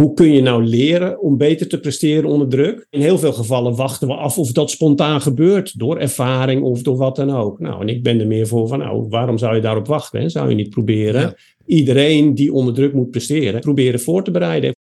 hoe 0.00 0.14
kun 0.14 0.32
je 0.32 0.42
nou 0.42 0.64
leren 0.64 1.20
om 1.20 1.36
beter 1.36 1.68
te 1.68 1.80
presteren 1.80 2.30
onder 2.30 2.48
druk? 2.48 2.86
In 2.90 3.00
heel 3.00 3.18
veel 3.18 3.32
gevallen 3.32 3.76
wachten 3.76 4.08
we 4.08 4.14
af 4.14 4.38
of 4.38 4.52
dat 4.52 4.70
spontaan 4.70 5.20
gebeurt, 5.20 5.78
door 5.78 5.98
ervaring 5.98 6.62
of 6.62 6.82
door 6.82 6.96
wat 6.96 7.16
dan 7.16 7.30
ook. 7.30 7.58
Nou, 7.58 7.80
en 7.80 7.88
ik 7.88 8.02
ben 8.02 8.20
er 8.20 8.26
meer 8.26 8.46
voor 8.46 8.68
van, 8.68 8.78
nou, 8.78 9.06
waarom 9.08 9.38
zou 9.38 9.54
je 9.54 9.60
daarop 9.60 9.86
wachten? 9.86 10.20
Hè? 10.20 10.28
Zou 10.28 10.48
je 10.48 10.54
niet 10.54 10.70
proberen 10.70 11.34
iedereen 11.66 12.34
die 12.34 12.52
onder 12.52 12.74
druk 12.74 12.94
moet 12.94 13.10
presteren, 13.10 13.60
proberen 13.60 14.00
voor 14.00 14.24
te 14.24 14.30
bereiden? 14.30 14.76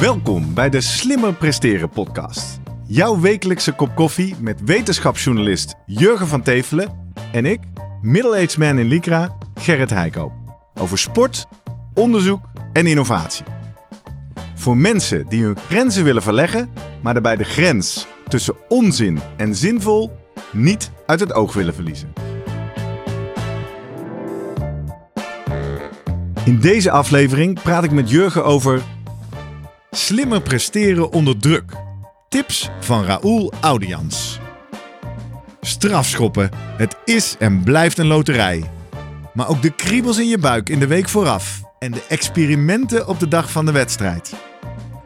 Welkom 0.00 0.54
bij 0.54 0.70
de 0.70 0.80
Slimmer 0.80 1.34
Presteren 1.34 1.88
podcast. 1.88 2.60
Jouw 2.86 3.20
wekelijkse 3.20 3.72
kop 3.72 3.94
koffie 3.94 4.34
met 4.40 4.64
wetenschapsjournalist 4.64 5.74
Jurgen 5.86 6.26
van 6.26 6.42
Tevelen 6.42 6.88
en 7.32 7.44
ik, 7.44 7.60
middle-aged 8.02 8.58
man 8.58 8.78
in 8.78 8.88
Lycra, 8.88 9.36
Gerrit 9.54 9.90
Heikoop 9.90 10.41
over 10.74 10.98
sport, 10.98 11.46
onderzoek 11.94 12.40
en 12.72 12.86
innovatie. 12.86 13.44
Voor 14.54 14.76
mensen 14.76 15.28
die 15.28 15.42
hun 15.42 15.56
grenzen 15.68 16.04
willen 16.04 16.22
verleggen, 16.22 16.70
maar 17.02 17.12
daarbij 17.12 17.36
de 17.36 17.44
grens 17.44 18.06
tussen 18.28 18.54
onzin 18.68 19.20
en 19.36 19.54
zinvol 19.54 20.18
niet 20.52 20.90
uit 21.06 21.20
het 21.20 21.32
oog 21.32 21.54
willen 21.54 21.74
verliezen. 21.74 22.12
In 26.44 26.60
deze 26.60 26.90
aflevering 26.90 27.62
praat 27.62 27.84
ik 27.84 27.90
met 27.90 28.10
Jurgen 28.10 28.44
over 28.44 28.82
slimmer 29.90 30.42
presteren 30.42 31.12
onder 31.12 31.38
druk. 31.38 31.72
Tips 32.28 32.70
van 32.80 33.04
Raoul 33.04 33.52
Audians. 33.60 34.40
Strafschoppen, 35.60 36.50
het 36.76 36.96
is 37.04 37.36
en 37.38 37.62
blijft 37.62 37.98
een 37.98 38.06
loterij. 38.06 38.70
Maar 39.34 39.48
ook 39.48 39.62
de 39.62 39.74
kriebels 39.74 40.18
in 40.18 40.28
je 40.28 40.38
buik 40.38 40.68
in 40.68 40.78
de 40.78 40.86
week 40.86 41.08
vooraf 41.08 41.60
en 41.78 41.92
de 41.92 42.04
experimenten 42.08 43.08
op 43.08 43.20
de 43.20 43.28
dag 43.28 43.50
van 43.50 43.66
de 43.66 43.72
wedstrijd. 43.72 44.32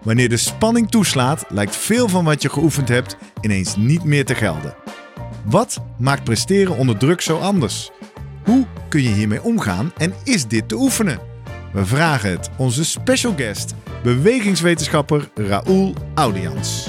Wanneer 0.03 0.29
de 0.29 0.37
spanning 0.37 0.91
toeslaat, 0.91 1.45
lijkt 1.49 1.77
veel 1.77 2.09
van 2.09 2.25
wat 2.25 2.43
je 2.43 2.49
geoefend 2.49 2.89
hebt 2.89 3.17
ineens 3.41 3.77
niet 3.77 4.05
meer 4.05 4.25
te 4.25 4.35
gelden. 4.35 4.75
Wat 5.45 5.81
maakt 5.99 6.25
presteren 6.25 6.77
onder 6.77 6.97
druk 6.97 7.21
zo 7.21 7.39
anders? 7.39 7.91
Hoe 8.45 8.67
kun 8.89 9.03
je 9.03 9.09
hiermee 9.09 9.43
omgaan 9.43 9.93
en 9.97 10.15
is 10.25 10.47
dit 10.47 10.69
te 10.69 10.77
oefenen? 10.77 11.21
We 11.73 11.87
vragen 11.87 12.31
het 12.31 12.51
onze 12.57 12.85
special 12.85 13.35
guest, 13.37 13.75
bewegingswetenschapper 14.03 15.31
Raoul 15.35 15.95
Audians. 16.15 16.89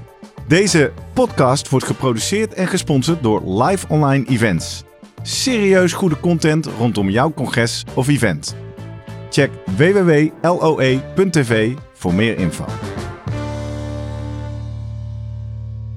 Deze 0.47 0.91
podcast 1.13 1.69
wordt 1.69 1.85
geproduceerd 1.85 2.53
en 2.53 2.67
gesponsord 2.67 3.23
door 3.23 3.63
Live 3.63 3.85
Online 3.87 4.25
Events. 4.27 4.83
Serieus 5.21 5.93
goede 5.93 6.19
content 6.19 6.65
rondom 6.77 7.09
jouw 7.09 7.33
congres 7.33 7.83
of 7.93 8.07
event. 8.07 8.55
Check 9.29 9.51
www.loe.tv 9.77 11.71
voor 11.93 12.13
meer 12.13 12.37
info. 12.37 12.65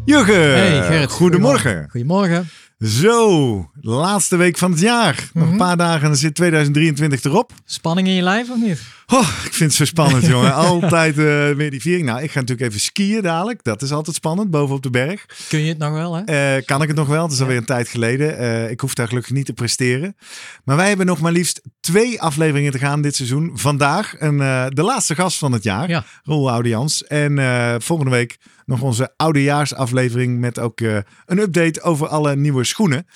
Jurgen, 0.04 0.54
Hey 0.54 0.82
Gerrit, 0.82 1.10
goedemorgen. 1.10 1.86
Goedemorgen. 1.90 2.48
Zo, 2.78 3.66
laatste 3.80 4.36
week 4.36 4.58
van 4.58 4.70
het 4.70 4.80
jaar. 4.80 5.28
Nog 5.32 5.42
een 5.44 5.48
Mhm. 5.48 5.58
paar 5.58 5.76
dagen 5.76 6.00
en 6.02 6.06
dan 6.08 6.16
zit 6.16 6.34
2023 6.34 7.24
erop. 7.24 7.52
Spanning 7.64 8.08
in 8.08 8.14
je 8.14 8.22
lijf 8.22 8.50
of 8.50 8.56
niet? 8.60 8.80
Oh, 9.06 9.28
ik 9.44 9.52
vind 9.54 9.70
het 9.70 9.72
zo 9.74 9.84
spannend, 9.84 10.26
jongen. 10.26 10.54
Altijd 10.72 11.18
eh, 11.18 11.50
weer 11.50 11.70
die 11.70 11.80
viering. 11.80 12.06
Nou, 12.06 12.22
ik 12.22 12.30
ga 12.30 12.40
natuurlijk 12.40 12.68
even 12.68 12.80
skiën 12.80 13.22
dadelijk. 13.22 13.64
Dat 13.64 13.82
is 13.82 13.90
altijd 13.90 14.16
spannend, 14.16 14.50
boven 14.50 14.74
op 14.74 14.82
de 14.82 14.90
berg. 14.90 15.26
Kun 15.48 15.60
je 15.60 15.68
het 15.68 15.78
nog 15.78 15.92
wel, 15.92 16.14
hè? 16.14 16.22
Eh, 16.56 16.64
kan 16.64 16.82
ik 16.82 16.88
het 16.88 16.96
nog 16.96 17.08
wel? 17.08 17.22
Het 17.22 17.32
is 17.32 17.40
alweer 17.40 17.56
een 17.56 17.64
tijd 17.64 17.88
geleden. 17.88 18.38
Eh, 18.38 18.70
ik 18.70 18.80
hoef 18.80 18.94
daar 18.94 19.08
gelukkig 19.08 19.32
niet 19.32 19.46
te 19.46 19.52
presteren. 19.52 20.16
Maar 20.64 20.76
wij 20.76 20.88
hebben 20.88 21.06
nog 21.06 21.20
maar 21.20 21.32
liefst 21.32 21.60
twee 21.80 22.20
afleveringen 22.22 22.72
te 22.72 22.78
gaan 22.78 23.02
dit 23.02 23.16
seizoen. 23.16 23.50
Vandaag 23.54 24.14
een, 24.18 24.38
de 24.68 24.82
laatste 24.82 25.14
gast 25.14 25.38
van 25.38 25.52
het 25.52 25.62
jaar, 25.62 25.88
Ja. 25.88 26.04
Roel 26.22 26.50
Audians. 26.50 27.04
En 27.04 27.38
volgende 27.82 28.10
week 28.10 28.38
nog 28.66 28.80
onze 28.80 29.12
oudejaarsaflevering 29.16 30.40
met 30.40 30.58
ook 30.58 30.80
een 30.80 31.38
update 31.38 31.82
over 31.82 32.08
alle 32.08 32.36
nieuwe 32.36 32.64
schoenen. 32.64 33.06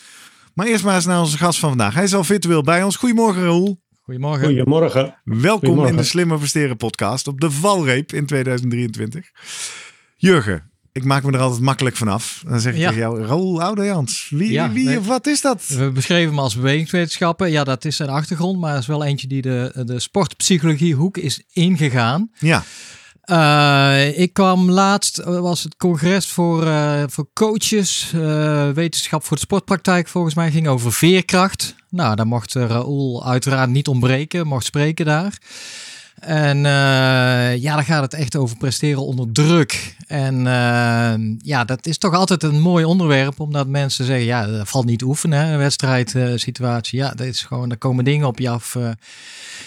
Maar 0.55 0.66
eerst 0.66 0.84
maar 0.84 0.94
eens 0.94 1.06
naar 1.06 1.20
onze 1.20 1.38
gast 1.38 1.59
van 1.59 1.69
vandaag. 1.69 1.94
Hij 1.94 2.05
is 2.05 2.15
al 2.15 2.25
virtueel 2.25 2.62
bij 2.62 2.82
ons. 2.82 2.97
Goedemorgen, 2.97 3.44
Roel. 3.44 3.78
Goedemorgen. 4.08 4.46
Goedemorgen. 4.46 5.14
Welkom 5.24 5.50
Goedemorgen. 5.58 5.91
in 5.91 5.96
de 5.96 6.02
Slimmer 6.02 6.38
Presteren 6.38 6.76
podcast 6.76 7.26
op 7.26 7.41
de 7.41 7.50
valreep 7.50 8.12
in 8.12 8.26
2023. 8.26 9.30
Jurgen, 10.16 10.70
ik 10.92 11.04
maak 11.04 11.22
me 11.24 11.32
er 11.32 11.38
altijd 11.38 11.60
makkelijk 11.62 11.96
vanaf. 11.96 12.42
Dan 12.46 12.60
zeg 12.60 12.72
ik 12.72 12.78
Ja. 12.78 12.86
tegen 12.88 13.00
jou, 13.02 13.22
Roel 13.24 13.62
Oudejans. 13.62 14.28
Wie, 14.30 14.52
Ja, 14.52 14.72
wie 14.72 14.84
nee. 14.84 14.98
of 14.98 15.06
wat 15.06 15.26
is 15.26 15.41
dat? 15.41 15.66
We 15.66 15.91
beschreven 15.91 16.28
hem 16.28 16.38
als 16.38 16.54
bewegingswetenschappen. 16.56 17.50
Ja, 17.50 17.64
dat 17.64 17.84
is 17.84 17.96
zijn 17.96 18.08
achtergrond, 18.08 18.60
maar 18.60 18.78
is 18.78 18.86
wel 18.86 19.04
eentje 19.04 19.26
die 19.26 19.42
de, 19.42 19.82
de 19.86 20.00
sportpsychologie 20.00 20.94
hoek 20.94 21.16
is 21.16 21.42
ingegaan. 21.52 22.30
Ja, 22.38 22.64
Eh, 23.28 24.18
ik 24.18 24.32
kwam 24.32 24.70
laatst, 24.70 25.18
eh, 25.18 25.38
was 25.38 25.62
het 25.62 25.76
congres 25.76 26.26
voor, 26.26 26.66
eh, 26.66 27.02
voor 27.06 27.28
coaches, 27.32 28.10
wetenschap 28.74 29.24
voor 29.24 29.36
de 29.36 29.42
sportpraktijk 29.42 30.08
volgens 30.08 30.34
mij, 30.34 30.50
ging 30.50 30.68
over 30.68 30.92
veerkracht. 30.92 31.74
Nou, 31.90 32.16
daar 32.16 32.26
mocht 32.26 32.54
Raoul 32.54 33.26
uiteraard 33.26 33.70
niet 33.70 33.88
ontbreken, 33.88 34.46
mocht 34.46 34.64
spreken 34.64 35.04
daar. 35.04 35.38
En 36.20 36.56
eh, 36.56 37.56
ja, 37.56 37.74
dan 37.74 37.84
gaat 37.84 38.02
het 38.02 38.14
echt 38.14 38.36
over 38.36 38.56
presteren 38.56 39.06
onder 39.06 39.32
druk. 39.32 39.96
En 40.06 40.46
eh, 40.46 41.14
ja, 41.38 41.64
dat 41.64 41.86
is 41.86 41.98
toch 41.98 42.14
altijd 42.14 42.42
een 42.42 42.60
mooi 42.60 42.84
onderwerp, 42.84 43.40
omdat 43.40 43.66
mensen 43.66 44.04
zeggen, 44.04 44.24
ja, 44.26 44.46
dat 44.46 44.68
valt 44.68 44.84
niet 44.84 45.02
oefenen, 45.02 45.38
hè, 45.46 45.52
een 45.52 45.58
wedstrijdsituatie. 45.58 46.98
ja, 46.98 47.10
dat 47.10 47.26
is 47.26 47.42
gewoon, 47.42 47.70
er 47.70 47.78
komen 47.78 48.04
dingen 48.04 48.26
op 48.26 48.38
je 48.38 48.48
af. 48.50 48.74
eh, 48.74 48.88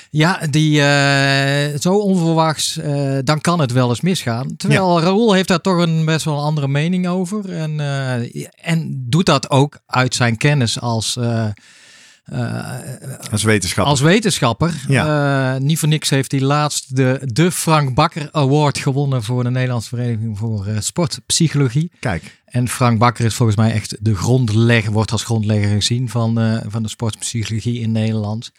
ja, 0.09 0.39
die 0.49 0.81
eh, 0.81 1.79
zo 1.79 1.93
onverwachts, 1.97 2.77
eh, 2.77 3.17
dan 3.23 3.41
kan 3.41 3.59
het 3.59 3.71
wel 3.71 3.89
eens 3.89 4.01
misgaan. 4.01 4.55
Terwijl 4.57 5.01
Raoul 5.01 5.33
heeft 5.33 5.47
daar 5.47 5.61
toch 5.61 5.77
een 5.77 6.05
best 6.05 6.25
wel 6.25 6.33
een 6.37 6.43
andere 6.43 6.67
mening 6.67 7.07
over. 7.07 7.53
En, 7.53 7.79
eh, 7.79 8.47
en 8.61 9.05
doet 9.09 9.25
dat 9.25 9.49
ook 9.49 9.79
uit 9.85 10.15
zijn 10.15 10.37
kennis 10.37 10.79
als, 10.79 11.17
eh, 11.17 11.45
eh, 11.45 11.49
als 13.31 13.43
wetenschapper. 13.43 13.91
als 13.91 14.01
wetenschapper. 14.01 14.73
Eh, 14.87 15.55
niet 15.55 15.79
voor 15.79 15.87
niks 15.87 16.09
heeft 16.09 16.31
hij 16.31 16.41
laatst 16.41 16.95
de, 16.95 17.19
de 17.23 17.51
Frank 17.51 17.95
Bakker 17.95 18.29
Award 18.31 18.77
gewonnen 18.77 19.23
voor 19.23 19.43
de 19.43 19.49
Nederlandse 19.49 19.89
Vereniging 19.89 20.37
voor 20.37 20.65
eh, 20.65 20.79
Sportpsychologie. 20.79 21.91
Kijk, 21.99 22.41
En 22.45 22.67
Frank 22.67 22.99
Bakker 22.99 23.25
is 23.25 23.35
volgens 23.35 23.57
mij 23.57 23.71
echt 23.71 23.97
de 23.99 24.15
grondlegger, 24.15 24.91
wordt 24.91 25.11
als 25.11 25.23
grondlegger 25.23 25.69
gezien 25.69 26.09
van, 26.09 26.39
eh, 26.39 26.57
van 26.67 26.83
de 26.83 26.89
sportpsychologie 26.89 27.79
in 27.79 27.91
Nederland. 27.91 28.51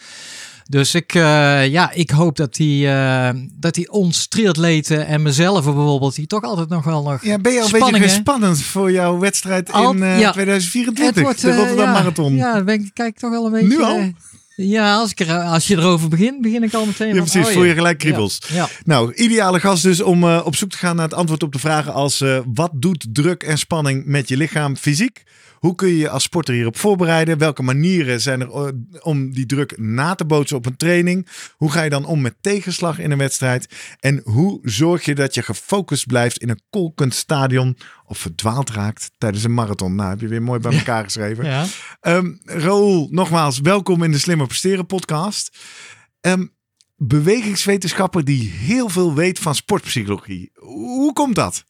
Dus 0.72 0.94
ik, 0.94 1.14
eh, 1.14 1.68
ja, 1.68 1.90
ik 1.90 2.10
hoop 2.10 2.36
dat 2.36 2.56
hij, 2.56 2.94
eh, 2.94 3.40
dat 3.52 3.76
hij 3.76 3.88
ons 3.88 4.26
triatleten 4.26 5.06
en 5.06 5.22
mezelf 5.22 5.64
bijvoorbeeld, 5.64 6.14
die 6.14 6.26
toch 6.26 6.42
altijd 6.42 6.68
nog 6.68 6.84
wel 6.84 7.02
nog 7.02 7.24
ja, 7.24 7.38
ben 7.38 7.52
je 7.52 7.60
al 7.60 7.86
een 7.86 7.92
beetje 7.92 8.08
spannend 8.08 8.62
voor 8.62 8.92
jouw 8.92 9.18
wedstrijd 9.18 9.68
in 9.68 10.02
eh, 10.02 10.20
ja. 10.20 10.32
2024? 10.32 11.40
de 11.40 11.50
eh, 11.50 11.56
Rotterdam 11.56 11.86
ja, 11.86 11.92
Marathon. 11.92 12.34
Ja, 12.34 12.52
daar 12.52 12.64
ben 12.64 12.74
ik, 12.74 12.90
kijk 12.94 13.18
toch 13.18 13.30
wel 13.30 13.44
een 13.44 13.52
beetje. 13.52 13.66
Nu 13.68 13.82
al? 13.82 14.12
ja, 14.56 14.94
als, 14.94 15.10
ik 15.10 15.20
er, 15.20 15.38
als 15.38 15.66
je 15.66 15.76
erover 15.76 16.08
begint, 16.08 16.42
begin 16.42 16.62
ik 16.62 16.74
al 16.74 16.86
meteen. 16.86 17.14
Ja, 17.14 17.20
precies. 17.20 17.46
oh, 17.46 17.52
Voel 17.52 17.64
je 17.64 17.74
gelijk 17.74 17.98
kriebels. 17.98 18.38
Ja, 18.48 18.54
ja. 18.54 18.68
Nou, 18.84 19.14
ideale 19.14 19.60
gast 19.60 19.82
dus 19.82 20.00
om 20.00 20.24
op 20.24 20.56
zoek 20.56 20.70
te 20.70 20.78
gaan 20.78 20.96
naar 20.96 21.04
het 21.04 21.14
antwoord 21.14 21.42
op 21.42 21.52
de 21.52 21.58
vragen 21.58 21.92
als 21.92 22.24
wat 22.54 22.70
doet 22.74 23.06
druk 23.12 23.42
en 23.42 23.58
spanning 23.58 24.06
met 24.06 24.28
je 24.28 24.36
lichaam 24.36 24.76
fysiek? 24.76 25.22
Hoe 25.62 25.74
kun 25.74 25.88
je 25.88 25.96
je 25.96 26.08
als 26.08 26.22
sporter 26.22 26.54
hierop 26.54 26.76
voorbereiden? 26.76 27.38
Welke 27.38 27.62
manieren 27.62 28.20
zijn 28.20 28.40
er 28.40 28.50
eh, 28.50 28.68
om 29.00 29.32
die 29.32 29.46
druk 29.46 29.78
na 29.78 30.14
te 30.14 30.24
bootsen 30.24 30.56
op 30.56 30.66
een 30.66 30.76
training? 30.76 31.28
Hoe 31.56 31.70
ga 31.70 31.82
je 31.82 31.90
dan 31.90 32.04
om 32.04 32.20
met 32.20 32.34
tegenslag 32.40 32.98
in 32.98 33.10
een 33.10 33.18
wedstrijd? 33.18 33.68
En 34.00 34.20
hoe 34.24 34.58
zorg 34.62 35.04
je 35.04 35.14
dat 35.14 35.34
je 35.34 35.42
gefocust 35.42 36.06
blijft 36.06 36.38
in 36.38 36.48
een 36.48 36.60
kolkend 36.70 37.14
stadion 37.14 37.76
of 38.04 38.18
verdwaald 38.18 38.70
raakt 38.70 39.10
tijdens 39.18 39.44
een 39.44 39.54
marathon? 39.54 39.94
Nou, 39.94 40.10
heb 40.10 40.20
je 40.20 40.28
weer 40.28 40.42
mooi 40.42 40.60
bij 40.60 40.72
elkaar 40.72 41.04
geschreven. 41.04 41.44
Ja. 41.44 41.66
Ehm 42.00 42.32
Raoul, 42.44 43.08
nogmaals, 43.10 43.60
welkom 43.60 44.02
in 44.02 44.12
de 44.12 44.18
Slimmer 44.18 44.46
Presteren 44.46 44.86
podcast. 44.86 45.58
Ehm, 46.20 46.46
bewegingswetenschapper 46.96 48.24
die 48.24 48.50
heel 48.50 48.88
veel 48.88 49.14
weet 49.14 49.38
van 49.38 49.54
sportpsychologie. 49.54 50.50
Hoe 50.54 51.12
komt 51.12 51.34
dat? 51.34 51.64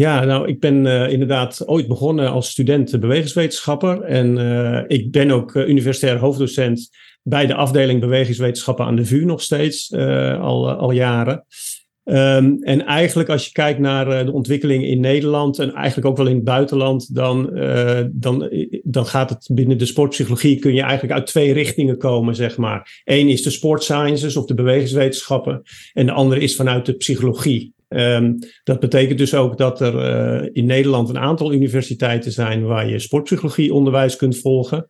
Ja, 0.00 0.24
nou, 0.24 0.48
ik 0.48 0.60
ben 0.60 0.86
eh, 0.86 1.12
inderdaad 1.12 1.62
ooit 1.66 1.88
begonnen 1.88 2.30
als 2.30 2.50
student 2.50 3.00
bewegingswetenschapper. 3.00 4.02
En 4.02 4.38
eh, 4.38 4.98
ik 4.98 5.10
ben 5.10 5.30
ook 5.30 5.54
eh, 5.54 5.68
universitair 5.68 6.18
hoofddocent 6.18 6.88
bij 7.22 7.46
de 7.46 7.54
afdeling 7.54 8.00
bewegingswetenschappen 8.00 8.84
aan 8.84 8.96
de 8.96 9.04
VU 9.04 9.24
nog 9.24 9.42
steeds, 9.42 9.92
al, 9.92 10.70
al 10.70 10.90
jaren. 10.90 11.44
Um, 12.04 12.62
en 12.62 12.86
eigenlijk 12.86 13.28
als 13.28 13.44
je 13.44 13.52
kijkt 13.52 13.78
naar 13.78 14.24
de 14.24 14.32
ontwikkeling 14.32 14.84
in 14.84 15.00
Nederland 15.00 15.58
en 15.58 15.72
eigenlijk 15.72 16.06
ook 16.06 16.16
wel 16.16 16.26
in 16.26 16.34
het 16.34 16.44
buitenland, 16.44 17.14
dan, 17.14 17.50
uh, 17.54 18.00
dan, 18.12 18.50
dan 18.82 19.06
gaat 19.06 19.30
het 19.30 19.48
binnen 19.52 19.78
de 19.78 19.86
sportpsychologie 19.86 20.58
kun 20.58 20.74
je 20.74 20.82
eigenlijk 20.82 21.12
uit 21.12 21.26
twee 21.26 21.52
richtingen 21.52 21.98
komen, 21.98 22.34
zeg 22.34 22.56
maar. 22.56 23.02
Eén 23.04 23.28
is 23.28 23.42
de 23.42 23.50
sportsciences 23.50 24.36
of 24.36 24.44
de 24.44 24.54
bewegingswetenschappen 24.54 25.62
en 25.92 26.06
de 26.06 26.12
andere 26.12 26.40
is 26.40 26.56
vanuit 26.56 26.86
de 26.86 26.96
psychologie. 26.96 27.72
Um, 27.94 28.38
dat 28.64 28.80
betekent 28.80 29.18
dus 29.18 29.34
ook 29.34 29.58
dat 29.58 29.80
er 29.80 29.94
uh, 30.42 30.48
in 30.52 30.66
Nederland 30.66 31.08
een 31.08 31.18
aantal 31.18 31.52
universiteiten 31.52 32.32
zijn 32.32 32.64
waar 32.64 32.88
je 32.88 32.98
sportpsychologie 32.98 33.74
onderwijs 33.74 34.16
kunt 34.16 34.38
volgen. 34.38 34.86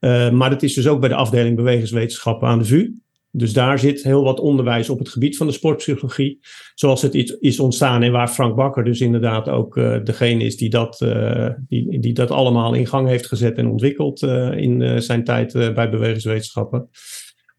Uh, 0.00 0.30
maar 0.30 0.50
dat 0.50 0.62
is 0.62 0.74
dus 0.74 0.88
ook 0.88 1.00
bij 1.00 1.08
de 1.08 1.14
afdeling 1.14 1.56
bewegingswetenschappen 1.56 2.48
aan 2.48 2.58
de 2.58 2.64
VU. 2.64 2.92
Dus 3.32 3.52
daar 3.52 3.78
zit 3.78 4.02
heel 4.02 4.22
wat 4.22 4.40
onderwijs 4.40 4.88
op 4.88 4.98
het 4.98 5.08
gebied 5.08 5.36
van 5.36 5.46
de 5.46 5.52
sportpsychologie. 5.52 6.38
Zoals 6.74 7.02
het 7.02 7.36
is 7.40 7.60
ontstaan 7.60 8.02
en 8.02 8.12
waar 8.12 8.28
Frank 8.28 8.56
Bakker 8.56 8.84
dus 8.84 9.00
inderdaad 9.00 9.48
ook 9.48 9.76
uh, 9.76 9.96
degene 10.04 10.44
is 10.44 10.56
die 10.56 10.70
dat, 10.70 11.00
uh, 11.00 11.48
die, 11.68 12.00
die 12.00 12.12
dat 12.12 12.30
allemaal 12.30 12.74
in 12.74 12.86
gang 12.86 13.08
heeft 13.08 13.26
gezet 13.26 13.56
en 13.56 13.68
ontwikkeld 13.68 14.22
uh, 14.22 14.52
in 14.56 15.02
zijn 15.02 15.24
tijd 15.24 15.52
bij 15.52 15.90
bewegingswetenschappen. 15.90 16.88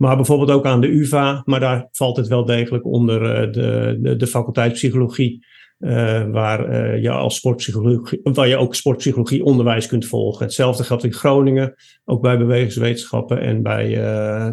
Maar 0.01 0.15
bijvoorbeeld 0.15 0.51
ook 0.51 0.65
aan 0.65 0.81
de 0.81 0.87
UVA, 0.87 1.41
maar 1.45 1.59
daar 1.59 1.87
valt 1.91 2.17
het 2.17 2.27
wel 2.27 2.45
degelijk 2.45 2.85
onder 2.85 3.51
de, 3.51 3.97
de, 4.01 4.15
de 4.15 4.27
faculteit 4.27 4.73
psychologie. 4.73 5.45
Uh, 5.79 6.29
waar, 6.31 6.69
uh, 6.69 7.01
je 7.01 7.09
als 7.09 7.35
sportpsychologie, 7.35 8.19
waar 8.23 8.47
je 8.47 8.57
ook 8.57 8.75
sportpsychologie 8.75 9.43
onderwijs 9.43 9.87
kunt 9.87 10.05
volgen. 10.05 10.45
Hetzelfde 10.45 10.83
geldt 10.83 11.03
in 11.03 11.13
Groningen, 11.13 11.75
ook 12.05 12.21
bij 12.21 12.37
bewegingswetenschappen 12.37 13.41
en 13.41 13.61
bij, 13.61 13.89
uh, 13.89 14.03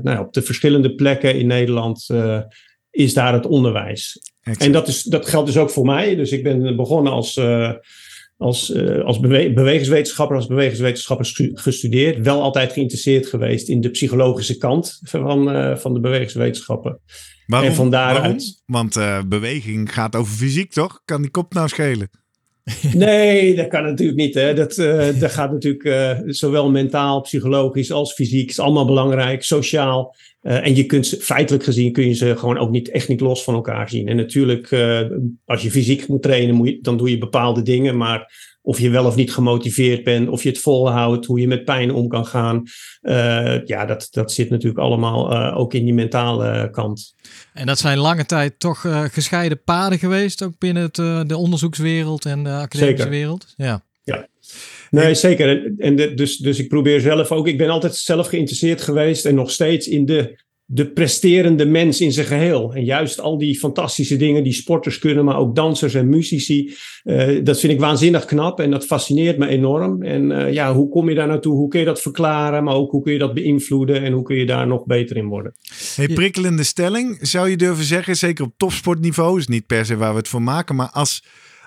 nou 0.02 0.10
ja, 0.10 0.20
op 0.20 0.32
de 0.32 0.42
verschillende 0.42 0.94
plekken 0.94 1.38
in 1.38 1.46
Nederland 1.46 2.06
is 2.90 3.14
daar 3.14 3.32
het 3.32 3.46
onderwijs. 3.46 4.20
En 4.58 4.72
dat, 4.72 4.88
is, 4.88 5.02
dat 5.02 5.28
geldt 5.28 5.46
dus 5.46 5.58
ook 5.58 5.70
voor 5.70 5.86
mij. 5.86 6.16
Dus 6.16 6.32
ik 6.32 6.42
ben 6.42 6.76
begonnen 6.76 7.12
als 7.12 7.40
als, 8.38 8.70
uh, 8.70 9.04
als 9.04 9.20
bewe 9.20 9.52
bewegingswetenschapper, 9.52 10.36
als 10.36 10.46
bewegingswetenschapper 10.46 11.52
gestudeerd. 11.54 12.24
Wel 12.24 12.42
altijd 12.42 12.72
geïnteresseerd 12.72 13.26
geweest 13.26 13.68
in 13.68 13.80
de 13.80 13.90
psychologische 13.90 14.56
kant 14.56 15.00
van, 15.02 15.56
uh, 15.56 15.76
van 15.76 15.94
de 15.94 16.00
bewegingswetenschappen. 16.00 17.00
Waarom? 17.46 17.68
En 17.68 17.74
van 17.74 17.90
daaruit... 17.90 18.62
Want 18.66 18.96
uh, 18.96 19.22
beweging 19.26 19.94
gaat 19.94 20.16
over 20.16 20.32
fysiek, 20.32 20.72
toch? 20.72 21.00
Kan 21.04 21.22
die 21.22 21.30
kop 21.30 21.54
nou 21.54 21.68
schelen? 21.68 22.10
Nee, 22.94 23.56
dat 23.56 23.68
kan 23.68 23.82
natuurlijk 23.82 24.18
niet. 24.18 24.34
Hè. 24.34 24.54
Dat, 24.54 24.74
dat 25.20 25.30
gaat 25.30 25.52
natuurlijk 25.52 26.20
zowel 26.26 26.70
mentaal, 26.70 27.20
psychologisch 27.20 27.92
als 27.92 28.12
fysiek. 28.12 28.50
is 28.50 28.58
allemaal 28.58 28.86
belangrijk, 28.86 29.42
sociaal. 29.42 30.16
Uh, 30.42 30.66
en 30.66 30.76
je 30.76 30.84
kunt 30.84 31.06
ze, 31.06 31.16
feitelijk 31.16 31.64
gezien 31.64 31.92
kun 31.92 32.06
je 32.06 32.14
ze 32.14 32.36
gewoon 32.36 32.58
ook 32.58 32.70
niet, 32.70 32.90
echt 32.90 33.08
niet 33.08 33.20
los 33.20 33.44
van 33.44 33.54
elkaar 33.54 33.88
zien. 33.88 34.08
En 34.08 34.16
natuurlijk, 34.16 34.72
als 35.44 35.62
je 35.62 35.70
fysiek 35.70 36.08
moet 36.08 36.22
trainen, 36.22 36.54
moet 36.54 36.68
je, 36.68 36.78
dan 36.80 36.96
doe 36.96 37.10
je 37.10 37.18
bepaalde 37.18 37.62
dingen. 37.62 37.96
Maar 37.96 38.32
of 38.68 38.78
je 38.78 38.90
wel 38.90 39.04
of 39.04 39.16
niet 39.16 39.32
gemotiveerd 39.32 40.04
bent, 40.04 40.28
of 40.28 40.42
je 40.42 40.48
het 40.48 40.58
volhoudt, 40.58 41.26
hoe 41.26 41.40
je 41.40 41.48
met 41.48 41.64
pijn 41.64 41.92
om 41.92 42.08
kan 42.08 42.26
gaan. 42.26 42.62
Uh, 43.02 43.64
ja, 43.64 43.84
dat, 43.84 44.08
dat 44.10 44.32
zit 44.32 44.50
natuurlijk 44.50 44.78
allemaal 44.78 45.52
ook 45.54 45.74
in 45.74 45.84
die 45.84 45.94
mentale 45.94 46.70
kant. 46.70 47.14
En 47.52 47.66
dat 47.66 47.78
zijn 47.78 47.98
lange 47.98 48.26
tijd 48.26 48.58
toch 48.58 48.80
gescheiden 49.12 49.62
paden 49.62 49.98
geweest, 49.98 50.42
ook 50.42 50.58
binnen 50.58 50.82
het, 50.82 50.94
de 51.28 51.36
onderzoekswereld 51.36 52.24
en 52.24 52.44
de 52.44 52.50
academische 52.50 52.96
Zeker. 52.96 53.08
wereld. 53.08 53.54
Ja. 53.56 53.82
ja. 54.04 54.28
Nee, 54.90 55.14
zeker. 55.14 55.72
En 55.78 55.96
de, 55.96 56.14
dus, 56.14 56.36
dus 56.36 56.58
ik 56.58 56.68
probeer 56.68 57.00
zelf 57.00 57.32
ook. 57.32 57.46
Ik 57.46 57.58
ben 57.58 57.70
altijd 57.70 57.96
zelf 57.96 58.28
geïnteresseerd 58.28 58.82
geweest 58.82 59.24
en 59.24 59.34
nog 59.34 59.50
steeds 59.50 59.88
in 59.88 60.06
de, 60.06 60.38
de 60.70 60.92
presterende 60.92 61.66
mens 61.66 62.00
in 62.00 62.12
zijn 62.12 62.26
geheel. 62.26 62.74
En 62.74 62.84
juist 62.84 63.20
al 63.20 63.38
die 63.38 63.58
fantastische 63.58 64.16
dingen 64.16 64.44
die 64.44 64.52
sporters 64.52 64.98
kunnen, 64.98 65.24
maar 65.24 65.36
ook 65.36 65.54
dansers 65.54 65.94
en 65.94 66.08
muzici. 66.08 66.74
Uh, 67.04 67.44
dat 67.44 67.60
vind 67.60 67.72
ik 67.72 67.80
waanzinnig 67.80 68.24
knap 68.24 68.60
en 68.60 68.70
dat 68.70 68.86
fascineert 68.86 69.38
me 69.38 69.46
enorm. 69.46 70.02
En 70.02 70.30
uh, 70.30 70.52
ja, 70.52 70.74
hoe 70.74 70.88
kom 70.88 71.08
je 71.08 71.14
daar 71.14 71.26
naartoe? 71.26 71.54
Hoe 71.54 71.68
kun 71.68 71.80
je 71.80 71.86
dat 71.86 72.00
verklaren? 72.00 72.64
Maar 72.64 72.74
ook 72.74 72.90
hoe 72.90 73.02
kun 73.02 73.12
je 73.12 73.18
dat 73.18 73.34
beïnvloeden 73.34 74.02
en 74.02 74.12
hoe 74.12 74.22
kun 74.22 74.36
je 74.36 74.46
daar 74.46 74.66
nog 74.66 74.86
beter 74.86 75.16
in 75.16 75.26
worden? 75.26 75.54
Hey, 75.94 76.08
prikkelende 76.08 76.64
stelling. 76.64 77.18
Zou 77.20 77.48
je 77.48 77.56
durven 77.56 77.84
zeggen, 77.84 78.16
zeker 78.16 78.44
op 78.44 78.52
topsportniveau, 78.56 79.38
is 79.38 79.46
niet 79.46 79.66
per 79.66 79.86
se 79.86 79.96
waar 79.96 80.12
we 80.12 80.18
het 80.18 80.28
voor 80.28 80.42
maken, 80.42 80.76
maar 80.76 80.90
als 80.90 81.22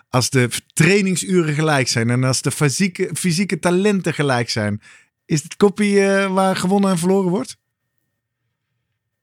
als 0.10 0.30
de 0.30 0.50
trainingsuren 0.74 1.54
gelijk 1.54 1.88
zijn 1.88 2.10
en 2.10 2.24
als 2.24 2.42
de 2.42 2.52
fysieke, 2.52 3.10
fysieke 3.14 3.60
talenten 3.60 4.14
gelijk 4.14 4.50
zijn, 4.50 4.82
is 5.26 5.44
het 5.44 5.56
kopie 5.56 5.96
uh, 5.96 6.34
waar 6.34 6.56
gewonnen 6.56 6.92
en 6.92 6.98
verloren 6.98 7.30
wordt? 7.30 7.60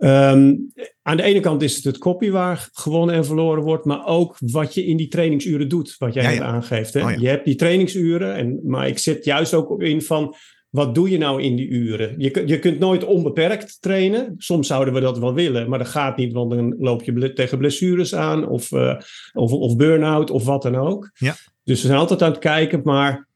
Um, 0.01 0.73
aan 1.03 1.17
de 1.17 1.23
ene 1.23 1.41
kant 1.41 1.63
is 1.63 1.77
het 1.77 1.85
het 1.85 1.99
kopie 1.99 2.33
waar 2.33 2.69
gewonnen 2.73 3.15
en 3.15 3.25
verloren 3.25 3.63
wordt, 3.63 3.85
maar 3.85 4.07
ook 4.07 4.37
wat 4.39 4.75
je 4.75 4.85
in 4.85 4.97
die 4.97 5.09
trainingsuren 5.09 5.69
doet, 5.69 5.95
wat 5.99 6.15
jij 6.15 6.23
ja, 6.23 6.31
ja. 6.31 6.43
aangeeft. 6.43 6.95
Hè? 6.95 7.05
Oh, 7.05 7.11
ja. 7.11 7.17
Je 7.21 7.29
hebt 7.29 7.45
die 7.45 7.55
trainingsuren, 7.55 8.35
en, 8.35 8.61
maar 8.65 8.89
ik 8.89 8.99
zet 8.99 9.25
juist 9.25 9.55
ook 9.55 9.83
in 9.83 10.03
van 10.03 10.35
wat 10.69 10.95
doe 10.95 11.11
je 11.11 11.19
nou 11.19 11.43
in 11.43 11.57
die 11.57 11.69
uren? 11.69 12.15
Je, 12.17 12.43
je 12.47 12.59
kunt 12.59 12.79
nooit 12.79 13.05
onbeperkt 13.05 13.77
trainen. 13.81 14.35
Soms 14.37 14.67
zouden 14.67 14.95
we 14.95 15.01
dat 15.01 15.19
wel 15.19 15.35
willen, 15.35 15.69
maar 15.69 15.79
dat 15.79 15.89
gaat 15.89 16.17
niet, 16.17 16.33
want 16.33 16.51
dan 16.51 16.77
loop 16.79 17.03
je 17.03 17.33
tegen 17.33 17.59
blessures 17.59 18.15
aan 18.15 18.49
of, 18.49 18.73
uh, 18.73 19.01
of, 19.33 19.53
of 19.53 19.77
burn-out 19.77 20.31
of 20.31 20.45
wat 20.45 20.63
dan 20.63 20.77
ook. 20.77 21.11
Ja. 21.15 21.35
Dus 21.65 21.81
we 21.81 21.87
zijn 21.87 21.99
altijd 21.99 22.23
aan 22.23 22.31
het 22.31 22.41
kijken, 22.41 22.81
maar 22.85 23.28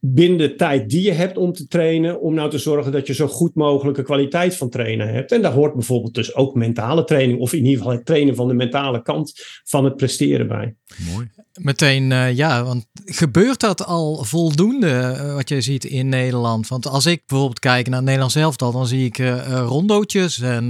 binnen 0.00 0.38
de 0.38 0.54
tijd 0.54 0.90
die 0.90 1.02
je 1.02 1.12
hebt 1.12 1.36
om 1.36 1.52
te 1.52 1.66
trainen, 1.66 2.20
om 2.20 2.34
nou 2.34 2.50
te 2.50 2.58
zorgen 2.58 2.92
dat 2.92 3.06
je 3.06 3.14
zo 3.14 3.26
goed 3.26 3.54
mogelijke 3.54 4.02
kwaliteit 4.02 4.56
van 4.56 4.70
trainen 4.70 5.12
hebt. 5.12 5.32
En 5.32 5.42
daar 5.42 5.52
hoort 5.52 5.74
bijvoorbeeld 5.74 6.14
dus 6.14 6.34
ook 6.34 6.54
mentale 6.54 7.04
training, 7.04 7.40
of 7.40 7.52
in 7.52 7.64
ieder 7.64 7.78
geval 7.78 7.92
het 7.92 8.06
trainen 8.06 8.34
van 8.34 8.48
de 8.48 8.54
mentale 8.54 9.02
kant 9.02 9.32
van 9.64 9.84
het 9.84 9.96
presteren 9.96 10.48
bij. 10.48 10.76
Mooi. 11.12 11.30
Meteen, 11.52 12.10
uh, 12.10 12.36
ja, 12.36 12.64
want 12.64 12.86
gebeurt 13.04 13.60
dat 13.60 13.84
al 13.84 14.24
voldoende, 14.24 14.86
uh, 14.86 15.34
wat 15.34 15.48
je 15.48 15.60
ziet 15.60 15.84
in 15.84 16.08
Nederland? 16.08 16.68
Want 16.68 16.86
als 16.86 17.06
ik 17.06 17.22
bijvoorbeeld 17.26 17.58
kijk 17.58 17.88
naar 17.88 18.02
Nederland 18.02 18.32
zelf, 18.32 18.56
dan 18.56 18.86
zie 18.86 19.04
ik 19.04 19.18
uh, 19.18 19.62
rondootjes 19.66 20.40
en 20.40 20.68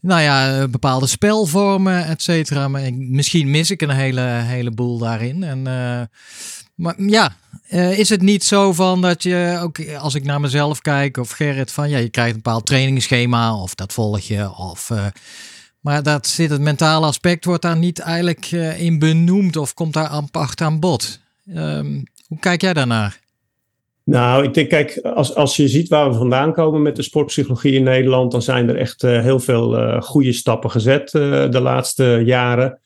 nou 0.00 0.20
ja, 0.20 0.68
bepaalde 0.68 1.06
spelvormen, 1.06 2.06
et 2.06 2.22
cetera. 2.22 2.68
Maar 2.68 2.82
ik, 2.86 2.94
misschien 2.96 3.50
mis 3.50 3.70
ik 3.70 3.82
een 3.82 3.90
hele, 3.90 4.20
heleboel 4.20 4.98
daarin. 4.98 5.42
En, 5.42 5.58
uh, 5.66 6.00
maar 6.74 6.94
ja, 6.96 7.36
uh, 7.70 7.98
is 7.98 8.08
het 8.08 8.22
niet 8.22 8.44
zo 8.44 8.72
van 8.72 9.00
dat 9.00 9.22
je, 9.22 9.58
ook 9.62 9.94
als 9.98 10.14
ik 10.14 10.24
naar 10.24 10.40
mezelf 10.40 10.80
kijk 10.80 11.16
of 11.16 11.30
Gerrit, 11.30 11.72
van 11.72 11.88
ja, 11.88 11.98
je 11.98 12.08
krijgt 12.08 12.34
een 12.34 12.42
bepaald 12.42 12.66
trainingsschema 12.66 13.56
of 13.56 13.74
dat 13.74 13.92
volg 13.92 14.20
je. 14.20 14.56
Of, 14.56 14.90
uh, 14.90 15.06
maar 15.80 16.02
dat 16.02 16.26
zit 16.26 16.50
het 16.50 16.60
mentale 16.60 17.06
aspect, 17.06 17.44
wordt 17.44 17.62
daar 17.62 17.76
niet 17.76 17.98
eigenlijk 17.98 18.50
in 18.78 18.98
benoemd 18.98 19.56
of 19.56 19.74
komt 19.74 19.92
daar 19.92 20.08
apart 20.08 20.60
aan 20.60 20.80
bod. 20.80 21.20
Um, 21.56 22.02
hoe 22.26 22.38
kijk 22.38 22.60
jij 22.60 22.72
daarnaar? 22.72 23.22
Nou, 24.04 24.44
ik 24.44 24.54
denk, 24.54 24.68
kijk, 24.68 24.98
als, 24.98 25.34
als 25.34 25.56
je 25.56 25.68
ziet 25.68 25.88
waar 25.88 26.10
we 26.10 26.16
vandaan 26.16 26.52
komen 26.52 26.82
met 26.82 26.96
de 26.96 27.02
sportpsychologie 27.02 27.72
in 27.72 27.82
Nederland, 27.82 28.32
dan 28.32 28.42
zijn 28.42 28.68
er 28.68 28.76
echt 28.76 29.02
heel 29.02 29.40
veel 29.40 30.00
goede 30.00 30.32
stappen 30.32 30.70
gezet 30.70 31.10
de 31.10 31.60
laatste 31.60 32.22
jaren. 32.24 32.78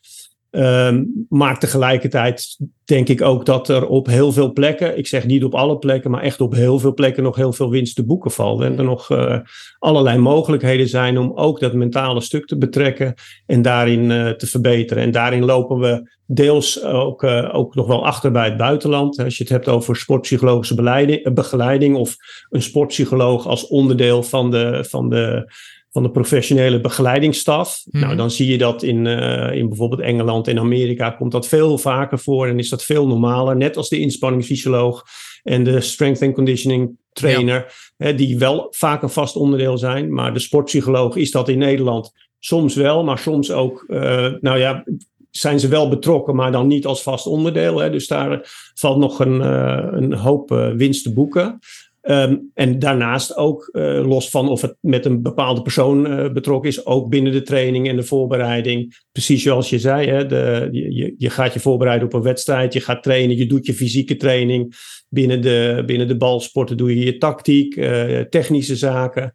Um, 0.51 1.25
maar 1.29 1.59
tegelijkertijd 1.59 2.57
denk 2.85 3.07
ik 3.07 3.21
ook 3.21 3.45
dat 3.45 3.69
er 3.69 3.87
op 3.87 4.07
heel 4.07 4.31
veel 4.31 4.51
plekken, 4.51 4.97
ik 4.97 5.07
zeg 5.07 5.25
niet 5.25 5.43
op 5.43 5.55
alle 5.55 5.77
plekken, 5.77 6.11
maar 6.11 6.21
echt 6.21 6.41
op 6.41 6.53
heel 6.53 6.79
veel 6.79 6.93
plekken 6.93 7.23
nog 7.23 7.35
heel 7.35 7.53
veel 7.53 7.69
winst 7.69 7.95
te 7.95 8.05
boeken 8.05 8.31
valt. 8.31 8.61
En 8.61 8.77
er 8.77 8.83
nog 8.83 9.09
uh, 9.09 9.39
allerlei 9.79 10.17
mogelijkheden 10.17 10.87
zijn 10.87 11.17
om 11.17 11.31
ook 11.35 11.59
dat 11.59 11.73
mentale 11.73 12.21
stuk 12.21 12.45
te 12.45 12.57
betrekken 12.57 13.13
en 13.45 13.61
daarin 13.61 14.09
uh, 14.09 14.29
te 14.29 14.47
verbeteren. 14.47 15.03
En 15.03 15.11
daarin 15.11 15.45
lopen 15.45 15.77
we 15.77 16.09
deels 16.25 16.83
ook, 16.83 17.23
uh, 17.23 17.49
ook 17.55 17.75
nog 17.75 17.87
wel 17.87 18.05
achter 18.05 18.31
bij 18.31 18.45
het 18.45 18.57
buitenland. 18.57 19.19
Als 19.19 19.37
je 19.37 19.43
het 19.43 19.51
hebt 19.51 19.67
over 19.67 19.95
sportpsychologische 19.95 21.21
begeleiding 21.33 21.95
of 21.95 22.15
een 22.49 22.61
sportpsycholoog 22.61 23.47
als 23.47 23.67
onderdeel 23.67 24.23
van 24.23 24.51
de, 24.51 24.85
van 24.89 25.09
de 25.09 25.51
van 25.91 26.03
de 26.03 26.11
professionele 26.11 26.81
begeleidingsstaf. 26.81 27.83
Mm. 27.85 28.01
Nou, 28.01 28.15
dan 28.15 28.31
zie 28.31 28.51
je 28.51 28.57
dat 28.57 28.83
in, 28.83 29.05
uh, 29.05 29.55
in 29.55 29.67
bijvoorbeeld 29.67 30.01
Engeland 30.01 30.47
en 30.47 30.59
Amerika 30.59 31.09
komt 31.09 31.31
dat 31.31 31.47
veel 31.47 31.77
vaker 31.77 32.19
voor 32.19 32.47
en 32.47 32.59
is 32.59 32.69
dat 32.69 32.83
veel 32.83 33.07
normaler. 33.07 33.55
Net 33.55 33.77
als 33.77 33.89
de 33.89 33.99
inspanningsfysioloog 33.99 35.05
en 35.43 35.63
de 35.63 35.81
strength 35.81 36.21
and 36.21 36.33
conditioning 36.33 36.97
trainer, 37.13 37.55
ja. 37.55 38.05
hè, 38.05 38.15
die 38.15 38.37
wel 38.37 38.67
vaak 38.69 39.01
een 39.01 39.09
vast 39.09 39.35
onderdeel 39.35 39.77
zijn. 39.77 40.13
Maar 40.13 40.33
de 40.33 40.39
sportpsycholoog 40.39 41.15
is 41.15 41.31
dat 41.31 41.49
in 41.49 41.57
Nederland 41.57 42.11
soms 42.39 42.75
wel, 42.75 43.03
maar 43.03 43.17
soms 43.17 43.51
ook, 43.51 43.85
uh, 43.87 44.33
nou 44.39 44.59
ja, 44.59 44.83
zijn 45.29 45.59
ze 45.59 45.67
wel 45.67 45.89
betrokken, 45.89 46.35
maar 46.35 46.51
dan 46.51 46.67
niet 46.67 46.85
als 46.85 47.01
vast 47.01 47.25
onderdeel. 47.25 47.77
Hè. 47.77 47.89
Dus 47.89 48.07
daar 48.07 48.41
valt 48.73 48.97
nog 48.97 49.19
een, 49.19 49.41
uh, 49.41 49.87
een 49.91 50.13
hoop 50.13 50.49
winst 50.75 51.03
te 51.03 51.13
boeken. 51.13 51.59
Um, 52.01 52.51
en 52.53 52.79
daarnaast 52.79 53.35
ook, 53.35 53.69
uh, 53.71 54.07
los 54.07 54.29
van 54.29 54.49
of 54.49 54.61
het 54.61 54.75
met 54.81 55.05
een 55.05 55.21
bepaalde 55.21 55.61
persoon 55.61 56.11
uh, 56.11 56.31
betrokken 56.31 56.69
is, 56.69 56.85
ook 56.85 57.09
binnen 57.09 57.31
de 57.31 57.41
training 57.41 57.87
en 57.87 57.95
de 57.95 58.03
voorbereiding. 58.03 58.97
Precies 59.11 59.43
zoals 59.43 59.69
je 59.69 59.79
zei, 59.79 60.07
hè, 60.07 60.25
de, 60.25 60.67
je, 60.71 61.15
je 61.17 61.29
gaat 61.29 61.53
je 61.53 61.59
voorbereiden 61.59 62.07
op 62.07 62.13
een 62.13 62.21
wedstrijd, 62.21 62.73
je 62.73 62.79
gaat 62.79 63.03
trainen, 63.03 63.37
je 63.37 63.45
doet 63.45 63.65
je 63.65 63.73
fysieke 63.73 64.15
training. 64.15 64.75
Binnen 65.09 65.41
de, 65.41 65.83
binnen 65.85 66.07
de 66.07 66.17
balsporten 66.17 66.77
doe 66.77 66.95
je 66.95 67.05
je 67.05 67.17
tactiek, 67.17 67.75
uh, 67.75 68.19
technische 68.19 68.75
zaken. 68.75 69.33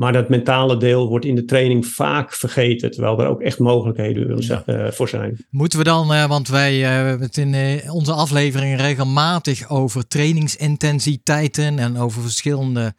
Maar 0.00 0.12
dat 0.12 0.28
mentale 0.28 0.76
deel 0.76 1.08
wordt 1.08 1.24
in 1.24 1.34
de 1.34 1.44
training 1.44 1.86
vaak 1.86 2.34
vergeten, 2.34 2.90
terwijl 2.90 3.20
er 3.20 3.28
ook 3.28 3.40
echt 3.40 3.58
mogelijkheden 3.58 4.36
ja. 4.38 4.92
voor 4.92 5.08
zijn. 5.08 5.36
Moeten 5.50 5.78
we 5.78 5.84
dan, 5.84 6.28
want 6.28 6.48
wij 6.48 6.76
hebben 6.76 7.20
het 7.20 7.36
in 7.36 7.80
onze 7.90 8.12
afleveringen 8.12 8.76
regelmatig 8.76 9.70
over 9.70 10.08
trainingsintensiteiten 10.08 11.78
en 11.78 11.98
over 11.98 12.22
verschillende 12.22 12.94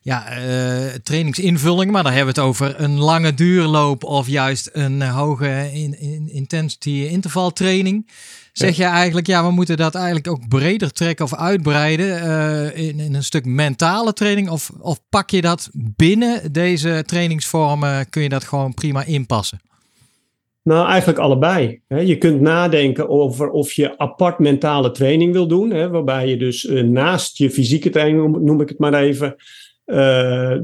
ja, 0.00 0.38
uh, 0.38 0.84
trainingsinvulling, 1.02 1.90
maar 1.90 2.02
dan 2.02 2.12
hebben 2.12 2.34
we 2.34 2.40
het 2.40 2.48
over 2.48 2.80
een 2.80 2.98
lange 2.98 3.34
duurloop 3.34 4.04
of 4.04 4.28
juist 4.28 4.70
een 4.72 5.02
hoge 5.02 5.70
in, 5.72 6.00
in, 6.00 6.28
intensity 6.32 7.06
intervaltraining. 7.10 8.10
Zeg 8.60 8.76
je 8.76 8.84
eigenlijk, 8.84 9.26
ja, 9.26 9.46
we 9.46 9.50
moeten 9.50 9.76
dat 9.76 9.94
eigenlijk 9.94 10.28
ook 10.28 10.48
breder 10.48 10.92
trekken 10.92 11.24
of 11.24 11.34
uitbreiden 11.34 12.06
uh, 12.06 12.86
in, 12.86 13.00
in, 13.00 13.14
een 13.14 13.24
stuk 13.24 13.44
mentale 13.44 14.12
training? 14.12 14.50
Of, 14.50 14.70
of 14.80 15.00
pak 15.08 15.30
je 15.30 15.40
dat 15.40 15.68
binnen 15.72 16.52
deze 16.52 17.02
trainingsvormen, 17.06 18.08
kun 18.08 18.22
je 18.22 18.28
dat 18.28 18.44
gewoon 18.44 18.74
prima 18.74 19.04
inpassen? 19.04 19.60
Nou, 20.62 20.88
eigenlijk 20.88 21.18
allebei. 21.18 21.80
Je 21.88 22.18
kunt 22.18 22.40
nadenken 22.40 23.08
over 23.08 23.50
of 23.50 23.72
je 23.72 23.98
apart 23.98 24.38
mentale 24.38 24.90
training 24.90 25.32
wil 25.32 25.46
doen, 25.46 25.90
waarbij 25.90 26.28
je 26.28 26.36
dus 26.36 26.66
eh, 26.66 26.82
naast 26.82 27.38
je 27.38 27.50
fysieke 27.50 27.90
training, 27.90 28.38
noem 28.40 28.60
ik 28.60 28.68
het 28.68 28.78
maar 28.78 28.94
even, 28.94 29.36
uh, 29.90 30.56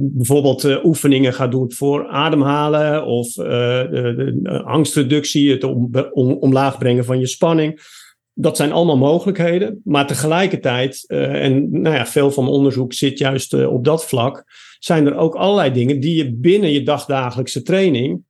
bijvoorbeeld 0.00 0.64
uh, 0.64 0.84
oefeningen 0.84 1.34
gaat 1.34 1.50
doen 1.50 1.72
voor 1.72 2.08
ademhalen 2.08 3.06
of 3.06 3.32
de, 3.32 4.38
de 4.42 4.62
angstreductie, 4.62 5.50
het 5.50 5.64
om, 5.64 5.90
om, 6.12 6.32
omlaag 6.32 6.78
brengen 6.78 7.04
van 7.04 7.18
je 7.18 7.26
spanning. 7.26 7.80
Dat 8.34 8.56
zijn 8.56 8.72
allemaal 8.72 8.96
mogelijkheden. 8.96 9.80
Maar 9.84 10.06
tegelijkertijd, 10.06 11.04
en 11.08 11.80
nou 11.82 11.94
ja, 11.94 12.06
veel 12.06 12.30
van 12.30 12.48
onderzoek 12.48 12.92
zit 12.92 13.18
juist 13.18 13.66
op 13.66 13.84
dat 13.84 14.04
vlak, 14.04 14.44
zijn 14.78 15.06
er 15.06 15.16
ook 15.16 15.34
allerlei 15.34 15.72
dingen 15.72 16.00
die 16.00 16.16
je 16.16 16.34
binnen 16.34 16.72
je 16.72 16.82
dagdagelijkse 16.82 17.62
training 17.62 18.22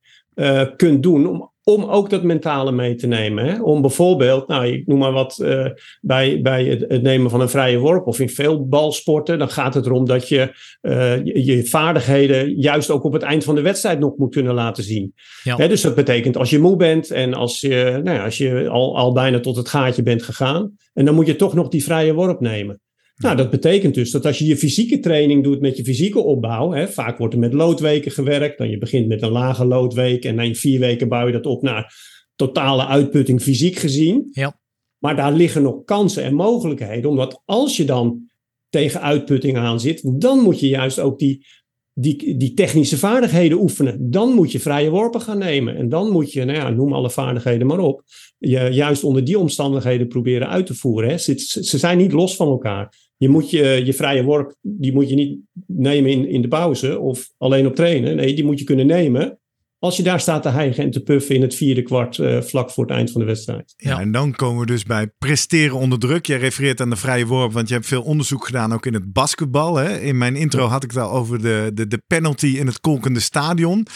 kunt 0.75 1.03
doen 1.03 1.27
om 1.27 1.51
om 1.63 1.83
ook 1.83 2.09
dat 2.09 2.23
mentale 2.23 2.71
mee 2.71 2.95
te 2.95 3.07
nemen. 3.07 3.45
Hè? 3.45 3.61
Om 3.61 3.81
bijvoorbeeld, 3.81 4.47
nou, 4.47 4.67
ik 4.67 4.87
noem 4.87 4.99
maar 4.99 5.11
wat, 5.11 5.39
uh, 5.41 5.65
bij, 6.01 6.41
bij 6.41 6.65
het, 6.65 7.01
nemen 7.01 7.29
van 7.29 7.41
een 7.41 7.49
vrije 7.49 7.77
worp 7.77 8.07
of 8.07 8.19
in 8.19 8.29
veel 8.29 8.67
balsporten, 8.67 9.39
dan 9.39 9.49
gaat 9.49 9.73
het 9.73 9.85
erom 9.85 10.05
dat 10.05 10.27
je, 10.27 10.55
uh, 10.81 11.23
je, 11.23 11.65
vaardigheden 11.65 12.53
juist 12.55 12.89
ook 12.89 13.03
op 13.03 13.13
het 13.13 13.21
eind 13.21 13.43
van 13.43 13.55
de 13.55 13.61
wedstrijd 13.61 13.99
nog 13.99 14.17
moet 14.17 14.33
kunnen 14.33 14.53
laten 14.53 14.83
zien. 14.83 15.13
Ja. 15.43 15.55
Hè, 15.55 15.67
dus 15.67 15.81
dat 15.81 15.95
betekent 15.95 16.37
als 16.37 16.49
je 16.49 16.59
moe 16.59 16.75
bent 16.75 17.11
en 17.11 17.33
als 17.33 17.59
je, 17.59 17.99
nou 18.03 18.17
ja, 18.17 18.23
als 18.23 18.37
je 18.37 18.69
al, 18.69 18.97
al 18.97 19.13
bijna 19.13 19.39
tot 19.39 19.55
het 19.55 19.69
gaatje 19.69 20.03
bent 20.03 20.23
gegaan, 20.23 20.77
en 20.93 21.05
dan 21.05 21.15
moet 21.15 21.27
je 21.27 21.35
toch 21.35 21.53
nog 21.53 21.67
die 21.67 21.83
vrije 21.83 22.13
worp 22.13 22.39
nemen. 22.39 22.81
Nou, 23.19 23.35
dat 23.35 23.49
betekent 23.49 23.93
dus 23.93 24.11
dat 24.11 24.25
als 24.25 24.39
je 24.39 24.45
je 24.45 24.57
fysieke 24.57 24.99
training 24.99 25.43
doet 25.43 25.61
met 25.61 25.77
je 25.77 25.83
fysieke 25.83 26.19
opbouw, 26.19 26.71
hè, 26.71 26.87
vaak 26.87 27.17
wordt 27.17 27.33
er 27.33 27.39
met 27.39 27.53
loodweken 27.53 28.11
gewerkt, 28.11 28.57
dan 28.57 28.69
je 28.69 28.77
begint 28.77 29.07
met 29.07 29.21
een 29.21 29.31
lage 29.31 29.65
loodweek 29.65 30.25
en 30.25 30.35
na 30.35 30.53
vier 30.53 30.79
weken 30.79 31.07
bouw 31.07 31.25
je 31.25 31.31
dat 31.31 31.45
op 31.45 31.61
naar 31.61 31.93
totale 32.35 32.85
uitputting 32.85 33.41
fysiek 33.41 33.75
gezien. 33.75 34.27
Ja. 34.31 34.59
Maar 34.97 35.15
daar 35.15 35.33
liggen 35.33 35.61
nog 35.61 35.83
kansen 35.83 36.23
en 36.23 36.33
mogelijkheden, 36.33 37.09
omdat 37.09 37.41
als 37.45 37.77
je 37.77 37.85
dan 37.85 38.29
tegen 38.69 39.01
uitputting 39.01 39.57
aan 39.57 39.79
zit, 39.79 40.21
dan 40.21 40.39
moet 40.39 40.59
je 40.59 40.67
juist 40.67 40.99
ook 40.99 41.19
die, 41.19 41.45
die, 41.93 42.37
die 42.37 42.53
technische 42.53 42.97
vaardigheden 42.97 43.61
oefenen. 43.61 44.11
Dan 44.11 44.33
moet 44.33 44.51
je 44.51 44.59
vrije 44.59 44.89
worpen 44.89 45.21
gaan 45.21 45.37
nemen. 45.37 45.75
En 45.75 45.89
dan 45.89 46.11
moet 46.11 46.31
je, 46.31 46.45
nou 46.45 46.57
ja, 46.57 46.69
noem 46.69 46.93
alle 46.93 47.09
vaardigheden 47.09 47.67
maar 47.67 47.79
op, 47.79 48.03
je 48.37 48.69
juist 48.71 49.03
onder 49.03 49.23
die 49.23 49.39
omstandigheden 49.39 50.07
proberen 50.07 50.49
uit 50.49 50.65
te 50.65 50.75
voeren. 50.75 51.09
Hè. 51.09 51.17
Ze, 51.17 51.33
ze 51.63 51.77
zijn 51.77 51.97
niet 51.97 52.11
los 52.11 52.35
van 52.35 52.47
elkaar 52.47 53.08
je 53.19 53.29
moet 53.29 53.49
je, 53.49 53.81
je 53.85 53.93
vrije 53.93 54.23
worp, 54.23 54.55
die 54.61 54.93
moet 54.93 55.09
je 55.09 55.15
niet 55.15 55.39
nemen 55.67 56.11
in, 56.11 56.27
in 56.27 56.41
de 56.41 56.47
pauze 56.47 56.99
of 56.99 57.33
alleen 57.37 57.67
op 57.67 57.75
trainen. 57.75 58.15
Nee, 58.15 58.33
die 58.33 58.43
moet 58.43 58.59
je 58.59 58.65
kunnen 58.65 58.87
nemen 58.87 59.39
als 59.79 59.97
je 59.97 60.03
daar 60.03 60.19
staat 60.19 60.41
te 60.41 60.49
hijgen 60.49 60.83
en 60.83 60.91
te 60.91 61.03
puffen 61.03 61.35
in 61.35 61.41
het 61.41 61.55
vierde 61.55 61.81
kwart 61.81 62.17
uh, 62.17 62.41
vlak 62.41 62.71
voor 62.71 62.85
het 62.85 62.93
eind 62.93 63.11
van 63.11 63.21
de 63.21 63.27
wedstrijd. 63.27 63.73
Ja, 63.77 63.99
en 63.99 64.11
dan 64.11 64.35
komen 64.35 64.59
we 64.59 64.65
dus 64.65 64.83
bij 64.83 65.11
presteren 65.17 65.75
onder 65.75 65.99
druk. 65.99 66.25
Jij 66.25 66.37
refereert 66.37 66.81
aan 66.81 66.89
de 66.89 66.95
vrije 66.95 67.25
worp, 67.25 67.51
want 67.51 67.67
je 67.67 67.73
hebt 67.73 67.85
veel 67.85 68.01
onderzoek 68.01 68.45
gedaan 68.45 68.73
ook 68.73 68.85
in 68.85 68.93
het 68.93 69.13
basketbal. 69.13 69.75
Hè? 69.75 69.99
In 69.99 70.17
mijn 70.17 70.35
intro 70.35 70.65
had 70.65 70.83
ik 70.83 70.91
het 70.91 70.99
al 70.99 71.11
over 71.11 71.41
de, 71.41 71.71
de, 71.73 71.87
de 71.87 72.01
penalty 72.07 72.47
in 72.47 72.67
het 72.67 72.79
kolkende 72.79 73.19
stadion. 73.19 73.87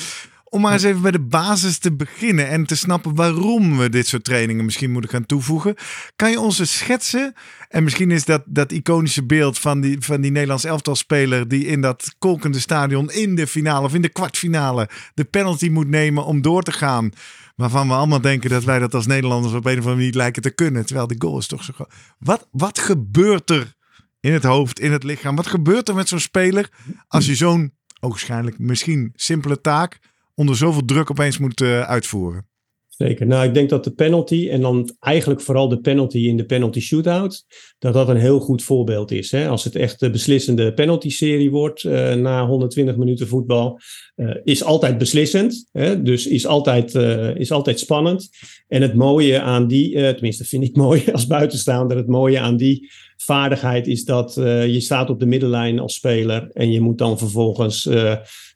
Om 0.53 0.62
maar 0.62 0.74
eens 0.74 0.83
even 0.83 1.01
bij 1.01 1.12
de 1.12 1.19
basis 1.19 1.77
te 1.77 1.95
beginnen 1.95 2.48
en 2.48 2.65
te 2.65 2.75
snappen 2.75 3.15
waarom 3.15 3.77
we 3.77 3.89
dit 3.89 4.07
soort 4.07 4.24
trainingen 4.24 4.65
misschien 4.65 4.91
moeten 4.91 5.10
gaan 5.10 5.25
toevoegen. 5.25 5.75
Kan 6.15 6.31
je 6.31 6.39
ons 6.39 6.75
schetsen? 6.77 7.33
En 7.69 7.83
misschien 7.83 8.12
is 8.12 8.25
dat 8.25 8.43
dat 8.45 8.72
iconische 8.72 9.25
beeld 9.25 9.60
van 9.60 9.81
die, 9.81 10.01
van 10.01 10.22
die 10.22 10.31
Nederlands 10.31 10.63
elftalspeler 10.63 11.48
die 11.48 11.65
in 11.65 11.81
dat 11.81 12.15
kolkende 12.19 12.60
stadion 12.60 13.12
in 13.12 13.36
de 13.36 13.48
finale 13.48 13.86
of 13.86 13.93
in 13.93 14.01
de 14.01 14.10
kwartfinale 14.10 14.89
de 15.13 15.24
penalty 15.24 15.69
moet 15.69 15.88
nemen 15.88 16.25
om 16.25 16.41
door 16.41 16.63
te 16.63 16.72
gaan. 16.72 17.10
Waarvan 17.55 17.88
we 17.88 17.93
allemaal 17.93 18.22
denken 18.22 18.50
dat 18.50 18.63
wij 18.63 18.79
dat 18.79 18.93
als 18.93 19.05
Nederlanders 19.05 19.53
op 19.53 19.65
een 19.65 19.72
of 19.72 19.77
andere 19.77 19.95
manier 19.95 20.13
lijken 20.13 20.41
te 20.41 20.51
kunnen. 20.55 20.86
Terwijl 20.86 21.07
die 21.07 21.22
goal 21.22 21.38
is 21.38 21.48
toch 21.48 21.63
zo 21.63 21.74
groot. 21.74 21.93
Wat, 22.19 22.48
wat 22.51 22.79
gebeurt 22.79 23.50
er 23.50 23.74
in 24.19 24.33
het 24.33 24.43
hoofd, 24.43 24.79
in 24.79 24.91
het 24.91 25.03
lichaam? 25.03 25.36
Wat 25.36 25.48
gebeurt 25.48 25.89
er 25.89 25.95
met 25.95 26.07
zo'n 26.07 26.19
speler 26.19 26.69
als 27.07 27.25
je 27.25 27.36
zo'n, 27.36 27.74
waarschijnlijk 28.00 28.60
misschien 28.60 29.12
simpele 29.15 29.62
taak 29.62 30.00
onder 30.36 30.56
zoveel 30.56 30.86
druk 30.86 31.12
opeens 31.12 31.38
moet 31.38 31.62
uh, 31.62 31.82
uitvoeren. 31.82 32.48
Zeker. 32.88 33.28
Nou, 33.28 33.46
ik 33.46 33.54
denk 33.54 33.70
dat 33.70 33.84
de 33.84 33.92
penalty, 33.92 34.50
en 34.50 34.62
dan 34.62 34.96
eigenlijk 35.00 35.42
vooral 35.42 35.70
de 35.70 35.80
penalty 35.80 36.18
in 36.18 36.38
de 36.38 36.46
penalty 36.46 36.80
shootout, 36.80 37.46
dat 37.80 37.94
dat 37.94 38.10
een 38.10 38.18
heel 38.18 38.40
goed 38.40 38.63
voorbeeld 38.63 39.12
is. 39.12 39.32
Hè? 39.32 39.48
Als 39.48 39.63
het 39.63 39.75
echt 39.75 40.00
de 40.00 40.10
beslissende 40.10 40.74
penalty-serie 40.74 41.52
wordt 41.52 41.84
uh, 41.84 42.13
na 42.13 42.46
120 42.46 42.98
minuten 42.98 43.28
voetbal, 43.28 43.80
uh, 44.16 44.36
is 44.44 44.63
altijd 44.63 44.98
beslissend. 44.98 45.70
Hè? 45.72 46.02
Dus 46.02 46.28
is 46.28 46.46
altijd, 46.46 46.96
is 47.38 47.52
altijd 47.52 47.80
spannend. 47.80 48.30
En 48.68 48.82
het 48.82 48.94
mooie 48.94 49.42
aan 49.42 49.68
die, 49.68 49.92
tenminste 49.94 50.46
vind 50.46 50.63
ik 50.63 50.75
mooi 50.75 51.04
als 51.13 51.28
buitenstaander, 51.28 51.98
het 51.98 52.08
mooie 52.08 52.40
aan 52.40 52.58
die 52.58 52.92
vaardigheid 53.24 53.88
is 53.88 54.06
dat 54.06 54.34
je 54.36 54.80
staat 54.80 55.10
op 55.10 55.20
de 55.20 55.25
middenlijn 55.25 55.80
als 55.80 55.94
speler 55.94 56.50
en 56.53 56.72
je 56.72 56.82
moet 56.82 56.98
dan 56.98 57.18
vervolgens 57.18 57.88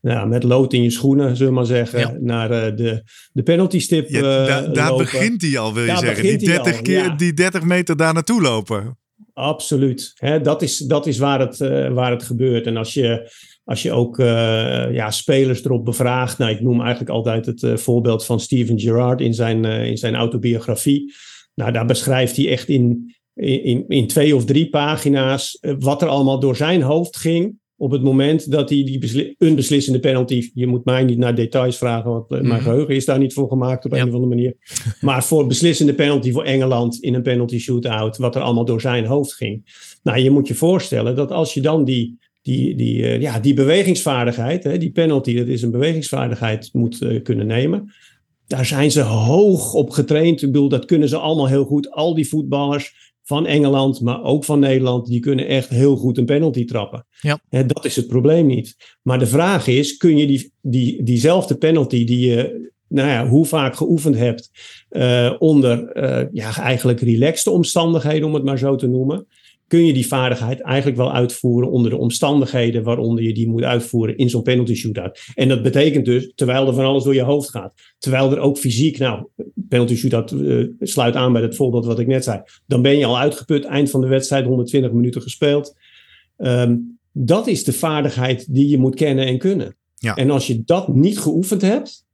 nou, 0.02 0.28
met 0.28 0.44
lood 0.44 0.74
in 0.74 0.84
je 0.84 0.90
schoenen, 0.90 1.36
zullen 1.36 1.52
we 1.52 1.58
maar 1.58 1.66
zeggen, 1.66 2.18
naar 2.24 2.52
uh, 2.52 2.78
de, 2.78 3.04
de 3.32 3.44
penalty 3.44 3.80
stip 3.80 4.10
ja, 4.10 4.64
uh, 4.66 4.74
Daar 4.74 4.96
begint 4.96 5.42
hij 5.42 5.58
al, 5.58 5.74
wil 5.74 5.84
je 5.84 5.98
zeggen. 5.98 6.24
Die 6.24 6.48
30, 6.48 6.82
keer, 6.82 7.18
die 7.18 7.34
30 7.34 7.64
meter 7.64 7.98
daar 7.98 8.14
naartoe 8.14 8.42
lopen. 8.42 8.98
Absoluut. 9.34 10.14
Hè, 10.16 10.42
dat, 10.42 10.62
is, 10.62 10.78
dat 10.78 11.08
is 11.08 11.18
waar 11.18 11.40
het, 11.40 11.60
uh, 11.60 11.94
waar 11.94 12.12
het 12.12 12.24
gebeurt. 12.24 12.66
En 12.66 12.78
als 12.78 12.94
je, 12.94 13.32
als 13.64 13.82
je 13.82 13.92
ook 13.92 14.18
ja, 14.92 15.12
spelers 15.12 15.66
erop 15.66 15.86
bevraagt. 15.86 16.38
Nou, 16.38 16.52
ik 16.52 16.62
noem 16.62 16.82
eigenlijk 16.82 17.10
altijd 17.10 17.46
het 17.46 17.82
voorbeeld 17.82 18.26
van 18.26 18.40
Steven 18.40 18.80
Gerrard 18.80 19.22
in 19.22 19.34
zijn, 19.34 19.66
in 19.66 19.98
zijn 19.98 20.16
autobiografie. 20.16 21.14
Nou, 21.56 21.72
daar 21.72 21.86
beschrijft 21.86 22.36
hij 22.36 22.50
echt 22.50 22.68
in, 22.68 23.16
in, 23.38 23.86
in 23.88 24.08
twee 24.08 24.36
of 24.36 24.46
drie 24.46 24.70
pagina's 24.70 25.60
wat 25.80 26.02
er 26.02 26.08
allemaal 26.08 26.40
door 26.40 26.56
zijn 26.56 26.82
hoofd 26.82 27.18
ging 27.18 27.56
op 27.78 27.92
het 27.92 28.02
moment 28.02 28.52
dat 28.52 28.70
hij 28.70 28.84
die 28.84 29.36
een 29.38 29.56
beslissende 29.56 30.00
penalty. 30.00 30.52
Je 30.54 30.68
moet 30.68 30.86
mij 30.86 31.04
niet 31.04 31.18
naar 31.18 31.36
details 31.36 31.78
vragen, 31.78 32.12
want 32.12 32.32
eh, 32.32 32.42
mijn 32.42 32.48
mhm. 32.48 32.62
geheugen 32.62 32.96
is 32.96 33.06
daar 33.06 33.20
niet 33.20 33.34
voor 33.34 33.48
gemaakt 33.48 33.86
op 33.86 33.92
een 33.92 34.08
of 34.08 34.14
andere 34.14 34.26
manier. 34.26 34.56
Maar 35.02 35.24
voor 35.24 35.48
beslissende 35.48 35.94
penalty 35.94 36.32
voor 36.32 36.44
Engeland 36.44 37.00
in 37.00 37.14
een 37.14 37.22
penalty 37.22 37.60
shootout, 37.60 38.18
wat 38.18 38.36
er 38.36 38.42
allemaal 38.42 38.66
door 38.66 38.82
zijn 38.82 39.06
hoofd 39.06 39.34
ging. 39.34 39.86
Nou, 40.04 40.20
je 40.20 40.30
moet 40.30 40.48
je 40.48 40.56
voorstellen 40.56 41.16
dat 41.16 41.32
als 41.32 41.54
je 41.54 41.62
dan 41.62 41.86
die, 41.86 42.20
die, 42.42 42.76
die, 42.76 43.00
uh, 43.00 43.22
ja, 43.22 43.40
die 43.40 43.54
bewegingsvaardigheid, 43.54 44.64
hè, 44.64 44.78
die 44.78 44.92
penalty, 44.92 45.36
dat 45.36 45.48
is 45.48 45.62
een 45.62 45.72
bewegingsvaardigheid, 45.72 46.70
moet 46.74 47.02
uh, 47.02 47.24
kunnen 47.24 47.48
nemen. 47.48 47.94
Daar 48.48 48.66
zijn 48.66 48.92
ze 48.92 49.02
hoog 49.02 49.74
op 49.74 49.90
getraind. 49.90 50.42
Ik 50.42 50.52
bedoel, 50.52 50.70
dat 50.70 50.86
kunnen 50.86 51.10
ze 51.10 51.18
allemaal 51.18 51.48
heel 51.48 51.66
goed. 51.66 51.92
Al 51.92 52.16
die 52.16 52.28
voetballers 52.28 53.07
van 53.28 53.46
Engeland, 53.46 54.02
maar 54.02 54.24
ook 54.24 54.44
van 54.44 54.60
Nederland, 54.60 55.08
die 55.08 55.20
kunnen 55.20 55.48
echt 55.48 55.70
heel 55.70 55.96
goed 55.96 56.18
een 56.18 56.26
penalty 56.26 56.66
trappen. 56.66 57.06
Ja. 57.22 57.40
dat 57.64 57.86
is 57.86 57.96
het 57.96 58.08
probleem 58.08 58.46
niet. 58.46 58.76
Maar 59.02 59.20
de 59.20 59.28
vraag 59.28 59.68
is, 59.68 59.98
kun 59.98 60.18
je 60.18 60.28
die, 60.28 60.54
die, 60.62 61.04
diezelfde 61.04 61.58
penalty 61.58 62.06
die 62.06 62.30
je, 62.30 62.70
nou 62.88 63.10
ja, 63.10 63.28
hoe 63.28 63.46
vaak 63.46 63.76
geoefend 63.76 64.16
hebt, 64.16 64.52
uh, 64.90 65.34
onder 65.40 65.98
uh, 65.98 66.28
ja, 66.32 66.58
eigenlijk 66.58 67.00
relaxte 67.00 67.52
omstandigheden, 67.52 68.28
om 68.28 68.34
het 68.34 68.44
maar 68.44 68.58
zo 68.58 68.76
te 68.76 68.88
noemen, 68.88 69.28
kun 69.68 69.86
je 69.86 69.94
die 69.94 70.08
vaardigheid 70.08 70.62
eigenlijk 70.62 70.98
wel 70.98 71.14
uitvoeren 71.14 71.72
onder 71.72 71.92
de 71.92 71.98
omstandigheden 71.98 72.84
waaronder 72.84 73.24
je 73.24 73.34
die 73.34 73.50
moet 73.50 73.64
uitvoeren 73.64 74.18
in 74.18 74.30
zo'n 74.30 74.42
penalty 74.42 74.76
shootout. 74.76 75.20
En 75.34 75.48
dat 75.48 75.64
betekent 75.64 76.06
dus, 76.06 76.32
terwijl 76.36 76.68
er 76.68 76.74
van 76.74 76.86
alles 76.86 77.04
door 77.04 77.14
je 77.14 77.22
hoofd 77.22 77.50
gaat, 77.50 77.74
terwijl 77.98 78.32
er 78.32 78.40
ook 78.40 78.58
fysiek, 78.58 78.98
nou, 78.98 79.28
penalty 79.70 79.96
shootout 79.96 80.32
uh, 80.32 80.68
sluit 80.80 81.16
aan 81.16 81.34
bij 81.34 81.42
het 81.42 81.56
voorbeeld 81.56 81.86
wat 81.86 82.00
ik 82.00 82.08
net 82.08 82.24
zei, 82.24 82.42
dan 82.66 82.82
ben 82.82 82.98
je 82.98 83.06
al 83.06 83.20
uitgeput, 83.20 83.66
eind 83.66 83.90
van 83.90 84.02
de 84.02 84.08
wedstrijd, 84.08 84.46
120 84.46 84.92
minuten 84.92 85.22
gespeeld. 85.22 85.76
Um, 86.38 87.00
dat 87.12 87.48
is 87.48 87.64
de 87.64 87.74
vaardigheid 87.74 88.54
die 88.54 88.70
je 88.70 88.78
moet 88.78 88.96
kennen 88.96 89.26
en 89.26 89.38
kunnen. 89.38 89.76
Ja. 89.96 90.16
En 90.16 90.30
als 90.30 90.48
je 90.48 90.64
dat 90.64 90.96
niet 90.96 91.20
geoefend 91.20 91.62
hebt, 91.62 92.06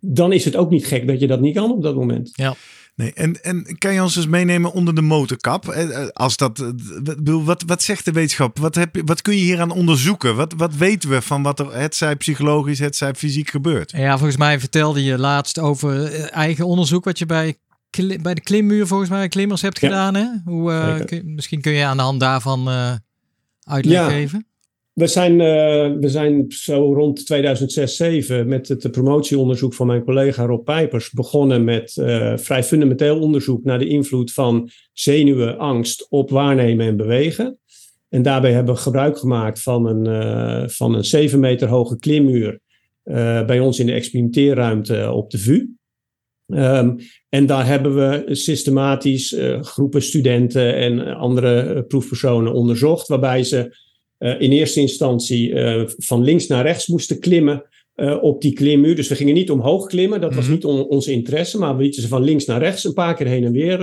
dan 0.00 0.32
is 0.32 0.44
het 0.44 0.56
ook 0.56 0.70
niet 0.70 0.86
gek 0.86 1.06
dat 1.06 1.20
je 1.20 1.26
dat 1.26 1.40
niet 1.40 1.54
kan 1.54 1.72
op 1.72 1.82
dat 1.82 1.94
moment. 1.94 2.30
Ja. 2.32 2.54
Nee, 2.96 3.12
en, 3.12 3.42
en 3.42 3.78
kan 3.78 3.94
je 3.94 4.02
ons 4.02 4.16
eens 4.16 4.26
meenemen 4.26 4.72
onder 4.72 4.94
de 4.94 5.02
motorkap? 5.02 5.68
Als 6.12 6.36
dat, 6.36 6.72
wat, 7.24 7.62
wat 7.66 7.82
zegt 7.82 8.04
de 8.04 8.12
wetenschap? 8.12 8.58
Wat, 8.58 8.74
heb 8.74 8.94
je, 8.94 9.02
wat 9.04 9.22
kun 9.22 9.34
je 9.34 9.42
hier 9.42 9.60
aan 9.60 9.70
onderzoeken? 9.70 10.36
Wat, 10.36 10.52
wat 10.56 10.74
weten 10.74 11.10
we 11.10 11.22
van 11.22 11.42
wat 11.42 11.60
er 11.60 11.74
het 11.74 11.94
zij 11.94 12.16
psychologisch, 12.16 12.78
het 12.78 12.96
zij 12.96 13.14
fysiek 13.14 13.50
gebeurt? 13.50 13.90
Ja, 13.90 14.16
volgens 14.16 14.36
mij 14.36 14.60
vertelde 14.60 15.04
je 15.04 15.18
laatst 15.18 15.58
over 15.58 16.20
eigen 16.20 16.66
onderzoek 16.66 17.04
wat 17.04 17.18
je 17.18 17.26
bij 17.26 17.56
bij 18.20 18.34
de 18.34 18.40
klimmuur 18.40 18.86
volgens 18.86 19.10
mij 19.10 19.28
klimmers 19.28 19.62
hebt 19.62 19.78
gedaan. 19.78 20.14
Hè? 20.14 20.26
Hoe, 20.44 20.72
uh, 21.10 21.22
misschien 21.24 21.60
kun 21.60 21.72
je 21.72 21.84
aan 21.84 21.96
de 21.96 22.02
hand 22.02 22.20
daarvan 22.20 22.68
uh, 22.68 22.92
uitleg 23.62 23.98
ja. 23.98 24.08
geven. 24.08 24.46
We 24.96 25.06
zijn, 25.06 25.32
uh, 25.32 25.98
we 26.00 26.08
zijn 26.08 26.44
zo 26.48 26.94
rond 26.94 27.34
2006-2007 28.42 28.46
met 28.46 28.68
het 28.68 28.90
promotieonderzoek 28.90 29.74
van 29.74 29.86
mijn 29.86 30.04
collega 30.04 30.44
Rob 30.44 30.64
Pijpers 30.64 31.10
begonnen 31.10 31.64
met 31.64 31.92
vrij 32.36 32.64
fundamenteel 32.64 33.20
onderzoek 33.20 33.64
naar 33.64 33.78
de 33.78 33.88
invloed 33.88 34.32
van 34.32 34.70
zenuwen, 34.92 35.58
angst 35.58 36.06
op 36.08 36.30
waarnemen 36.30 36.86
en 36.86 36.96
bewegen. 36.96 37.58
En 38.08 38.22
daarbij 38.22 38.52
hebben 38.52 38.74
we 38.74 38.80
gebruik 38.80 39.18
gemaakt 39.18 39.62
van 39.62 39.86
een, 39.86 40.70
van 40.70 40.94
een 40.94 41.04
7 41.04 41.40
meter 41.40 41.68
hoge 41.68 41.98
klimmuur 41.98 42.60
bij 43.46 43.60
ons 43.60 43.78
in 43.78 43.86
de 43.86 43.92
experimenteerruimte 43.92 45.10
op 45.12 45.30
de 45.30 45.38
VU. 45.38 45.76
Um, 46.46 46.96
en 47.28 47.46
daar 47.46 47.66
hebben 47.66 47.94
we 47.94 48.34
systematisch 48.34 49.32
uh, 49.32 49.62
groepen 49.62 50.02
studenten 50.02 50.74
en 50.74 51.14
andere 51.14 51.74
uh, 51.74 51.80
proefpersonen 51.88 52.52
onderzocht, 52.52 53.08
waarbij 53.08 53.44
ze 53.44 53.76
uh, 54.18 54.40
in 54.40 54.50
eerste 54.50 54.80
instantie 54.80 55.54
van 55.96 56.22
links 56.22 56.46
naar 56.46 56.64
rechts 56.64 56.86
moesten 56.86 57.20
klimmen 57.20 57.68
op 58.20 58.40
die 58.40 58.52
klimmuur. 58.52 58.96
Dus 58.96 59.08
we 59.08 59.14
gingen 59.14 59.34
niet 59.34 59.50
omhoog 59.50 59.86
klimmen, 59.86 60.20
dat 60.20 60.34
was 60.34 60.44
mhm. 60.44 60.52
niet 60.52 60.64
on 60.64 60.86
onze 60.86 61.12
interesse, 61.12 61.58
maar 61.58 61.76
we 61.76 61.82
lieten 61.82 62.02
ze 62.02 62.08
van 62.08 62.22
links 62.22 62.44
naar 62.44 62.60
rechts 62.60 62.84
een 62.84 62.92
paar 62.92 63.14
keer 63.14 63.26
heen 63.26 63.44
en 63.44 63.52
weer 63.52 63.78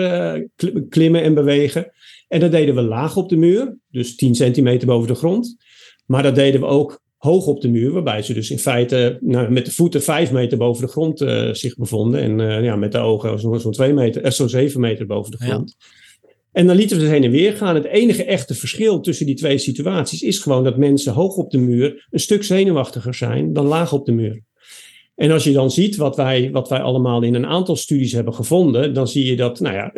klimmen 0.89 1.21
en 1.21 1.33
bewegen. 1.33 1.91
En 2.27 2.39
dat 2.39 2.51
deden 2.51 2.75
we 2.75 2.81
laag 2.81 3.17
op 3.17 3.29
de 3.29 3.35
muur, 3.35 3.77
dus 3.89 4.15
10 4.15 4.35
centimeter 4.35 4.87
boven 4.87 5.07
de 5.07 5.15
grond. 5.15 5.55
Maar 6.05 6.23
dat 6.23 6.35
deden 6.35 6.59
we 6.59 6.65
ook 6.65 7.01
hoog 7.23 7.45
op 7.45 7.61
de 7.61 7.69
muur, 7.69 7.91
waarbij 7.91 8.21
ze 8.21 8.33
dus 8.33 8.51
in 8.51 8.59
feite 8.59 9.17
nou, 9.21 9.51
met 9.51 9.65
de 9.65 9.71
voeten 9.71 10.03
vijf 10.03 10.31
meter 10.31 10.57
boven 10.57 10.85
de 10.85 10.91
grond 10.91 11.21
uh, 11.21 11.53
zich 11.53 11.75
bevonden. 11.75 12.21
En 12.21 12.39
uh, 12.39 12.63
ja, 12.63 12.75
met 12.75 12.91
de 12.91 12.97
ogen 12.97 13.39
zo'n 13.39 13.59
zo 13.59 13.69
twee 13.69 13.93
meter, 13.93 14.25
uh, 14.25 14.31
zo'n 14.31 14.49
zeven 14.49 14.79
meter 14.79 15.05
boven 15.05 15.31
de 15.31 15.37
grond. 15.37 15.75
Ja. 15.77 15.85
En 16.53 16.67
dan 16.67 16.75
lieten 16.75 16.97
we 16.97 17.03
ze 17.03 17.09
heen 17.09 17.23
en 17.23 17.31
weer 17.31 17.53
gaan. 17.53 17.75
Het 17.75 17.85
enige 17.85 18.23
echte 18.23 18.53
verschil 18.53 18.99
tussen 18.99 19.25
die 19.25 19.35
twee 19.35 19.57
situaties 19.57 20.21
is 20.21 20.39
gewoon 20.39 20.63
dat 20.63 20.77
mensen 20.77 21.13
hoog 21.13 21.35
op 21.35 21.51
de 21.51 21.57
muur 21.57 22.07
een 22.09 22.19
stuk 22.19 22.43
zenuwachtiger 22.43 23.13
zijn 23.13 23.53
dan 23.53 23.65
laag 23.65 23.93
op 23.93 24.05
de 24.05 24.11
muur. 24.11 24.41
En 25.15 25.31
als 25.31 25.43
je 25.43 25.51
dan 25.51 25.71
ziet 25.71 25.95
wat 25.95 26.15
wij, 26.15 26.51
wat 26.51 26.69
wij 26.69 26.81
allemaal 26.81 27.21
in 27.21 27.33
een 27.33 27.45
aantal 27.45 27.75
studies 27.75 28.11
hebben 28.11 28.33
gevonden, 28.33 28.93
dan 28.93 29.07
zie 29.07 29.25
je 29.25 29.35
dat, 29.35 29.59
nou 29.59 29.75
ja, 29.75 29.91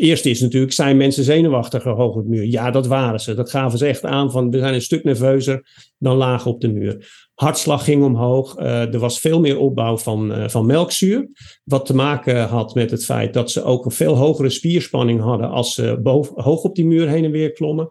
Eerst 0.00 0.26
is 0.26 0.40
natuurlijk, 0.40 0.72
zijn 0.72 0.96
mensen 0.96 1.24
zenuwachtiger 1.24 1.92
hoog 1.92 2.14
op 2.14 2.22
de 2.22 2.28
muur? 2.28 2.44
Ja, 2.44 2.70
dat 2.70 2.86
waren 2.86 3.20
ze. 3.20 3.34
Dat 3.34 3.50
gaven 3.50 3.78
ze 3.78 3.86
echt 3.86 4.04
aan 4.04 4.30
van, 4.30 4.50
we 4.50 4.58
zijn 4.58 4.74
een 4.74 4.82
stuk 4.82 5.04
nerveuzer 5.04 5.66
dan 5.98 6.16
laag 6.16 6.46
op 6.46 6.60
de 6.60 6.72
muur. 6.72 7.28
Hartslag 7.34 7.84
ging 7.84 8.04
omhoog. 8.04 8.58
Uh, 8.58 8.94
er 8.94 8.98
was 8.98 9.20
veel 9.20 9.40
meer 9.40 9.58
opbouw 9.58 9.98
van, 9.98 10.32
uh, 10.32 10.48
van 10.48 10.66
melkzuur. 10.66 11.28
Wat 11.64 11.86
te 11.86 11.94
maken 11.94 12.48
had 12.48 12.74
met 12.74 12.90
het 12.90 13.04
feit 13.04 13.34
dat 13.34 13.50
ze 13.50 13.62
ook 13.62 13.84
een 13.84 13.90
veel 13.90 14.16
hogere 14.16 14.50
spierspanning 14.50 15.20
hadden 15.20 15.50
als 15.50 15.74
ze 15.74 15.98
boven, 16.02 16.42
hoog 16.42 16.62
op 16.62 16.74
die 16.74 16.86
muur 16.86 17.08
heen 17.08 17.24
en 17.24 17.30
weer 17.30 17.52
klommen. 17.52 17.90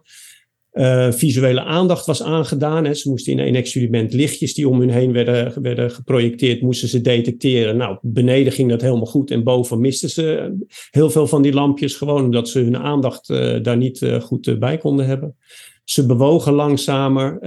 Uh, 0.72 1.12
visuele 1.12 1.62
aandacht 1.62 2.06
was 2.06 2.22
aangedaan. 2.22 2.84
Hè. 2.84 2.94
Ze 2.94 3.08
moesten 3.08 3.32
in 3.32 3.38
een 3.38 3.54
experiment 3.54 4.12
lichtjes 4.12 4.54
die 4.54 4.68
om 4.68 4.80
hun 4.80 4.90
heen 4.90 5.12
werden, 5.12 5.62
werden 5.62 5.90
geprojecteerd, 5.90 6.60
moesten 6.60 6.88
ze 6.88 7.00
detecteren. 7.00 7.76
Nou, 7.76 7.98
beneden 8.02 8.52
ging 8.52 8.70
dat 8.70 8.80
helemaal 8.80 9.06
goed 9.06 9.30
en 9.30 9.44
boven 9.44 9.80
misten 9.80 10.10
ze 10.10 10.56
heel 10.90 11.10
veel 11.10 11.26
van 11.26 11.42
die 11.42 11.52
lampjes, 11.52 11.94
gewoon 11.94 12.24
omdat 12.24 12.48
ze 12.48 12.58
hun 12.58 12.76
aandacht 12.76 13.28
uh, 13.28 13.62
daar 13.62 13.76
niet 13.76 14.00
uh, 14.00 14.20
goed 14.20 14.58
bij 14.58 14.78
konden 14.78 15.06
hebben. 15.06 15.36
Ze 15.84 16.06
bewogen 16.06 16.52
langzamer, 16.52 17.40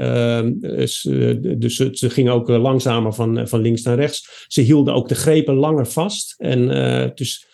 dus 0.70 1.02
ze, 1.02 1.90
ze 1.92 2.10
gingen 2.10 2.34
ook 2.34 2.48
langzamer 2.48 3.14
van, 3.14 3.48
van 3.48 3.62
links 3.62 3.82
naar 3.82 3.96
rechts. 3.96 4.46
Ze 4.48 4.62
hielden 4.62 4.94
ook 4.94 5.08
de 5.10 5.16
grepen 5.16 5.56
langer 5.56 5.88
vast. 5.88 6.36
En 6.38 6.68
dus 7.16 7.48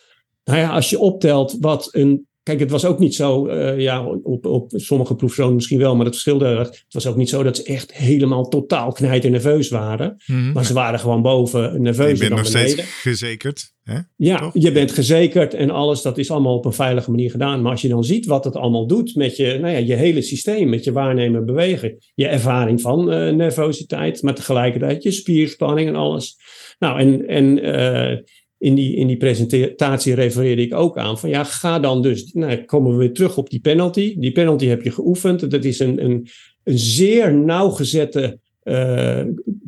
nou 0.43 0.59
ja, 0.59 0.69
als 0.69 0.89
je 0.89 0.99
optelt 0.99 1.57
wat 1.59 1.89
een 1.91 2.27
Kijk, 2.49 2.61
het 2.61 2.71
was 2.71 2.85
ook 2.85 2.99
niet 2.99 3.15
zo, 3.15 3.47
uh, 3.47 3.79
ja, 3.79 4.05
op, 4.05 4.45
op 4.45 4.71
sommige 4.75 5.15
proefzonen 5.15 5.55
misschien 5.55 5.79
wel, 5.79 5.95
maar 5.95 6.05
het 6.05 6.13
verschilde. 6.13 6.45
Het 6.45 6.85
was 6.89 7.07
ook 7.07 7.15
niet 7.15 7.29
zo 7.29 7.43
dat 7.43 7.57
ze 7.57 7.63
echt 7.63 7.93
helemaal 7.93 8.47
totaal 8.47 8.91
knijter 8.91 9.29
nerveus 9.29 9.69
waren. 9.69 10.17
Mm, 10.25 10.51
maar 10.51 10.65
ze 10.65 10.73
waren 10.73 10.99
gewoon 10.99 11.21
boven 11.21 11.81
nerveus. 11.81 12.19
Je 12.19 12.27
bent 12.27 12.35
nog 12.35 12.45
steeds 12.45 12.75
gezekerd. 13.01 13.73
Hè? 13.83 13.99
Ja, 14.15 14.37
Toch? 14.37 14.53
je 14.53 14.71
bent 14.71 14.91
gezekerd 14.91 15.53
en 15.53 15.69
alles, 15.69 16.01
dat 16.01 16.17
is 16.17 16.31
allemaal 16.31 16.55
op 16.55 16.65
een 16.65 16.73
veilige 16.73 17.11
manier 17.11 17.31
gedaan. 17.31 17.61
Maar 17.61 17.71
als 17.71 17.81
je 17.81 17.87
dan 17.87 18.03
ziet 18.03 18.25
wat 18.25 18.43
het 18.43 18.55
allemaal 18.55 18.87
doet 18.87 19.15
met 19.15 19.35
je, 19.35 19.57
nou 19.61 19.73
ja, 19.73 19.79
je 19.79 19.95
hele 19.95 20.21
systeem, 20.21 20.69
met 20.69 20.83
je 20.83 20.91
waarnemen 20.91 21.45
bewegen, 21.45 21.97
je 22.15 22.27
ervaring 22.27 22.81
van 22.81 23.13
uh, 23.13 23.33
nervositeit, 23.33 24.21
maar 24.21 24.35
tegelijkertijd 24.35 25.03
je 25.03 25.11
spierspanning 25.11 25.87
en 25.87 25.95
alles. 25.95 26.37
Nou, 26.79 26.99
en, 26.99 27.27
en 27.27 27.65
uh, 27.65 28.17
in 28.59 28.75
die, 28.75 28.95
in 28.95 29.07
die 29.07 29.17
presentatie 29.17 30.13
refereerde 30.13 30.61
ik 30.61 30.73
ook 30.73 30.97
aan 30.97 31.19
van 31.19 31.29
ja, 31.29 31.43
ga 31.43 31.79
dan 31.79 32.01
dus, 32.01 32.33
nou 32.33 32.63
komen 32.63 32.91
we 32.91 32.97
weer 32.97 33.13
terug 33.13 33.37
op 33.37 33.49
die 33.49 33.59
penalty. 33.59 34.15
Die 34.19 34.31
penalty 34.31 34.65
heb 34.65 34.81
je 34.81 34.91
geoefend. 34.91 35.51
Dat 35.51 35.63
is 35.63 35.79
een, 35.79 36.03
een, 36.03 36.27
een 36.63 36.79
zeer 36.79 37.33
nauwgezette 37.33 38.39
uh, 38.63 39.21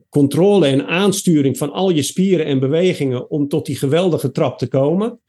controle 0.09 0.67
en 0.67 0.87
aansturing 0.87 1.57
van 1.57 1.71
al 1.71 1.89
je 1.89 2.01
spieren 2.01 2.45
en 2.45 2.59
bewegingen 2.59 3.29
om 3.29 3.47
tot 3.47 3.65
die 3.65 3.75
geweldige 3.75 4.31
trap 4.31 4.57
te 4.57 4.67
komen. 4.67 5.19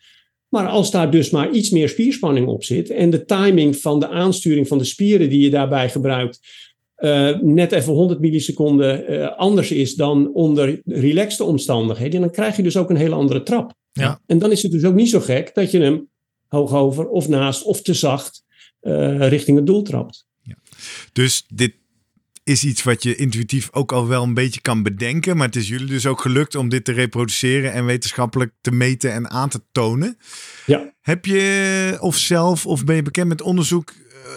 Maar 0.49 0.67
als 0.67 0.91
daar 0.91 1.11
dus 1.11 1.31
maar 1.31 1.51
iets 1.51 1.71
meer 1.71 1.89
spierspanning 1.89 2.47
op 2.47 2.65
zit 2.65 2.91
en 2.91 3.11
de 3.11 3.25
timing 3.25 3.77
van 3.77 4.01
de 4.01 4.09
aansturing 4.09 4.69
van 4.69 4.79
de 4.79 4.85
spieren 4.85 5.29
die 5.29 5.41
je 5.41 5.51
daarbij 5.51 5.91
gebruikt 5.91 6.41
uh, 7.03 7.39
net 7.41 7.73
even 7.73 7.93
100 7.93 8.21
milliseconden 8.21 9.13
uh, 9.13 9.37
anders 9.37 9.71
is 9.71 9.95
dan 9.95 10.35
onder 10.35 10.81
relaxte 10.85 11.45
omstandigheden, 11.45 12.21
dan 12.21 12.31
krijg 12.31 12.57
je 12.57 12.63
dus 12.63 12.77
ook 12.77 12.91
een 12.91 12.97
hele 12.97 13.15
andere 13.15 13.43
trap. 13.43 13.75
Ja. 13.93 14.21
En 14.27 14.39
dan 14.39 14.51
is 14.51 14.63
het 14.63 14.73
dus 14.73 14.85
ook 14.85 14.95
niet 14.95 15.11
zo 15.11 15.21
gek 15.21 15.55
dat 15.55 15.71
je 15.71 15.81
hem 15.81 16.09
hoog 16.49 16.73
over 16.73 17.09
of 17.09 17.29
naast 17.29 17.63
of 17.63 17.83
te 17.83 17.95
zacht 17.95 18.45
uh, 18.83 19.29
richting 19.29 19.57
het 19.57 19.67
doel 19.67 19.83
trapt. 19.83 20.27
Ja. 20.43 20.57
Dus 21.13 21.45
dit 21.55 21.75
is 22.45 22.65
iets 22.65 22.83
wat 22.83 23.03
je 23.03 23.17
intuïtief 23.17 23.69
ook 23.73 23.93
al 23.93 24.09
wel 24.09 24.23
een 24.23 24.35
beetje 24.35 24.61
kan 24.61 24.83
bedenken. 24.83 25.37
Maar 25.37 25.47
het 25.47 25.57
is 25.57 25.69
jullie 25.69 25.87
dus 25.87 26.07
ook 26.07 26.21
gelukt 26.21 26.55
om 26.55 26.69
dit 26.69 26.85
te 26.85 26.93
reproduceren 26.93 27.73
en 27.73 27.85
wetenschappelijk 27.85 28.53
te 28.61 28.71
meten 28.71 29.13
en 29.13 29.31
aan 29.31 29.49
te 29.49 29.63
tonen. 29.73 30.19
Ja. 30.67 30.93
Heb 31.01 31.27
je 31.27 31.97
of 32.01 32.17
zelf 32.17 32.67
of 32.67 32.85
ben 32.85 32.97
je 32.97 33.03
bekend 33.03 33.29
met 33.29 33.43
onderzoek 33.43 33.93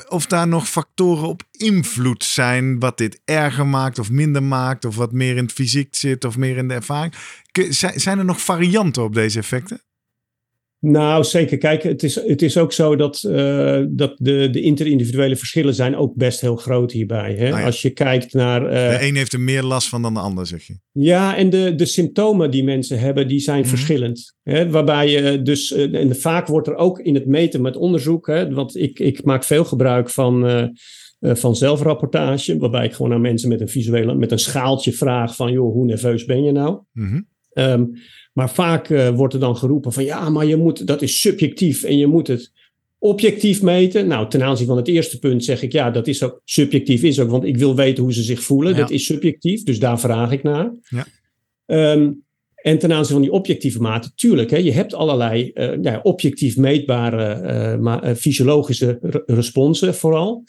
of 0.07 0.25
daar 0.25 0.47
nog 0.47 0.69
factoren 0.69 1.27
op 1.27 1.43
invloed 1.51 2.23
zijn 2.23 2.79
wat 2.79 2.97
dit 2.97 3.21
erger 3.25 3.67
maakt 3.67 3.99
of 3.99 4.09
minder 4.11 4.43
maakt 4.43 4.85
of 4.85 4.95
wat 4.95 5.11
meer 5.11 5.37
in 5.37 5.43
het 5.43 5.53
fysiek 5.53 5.95
zit 5.95 6.25
of 6.25 6.37
meer 6.37 6.57
in 6.57 6.67
de 6.67 6.73
ervaring. 6.73 7.13
Zijn 7.95 8.19
er 8.19 8.25
nog 8.25 8.41
varianten 8.41 9.03
op 9.03 9.13
deze 9.13 9.39
effecten? 9.39 9.81
Nou, 10.87 11.23
zeker. 11.23 11.57
Kijk, 11.57 11.83
het 11.83 12.03
is, 12.03 12.15
het 12.15 12.41
is 12.41 12.57
ook 12.57 12.73
zo 12.73 12.95
dat, 12.95 13.23
uh, 13.27 13.83
dat 13.89 14.15
de, 14.17 14.49
de 14.51 14.61
interindividuele 14.61 15.35
verschillen 15.35 15.75
zijn 15.75 15.95
ook 15.95 16.15
best 16.15 16.41
heel 16.41 16.55
groot 16.55 16.91
hierbij. 16.91 17.35
Hè? 17.35 17.51
Ah, 17.51 17.59
ja. 17.59 17.65
Als 17.65 17.81
je 17.81 17.89
kijkt 17.89 18.33
naar... 18.33 18.61
Uh, 18.61 18.99
de 18.99 19.07
een 19.07 19.15
heeft 19.15 19.33
er 19.33 19.39
meer 19.39 19.63
last 19.63 19.89
van 19.89 20.01
dan 20.01 20.13
de 20.13 20.19
ander, 20.19 20.47
zeg 20.47 20.63
je. 20.63 20.77
Ja, 20.91 21.37
en 21.37 21.49
de, 21.49 21.75
de 21.75 21.85
symptomen 21.85 22.51
die 22.51 22.63
mensen 22.63 22.99
hebben, 22.99 23.27
die 23.27 23.39
zijn 23.39 23.57
mm 23.57 23.63
-hmm. 23.63 23.71
verschillend. 23.71 24.35
Hè? 24.43 24.69
Waarbij 24.69 25.09
je 25.09 25.41
dus... 25.41 25.71
Uh, 25.71 25.93
en 25.93 26.15
vaak 26.15 26.47
wordt 26.47 26.67
er 26.67 26.75
ook 26.75 26.99
in 26.99 27.13
het 27.13 27.25
meten 27.25 27.61
met 27.61 27.75
onderzoek... 27.75 28.27
Hè, 28.27 28.53
want 28.53 28.77
ik, 28.77 28.99
ik 28.99 29.23
maak 29.23 29.43
veel 29.43 29.65
gebruik 29.65 30.09
van... 30.09 30.73
van 31.19 31.55
zelfrapportage, 31.55 32.57
waarbij 32.57 32.85
ik 32.85 32.93
gewoon 32.93 33.13
aan 33.13 33.21
mensen 33.21 33.49
met 33.49 33.61
een 33.61 33.69
visuele, 33.69 34.15
met 34.15 34.31
een 34.31 34.39
schaaltje 34.39 34.93
vraag 34.93 35.35
van, 35.35 35.51
joh, 35.51 35.73
hoe 35.73 35.85
nerveus 35.85 36.25
ben 36.25 36.43
je 36.43 36.51
nou? 36.51 36.79
Mm 36.91 37.07
-hmm. 37.07 37.27
um, 37.53 37.93
maar 38.35 38.49
vaak 38.49 38.89
uh, 38.89 39.09
wordt 39.09 39.33
er 39.33 39.39
dan 39.39 39.57
geroepen 39.57 39.93
van 39.93 40.03
ja, 40.03 40.29
maar 40.29 40.45
je 40.45 40.55
moet, 40.55 40.87
dat 40.87 41.01
is 41.01 41.19
subjectief 41.19 41.83
en 41.83 41.97
je 41.97 42.07
moet 42.07 42.27
het 42.27 42.51
objectief 42.97 43.61
meten. 43.61 44.07
Nou, 44.07 44.29
ten 44.29 44.43
aanzien 44.43 44.67
van 44.67 44.77
het 44.77 44.87
eerste 44.87 45.19
punt 45.19 45.43
zeg 45.43 45.61
ik 45.61 45.71
ja, 45.71 45.91
dat 45.91 46.07
is 46.07 46.23
ook 46.23 46.41
subjectief 46.43 47.03
is 47.03 47.19
ook, 47.19 47.29
want 47.29 47.43
ik 47.43 47.57
wil 47.57 47.75
weten 47.75 48.03
hoe 48.03 48.13
ze 48.13 48.23
zich 48.23 48.43
voelen. 48.43 48.73
Ja. 48.73 48.79
Dat 48.79 48.91
is 48.91 49.05
subjectief, 49.05 49.63
dus 49.63 49.79
daar 49.79 49.99
vraag 49.99 50.31
ik 50.31 50.43
naar. 50.43 50.71
Ja. 50.89 51.05
Um, 51.93 52.23
en 52.55 52.79
ten 52.79 52.93
aanzien 52.93 53.13
van 53.13 53.21
die 53.21 53.31
objectieve 53.31 53.81
maten, 53.81 54.11
tuurlijk, 54.15 54.49
hè, 54.49 54.57
je 54.57 54.71
hebt 54.71 54.93
allerlei 54.93 55.51
uh, 55.53 55.71
ja, 55.81 55.99
objectief 56.03 56.57
meetbare 56.57 57.41
uh, 57.41 57.79
maar, 57.81 58.15
fysiologische 58.15 58.97
re 59.01 59.23
responsen 59.25 59.95
vooral. 59.95 60.43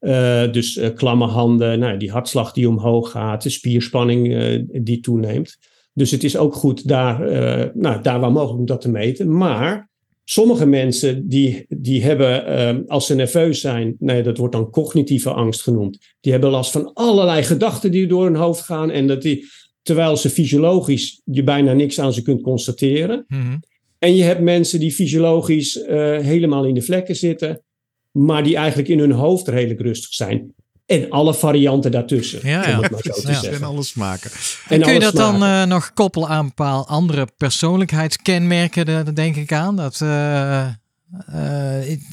Uh, 0.00 0.52
dus 0.52 0.80
klamme 0.94 1.26
handen, 1.26 1.78
nou, 1.78 1.98
die 1.98 2.10
hartslag 2.10 2.52
die 2.52 2.68
omhoog 2.68 3.10
gaat, 3.10 3.42
de 3.42 3.50
spierspanning 3.50 4.34
die 4.72 5.00
toeneemt. 5.00 5.58
Dus 5.92 6.10
het 6.10 6.24
is 6.24 6.36
ook 6.36 6.54
goed 6.54 6.88
daar, 6.88 7.32
uh, 7.32 7.64
nou, 7.74 8.02
daar 8.02 8.20
waar 8.20 8.32
mogelijk 8.32 8.58
om 8.58 8.66
dat 8.66 8.80
te 8.80 8.90
meten. 8.90 9.36
Maar 9.36 9.90
sommige 10.24 10.66
mensen 10.66 11.28
die, 11.28 11.64
die 11.68 12.02
hebben, 12.02 12.50
uh, 12.76 12.88
als 12.88 13.06
ze 13.06 13.14
nerveus 13.14 13.60
zijn, 13.60 13.96
nee, 13.98 14.22
dat 14.22 14.38
wordt 14.38 14.54
dan 14.54 14.70
cognitieve 14.70 15.30
angst 15.30 15.62
genoemd. 15.62 15.98
Die 16.20 16.32
hebben 16.32 16.50
last 16.50 16.70
van 16.70 16.92
allerlei 16.92 17.42
gedachten 17.42 17.90
die 17.90 18.06
door 18.06 18.24
hun 18.24 18.36
hoofd 18.36 18.60
gaan. 18.60 18.90
En 18.90 19.06
dat 19.06 19.22
die, 19.22 19.46
terwijl 19.82 20.16
ze 20.16 20.30
fysiologisch 20.30 21.20
je 21.24 21.42
bijna 21.42 21.72
niks 21.72 22.00
aan 22.00 22.12
ze 22.12 22.22
kunt 22.22 22.42
constateren. 22.42 23.24
Mm 23.28 23.40
-hmm. 23.40 23.60
En 23.98 24.16
je 24.16 24.22
hebt 24.22 24.40
mensen 24.40 24.80
die 24.80 24.92
fysiologisch 24.92 25.76
uh, 25.76 25.86
helemaal 26.18 26.64
in 26.64 26.74
de 26.74 26.82
vlekken 26.82 27.16
zitten, 27.16 27.62
maar 28.10 28.42
die 28.42 28.56
eigenlijk 28.56 28.88
in 28.88 28.98
hun 28.98 29.12
hoofd 29.12 29.48
redelijk 29.48 29.80
rustig 29.80 30.12
zijn. 30.12 30.54
En 30.92 31.10
alle 31.10 31.34
varianten 31.34 31.90
daartussen. 31.90 32.40
Ja, 32.42 32.68
ja. 32.68 32.80
ja. 33.24 33.42
En 33.42 33.62
alle 33.62 33.82
smaken. 33.82 34.30
En, 34.68 34.80
kun 34.80 34.92
je 34.92 35.00
dat 35.00 35.16
dan 35.16 35.42
uh, 35.42 35.64
nog 35.64 35.92
koppelen 35.92 36.28
aan 36.28 36.44
een 36.44 36.54
paar 36.54 36.84
andere 36.84 37.28
persoonlijkheidskenmerken? 37.36 38.86
Daar 38.86 39.14
denk 39.14 39.36
ik 39.36 39.52
aan. 39.52 39.76
Dat, 39.76 40.00
uh, 40.02 40.68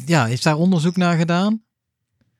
ja, 0.05 0.27
is 0.27 0.41
daar 0.41 0.57
onderzoek 0.57 0.97
naar 0.97 1.17
gedaan? 1.17 1.63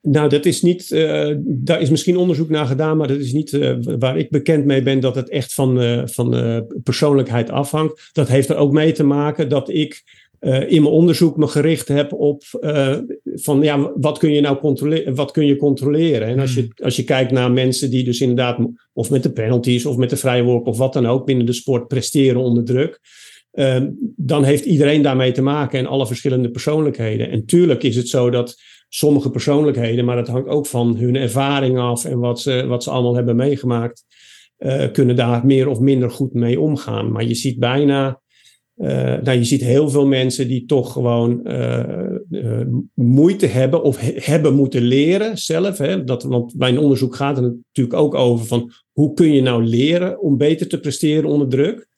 Nou, 0.02 0.28
dat 0.28 0.46
is 0.46 0.62
niet, 0.62 0.90
uh, 0.90 1.34
daar 1.44 1.80
is 1.80 1.90
misschien 1.90 2.16
onderzoek 2.16 2.48
naar 2.48 2.66
gedaan, 2.66 2.96
maar 2.96 3.08
dat 3.08 3.18
is 3.18 3.32
niet 3.32 3.52
uh, 3.52 3.76
waar 3.80 4.18
ik 4.18 4.30
bekend 4.30 4.64
mee 4.64 4.82
ben 4.82 5.00
dat 5.00 5.14
het 5.14 5.28
echt 5.28 5.54
van, 5.54 5.82
uh, 5.82 6.02
van 6.04 6.64
persoonlijkheid 6.82 7.50
afhangt. 7.50 8.10
Dat 8.12 8.28
heeft 8.28 8.48
er 8.48 8.56
ook 8.56 8.72
mee 8.72 8.92
te 8.92 9.04
maken 9.04 9.48
dat 9.48 9.68
ik 9.68 10.02
in 10.40 10.82
mijn 10.82 10.94
onderzoek 10.94 11.36
me 11.36 11.46
gericht 11.46 11.88
heb 11.88 12.12
op 12.12 12.42
van 13.24 13.62
ja, 13.62 13.92
wat 13.94 14.18
kun 14.18 14.32
je 14.32 14.40
nou 14.40 14.58
controleren, 14.58 15.14
wat 15.14 15.30
kun 15.30 15.46
je 15.46 15.56
controleren? 15.56 16.28
En 16.28 16.38
als 16.38 16.54
je, 16.54 16.60
hmm. 16.60 16.84
als 16.84 16.96
je 16.96 17.04
kijkt 17.04 17.30
naar 17.30 17.52
mensen 17.52 17.90
die 17.90 18.04
dus 18.04 18.20
inderdaad, 18.20 18.58
of 18.92 19.10
met 19.10 19.22
de 19.22 19.32
penalties 19.32 19.86
of 19.86 19.96
met 19.96 20.10
de 20.10 20.16
vrije 20.16 20.42
worp 20.42 20.66
of 20.66 20.78
wat 20.78 20.92
dan 20.92 21.06
ook 21.06 21.26
binnen 21.26 21.46
de 21.46 21.52
sport 21.52 21.88
presteren 21.88 22.40
onder 22.40 22.64
druk. 22.64 23.00
dan 24.16 24.44
heeft 24.44 24.64
iedereen 24.64 25.02
daarmee 25.02 25.32
te 25.32 25.42
maken 25.42 25.78
en 25.78 25.86
alle 25.86 26.06
verschillende 26.06 26.50
persoonlijkheden. 26.50 27.30
En 27.30 27.46
tuurlijk 27.46 27.82
is 27.82 27.96
het 27.96 28.08
zo 28.08 28.30
dat 28.30 28.56
sommige 28.92 29.30
persoonlijkheden, 29.30 30.04
maar 30.04 30.16
dat 30.16 30.28
hangt 30.28 30.48
ook 30.48 30.66
van 30.66 30.96
hun 30.96 31.16
ervaring 31.16 31.78
af 31.78 32.04
en 32.04 32.18
wat 32.18 32.40
ze, 32.40 32.66
wat 32.66 32.82
ze 32.82 32.90
allemaal 32.90 33.14
hebben 33.14 33.36
meegemaakt, 33.36 34.04
uh, 34.58 34.90
kunnen 34.92 35.16
daar 35.16 35.46
meer 35.46 35.68
of 35.68 35.80
minder 35.80 36.10
goed 36.10 36.32
mee 36.32 36.60
omgaan. 36.60 37.12
Maar 37.12 37.24
je 37.24 37.34
ziet 37.34 37.58
bijna, 37.58 38.20
uh, 38.80 38.88
nou, 39.22 39.38
je 39.38 39.44
ziet 39.44 39.60
heel 39.60 39.90
veel 39.90 40.06
mensen 40.06 40.48
die 40.48 40.64
toch 40.64 40.92
gewoon 40.92 41.40
uh, 41.44 42.60
moeite 42.94 43.46
hebben 43.46 43.82
of 43.82 43.98
he 43.98 44.12
hebben 44.14 44.54
moeten 44.54 44.82
leren 44.82 45.38
zelf. 45.38 45.78
Hè? 45.78 46.04
Dat, 46.04 46.22
want 46.22 46.56
bij 46.56 46.68
een 46.68 46.78
onderzoek 46.78 47.16
gaat 47.16 47.36
het 47.36 47.44
natuurlijk 47.44 47.96
ook 47.96 48.14
over 48.14 48.46
van 48.46 48.72
hoe 48.92 49.14
kun 49.14 49.32
je 49.32 49.42
nou 49.42 49.64
leren 49.64 50.20
om 50.20 50.36
beter 50.36 50.68
te 50.68 50.80
presteren 50.80 51.30
onder 51.30 51.48
druk. 51.48 51.88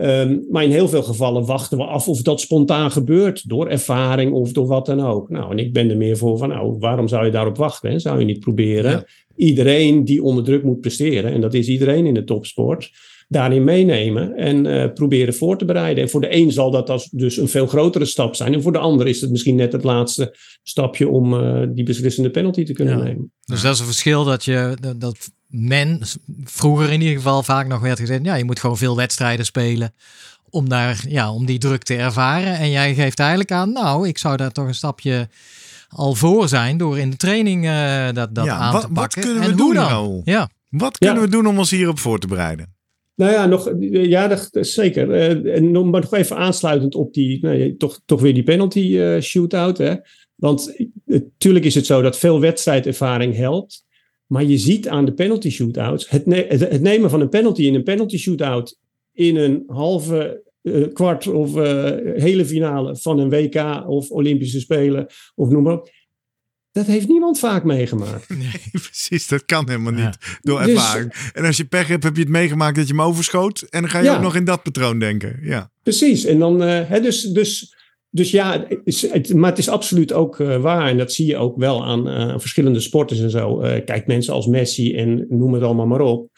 Um, 0.00 0.46
maar 0.50 0.64
in 0.64 0.70
heel 0.70 0.88
veel 0.88 1.02
gevallen 1.02 1.46
wachten 1.46 1.78
we 1.78 1.84
af 1.84 2.08
of 2.08 2.22
dat 2.22 2.40
spontaan 2.40 2.90
gebeurt. 2.90 3.48
Door 3.48 3.68
ervaring 3.68 4.32
of 4.32 4.52
door 4.52 4.66
wat 4.66 4.86
dan 4.86 5.00
ook. 5.00 5.28
Nou, 5.28 5.50
en 5.50 5.58
ik 5.58 5.72
ben 5.72 5.90
er 5.90 5.96
meer 5.96 6.16
voor 6.16 6.38
van, 6.38 6.48
nou, 6.48 6.76
waarom 6.78 7.08
zou 7.08 7.24
je 7.24 7.30
daarop 7.30 7.56
wachten? 7.56 7.90
Hè? 7.90 7.98
Zou 7.98 8.18
je 8.18 8.24
niet 8.24 8.40
proberen 8.40 9.04
iedereen 9.36 10.04
die 10.04 10.22
onder 10.22 10.44
druk 10.44 10.62
moet 10.62 10.80
presteren, 10.80 11.32
en 11.32 11.40
dat 11.40 11.54
is 11.54 11.68
iedereen 11.68 12.06
in 12.06 12.14
de 12.14 12.24
topsport, 12.24 12.90
daarin 13.28 13.64
meenemen 13.64 14.36
en 14.36 14.64
uh, 14.64 14.92
proberen 14.94 15.34
voor 15.34 15.58
te 15.58 15.64
bereiden. 15.64 16.02
En 16.04 16.10
voor 16.10 16.20
de 16.20 16.34
een 16.36 16.52
zal 16.52 16.70
dat 16.70 16.90
als 16.90 17.08
dus 17.10 17.36
een 17.36 17.48
veel 17.48 17.66
grotere 17.66 18.04
stap 18.04 18.34
zijn. 18.34 18.54
En 18.54 18.62
voor 18.62 18.72
de 18.72 18.78
ander 18.78 19.06
is 19.06 19.20
het 19.20 19.30
misschien 19.30 19.54
net 19.54 19.72
het 19.72 19.84
laatste 19.84 20.36
stapje 20.62 21.08
om 21.08 21.34
uh, 21.34 21.66
die 21.68 21.84
beslissende 21.84 22.30
penalty 22.30 22.64
te 22.64 22.72
kunnen 22.72 22.98
nemen. 23.04 23.32
Dus 23.44 23.62
dat 23.62 23.74
is 23.74 23.80
een 23.80 23.86
verschil 23.86 24.24
dat 24.24 24.44
je 24.44 24.76
dat 24.96 25.30
men 25.46 26.00
vroeger 26.44 26.90
in 26.92 27.00
ieder 27.00 27.16
geval 27.16 27.42
vaak 27.42 27.66
nog 27.66 27.80
werd 27.80 27.98
gezegd, 27.98 28.24
ja, 28.24 28.34
je 28.34 28.44
moet 28.44 28.60
gewoon 28.60 28.76
veel 28.76 28.96
wedstrijden 28.96 29.44
spelen 29.44 29.94
om 30.50 30.68
daar, 30.68 31.04
ja, 31.08 31.32
om 31.32 31.46
die 31.46 31.58
druk 31.58 31.82
te 31.82 31.96
ervaren. 31.96 32.58
En 32.58 32.70
jij 32.70 32.94
geeft 32.94 33.18
eigenlijk 33.18 33.52
aan, 33.52 33.72
nou, 33.72 34.08
ik 34.08 34.18
zou 34.18 34.36
daar 34.36 34.52
toch 34.52 34.66
een 34.66 34.74
stapje 34.74 35.28
al 35.88 36.14
voor 36.14 36.48
zijn 36.48 36.76
door 36.76 36.98
in 36.98 37.10
de 37.10 37.16
training 37.16 37.64
uh, 37.64 38.06
dat, 38.12 38.34
dat 38.34 38.48
aan 38.48 38.72
wat, 38.72 38.80
te 38.80 38.88
pakken. 38.88 39.22
Wat 39.22 39.32
kunnen 39.32 39.50
we 39.50 39.56
doen 39.56 39.74
dan? 39.74 40.20
Ja. 40.24 40.50
Wat 40.68 40.98
kunnen 40.98 41.22
we 41.22 41.28
doen 41.28 41.46
om 41.46 41.58
ons 41.58 41.70
hierop 41.70 41.98
voor 41.98 42.18
te 42.18 42.26
bereiden? 42.26 42.76
Nou 43.18 43.32
ja, 43.32 43.46
nog, 43.46 43.72
ja 43.90 44.28
dat, 44.28 44.48
zeker. 44.52 45.08
Uh, 45.08 45.54
en 45.54 45.70
nog, 45.70 45.84
maar 45.84 46.00
nog 46.00 46.14
even 46.14 46.36
aansluitend 46.36 46.94
op 46.94 47.14
die, 47.14 47.38
nou, 47.40 47.76
toch, 47.76 48.00
toch 48.04 48.20
weer 48.20 48.34
die 48.34 48.42
penalty 48.42 48.80
uh, 48.80 49.20
shootout. 49.20 49.78
Hè? 49.78 49.94
Want 50.34 50.86
natuurlijk 51.04 51.64
is 51.64 51.74
het 51.74 51.86
zo 51.86 52.02
dat 52.02 52.18
veel 52.18 52.40
wedstrijdervaring 52.40 53.36
helpt. 53.36 53.84
Maar 54.26 54.44
je 54.44 54.58
ziet 54.58 54.88
aan 54.88 55.04
de 55.04 55.12
penalty 55.12 55.50
shootouts, 55.50 56.08
het, 56.10 56.24
het 56.48 56.82
nemen 56.82 57.10
van 57.10 57.20
een 57.20 57.28
penalty 57.28 57.62
in 57.62 57.74
een 57.74 57.82
penalty 57.82 58.18
shootout 58.18 58.78
in 59.12 59.36
een 59.36 59.62
halve 59.66 60.46
kwart 60.92 61.26
of 61.26 61.54
hele 62.14 62.44
finale 62.44 62.96
van 62.96 63.18
een 63.18 63.30
WK 63.30 63.84
of 63.86 64.10
Olympische 64.10 64.60
Spelen 64.60 65.06
of 65.34 65.48
noem 65.48 65.62
maar 65.62 65.72
op. 65.72 65.90
Dat 66.72 66.86
heeft 66.86 67.08
niemand 67.08 67.38
vaak 67.38 67.64
meegemaakt. 67.64 68.28
Nee, 68.38 68.70
precies. 68.72 69.28
Dat 69.28 69.44
kan 69.44 69.68
helemaal 69.68 69.92
niet 69.92 70.18
door 70.40 70.62
dus- 70.62 70.68
ervaring. 70.68 71.12
en 71.32 71.44
als 71.44 71.56
je 71.56 71.64
pech 71.64 71.88
hebt, 71.88 72.04
heb 72.04 72.16
je 72.16 72.22
het 72.22 72.30
meegemaakt 72.30 72.76
dat 72.76 72.88
je 72.88 72.94
hem 72.94 73.02
overschoot. 73.02 73.60
En 73.60 73.80
dan 73.80 73.90
ga 73.90 73.98
je 73.98 74.04
ja. 74.04 74.16
ook 74.16 74.22
nog 74.22 74.36
in 74.36 74.44
dat 74.44 74.62
patroon 74.62 74.98
denken. 74.98 75.38
Ja. 75.42 75.70
Precies. 75.82 76.24
En 76.24 76.38
dan, 76.38 76.62
uh, 76.62 76.88
hè, 76.88 77.00
dus, 77.00 77.22
dus 77.22 77.76
dus 78.10 78.30
ja, 78.30 78.66
het, 78.84 79.34
maar 79.34 79.50
het 79.50 79.58
is 79.58 79.68
absoluut 79.68 80.12
ook 80.12 80.38
uh, 80.38 80.60
waar. 80.60 80.88
En 80.88 80.96
dat 80.96 81.12
zie 81.12 81.26
je 81.26 81.36
ook 81.36 81.56
wel 81.56 81.84
aan 81.84 82.08
uh, 82.08 82.34
verschillende 82.38 82.80
sporters 82.80 83.20
en 83.20 83.30
zo. 83.30 83.62
Uh, 83.62 83.84
kijk, 83.84 84.06
mensen 84.06 84.34
als 84.34 84.46
Messi 84.46 84.94
en 84.96 85.26
noem 85.28 85.52
het 85.52 85.62
allemaal 85.62 85.86
maar 85.86 86.00
op. 86.00 86.30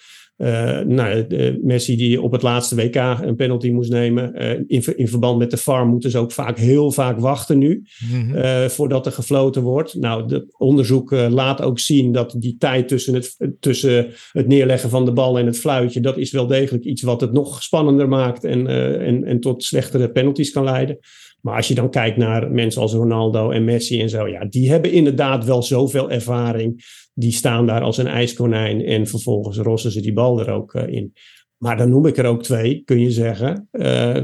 nou, 0.87 1.27
Messi 1.63 1.97
die 1.97 2.23
op 2.23 2.33
het 2.33 2.43
laatste 2.43 2.75
WK 2.75 2.95
een 2.95 3.37
penalty 3.37 3.71
moest 3.71 3.91
nemen. 3.91 4.35
in, 4.67 4.97
in 4.97 5.09
verband 5.09 5.39
met 5.39 5.51
de 5.51 5.57
VAR 5.57 5.87
moeten 5.87 6.11
ze 6.11 6.19
ook 6.19 6.33
vaak 6.33 6.59
heel 6.59 6.91
vaak 6.91 7.19
wachten 7.19 7.59
nu. 7.59 7.85
Mm 8.11 8.31
-hmm. 8.31 8.71
voordat 8.71 9.07
er 9.07 9.13
gefloten 9.13 9.63
wordt. 9.63 9.95
Nou, 9.95 10.35
het 10.35 10.45
onderzoek 10.59 11.11
laat 11.11 11.63
ook 11.63 11.79
zien 11.79 12.13
dat 12.13 12.35
die 12.39 12.57
tijd 12.59 12.89
tussen 12.89 13.15
het, 13.15 13.37
tussen 13.61 14.07
het 14.33 14.47
neerleggen 14.47 14.91
van 14.91 15.05
de 15.05 15.13
bal 15.13 15.39
en 15.39 15.47
het 15.47 15.59
fluitje. 15.59 16.01
Dat 16.01 16.19
is 16.19 16.31
wel 16.31 16.47
degelijk 16.47 16.85
iets 16.85 17.03
wat 17.03 17.21
het 17.21 17.33
nog 17.33 17.63
spannender 17.63 18.09
maakt. 18.09 18.45
En, 18.45 18.67
en, 19.01 19.25
en 19.25 19.41
tot 19.41 19.65
slechtere 19.65 20.11
penalties 20.11 20.51
kan 20.51 20.65
leiden. 20.65 20.99
Maar 21.41 21.57
als 21.57 21.69
je 21.69 21.75
dan 21.75 21.91
kijkt 21.91 22.17
naar 22.17 22.51
mensen 22.51 22.83
als 22.83 22.93
Ronaldo 22.93 23.51
en 23.51 23.65
Messi 23.65 24.01
en 24.01 24.09
zo, 24.09 24.29
ja, 24.29 24.45
die 24.45 24.71
hebben 24.71 24.93
inderdaad 24.93 25.45
wel 25.45 25.63
zoveel 25.63 26.11
ervaring. 26.11 26.85
Die 27.21 27.33
staan 27.33 27.67
daar 27.67 27.81
als 27.81 27.99
een 27.99 28.07
ijskonijn 28.07 28.85
en 28.85 29.07
vervolgens 29.07 29.59
rossen 29.59 29.91
ze 29.91 30.01
die 30.01 30.13
bal 30.13 30.41
er 30.41 30.51
ook 30.51 30.75
uh, 30.75 30.89
in. 30.89 31.13
Maar 31.57 31.77
dan 31.77 31.91
noem 31.91 32.07
ik 32.07 32.17
er 32.17 32.25
ook 32.25 32.43
twee, 32.43 32.83
kun 32.85 33.01
je 33.01 33.11
zeggen. 33.11 33.69
Uh, 33.73 34.17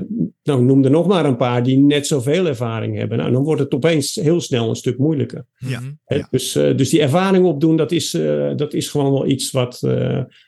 nou, 0.43 0.63
noem 0.63 0.85
er 0.85 0.91
nog 0.91 1.07
maar 1.07 1.25
een 1.25 1.37
paar 1.37 1.63
die 1.63 1.79
net 1.79 2.07
zoveel 2.07 2.47
ervaring 2.47 2.97
hebben. 2.99 3.19
Nou, 3.19 3.33
dan 3.33 3.43
wordt 3.43 3.61
het 3.61 3.75
opeens 3.75 4.15
heel 4.15 4.41
snel 4.41 4.69
een 4.69 4.77
stuk 4.77 4.99
moeilijker. 4.99 5.47
Ja, 5.57 5.81
ja. 6.07 6.29
Dus, 6.31 6.57
uh, 6.57 6.77
dus 6.77 6.91
die 6.91 7.01
ervaring 7.01 7.45
opdoen, 7.45 7.77
dat 7.77 7.93
is, 7.93 8.11
dat 8.57 8.75
is 8.75 8.89
gewoon 8.89 9.13
wel 9.13 9.27
iets 9.27 9.51
wat, 9.51 9.81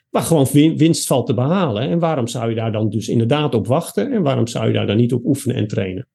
waar 0.09 0.21
gewoon 0.21 0.47
winst 0.77 1.07
valt 1.07 1.25
te 1.25 1.33
behalen. 1.33 1.89
En 1.89 1.99
waarom 1.99 2.27
zou 2.27 2.49
je 2.49 2.55
daar 2.55 2.71
dan 2.71 2.89
dus 2.89 3.07
inderdaad 3.07 3.55
op 3.55 3.67
wachten? 3.67 4.11
En 4.11 4.21
waarom 4.21 4.47
zou 4.47 4.67
je 4.67 4.73
daar 4.73 4.87
dan 4.87 4.97
niet 4.97 5.13
op 5.13 5.25
oefenen 5.25 5.55
en 5.55 5.67
trainen? 5.67 6.07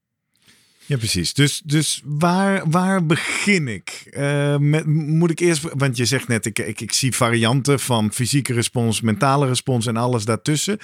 Ja, 0.86 0.96
precies. 0.96 1.34
Dus, 1.34 1.62
dus 1.64 2.02
waar, 2.04 2.70
waar 2.70 3.06
begin 3.06 3.68
ik? 3.68 4.06
Uh, 4.10 4.56
met, 4.58 4.86
moet 4.86 5.30
ik 5.30 5.40
eerst, 5.40 5.62
want 5.72 5.96
je 5.96 6.04
zegt 6.04 6.28
net, 6.28 6.46
ik, 6.46 6.58
ik, 6.58 6.80
ik 6.80 6.92
zie 6.92 7.14
varianten 7.14 7.80
van 7.80 8.12
fysieke 8.12 8.52
respons, 8.52 9.00
mentale 9.00 9.46
respons 9.46 9.86
en 9.86 9.96
alles 9.96 10.24
daartussen. 10.24 10.78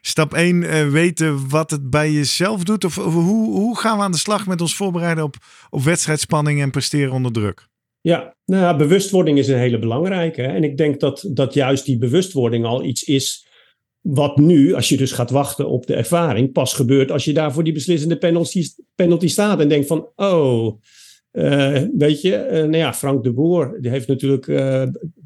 Stap 0.00 0.34
1, 0.34 0.62
uh, 0.62 0.80
eh, 0.80 0.90
weten 0.90 1.48
wat 1.48 1.70
het 1.70 1.90
bij 1.90 2.12
jezelf 2.12 2.64
doet. 2.64 2.84
Of, 2.84 2.98
of, 2.98 3.12
hoe, 3.12 3.50
hoe 3.50 3.78
gaan 3.78 3.96
we 3.96 4.02
aan 4.02 4.12
de 4.12 4.18
slag 4.18 4.46
met 4.46 4.60
ons 4.60 4.76
voorbereiden 4.76 5.24
op, 5.24 5.36
op 5.70 5.82
wedstrijdspanning 5.82 6.60
en 6.60 6.70
presteren 6.70 7.12
onder 7.12 7.32
druk? 7.32 7.68
Ja, 8.00 8.34
nou 8.44 8.76
bewustwording 8.76 9.38
is 9.38 9.48
een 9.48 9.58
hele 9.58 9.78
belangrijke. 9.78 10.42
En 10.42 10.64
ik 10.64 10.76
denk 10.76 11.00
dat, 11.00 11.28
dat 11.30 11.54
juist 11.54 11.84
die 11.84 11.98
bewustwording 11.98 12.64
al 12.64 12.84
iets 12.84 13.02
is 13.02 13.46
wat 14.00 14.36
nu, 14.36 14.74
als 14.74 14.88
je 14.88 14.96
dus 14.96 15.12
gaat 15.12 15.30
wachten 15.30 15.68
op 15.68 15.86
de 15.86 15.94
ervaring, 15.94 16.52
pas 16.52 16.74
gebeurt 16.74 17.10
als 17.10 17.24
je 17.24 17.32
daar 17.32 17.52
voor 17.52 17.64
die 17.64 17.72
beslissende 17.72 18.16
penalty, 18.16 18.66
penalty 18.94 19.28
staat 19.28 19.60
en 19.60 19.68
denkt 19.68 19.86
van, 19.86 20.08
oh, 20.16 20.80
uh, 21.32 21.82
weet 21.96 22.20
je, 22.20 22.46
uh, 22.46 22.52
nou 22.52 22.76
ja, 22.76 22.94
Frank 22.94 23.24
de 23.24 23.32
Boer, 23.32 23.78
die 23.80 23.90
heeft 23.90 24.08
natuurlijk 24.08 24.46
uh, 24.46 24.82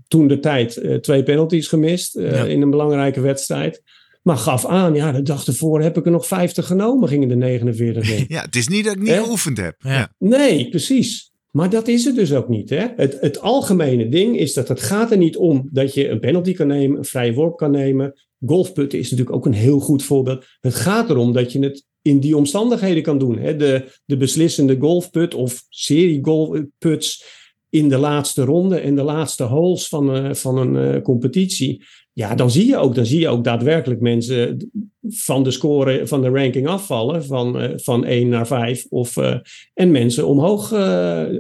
toen 0.09 0.29
de 0.29 0.41
tijd 0.41 0.99
twee 1.01 1.23
penalties 1.23 1.69
gemist 1.69 2.19
ja. 2.19 2.45
in 2.45 2.63
een 2.63 2.71
belangrijke 2.71 3.21
wedstrijd. 3.21 3.83
Maar 4.23 4.37
gaf 4.37 4.67
aan, 4.67 4.95
ja, 4.95 5.13
de 5.13 5.23
dag 5.23 5.47
ervoor 5.47 5.83
heb 5.83 5.97
ik 5.97 6.05
er 6.05 6.11
nog 6.11 6.27
50 6.27 6.67
genomen, 6.67 7.09
gingen 7.09 7.29
de 7.29 7.35
49 7.35 8.11
in. 8.11 8.25
Ja, 8.35 8.41
het 8.41 8.57
is 8.57 8.69
niet 8.69 8.85
dat 8.85 8.95
ik 8.95 9.01
niet 9.01 9.11
eh? 9.11 9.23
geoefend 9.23 9.57
heb. 9.57 9.77
Ja. 9.79 10.13
Nee, 10.19 10.69
precies. 10.69 11.33
Maar 11.57 11.71
dat 11.71 11.89
is 11.89 12.05
het 12.05 12.15
dus 12.15 12.33
ook 12.33 12.49
niet. 12.49 12.71
Hè? 12.71 12.87
Het, 12.97 13.21
het 13.21 13.41
algemene 13.41 14.09
ding 14.09 14.39
is 14.39 14.55
dat 14.55 14.69
het 14.69 14.81
gaat 14.81 15.11
er 15.11 15.17
niet 15.17 15.37
om 15.37 15.69
dat 15.73 15.95
je 15.95 16.09
een 16.09 16.21
penalty 16.21 16.53
kan 16.53 16.67
nemen, 16.67 16.99
een 16.99 17.05
vrije 17.05 17.35
worp 17.35 17.57
kan 17.57 17.71
nemen, 17.71 18.15
golfputten 18.47 18.99
is 18.99 19.11
natuurlijk 19.11 19.37
ook 19.37 19.47
een 19.47 19.53
heel 19.53 19.81
goed 19.81 20.03
voorbeeld. 20.03 20.45
Het 20.61 20.75
gaat 20.75 21.11
erom 21.11 21.33
dat 21.33 21.53
je 21.53 21.59
het 21.59 21.85
in 22.03 22.21
die 22.21 22.37
omstandigheden 22.37 23.03
kan 23.03 23.19
doen. 23.19 23.39
Hè? 23.39 23.57
De, 23.57 23.99
de 24.05 24.17
beslissende 24.17 24.77
golfput 24.79 25.35
of 25.35 25.63
serie 25.69 26.19
golfputs 26.23 27.25
in 27.69 27.89
de 27.89 27.99
laatste 27.99 28.45
ronde 28.45 28.79
en 28.79 28.95
de 28.95 29.03
laatste 29.03 29.43
holes 29.43 29.89
van, 29.89 30.17
uh, 30.17 30.35
van 30.35 30.59
een 30.59 30.95
uh, 30.95 31.03
competitie. 31.03 31.85
Ja, 32.15 32.35
dan 32.35 32.51
zie 32.51 32.67
je 32.67 32.77
ook, 32.77 32.95
dan 32.95 33.07
zie 33.07 33.21
je 33.21 33.29
ook 33.29 33.45
daadwerkelijk 33.45 34.01
mensen 34.01 34.71
van 35.09 35.43
de 35.43 35.51
score, 35.51 36.07
van 36.07 36.23
de 36.23 36.29
ranking 36.29 36.67
afvallen, 36.67 37.25
van, 37.25 37.63
uh, 37.63 37.71
van 37.77 38.05
1 38.05 38.29
naar 38.29 38.47
5. 38.47 38.87
Of, 38.89 39.17
uh, 39.17 39.37
en 39.75 39.91
mensen 39.91 40.27
omhoog 40.27 40.73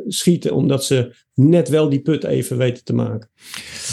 schieten, 0.06 0.54
omdat 0.54 0.84
ze 0.84 1.12
net 1.35 1.68
wel 1.68 1.88
die 1.88 2.01
put 2.01 2.25
even 2.25 2.57
weten 2.57 2.85
te 2.85 2.92
maken. 2.92 3.31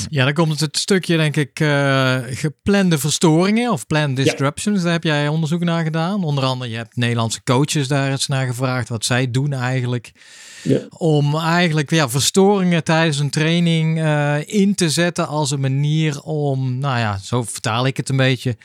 Ja, 0.09 0.23
dan 0.25 0.33
komt 0.33 0.59
het, 0.59 0.77
stukje, 0.77 1.17
denk 1.17 1.35
ik, 1.35 1.57
geplande 2.37 2.97
verstoringen 2.97 3.71
of 3.71 3.87
planned 3.87 4.15
disruptions. 4.15 4.77
Ja. 4.77 4.83
Daar 4.83 4.93
heb 4.93 5.03
jij 5.03 5.27
onderzoek 5.27 5.63
naar 5.63 5.83
gedaan. 5.83 6.23
Onder 6.23 6.43
andere, 6.43 6.71
je 6.71 6.77
hebt 6.77 6.95
Nederlandse 6.95 7.43
coaches 7.43 7.87
daar 7.87 8.11
eens 8.11 8.27
naar 8.27 8.47
gevraagd, 8.47 8.89
wat 8.89 9.05
zij 9.05 9.31
doen 9.31 9.53
eigenlijk. 9.53 10.11
Ja. 10.63 10.79
Om 10.89 11.35
eigenlijk 11.35 11.89
ja, 11.89 12.09
verstoringen 12.09 12.83
tijdens 12.83 13.19
een 13.19 13.29
training 13.29 13.97
uh, 13.97 14.35
in 14.45 14.75
te 14.75 14.89
zetten 14.89 15.27
als 15.27 15.51
een 15.51 15.59
manier 15.59 16.21
om, 16.21 16.77
nou 16.77 16.99
ja, 16.99 17.17
zo 17.17 17.43
vertaal 17.43 17.85
ik 17.85 17.97
het 17.97 18.09
een 18.09 18.17
beetje, 18.17 18.57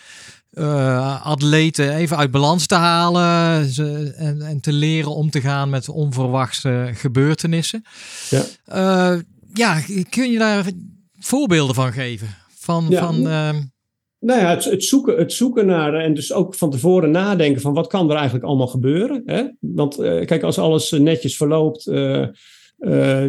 uh, 0.58 1.26
atleten 1.26 1.94
even 1.94 2.16
uit 2.16 2.30
balans 2.30 2.66
te 2.66 2.74
halen 2.74 3.66
ze, 3.66 4.12
en, 4.16 4.42
en, 4.42 4.60
te 4.60 4.72
leren 4.72 5.14
om 5.14 5.30
te 5.30 5.40
gaan 5.40 5.70
met 5.70 5.88
onverwachte 5.88 6.90
gebeurtenissen. 6.92 7.82
Ja, 8.30 8.42
uh, 8.74 9.20
ja 9.52 9.80
kun 10.10 10.30
je 10.30 10.38
daar 10.38 10.64
voorbeelden 11.18 11.74
van 11.74 11.92
geven? 11.92 12.28
Van, 12.58 12.86
ja. 12.88 13.04
van, 13.04 13.22
nou 14.18 14.40
ja, 14.40 14.50
het, 14.50 14.64
het, 14.64 14.84
zoeken, 14.84 15.16
het 15.16 15.32
zoeken 15.32 15.66
naar 15.66 15.94
en 15.94 16.14
dus 16.14 16.32
ook 16.32 16.54
van 16.54 16.70
tevoren 16.70 17.10
nadenken 17.10 17.60
van 17.60 17.74
wat 17.74 17.86
kan 17.86 18.10
er 18.10 18.16
eigenlijk 18.16 18.44
allemaal 18.44 18.66
gebeuren. 18.66 19.22
Hè? 19.26 19.44
Want 19.60 19.96
kijk, 19.96 20.42
als 20.42 20.58
alles 20.58 20.90
netjes 20.90 21.36
verloopt 21.36 21.86
uh, 21.86 22.26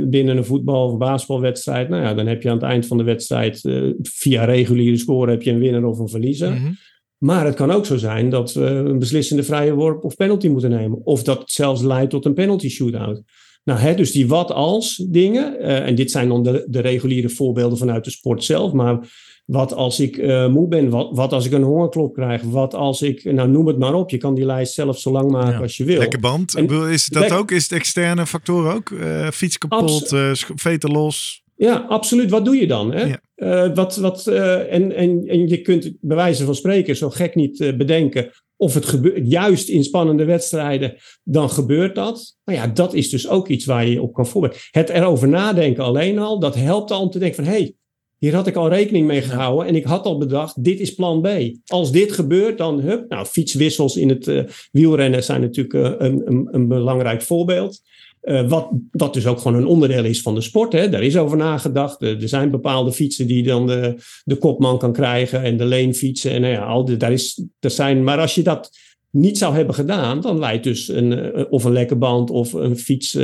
binnen 0.03 0.37
een 0.37 0.45
voetbal- 0.45 0.91
of 0.91 0.97
basketbalwedstrijd, 0.97 1.89
nou 1.89 2.03
ja, 2.03 2.13
dan 2.13 2.27
heb 2.27 2.41
je 2.41 2.49
aan 2.49 2.55
het 2.55 2.65
eind 2.65 2.85
van 2.85 2.97
de 2.97 3.03
wedstrijd 3.03 3.61
via 4.01 4.45
reguliere 4.45 4.97
score 4.97 5.31
heb 5.31 5.41
je 5.41 5.51
een 5.51 5.59
winnaar 5.59 5.83
of 5.83 5.99
een 5.99 6.09
verliezer. 6.09 6.51
Mm 6.51 6.57
-hmm. 6.57 6.77
Maar 7.17 7.45
het 7.45 7.55
kan 7.55 7.71
ook 7.71 7.85
zo 7.85 7.97
zijn 7.97 8.29
dat 8.29 8.53
we 8.53 8.65
een 8.65 8.99
beslissende 8.99 9.43
vrije 9.43 9.73
worp 9.73 10.03
of 10.03 10.15
penalty 10.15 10.47
moeten 10.47 10.69
nemen. 10.69 10.99
Of 11.03 11.23
dat 11.23 11.39
het 11.39 11.51
zelfs 11.51 11.81
leidt 11.81 12.09
tot 12.09 12.25
een 12.25 12.33
penalty 12.33 12.69
shootout. 12.69 13.21
Nou, 13.63 13.79
hè, 13.79 13.95
dus 13.95 14.11
die 14.11 14.27
wat-als 14.27 15.05
dingen, 15.09 15.59
en 15.59 15.95
dit 15.95 16.11
zijn 16.11 16.27
dan 16.27 16.43
de, 16.43 16.65
de 16.69 16.79
reguliere 16.79 17.29
voorbeelden 17.29 17.77
vanuit 17.77 18.03
de 18.03 18.09
sport 18.09 18.43
zelf, 18.43 18.73
maar 18.73 19.07
wat 19.47 19.73
als 19.73 19.99
ik 19.99 20.17
uh, 20.17 20.47
moe 20.47 20.67
ben? 20.67 20.89
Wat, 20.89 21.09
wat 21.11 21.33
als 21.33 21.45
ik 21.45 21.51
een 21.51 21.63
hongerklop 21.63 22.13
krijg? 22.13 22.41
Wat 22.41 22.73
als 22.73 23.01
ik, 23.01 23.23
nou 23.23 23.49
noem 23.49 23.67
het 23.67 23.77
maar 23.77 23.93
op. 23.93 24.09
Je 24.09 24.17
kan 24.17 24.35
die 24.35 24.45
lijst 24.45 24.73
zelf 24.73 24.99
zo 24.99 25.11
lang 25.11 25.31
maken 25.31 25.53
ja. 25.53 25.59
als 25.59 25.77
je 25.77 25.83
wil. 25.83 25.99
Lekker 25.99 26.19
band. 26.19 26.55
En, 26.55 26.69
is 26.91 27.05
dat 27.05 27.31
ook? 27.31 27.51
Is 27.51 27.63
het 27.63 27.71
externe 27.71 28.25
factor 28.25 28.73
ook? 28.73 28.89
Uh, 28.89 29.29
fiets 29.29 29.57
kapot, 29.57 30.11
uh, 30.11 30.31
veten 30.33 30.91
los? 30.91 31.43
Ja, 31.57 31.85
absoluut. 31.87 32.29
Wat 32.29 32.45
doe 32.45 32.55
je 32.55 32.67
dan? 32.67 32.93
Hè? 32.93 33.15
Ja. 33.35 33.73
wat, 33.73 33.95
wat, 33.95 34.27
en, 34.27 34.95
en, 34.95 35.23
en 35.27 35.47
je 35.47 35.61
kunt 35.61 35.93
bij 36.01 36.15
wijze 36.15 36.45
van 36.45 36.55
spreken 36.55 36.95
zo 36.95 37.09
gek 37.09 37.35
niet 37.35 37.73
bedenken 37.77 38.31
of 38.57 38.73
het 38.73 38.85
gebeurt, 38.85 39.31
juist 39.31 39.69
in 39.69 39.83
spannende 39.83 40.25
wedstrijden, 40.25 40.95
dan 41.23 41.49
gebeurt 41.49 41.95
dat. 41.95 42.37
Maar 42.43 42.55
ja, 42.55 42.67
dat 42.67 42.93
is 42.93 43.09
dus 43.09 43.27
ook 43.29 43.47
iets 43.47 43.65
waar 43.65 43.87
je 43.87 44.01
op 44.01 44.13
kan 44.13 44.27
voorbereiden. 44.27 44.67
Het 44.71 44.89
erover 44.89 45.27
nadenken 45.27 45.83
alleen 45.83 46.19
al, 46.19 46.39
dat 46.39 46.55
helpt 46.55 46.91
al 46.91 47.01
om 47.01 47.09
te 47.09 47.19
denken 47.19 47.43
van... 47.43 47.53
hé, 47.53 47.59
hey, 47.59 47.75
hier 48.17 48.35
had 48.35 48.47
ik 48.47 48.55
al 48.55 48.69
rekening 48.69 49.07
mee 49.07 49.21
gehouden 49.21 49.67
en 49.67 49.75
ik 49.75 49.83
had 49.83 50.05
al 50.05 50.17
bedacht, 50.17 50.63
dit 50.63 50.79
is 50.79 50.93
plan 50.93 51.21
B. 51.21 51.27
Als 51.65 51.91
dit 51.91 52.11
gebeurt, 52.11 52.57
dan 52.57 52.79
hup. 52.79 53.09
Nou, 53.09 53.25
fietswissels 53.25 53.97
in 53.97 54.09
het 54.09 54.51
wielrennen 54.71 55.23
zijn 55.23 55.41
natuurlijk 55.41 56.01
een, 56.01 56.21
een, 56.25 56.47
een, 56.51 56.67
belangrijk 56.67 57.21
voorbeeld. 57.21 57.81
Uh, 58.29 58.49
wat, 58.49 58.69
wat 58.91 59.13
dus 59.13 59.25
ook 59.25 59.39
gewoon 59.39 59.57
een 59.57 59.67
onderdeel 59.67 60.03
is 60.03 60.21
van 60.21 60.35
de 60.35 60.41
sport. 60.41 60.73
Hè. 60.73 60.89
Daar 60.89 61.03
is 61.03 61.17
over 61.17 61.37
nagedacht. 61.37 62.01
er 62.01 62.29
zijn 62.29 62.51
bepaalde 62.51 62.91
fietsen 62.91 63.27
die 63.27 63.43
dan 63.43 63.67
de, 63.67 63.95
de 64.23 64.35
kopman 64.35 64.77
kan 64.77 64.93
krijgen 64.93 65.43
en 65.43 65.57
de 65.57 65.65
leenfietsen. 65.65 66.31
En 66.31 66.41
nou 66.41 66.53
ja, 66.53 66.65
al 66.65 66.85
de, 66.85 66.97
daar 66.97 67.11
is, 67.11 67.43
er 67.59 67.71
zijn, 67.71 68.03
maar 68.03 68.19
als 68.19 68.35
je 68.35 68.43
dat 68.43 68.69
niet 69.11 69.37
zou 69.37 69.55
hebben 69.55 69.75
gedaan, 69.75 70.21
dan 70.21 70.39
leidt 70.39 70.63
dus 70.63 70.87
een, 70.87 71.33
of 71.49 71.63
een 71.63 71.71
lekke 71.71 71.95
band 71.95 72.29
of 72.29 72.53
een 72.53 72.77
fiets, 72.77 73.17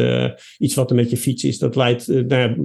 iets 0.58 0.76
wat 0.76 0.89
er 0.89 0.96
met 0.96 1.10
je 1.10 1.18
fiets 1.18 1.44
is, 1.44 1.58
dat 1.60 1.76
leidt 1.76 2.08
naar 2.28 2.58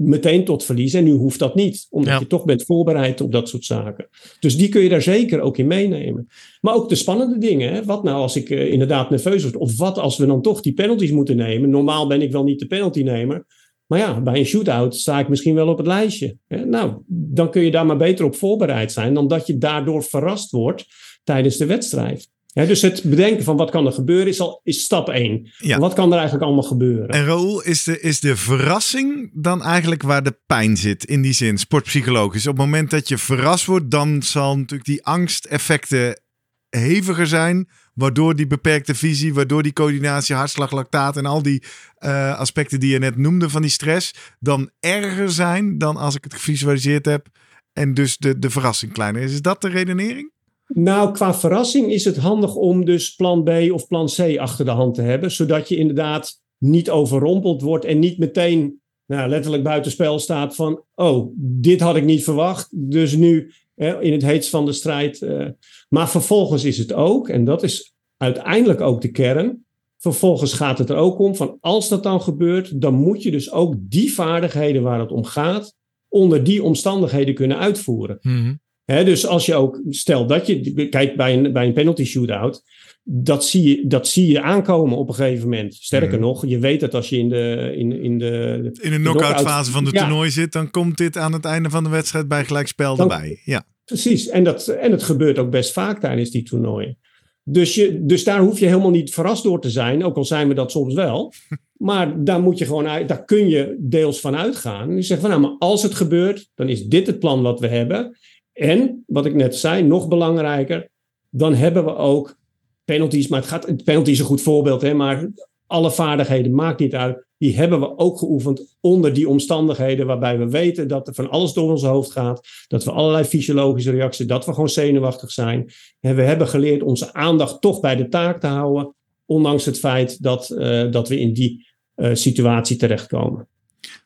meteen 0.00 0.44
tot 0.44 0.64
verlies. 0.64 0.94
En 0.94 1.04
nu 1.04 1.12
hoeft 1.12 1.38
dat 1.38 1.54
niet, 1.54 1.86
omdat 1.90 2.12
ja. 2.12 2.18
je 2.18 2.26
toch 2.26 2.44
bent 2.44 2.64
voorbereid 2.64 3.20
op 3.20 3.32
dat 3.32 3.48
soort 3.48 3.64
zaken. 3.64 4.08
Dus 4.40 4.56
die 4.56 4.68
kun 4.68 4.82
je 4.82 4.88
daar 4.88 5.02
zeker 5.02 5.40
ook 5.40 5.58
in 5.58 5.66
meenemen. 5.66 6.28
Maar 6.60 6.74
ook 6.74 6.88
de 6.88 6.94
spannende 6.94 7.38
dingen. 7.38 7.72
Hè? 7.72 7.84
Wat 7.84 8.02
nou 8.02 8.16
als 8.16 8.36
ik 8.36 8.50
uh, 8.50 8.72
inderdaad 8.72 9.10
nerveus 9.10 9.42
word? 9.42 9.56
Of 9.56 9.76
wat 9.76 9.98
als 9.98 10.18
we 10.18 10.26
dan 10.26 10.42
toch 10.42 10.60
die 10.60 10.72
penalties 10.72 11.10
moeten 11.10 11.36
nemen? 11.36 11.70
Normaal 11.70 12.06
ben 12.06 12.22
ik 12.22 12.32
wel 12.32 12.44
niet 12.44 12.58
de 12.58 12.66
penaltynemer. 12.66 13.46
Maar 13.86 13.98
ja, 13.98 14.20
bij 14.20 14.38
een 14.38 14.44
shootout 14.44 14.96
sta 14.96 15.18
ik 15.18 15.28
misschien 15.28 15.54
wel 15.54 15.68
op 15.68 15.78
het 15.78 15.86
lijstje. 15.86 16.36
Hè? 16.46 16.64
Nou, 16.64 17.02
dan 17.06 17.50
kun 17.50 17.62
je 17.62 17.70
daar 17.70 17.86
maar 17.86 17.96
beter 17.96 18.24
op 18.24 18.34
voorbereid 18.34 18.92
zijn 18.92 19.14
dan 19.14 19.28
dat 19.28 19.46
je 19.46 19.58
daardoor 19.58 20.02
verrast 20.02 20.50
wordt 20.50 20.86
tijdens 21.24 21.56
de 21.56 21.66
wedstrijd. 21.66 22.30
Ja, 22.52 22.64
dus 22.64 22.82
het 22.82 23.02
bedenken 23.02 23.44
van 23.44 23.56
wat 23.56 23.70
kan 23.70 23.86
er 23.86 23.92
gebeuren 23.92 24.26
is, 24.26 24.40
al, 24.40 24.60
is 24.64 24.82
stap 24.82 25.08
1. 25.08 25.50
Ja. 25.58 25.78
Wat 25.78 25.92
kan 25.92 26.10
er 26.10 26.16
eigenlijk 26.16 26.44
allemaal 26.44 26.62
gebeuren? 26.62 27.08
En 27.08 27.24
Raoul, 27.24 27.62
is 27.62 27.82
de, 27.82 28.00
is 28.00 28.20
de 28.20 28.36
verrassing 28.36 29.30
dan 29.32 29.62
eigenlijk 29.62 30.02
waar 30.02 30.22
de 30.22 30.38
pijn 30.46 30.76
zit? 30.76 31.04
In 31.04 31.22
die 31.22 31.32
zin, 31.32 31.58
sportpsychologisch. 31.58 32.46
Op 32.46 32.56
het 32.56 32.64
moment 32.64 32.90
dat 32.90 33.08
je 33.08 33.18
verrast 33.18 33.64
wordt, 33.64 33.90
dan 33.90 34.22
zal 34.22 34.56
natuurlijk 34.56 34.84
die 34.84 35.04
angsteffecten 35.04 36.20
heviger 36.68 37.26
zijn. 37.26 37.68
Waardoor 37.94 38.36
die 38.36 38.46
beperkte 38.46 38.94
visie, 38.94 39.34
waardoor 39.34 39.62
die 39.62 39.72
coördinatie, 39.72 40.34
hartslag, 40.34 40.70
lactaat 40.70 41.16
en 41.16 41.26
al 41.26 41.42
die 41.42 41.62
uh, 41.98 42.38
aspecten 42.38 42.80
die 42.80 42.92
je 42.92 42.98
net 42.98 43.16
noemde 43.16 43.50
van 43.50 43.62
die 43.62 43.70
stress, 43.70 44.14
dan 44.38 44.70
erger 44.80 45.30
zijn 45.30 45.78
dan 45.78 45.96
als 45.96 46.14
ik 46.14 46.24
het 46.24 46.34
gevisualiseerd 46.34 47.04
heb. 47.04 47.26
En 47.72 47.94
dus 47.94 48.16
de, 48.16 48.38
de 48.38 48.50
verrassing 48.50 48.92
kleiner 48.92 49.22
is. 49.22 49.32
Is 49.32 49.42
dat 49.42 49.60
de 49.60 49.68
redenering? 49.68 50.32
Nou, 50.74 51.12
qua 51.12 51.34
verrassing 51.34 51.90
is 51.90 52.04
het 52.04 52.16
handig 52.16 52.54
om 52.54 52.84
dus 52.84 53.14
plan 53.14 53.44
B 53.44 53.48
of 53.72 53.86
plan 53.86 54.06
C 54.06 54.38
achter 54.38 54.64
de 54.64 54.70
hand 54.70 54.94
te 54.94 55.02
hebben, 55.02 55.30
zodat 55.30 55.68
je 55.68 55.76
inderdaad 55.76 56.40
niet 56.58 56.90
overrompeld 56.90 57.62
wordt 57.62 57.84
en 57.84 57.98
niet 57.98 58.18
meteen 58.18 58.80
nou, 59.06 59.28
letterlijk 59.28 59.62
buitenspel 59.62 60.18
staat 60.18 60.54
van, 60.54 60.84
oh, 60.94 61.32
dit 61.36 61.80
had 61.80 61.96
ik 61.96 62.04
niet 62.04 62.24
verwacht, 62.24 62.90
dus 62.90 63.16
nu 63.16 63.52
hè, 63.74 64.02
in 64.02 64.12
het 64.12 64.22
heetst 64.22 64.50
van 64.50 64.64
de 64.64 64.72
strijd. 64.72 65.20
Uh, 65.20 65.48
maar 65.88 66.10
vervolgens 66.10 66.64
is 66.64 66.78
het 66.78 66.92
ook, 66.92 67.28
en 67.28 67.44
dat 67.44 67.62
is 67.62 67.94
uiteindelijk 68.16 68.80
ook 68.80 69.00
de 69.00 69.10
kern, 69.10 69.64
vervolgens 69.98 70.52
gaat 70.52 70.78
het 70.78 70.90
er 70.90 70.96
ook 70.96 71.18
om 71.18 71.34
van, 71.34 71.56
als 71.60 71.88
dat 71.88 72.02
dan 72.02 72.22
gebeurt, 72.22 72.80
dan 72.80 72.94
moet 72.94 73.22
je 73.22 73.30
dus 73.30 73.52
ook 73.52 73.74
die 73.78 74.12
vaardigheden 74.12 74.82
waar 74.82 75.00
het 75.00 75.10
om 75.10 75.24
gaat, 75.24 75.74
onder 76.08 76.44
die 76.44 76.62
omstandigheden 76.62 77.34
kunnen 77.34 77.58
uitvoeren. 77.58 78.18
Mm 78.20 78.60
dus 78.98 79.26
als 79.26 79.46
je 79.46 79.54
ook, 79.54 79.82
stel 79.88 80.26
dat 80.26 80.46
je, 80.46 80.88
kijk 80.88 81.16
bij 81.16 81.34
een, 81.34 81.52
bij 81.52 81.66
een 81.66 81.72
penalty 81.72 82.04
shootout, 82.04 82.62
dat 83.02 83.44
zie, 83.44 83.68
je, 83.68 83.86
dat 83.86 84.08
zie 84.08 84.32
je 84.32 84.42
aankomen 84.42 84.98
op 84.98 85.08
een 85.08 85.14
gegeven 85.14 85.48
moment. 85.48 85.74
Sterker 85.74 86.16
mm. 86.16 86.20
nog, 86.20 86.46
je 86.46 86.58
weet 86.58 86.80
dat 86.80 86.94
als 86.94 87.08
je 87.08 87.18
in 87.18 87.28
de. 87.28 87.74
In, 87.76 88.02
in 88.02 88.18
de, 88.18 88.70
in 88.80 88.90
de 88.90 88.96
knock-out 88.96 89.40
fase 89.40 89.70
van 89.70 89.84
de 89.84 89.90
ja. 89.92 90.00
toernooi 90.00 90.30
zit, 90.30 90.52
dan 90.52 90.70
komt 90.70 90.96
dit 90.96 91.16
aan 91.16 91.32
het 91.32 91.44
einde 91.44 91.70
van 91.70 91.84
de 91.84 91.90
wedstrijd 91.90 92.28
bij 92.28 92.44
gelijkspel 92.44 92.96
dan, 92.96 93.10
erbij. 93.10 93.40
Ja. 93.44 93.64
Precies, 93.84 94.28
en, 94.28 94.44
dat, 94.44 94.66
en 94.66 94.90
het 94.90 95.02
gebeurt 95.02 95.38
ook 95.38 95.50
best 95.50 95.72
vaak 95.72 96.00
tijdens 96.00 96.30
die 96.30 96.42
toernooien. 96.42 96.98
Dus, 97.44 97.74
je, 97.74 98.04
dus 98.04 98.24
daar 98.24 98.40
hoef 98.40 98.58
je 98.58 98.66
helemaal 98.66 98.90
niet 98.90 99.12
verrast 99.14 99.42
door 99.42 99.60
te 99.60 99.70
zijn, 99.70 100.04
ook 100.04 100.16
al 100.16 100.24
zijn 100.24 100.48
we 100.48 100.54
dat 100.54 100.70
soms 100.70 100.94
wel. 100.94 101.32
Maar 101.80 102.24
daar 102.24 102.40
moet 102.40 102.58
je 102.58 102.64
gewoon 102.64 102.86
uit, 102.86 103.08
daar 103.08 103.24
kun 103.24 103.48
je 103.48 103.76
deels 103.78 104.20
van 104.20 104.36
uitgaan. 104.36 104.94
Je 104.94 105.02
zegt 105.02 105.20
van 105.20 105.30
nou, 105.30 105.42
maar 105.42 105.56
als 105.58 105.82
het 105.82 105.94
gebeurt, 105.94 106.50
dan 106.54 106.68
is 106.68 106.86
dit 106.86 107.06
het 107.06 107.18
plan 107.18 107.42
wat 107.42 107.60
we 107.60 107.66
hebben. 107.66 108.18
En 108.60 109.04
wat 109.06 109.26
ik 109.26 109.34
net 109.34 109.56
zei, 109.56 109.82
nog 109.82 110.08
belangrijker, 110.08 110.88
dan 111.30 111.54
hebben 111.54 111.84
we 111.84 111.96
ook 111.96 112.38
penalties. 112.84 113.28
Maar 113.28 113.40
het 113.40 113.48
gaat, 113.48 113.84
penalty 113.84 114.10
is 114.10 114.18
een 114.18 114.24
goed 114.24 114.42
voorbeeld, 114.42 114.82
hè, 114.82 114.94
maar 114.94 115.30
alle 115.66 115.90
vaardigheden 115.90 116.54
maakt 116.54 116.80
niet 116.80 116.94
uit. 116.94 117.26
Die 117.38 117.56
hebben 117.56 117.80
we 117.80 117.98
ook 117.98 118.18
geoefend 118.18 118.76
onder 118.80 119.12
die 119.12 119.28
omstandigheden 119.28 120.06
waarbij 120.06 120.38
we 120.38 120.48
weten 120.48 120.88
dat 120.88 121.08
er 121.08 121.14
van 121.14 121.30
alles 121.30 121.52
door 121.52 121.70
ons 121.70 121.82
hoofd 121.82 122.10
gaat. 122.10 122.40
Dat 122.68 122.84
we 122.84 122.90
allerlei 122.90 123.24
fysiologische 123.24 123.90
reacties, 123.90 124.26
dat 124.26 124.46
we 124.46 124.52
gewoon 124.52 124.68
zenuwachtig 124.68 125.30
zijn. 125.30 125.70
En 126.00 126.16
we 126.16 126.22
hebben 126.22 126.48
geleerd 126.48 126.82
onze 126.82 127.12
aandacht 127.14 127.60
toch 127.60 127.80
bij 127.80 127.96
de 127.96 128.08
taak 128.08 128.40
te 128.40 128.46
houden. 128.46 128.94
Ondanks 129.26 129.64
het 129.64 129.78
feit 129.78 130.22
dat, 130.22 130.50
uh, 130.50 130.90
dat 130.90 131.08
we 131.08 131.18
in 131.18 131.32
die 131.32 131.66
uh, 131.96 132.14
situatie 132.14 132.76
terechtkomen. 132.76 133.48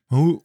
Hoe, 0.05 0.43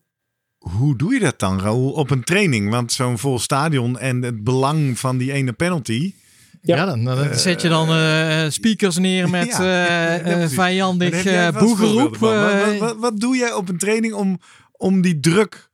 hoe 0.60 0.96
doe 0.96 1.14
je 1.14 1.20
dat 1.20 1.38
dan, 1.38 1.60
Raoul, 1.60 1.90
op 1.90 2.10
een 2.10 2.24
training? 2.24 2.70
Want 2.70 2.92
zo'n 2.92 3.18
vol 3.18 3.38
stadion 3.38 3.98
en 3.98 4.22
het 4.22 4.44
belang 4.44 4.98
van 4.98 5.18
die 5.18 5.32
ene 5.32 5.52
penalty... 5.52 6.14
Ja, 6.62 6.76
ja 6.76 6.84
dan, 6.84 7.04
dan 7.04 7.18
uh, 7.18 7.32
zet 7.32 7.62
je 7.62 7.68
dan 7.68 7.88
uh, 7.88 8.48
speakers 8.48 8.98
neer 8.98 9.30
met 9.38 9.48
ja, 9.48 10.40
uh, 10.40 10.48
vijandig 10.48 11.22
boegeroep. 11.58 12.16
Wat, 12.16 12.78
wat, 12.78 12.96
wat, 12.96 13.20
doe 13.20 13.36
jij 13.36 13.52
op 13.52 13.68
een 13.68 13.78
training 13.78 14.14
om, 14.14 14.40
om 14.76 15.00
die 15.00 15.20
druk 15.20 15.70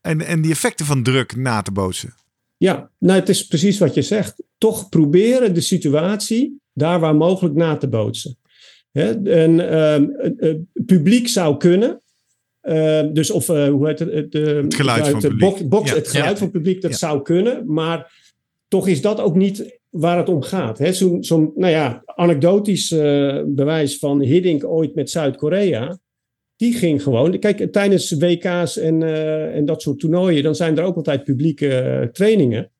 en, 0.00 0.20
en 0.20 0.40
die 0.40 0.50
effecten 0.50 0.86
van 0.86 1.02
druk 1.02 1.36
na 1.36 1.62
te 1.62 1.72
bootsen? 1.72 2.14
Ja, 2.56 2.90
nou 2.98 3.18
het 3.20 3.28
is 3.28 3.46
precies 3.46 3.78
wat 3.78 3.94
je 3.94 4.02
zegt. 4.02 4.42
Toch 4.58 4.88
proberen 4.88 5.54
de 5.54 5.60
situatie 5.60 6.60
daar 6.72 7.00
waar 7.00 7.16
mogelijk 7.16 7.54
na 7.54 7.76
te 7.76 7.88
bootsen. 7.88 8.36
Hè? 8.92 9.22
En, 9.24 9.58
het 10.38 10.86
publiek 10.86 11.28
zou 11.28 11.56
kunnen, 11.56 12.02
Uh, 12.62 13.00
dus 13.12 13.30
of 13.30 13.48
uh, 13.48 13.68
hoe 13.68 13.86
heet 13.86 13.98
het? 13.98 14.12
Het, 14.12 14.34
uh, 14.34 14.62
het 14.62 14.74
geluid 14.74 15.08
van 15.08 15.20
het 15.20 15.28
publiek. 15.28 15.68
Box, 15.68 15.90
ja. 15.90 15.96
Het 15.96 16.08
geluid 16.08 16.30
ja. 16.30 16.36
van 16.36 16.46
het 16.46 16.52
publiek, 16.52 16.82
dat 16.82 16.90
ja. 16.90 16.96
zou 16.96 17.22
kunnen. 17.22 17.62
Maar 17.66 18.12
toch 18.68 18.88
is 18.88 19.00
dat 19.02 19.20
ook 19.20 19.34
niet 19.34 19.78
waar 19.88 20.16
het 20.16 20.28
om 20.28 20.42
gaat. 20.42 20.80
Zo'n, 20.90 21.24
zo 21.24 21.52
nou 21.54 21.72
ja, 21.72 22.02
anekdotisch 22.04 22.88
bewijs 23.46 23.98
van 23.98 24.20
Hiddink 24.20 24.64
ooit 24.64 24.94
met 24.94 25.10
Zuid-Korea. 25.10 25.98
Die 26.56 26.72
ging 26.72 27.02
gewoon. 27.02 27.38
Kijk, 27.38 27.72
tijdens 27.72 28.12
WK's 28.18 28.78
en, 28.78 29.02
en 29.52 29.64
dat 29.64 29.82
soort 29.82 29.98
toernooien, 29.98 30.42
dan 30.42 30.54
zijn 30.54 30.78
er 30.78 30.84
ook 30.84 30.96
altijd 30.96 31.24
publieke 31.24 32.08
trainingen. 32.12 32.70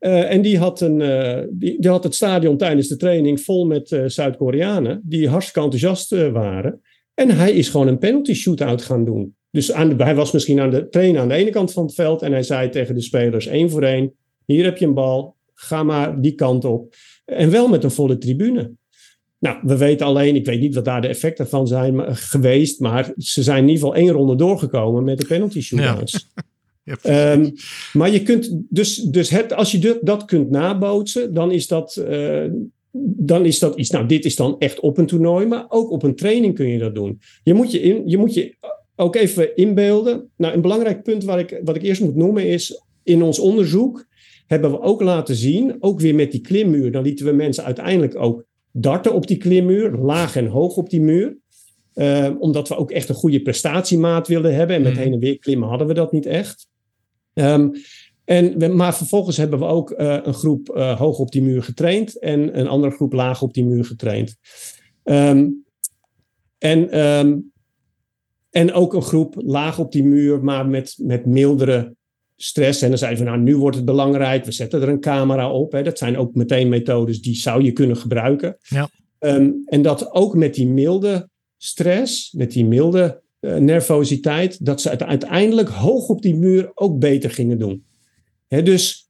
Uh, 0.00 0.32
en 0.32 0.42
die 0.42 0.58
had, 0.58 0.80
een, 0.80 1.00
uh, 1.00 1.38
die, 1.50 1.80
die, 1.80 1.90
had 1.90 2.04
het 2.04 2.14
stadion 2.14 2.56
tijdens 2.56 2.88
de 2.88 2.96
training 2.96 3.40
vol 3.40 3.66
met 3.66 3.90
uh, 3.90 4.02
Zuid-Koreanen 4.06 5.00
die 5.04 5.28
hartstikke 5.28 5.60
enthousiast 5.60 6.30
waren. 6.30 6.80
En 7.16 7.30
hij 7.30 7.52
is 7.52 7.68
gewoon 7.68 7.86
een 7.86 7.98
penalty 7.98 8.34
shootout 8.34 8.82
gaan 8.82 9.04
doen. 9.04 9.34
Dus 9.50 9.72
aan 9.72 9.88
de, 9.88 10.04
hij 10.04 10.14
was 10.14 10.32
misschien 10.32 10.60
aan 10.60 10.70
de 10.70 10.88
trainen 10.88 11.20
aan 11.20 11.28
de 11.28 11.34
ene 11.34 11.50
kant 11.50 11.72
van 11.72 11.84
het 11.84 11.94
veld 11.94 12.22
en 12.22 12.32
hij 12.32 12.42
zei 12.42 12.68
tegen 12.68 12.94
de 12.94 13.00
spelers 13.00 13.46
één 13.46 13.70
voor 13.70 13.82
één, 13.82 14.12
hier 14.44 14.64
heb 14.64 14.76
je 14.76 14.86
een 14.86 14.94
bal, 14.94 15.36
ga 15.54 15.82
maar 15.82 16.20
die 16.20 16.34
kant 16.34 16.64
op. 16.64 16.94
En 17.24 17.50
wel 17.50 17.68
met 17.68 17.84
een 17.84 17.90
volle 17.90 18.18
tribune. 18.18 18.70
Nou, 19.38 19.58
we 19.62 19.76
weten 19.76 20.06
alleen, 20.06 20.36
ik 20.36 20.46
weet 20.46 20.60
niet 20.60 20.74
wat 20.74 20.84
daar 20.84 21.00
de 21.00 21.08
effecten 21.08 21.48
van 21.48 21.66
zijn 21.66 21.94
maar, 21.94 22.16
geweest, 22.16 22.80
maar 22.80 23.12
ze 23.16 23.42
zijn 23.42 23.62
in 23.62 23.68
ieder 23.68 23.82
geval 23.82 24.00
één 24.00 24.12
ronde 24.12 24.36
doorgekomen 24.36 25.04
met 25.04 25.18
de 25.18 25.26
penalty 25.26 25.60
shootouts. 25.60 26.12
Ja. 26.34 26.42
Ja, 27.02 27.32
um, 27.32 27.52
maar 27.92 28.10
je 28.10 28.22
kunt 28.22 28.50
dus, 28.68 28.96
dus 28.96 29.30
het, 29.30 29.52
als 29.52 29.70
je 29.70 29.98
dat 30.02 30.24
kunt 30.24 30.50
nabootsen, 30.50 31.34
dan 31.34 31.50
is 31.50 31.66
dat, 31.66 32.04
uh, 32.08 32.44
dan 33.16 33.44
is 33.44 33.58
dat 33.58 33.76
iets. 33.76 33.90
Nou, 33.90 34.06
dit 34.06 34.24
is 34.24 34.36
dan 34.36 34.56
echt 34.58 34.80
op 34.80 34.98
een 34.98 35.06
toernooi, 35.06 35.46
maar 35.46 35.64
ook 35.68 35.90
op 35.90 36.02
een 36.02 36.14
training 36.14 36.54
kun 36.54 36.68
je 36.68 36.78
dat 36.78 36.94
doen. 36.94 37.20
Je 37.42 37.54
moet 37.54 37.72
je, 37.72 37.80
in, 37.80 38.02
je, 38.08 38.18
moet 38.18 38.34
je 38.34 38.56
ook 38.96 39.16
even 39.16 39.56
inbeelden. 39.56 40.30
Nou, 40.36 40.54
een 40.54 40.60
belangrijk 40.60 41.02
punt 41.02 41.24
waar 41.24 41.38
ik, 41.38 41.60
wat 41.64 41.76
ik 41.76 41.82
eerst 41.82 42.00
moet 42.00 42.16
noemen 42.16 42.46
is: 42.46 42.82
in 43.02 43.22
ons 43.22 43.38
onderzoek 43.38 44.06
hebben 44.46 44.70
we 44.70 44.80
ook 44.80 45.02
laten 45.02 45.34
zien, 45.34 45.76
ook 45.80 46.00
weer 46.00 46.14
met 46.14 46.32
die 46.32 46.40
klimmuur, 46.40 46.92
dan 46.92 47.02
lieten 47.02 47.26
we 47.26 47.32
mensen 47.32 47.64
uiteindelijk 47.64 48.16
ook 48.16 48.44
darten 48.72 49.14
op 49.14 49.26
die 49.26 49.36
klimmuur, 49.36 49.90
laag 49.90 50.36
en 50.36 50.46
hoog 50.46 50.76
op 50.76 50.90
die 50.90 51.00
muur. 51.00 51.36
Uh, 51.94 52.30
omdat 52.38 52.68
we 52.68 52.76
ook 52.76 52.90
echt 52.90 53.08
een 53.08 53.14
goede 53.14 53.42
prestatiemaat 53.42 54.28
wilden 54.28 54.54
hebben. 54.54 54.76
En 54.76 54.82
met 54.82 54.92
mm. 54.92 54.98
heen 54.98 55.12
en 55.12 55.18
weer 55.18 55.38
klimmen 55.38 55.68
hadden 55.68 55.86
we 55.86 55.94
dat 55.94 56.12
niet 56.12 56.26
echt. 56.26 56.68
Um, 57.34 57.72
en 58.26 58.58
we, 58.58 58.68
maar 58.68 58.96
vervolgens 58.96 59.36
hebben 59.36 59.58
we 59.58 59.64
ook 59.64 59.90
uh, 59.90 60.18
een 60.22 60.34
groep 60.34 60.74
uh, 60.76 60.98
hoog 60.98 61.18
op 61.18 61.30
die 61.30 61.42
muur 61.42 61.62
getraind 61.62 62.18
en 62.18 62.58
een 62.58 62.66
andere 62.66 62.92
groep 62.92 63.12
laag 63.12 63.42
op 63.42 63.54
die 63.54 63.64
muur 63.64 63.84
getraind. 63.84 64.36
Um, 65.04 65.64
en, 66.58 66.98
um, 67.00 67.52
en 68.50 68.72
ook 68.72 68.94
een 68.94 69.02
groep 69.02 69.34
laag 69.36 69.78
op 69.78 69.92
die 69.92 70.04
muur, 70.04 70.44
maar 70.44 70.66
met, 70.66 70.94
met 71.02 71.26
mildere 71.26 71.94
stress. 72.36 72.82
En 72.82 72.88
dan 72.88 72.98
zeiden 72.98 73.24
we, 73.24 73.30
nou, 73.30 73.42
nu 73.42 73.56
wordt 73.56 73.76
het 73.76 73.84
belangrijk, 73.84 74.44
we 74.44 74.52
zetten 74.52 74.82
er 74.82 74.88
een 74.88 75.00
camera 75.00 75.50
op. 75.50 75.72
Hè. 75.72 75.82
Dat 75.82 75.98
zijn 75.98 76.16
ook 76.16 76.34
meteen 76.34 76.68
methodes 76.68 77.20
die 77.22 77.34
zou 77.34 77.62
je 77.62 77.72
kunnen 77.72 77.96
gebruiken. 77.96 78.56
Ja. 78.68 78.88
en 79.64 79.82
dat 79.82 80.12
ook 80.12 80.34
met 80.34 80.54
die 80.54 80.66
milde 80.66 81.28
stress, 81.56 82.32
met 82.32 82.52
die 82.52 82.64
milde 82.64 83.22
uh, 83.40 83.56
nervositeit, 83.56 84.64
dat 84.64 84.80
ze 84.80 84.88
het 84.88 85.02
uiteindelijk 85.02 85.68
hoog 85.68 86.08
op 86.08 86.22
die 86.22 86.36
muur 86.36 86.70
ook 86.74 86.98
beter 86.98 87.30
gingen 87.30 87.58
doen. 87.58 87.84
He, 88.46 88.62
dus, 88.62 89.08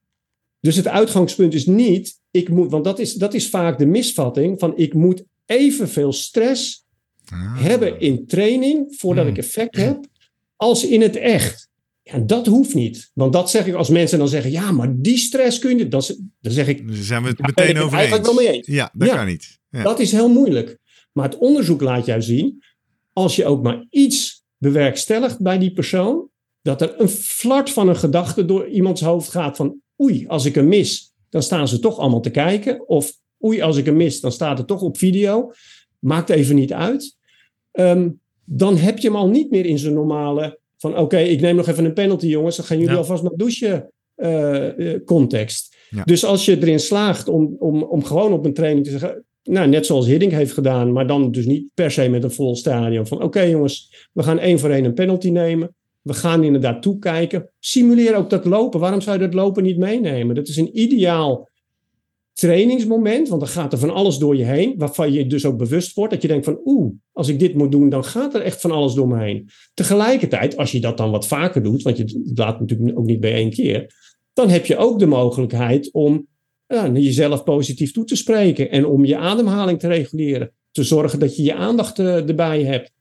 dus 0.61 0.77
het 0.77 0.89
uitgangspunt 0.89 1.55
is 1.55 1.67
niet, 1.67 2.21
ik 2.31 2.49
moet, 2.49 2.71
want 2.71 2.85
dat 2.85 2.99
is, 2.99 3.15
dat 3.15 3.35
is 3.35 3.49
vaak 3.49 3.79
de 3.79 3.87
misvatting 3.87 4.59
van 4.59 4.77
ik 4.77 4.95
moet 4.95 5.25
evenveel 5.47 6.13
stress 6.13 6.85
ah. 7.25 7.63
hebben 7.63 8.01
in 8.01 8.27
training 8.27 8.95
voordat 8.97 9.25
hmm. 9.25 9.33
ik 9.33 9.39
effect 9.39 9.77
heb, 9.77 10.07
als 10.57 10.85
in 10.85 11.01
het 11.01 11.17
echt. 11.17 11.69
Ja, 12.03 12.19
dat 12.19 12.47
hoeft 12.47 12.75
niet. 12.75 13.11
Want 13.15 13.33
dat 13.33 13.51
zeg 13.51 13.67
ik 13.67 13.75
als 13.75 13.89
mensen 13.89 14.19
dan 14.19 14.29
zeggen, 14.29 14.51
ja, 14.51 14.73
maar 14.73 14.95
die 14.97 15.17
stress 15.17 15.59
kun 15.59 15.79
je, 15.79 15.89
dan, 15.89 16.03
dan 16.41 16.53
zeg 16.53 16.69
ik. 16.69 16.89
Daar 16.89 16.97
zijn 16.97 17.23
we 17.23 17.29
het 17.29 17.41
meteen 17.41 17.79
over 17.79 17.99
eens. 17.99 18.21
wel 18.21 18.35
mee 18.35 18.53
eens. 18.53 18.67
Ja, 18.67 18.91
dat 18.93 19.09
ja, 19.09 19.17
kan 19.17 19.27
niet. 19.27 19.59
Ja. 19.71 19.83
Dat 19.83 20.01
is 20.01 20.13
heel 20.13 20.29
moeilijk. 20.29 20.79
Maar 21.13 21.25
het 21.25 21.39
onderzoek 21.39 21.81
laat 21.81 22.07
jou 22.07 22.23
zien, 22.23 22.63
als 23.13 23.37
je 23.37 23.45
ook 23.45 23.63
maar 23.63 23.87
iets 23.91 24.45
bewerkstelligt 24.59 25.41
bij 25.41 25.59
die 25.59 25.73
persoon, 25.73 26.29
dat 26.67 26.83
er 26.83 26.95
een 27.01 27.09
flart 27.09 27.71
van 27.71 27.89
een 27.89 27.97
gedachte 27.97 28.45
door 28.45 28.69
iemands 28.69 29.01
hoofd 29.01 29.31
gaat 29.31 29.57
van 29.57 29.81
oei, 30.03 30.27
als 30.27 30.45
ik 30.45 30.55
hem 30.55 30.69
mis, 30.69 31.13
dan 31.29 31.43
staan 31.43 31.69
ze 31.69 31.79
toch 31.79 31.99
allemaal 31.99 32.21
te 32.21 32.31
kijken. 32.31 32.89
Of 32.89 33.13
oei, 33.45 33.61
als 33.61 33.77
ik 33.77 33.85
hem 33.85 33.97
mis, 33.97 34.21
dan 34.21 34.33
staat 34.33 34.59
het 34.59 34.67
toch 34.67 34.83
op 34.83 34.99
video. 34.99 35.53
Maakt 35.99 36.31
even 36.31 36.55
niet 36.55 36.73
uit. 36.73 37.17
Um, 37.73 38.21
dan 38.45 38.77
heb 38.77 38.99
je 38.99 39.07
hem 39.07 39.17
al 39.17 39.29
niet 39.29 39.51
meer 39.51 39.67
in 39.67 39.79
zijn 39.79 39.95
normale 39.95 40.59
van 40.77 40.91
oké, 40.91 41.01
okay, 41.01 41.25
ik 41.25 41.41
neem 41.41 41.57
nog 41.57 41.69
even 41.69 41.85
een 41.85 41.93
penalty 41.93 42.27
jongens, 42.27 42.57
dan 42.57 42.65
gaan 42.65 42.77
jullie 42.77 42.93
ja. 42.93 42.99
alvast 42.99 43.23
nog 43.23 43.35
douchen 43.35 43.93
uh, 44.17 45.05
context. 45.05 45.77
Ja. 45.91 46.05
Dus 46.05 46.25
als 46.25 46.45
je 46.45 46.57
erin 46.57 46.81
slaagt 46.81 47.29
om, 47.29 47.57
om, 47.59 47.83
om 47.83 48.05
gewoon 48.05 48.33
op 48.33 48.45
een 48.45 48.55
training 48.55 48.85
te 48.85 48.91
zeggen, 48.91 49.25
nou, 49.43 49.69
net 49.69 49.87
zoals 49.87 50.07
Hiddink 50.07 50.33
heeft 50.33 50.53
gedaan, 50.53 50.93
maar 50.93 51.07
dan 51.07 51.31
dus 51.31 51.47
niet 51.47 51.71
per 51.75 51.91
se 51.91 52.09
met 52.09 52.25
een 52.25 52.31
vol 52.31 52.57
stadion. 52.57 53.07
Van 53.07 53.17
oké 53.17 53.27
okay, 53.27 53.51
jongens, 53.51 54.09
we 54.13 54.23
gaan 54.23 54.39
één 54.39 54.59
voor 54.59 54.71
één 54.71 54.85
een 54.85 54.95
penalty 54.95 55.31
nemen. 55.31 55.75
We 56.07 56.15
gaan 56.15 56.45
inderdaad 56.45 56.83
toekijken. 56.83 57.51
Simuleer 57.59 58.17
ook 58.17 58.31
dat 58.31 58.45
lopen. 58.45 58.81
Waarom 58.81 59.01
zou 59.01 59.19
je 59.19 59.25
dat 59.25 59.35
lopen 59.35 59.63
niet 59.63 59.79
meenemen? 59.79 60.35
Dat 60.35 60.49
is 60.49 60.57
een 60.57 60.79
ideaal 60.79 61.49
trainingsmoment, 62.33 63.29
want 63.29 63.41
dan 63.41 63.51
gaat 63.51 63.73
er 63.73 63.79
van 63.79 63.91
alles 63.91 64.19
door 64.19 64.37
je 64.37 64.45
heen, 64.45 64.75
waarvan 64.77 65.13
je 65.13 65.27
dus 65.27 65.45
ook 65.45 65.57
bewust 65.57 65.95
wordt 65.95 66.13
dat 66.13 66.23
je 66.23 66.29
denkt 66.29 66.45
van 66.45 66.61
oeh, 66.65 66.93
als 67.13 67.29
ik 67.29 67.39
dit 67.39 67.55
moet 67.55 67.73
doen, 67.73 67.89
dan 67.89 68.05
gaat 68.05 68.35
er 68.35 68.41
echt 68.41 68.61
van 68.61 68.71
alles 68.71 68.95
door 68.95 69.09
me 69.09 69.19
heen. 69.19 69.49
Tegelijkertijd, 69.75 70.57
als 70.57 70.73
je 70.73 70.81
dat 70.81 70.97
dan 70.97 71.11
wat 71.11 71.27
vaker 71.27 71.63
doet, 71.63 71.83
want 71.83 71.97
je 71.97 72.33
laat 72.35 72.61
natuurlijk 72.61 72.99
ook 72.99 73.07
niet 73.07 73.21
bij 73.21 73.33
één 73.33 73.51
keer, 73.51 73.95
dan 74.33 74.49
heb 74.49 74.67
je 74.67 74.77
ook 74.77 74.99
de 74.99 75.07
mogelijkheid 75.07 75.93
om 75.93 76.27
ja, 76.67 76.89
jezelf 76.89 77.45
positief 77.45 77.93
toe 77.93 78.05
te 78.05 78.17
spreken 78.17 78.71
en 78.71 78.87
om 78.87 79.05
je 79.05 79.17
ademhaling 79.17 79.79
te 79.79 79.89
reguleren. 79.89 80.53
Te 80.71 80.83
zorgen 80.83 81.19
dat 81.19 81.37
je 81.37 81.43
je 81.43 81.55
aandacht 81.55 81.99
uh, 81.99 82.29
erbij 82.29 82.63
hebt. 82.63 82.93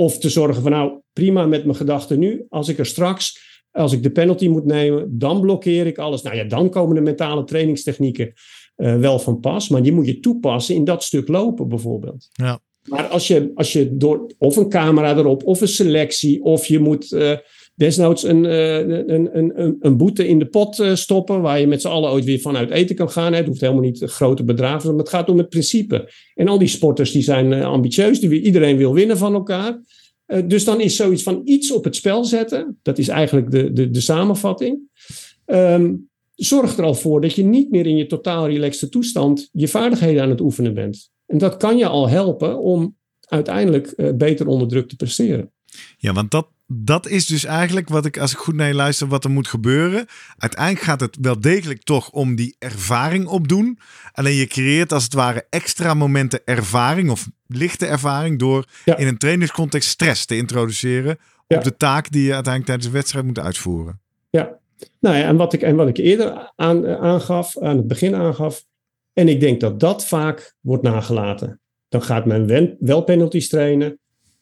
Of 0.00 0.18
te 0.18 0.28
zorgen 0.28 0.62
van 0.62 0.70
nou, 0.70 1.00
prima 1.12 1.46
met 1.46 1.64
mijn 1.64 1.76
gedachten 1.76 2.18
nu. 2.18 2.46
Als 2.48 2.68
ik 2.68 2.78
er 2.78 2.86
straks, 2.86 3.38
als 3.70 3.92
ik 3.92 4.02
de 4.02 4.10
penalty 4.10 4.48
moet 4.48 4.64
nemen, 4.64 5.18
dan 5.18 5.40
blokkeer 5.40 5.86
ik 5.86 5.98
alles. 5.98 6.22
Nou 6.22 6.36
ja, 6.36 6.44
dan 6.44 6.70
komen 6.70 6.94
de 6.94 7.00
mentale 7.00 7.44
trainingstechnieken 7.44 8.32
uh, 8.76 8.98
wel 8.98 9.18
van 9.18 9.40
pas. 9.40 9.68
Maar 9.68 9.82
die 9.82 9.92
moet 9.92 10.06
je 10.06 10.20
toepassen 10.20 10.74
in 10.74 10.84
dat 10.84 11.02
stuk 11.02 11.28
lopen 11.28 11.68
bijvoorbeeld. 11.68 12.28
Ja. 12.32 12.60
Maar 12.88 13.06
als 13.06 13.26
je, 13.26 13.50
als 13.54 13.72
je 13.72 13.96
door 13.96 14.26
of 14.38 14.56
een 14.56 14.68
camera 14.68 15.16
erop, 15.16 15.44
of 15.44 15.60
een 15.60 15.68
selectie, 15.68 16.42
of 16.42 16.66
je 16.66 16.78
moet 16.78 17.12
uh, 17.12 17.36
desnoods 17.74 18.22
een, 18.22 18.44
uh, 18.44 18.76
een, 18.76 19.38
een, 19.38 19.76
een, 19.80 19.96
boete 19.96 20.28
in 20.28 20.38
de 20.38 20.46
pot 20.46 20.78
uh, 20.78 20.94
stoppen, 20.94 21.40
waar 21.40 21.60
je 21.60 21.66
met 21.66 21.80
z'n 21.80 21.88
allen 21.88 22.10
ooit 22.10 22.24
weer 22.24 22.40
vanuit 22.40 22.70
eten 22.70 22.96
kan 22.96 23.10
gaan. 23.10 23.32
Het 23.32 23.46
hoeft 23.46 23.60
helemaal 23.60 23.82
niet 23.82 24.02
grote 24.04 24.44
bedragen, 24.44 24.90
maar 24.90 24.98
het 24.98 25.08
gaat 25.08 25.28
om 25.28 25.38
het 25.38 25.48
principe. 25.48 26.12
En 26.34 26.48
al 26.48 26.58
die 26.58 26.68
sporters 26.68 27.12
die 27.12 27.22
zijn 27.22 27.52
ambitieus, 27.52 28.20
die, 28.20 28.40
iedereen 28.40 28.76
wil 28.76 28.94
winnen 28.94 29.18
van 29.18 29.34
elkaar. 29.34 29.80
dus 30.44 30.64
dan 30.64 30.80
is 30.80 30.96
zoiets 30.96 31.22
van 31.22 31.40
iets 31.44 31.72
op 31.72 31.84
het 31.84 31.96
spel 31.96 32.24
zetten, 32.24 32.78
dat 32.82 32.98
is 32.98 33.08
eigenlijk 33.08 33.50
de, 33.50 33.72
de, 33.72 33.90
de 33.90 34.00
samenvatting. 34.00 34.78
Um, 35.46 36.08
zorg 36.34 36.76
er 36.76 36.84
al 36.84 36.94
voor 36.94 37.20
dat 37.20 37.34
je 37.34 37.42
niet 37.42 37.70
meer 37.70 37.86
in 37.86 37.96
je 37.96 38.06
totaal 38.06 38.48
relaxte 38.48 38.88
toestand 38.88 39.48
je 39.52 39.68
vaardigheden 39.68 40.22
aan 40.22 40.30
het 40.30 40.40
oefenen 40.40 40.74
bent. 40.74 41.10
En 41.26 41.38
dat 41.38 41.56
kan 41.56 41.76
je 41.76 41.86
al 41.86 42.08
helpen 42.08 42.58
om 42.58 42.96
uiteindelijk 43.20 44.14
beter 44.16 44.46
onder 44.46 44.68
druk 44.68 44.88
te 44.88 44.96
presteren. 44.96 45.52
Ja, 45.98 46.12
want 46.12 46.30
dat, 46.30 46.48
dat 46.72 47.08
is 47.08 47.26
dus 47.26 47.44
eigenlijk 47.44 47.88
wat 47.88 48.04
ik, 48.04 48.18
als 48.18 48.32
ik 48.32 48.38
goed 48.38 48.54
naar 48.54 48.66
je 48.66 48.74
luister, 48.74 49.06
wat 49.06 49.24
er 49.24 49.30
moet 49.30 49.48
gebeuren. 49.48 50.06
Uiteindelijk 50.38 50.84
gaat 50.84 51.00
het 51.00 51.16
wel 51.20 51.40
degelijk 51.40 51.82
toch 51.82 52.10
om 52.10 52.34
die 52.34 52.56
ervaring 52.58 53.26
opdoen. 53.26 53.78
Alleen 54.12 54.34
je 54.34 54.46
creëert 54.46 54.92
als 54.92 55.04
het 55.04 55.14
ware 55.14 55.46
extra 55.50 55.94
momenten 55.94 56.40
ervaring 56.44 57.10
of 57.10 57.28
lichte 57.46 57.86
ervaring 57.86 58.38
door 58.38 58.64
ja. 58.84 58.96
in 58.96 59.06
een 59.06 59.18
trainingscontext 59.18 59.88
stress 59.88 60.24
te 60.24 60.36
introduceren 60.36 61.18
ja. 61.46 61.56
op 61.56 61.64
de 61.64 61.76
taak 61.76 62.10
die 62.10 62.22
je 62.22 62.34
uiteindelijk 62.34 62.66
tijdens 62.66 62.86
de 62.86 62.92
wedstrijd 62.92 63.26
moet 63.26 63.38
uitvoeren. 63.38 64.00
Ja, 64.30 64.58
nou 65.00 65.16
ja, 65.16 65.24
en 65.24 65.36
wat 65.36 65.52
ik, 65.52 65.62
en 65.62 65.76
wat 65.76 65.88
ik 65.88 65.96
eerder 65.96 66.52
aan, 66.56 66.86
aangaf, 66.86 67.58
aan 67.58 67.76
het 67.76 67.86
begin 67.86 68.14
aangaf, 68.14 68.64
en 69.12 69.28
ik 69.28 69.40
denk 69.40 69.60
dat 69.60 69.80
dat 69.80 70.06
vaak 70.06 70.54
wordt 70.60 70.82
nagelaten. 70.82 71.60
Dan 71.88 72.02
gaat 72.02 72.26
men 72.26 72.76
wel 72.80 73.02
penalties 73.02 73.48
trainen. 73.48 73.98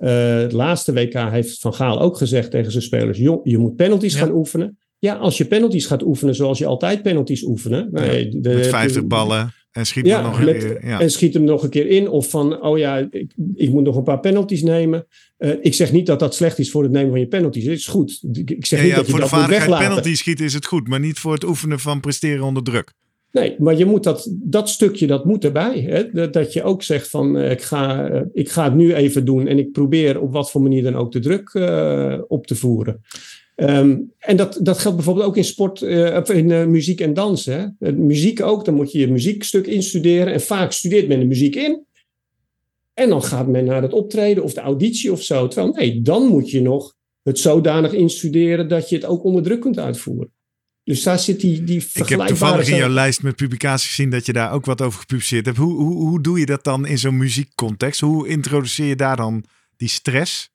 Het 0.07 0.53
laatste 0.53 0.93
WK 0.93 1.31
heeft 1.31 1.61
Van 1.61 1.75
Gaal 1.75 2.01
ook 2.01 2.17
gezegd 2.17 2.51
tegen 2.51 2.71
zijn 2.73 2.83
spelers: 2.83 3.19
joh, 3.19 3.41
je 3.45 3.59
moet 3.59 3.77
penalties 3.77 4.13
ja. 4.13 4.19
gaan 4.19 4.33
oefenen. 4.33 4.79
Ja, 4.99 5.15
als 5.15 5.39
je 5.39 5.45
penalties 5.45 5.87
gaat 5.87 6.03
oefenen 6.03 6.35
zoals 6.35 6.59
je 6.59 6.67
altijd 6.67 7.03
penalties 7.03 7.43
oefenen. 7.43 7.89
Ja, 7.93 8.01
de, 8.01 8.55
met 8.55 8.67
50 8.67 9.07
ballen 9.07 9.53
en 9.71 9.87
schiet 9.87 10.07
ja, 10.07 10.15
hem 10.15 10.25
nog 10.31 10.39
een 10.39 10.45
met, 10.45 10.59
keer. 10.59 10.87
Ja. 10.87 11.01
En 11.01 11.11
schiet 11.11 11.35
hem 11.35 11.45
nog 11.45 11.63
een 11.63 11.71
keer 11.71 11.87
in. 11.87 12.09
Of 12.09 12.31
van, 12.31 12.63
oh 12.63 12.79
ja, 12.79 13.09
ik, 13.11 13.33
ik 13.55 13.71
moet 13.71 13.85
nog 13.85 13.97
een 13.97 14.03
paar 14.03 14.21
penalties 14.21 14.63
nemen. 14.63 15.07
Uh, 15.39 15.53
ik 15.61 15.75
zeg 15.75 15.93
niet 15.93 16.07
dat 16.07 16.19
dat 16.19 16.35
slecht 16.35 16.59
is 16.59 16.71
voor 16.71 16.83
het 16.83 16.93
nemen 16.93 17.11
van 17.11 17.21
je 17.21 17.27
penalties. 17.27 17.65
Het 17.65 17.79
is 17.79 17.87
goed. 17.87 18.25
Ik 18.33 18.67
zeg 18.67 18.83
niet 18.83 18.95
dat 18.95 19.05
voor 19.05 19.19
je 19.19 19.25
de 19.25 19.31
dat 19.31 19.41
vaardigheid 19.41 19.81
penalty 19.81 20.15
schieten 20.15 20.45
is 20.45 20.55
het 20.55 20.67
goed. 20.67 20.89
Maar 20.89 21.01
niet 21.01 21.19
voor 21.19 21.33
het 21.33 21.45
oefenen 21.45 21.79
van 21.79 22.01
presteren 22.01 22.45
onder 22.45 22.63
druk. 22.63 22.93
Nee, 23.33 23.57
maar 23.59 23.77
je 23.77 23.85
moet 23.85 24.05
dat, 24.05 24.31
dat 24.33 24.69
stukje, 24.69 25.07
dat 25.07 25.25
moet 25.25 25.45
erbij. 25.45 25.81
Hè? 25.81 26.31
Dat, 26.31 26.53
je 26.53 26.63
ook 26.63 26.83
zegt 26.83 27.09
van, 27.09 27.37
uh, 27.37 27.51
ik, 27.51 27.63
ga, 27.63 28.11
uh, 28.11 28.21
ik 28.33 28.49
ga 28.49 28.65
het 28.65 28.75
nu 28.75 28.95
even 28.95 29.25
doen 29.25 29.47
en 29.47 29.59
ik 29.59 29.73
probeer 29.73 30.21
op 30.21 30.33
wat 30.33 30.51
voor 30.51 30.63
manier 30.63 30.83
dan 30.83 30.97
ook 30.97 31.13
de 31.13 31.21
druk 31.21 31.55
uh, 31.55 32.19
op 32.29 32.47
te 32.47 32.55
voeren. 32.55 33.01
Um, 33.57 34.13
en 34.19 34.37
dat, 34.37 34.59
dat 34.63 34.79
geldt 34.79 34.97
bijvoorbeeld 34.97 35.27
ook 35.27 35.37
in 35.37 35.45
sport, 35.45 35.83
in 36.31 36.71
muziek 36.71 37.01
en 37.01 37.15
dansen. 37.15 37.77
Hè? 37.79 37.93
muziek 37.93 38.43
ook, 38.43 38.65
dan 38.65 38.75
moet 38.75 38.93
je 38.93 38.99
je 38.99 39.11
muziekstuk 39.11 39.67
instuderen. 39.67 40.33
En 40.33 40.41
vaak 40.41 40.73
studeert 40.73 41.09
men 41.09 41.21
de 41.21 41.27
muziek 41.27 41.57
in. 41.57 41.85
En 42.95 43.09
dan 43.09 43.23
gaat 43.23 43.47
men 43.47 43.65
naar 43.65 43.83
het 43.83 43.93
optreden 43.93 44.43
of 44.43 44.55
de 44.55 44.61
auditie 44.61 45.13
of 45.13 45.23
zo. 45.23 45.49
Terwijl 45.49 45.73
nee, 45.73 46.03
dan 46.03 46.27
moet 46.27 46.51
je 46.51 46.63
nog 46.63 46.95
het 47.23 47.39
zodanig 47.39 47.93
instuderen 47.93 48.69
dat 48.69 48.89
je 48.89 48.97
het 48.97 49.05
ook 49.05 49.25
onder 49.25 49.43
druk 49.43 49.61
kunt 49.61 49.79
uitvoeren. 49.79 50.31
Dus 50.89 51.03
daar 51.03 51.19
zit 51.19 51.41
die, 51.41 51.65
die 51.65 51.85
Ik 51.95 52.09
heb 52.09 52.21
toevallig 52.21 52.69
in 52.69 52.77
jouw 52.77 52.89
lijst 52.89 53.23
met 53.23 53.37
publicaties 53.37 53.89
gezien 53.89 54.11
dat 54.11 54.27
je 54.27 54.33
daar 54.33 54.53
ook 54.53 54.65
wat 54.65 54.83
over 54.83 55.01
gepubliceerd 55.01 55.47
hebt. 55.47 55.59
Hoe, 55.59 55.75
hoe, 55.75 55.95
hoe 55.95 56.23
doe 56.23 56.39
je 56.39 56.47
dat 56.47 56.65
dan 56.65 56.87
in 56.87 56.99
zo'n 56.99 57.17
muziekcontext? 57.17 58.01
Hoe 58.01 58.29
introduceer 58.29 58.87
je 58.87 58.97
daar 58.97 59.17
dan 59.17 59.45
die 59.77 59.89
stress? 59.89 60.51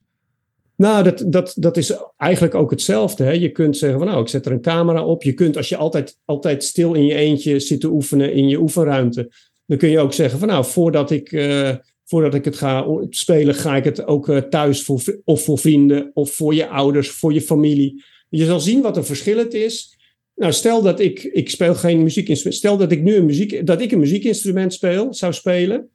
Nou, 0.76 1.04
dat, 1.04 1.24
dat, 1.26 1.52
dat 1.56 1.76
is 1.76 1.96
eigenlijk 2.16 2.54
ook 2.54 2.70
hetzelfde. 2.70 3.24
Hè? 3.24 3.30
Je 3.30 3.50
kunt 3.50 3.76
zeggen 3.76 3.98
van 3.98 4.08
nou, 4.08 4.20
ik 4.22 4.28
zet 4.28 4.46
er 4.46 4.52
een 4.52 4.60
camera 4.60 5.04
op. 5.04 5.22
Je 5.22 5.32
kunt 5.32 5.56
als 5.56 5.68
je 5.68 5.76
altijd, 5.76 6.18
altijd 6.24 6.64
stil 6.64 6.94
in 6.94 7.06
je 7.06 7.14
eentje 7.14 7.60
zit 7.60 7.80
te 7.80 7.88
oefenen 7.88 8.32
in 8.32 8.48
je 8.48 8.60
oefenruimte. 8.60 9.32
Dan 9.66 9.78
kun 9.78 9.88
je 9.88 10.00
ook 10.00 10.12
zeggen 10.12 10.38
van 10.38 10.48
nou, 10.48 10.64
voordat 10.64 11.10
ik, 11.10 11.32
uh, 11.32 11.70
voordat 12.04 12.34
ik 12.34 12.44
het 12.44 12.56
ga 12.56 12.86
spelen, 13.10 13.54
ga 13.54 13.76
ik 13.76 13.84
het 13.84 14.06
ook 14.06 14.28
uh, 14.28 14.38
thuis 14.38 14.82
voor, 14.82 15.02
of 15.24 15.44
voor 15.44 15.58
vrienden 15.58 16.10
of 16.14 16.32
voor 16.32 16.54
je 16.54 16.68
ouders, 16.68 17.10
voor 17.10 17.32
je 17.32 17.42
familie. 17.42 18.04
Je 18.28 18.44
zal 18.44 18.60
zien 18.60 18.82
wat 18.82 18.96
een 18.96 19.04
verschil 19.04 19.38
het 19.38 19.54
is. 19.54 19.92
Nou, 20.34 20.52
stel 20.52 20.82
dat 20.82 21.00
ik, 21.00 21.22
ik 21.22 21.50
speel 21.50 21.74
geen 21.74 22.02
muziekinstrument. 22.02 22.58
Stel 22.58 22.76
dat 22.76 22.92
ik 22.92 23.02
nu 23.02 23.14
een, 23.14 23.26
muziek, 23.26 23.66
dat 23.66 23.80
ik 23.80 23.92
een 23.92 23.98
muziekinstrument 23.98 24.72
speel, 24.72 25.14
zou 25.14 25.32
spelen. 25.32 25.88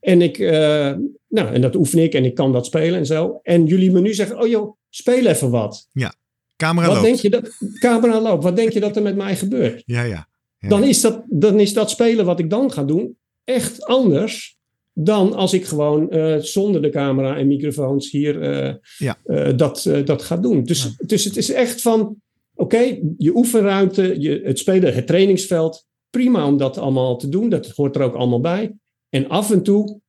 En, 0.00 0.22
ik, 0.22 0.38
uh, 0.38 0.50
nou, 1.28 1.54
en 1.54 1.60
dat 1.60 1.74
oefen 1.74 1.98
ik 1.98 2.14
en 2.14 2.24
ik 2.24 2.34
kan 2.34 2.52
dat 2.52 2.66
spelen 2.66 2.98
en 2.98 3.06
zo. 3.06 3.40
En 3.42 3.66
jullie 3.66 3.90
me 3.90 4.00
nu 4.00 4.14
zeggen, 4.14 4.40
oh 4.40 4.48
joh, 4.48 4.76
speel 4.90 5.26
even 5.26 5.50
wat. 5.50 5.88
Ja, 5.92 6.14
camera 6.56 6.86
wat 6.86 6.96
loopt. 6.96 7.06
Denk 7.06 7.18
je 7.18 7.30
dat, 7.30 7.50
camera 7.80 8.20
loopt. 8.20 8.42
Wat 8.42 8.56
denk 8.56 8.72
je 8.72 8.80
dat 8.80 8.96
er 8.96 9.02
met 9.02 9.16
mij 9.16 9.36
gebeurt? 9.36 9.82
Ja, 9.86 10.02
ja. 10.02 10.28
ja. 10.58 10.68
Dan, 10.68 10.84
is 10.84 11.00
dat, 11.00 11.24
dan 11.28 11.60
is 11.60 11.72
dat 11.72 11.90
spelen 11.90 12.24
wat 12.24 12.38
ik 12.38 12.50
dan 12.50 12.72
ga 12.72 12.84
doen 12.84 13.16
echt 13.44 13.84
anders 13.84 14.58
dan 14.92 15.34
als 15.34 15.52
ik 15.52 15.64
gewoon 15.64 16.06
uh, 16.10 16.36
zonder 16.38 16.82
de 16.82 16.90
camera 16.90 17.36
en 17.36 17.46
microfoons 17.46 18.10
hier 18.10 18.64
uh, 18.66 18.74
ja. 18.98 19.18
dat, 19.52 19.90
dat 20.04 20.22
ga 20.22 20.36
doen. 20.36 20.64
Dus, 20.64 20.82
ja. 20.82 21.06
dus 21.06 21.24
het 21.24 21.36
is 21.36 21.50
echt 21.50 21.80
van 21.80 22.22
Oké, 22.54 22.98
je 23.18 23.34
oefenruimte, 23.36 24.20
je, 24.20 24.40
het 24.44 24.58
spelen, 24.58 24.94
het 24.94 25.06
trainingsveld. 25.06 25.86
Prima 26.10 26.46
om 26.46 26.56
dat 26.56 26.78
allemaal 26.78 27.16
te 27.16 27.28
doen. 27.28 27.48
Dat 27.48 27.68
hoort 27.68 27.96
er 27.96 28.02
ook 28.02 28.14
allemaal 28.14 28.40
bij. 28.40 28.74
En 29.08 29.28
af 29.28 29.50
en 29.50 29.62
toe 29.62 30.00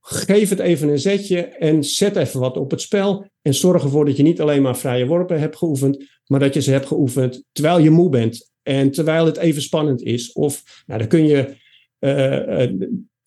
geef 0.00 0.48
het 0.48 0.58
even 0.58 0.88
een 0.88 0.98
zetje 0.98 1.40
en 1.40 1.84
zet 1.84 2.16
even 2.16 2.40
wat 2.40 2.56
op 2.56 2.70
het 2.70 2.80
spel. 2.80 3.26
En 3.42 3.54
zorg 3.54 3.82
ervoor 3.82 4.04
dat 4.04 4.16
je 4.16 4.22
niet 4.22 4.40
alleen 4.40 4.62
maar 4.62 4.76
vrije 4.76 5.06
worpen 5.06 5.40
hebt 5.40 5.56
geoefend, 5.56 6.04
maar 6.26 6.40
dat 6.40 6.54
je 6.54 6.62
ze 6.62 6.70
hebt 6.70 6.86
geoefend 6.86 7.44
terwijl 7.52 7.78
je 7.78 7.90
moe 7.90 8.08
bent. 8.08 8.50
En 8.62 8.90
terwijl 8.90 9.26
het 9.26 9.36
even 9.36 9.62
spannend 9.62 10.02
is. 10.02 10.32
Of, 10.32 10.82
nou, 10.86 10.98
dan 10.98 11.08
kun 11.08 11.26
je, 11.26 11.54
uh, 12.00 12.32
uh, 12.32 12.78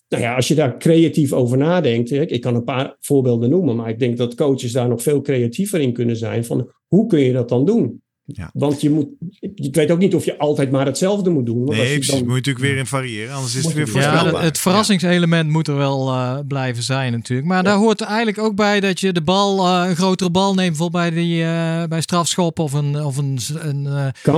nou 0.07 0.23
ja, 0.23 0.35
als 0.35 0.47
je 0.47 0.55
daar 0.55 0.77
creatief 0.77 1.33
over 1.33 1.57
nadenkt. 1.57 2.11
Ik 2.11 2.41
kan 2.41 2.55
een 2.55 2.63
paar 2.63 2.95
voorbeelden 2.99 3.49
noemen, 3.49 3.75
maar 3.75 3.89
ik 3.89 3.99
denk 3.99 4.17
dat 4.17 4.35
coaches 4.35 4.71
daar 4.71 4.87
nog 4.87 5.01
veel 5.01 5.21
creatiever 5.21 5.79
in 5.79 5.93
kunnen 5.93 6.15
zijn. 6.15 6.45
Van 6.45 6.71
hoe 6.87 7.07
kun 7.07 7.19
je 7.19 7.33
dat 7.33 7.49
dan 7.49 7.65
doen? 7.65 8.01
Ja. 8.25 8.49
Want 8.53 8.81
je 8.81 8.89
moet, 8.89 9.07
je 9.39 9.69
weet 9.71 9.91
ook 9.91 9.97
niet 9.97 10.15
of 10.15 10.25
je 10.25 10.37
altijd 10.37 10.71
maar 10.71 10.85
hetzelfde 10.85 11.29
moet 11.29 11.45
doen. 11.45 11.65
Want 11.65 11.69
nee, 11.69 11.79
als 11.79 11.89
je 11.89 11.95
precies. 11.95 12.13
dan, 12.13 12.19
moet 12.19 12.29
je 12.29 12.35
natuurlijk 12.35 12.65
weer 12.65 12.77
in 12.77 12.85
variëren, 12.85 13.35
anders 13.35 13.55
is 13.55 13.63
het 13.63 13.73
weer 13.73 13.85
Ja, 13.85 13.91
voorspelbaar. 13.91 14.43
het 14.43 14.57
verrassingselement 14.57 15.49
moet 15.49 15.67
er 15.67 15.75
wel 15.75 16.07
uh, 16.07 16.37
blijven 16.47 16.83
zijn 16.83 17.11
natuurlijk. 17.11 17.47
Maar 17.47 17.63
daar 17.63 17.77
hoort 17.77 18.01
eigenlijk 18.01 18.37
ook 18.37 18.55
bij 18.55 18.79
dat 18.79 18.99
je 18.99 19.11
de 19.11 19.21
bal, 19.21 19.67
uh, 19.67 19.89
een 19.89 19.95
grotere 19.95 20.29
bal 20.29 20.53
neemt, 20.53 20.69
bijvoorbeeld 20.69 21.03
bij, 21.03 21.23
die, 21.23 21.41
uh, 21.41 21.83
bij 21.83 22.01
strafschop 22.01 22.59
of, 22.59 22.73
een, 22.73 23.03
of 23.03 23.17
een, 23.17 23.39
een 23.59 23.83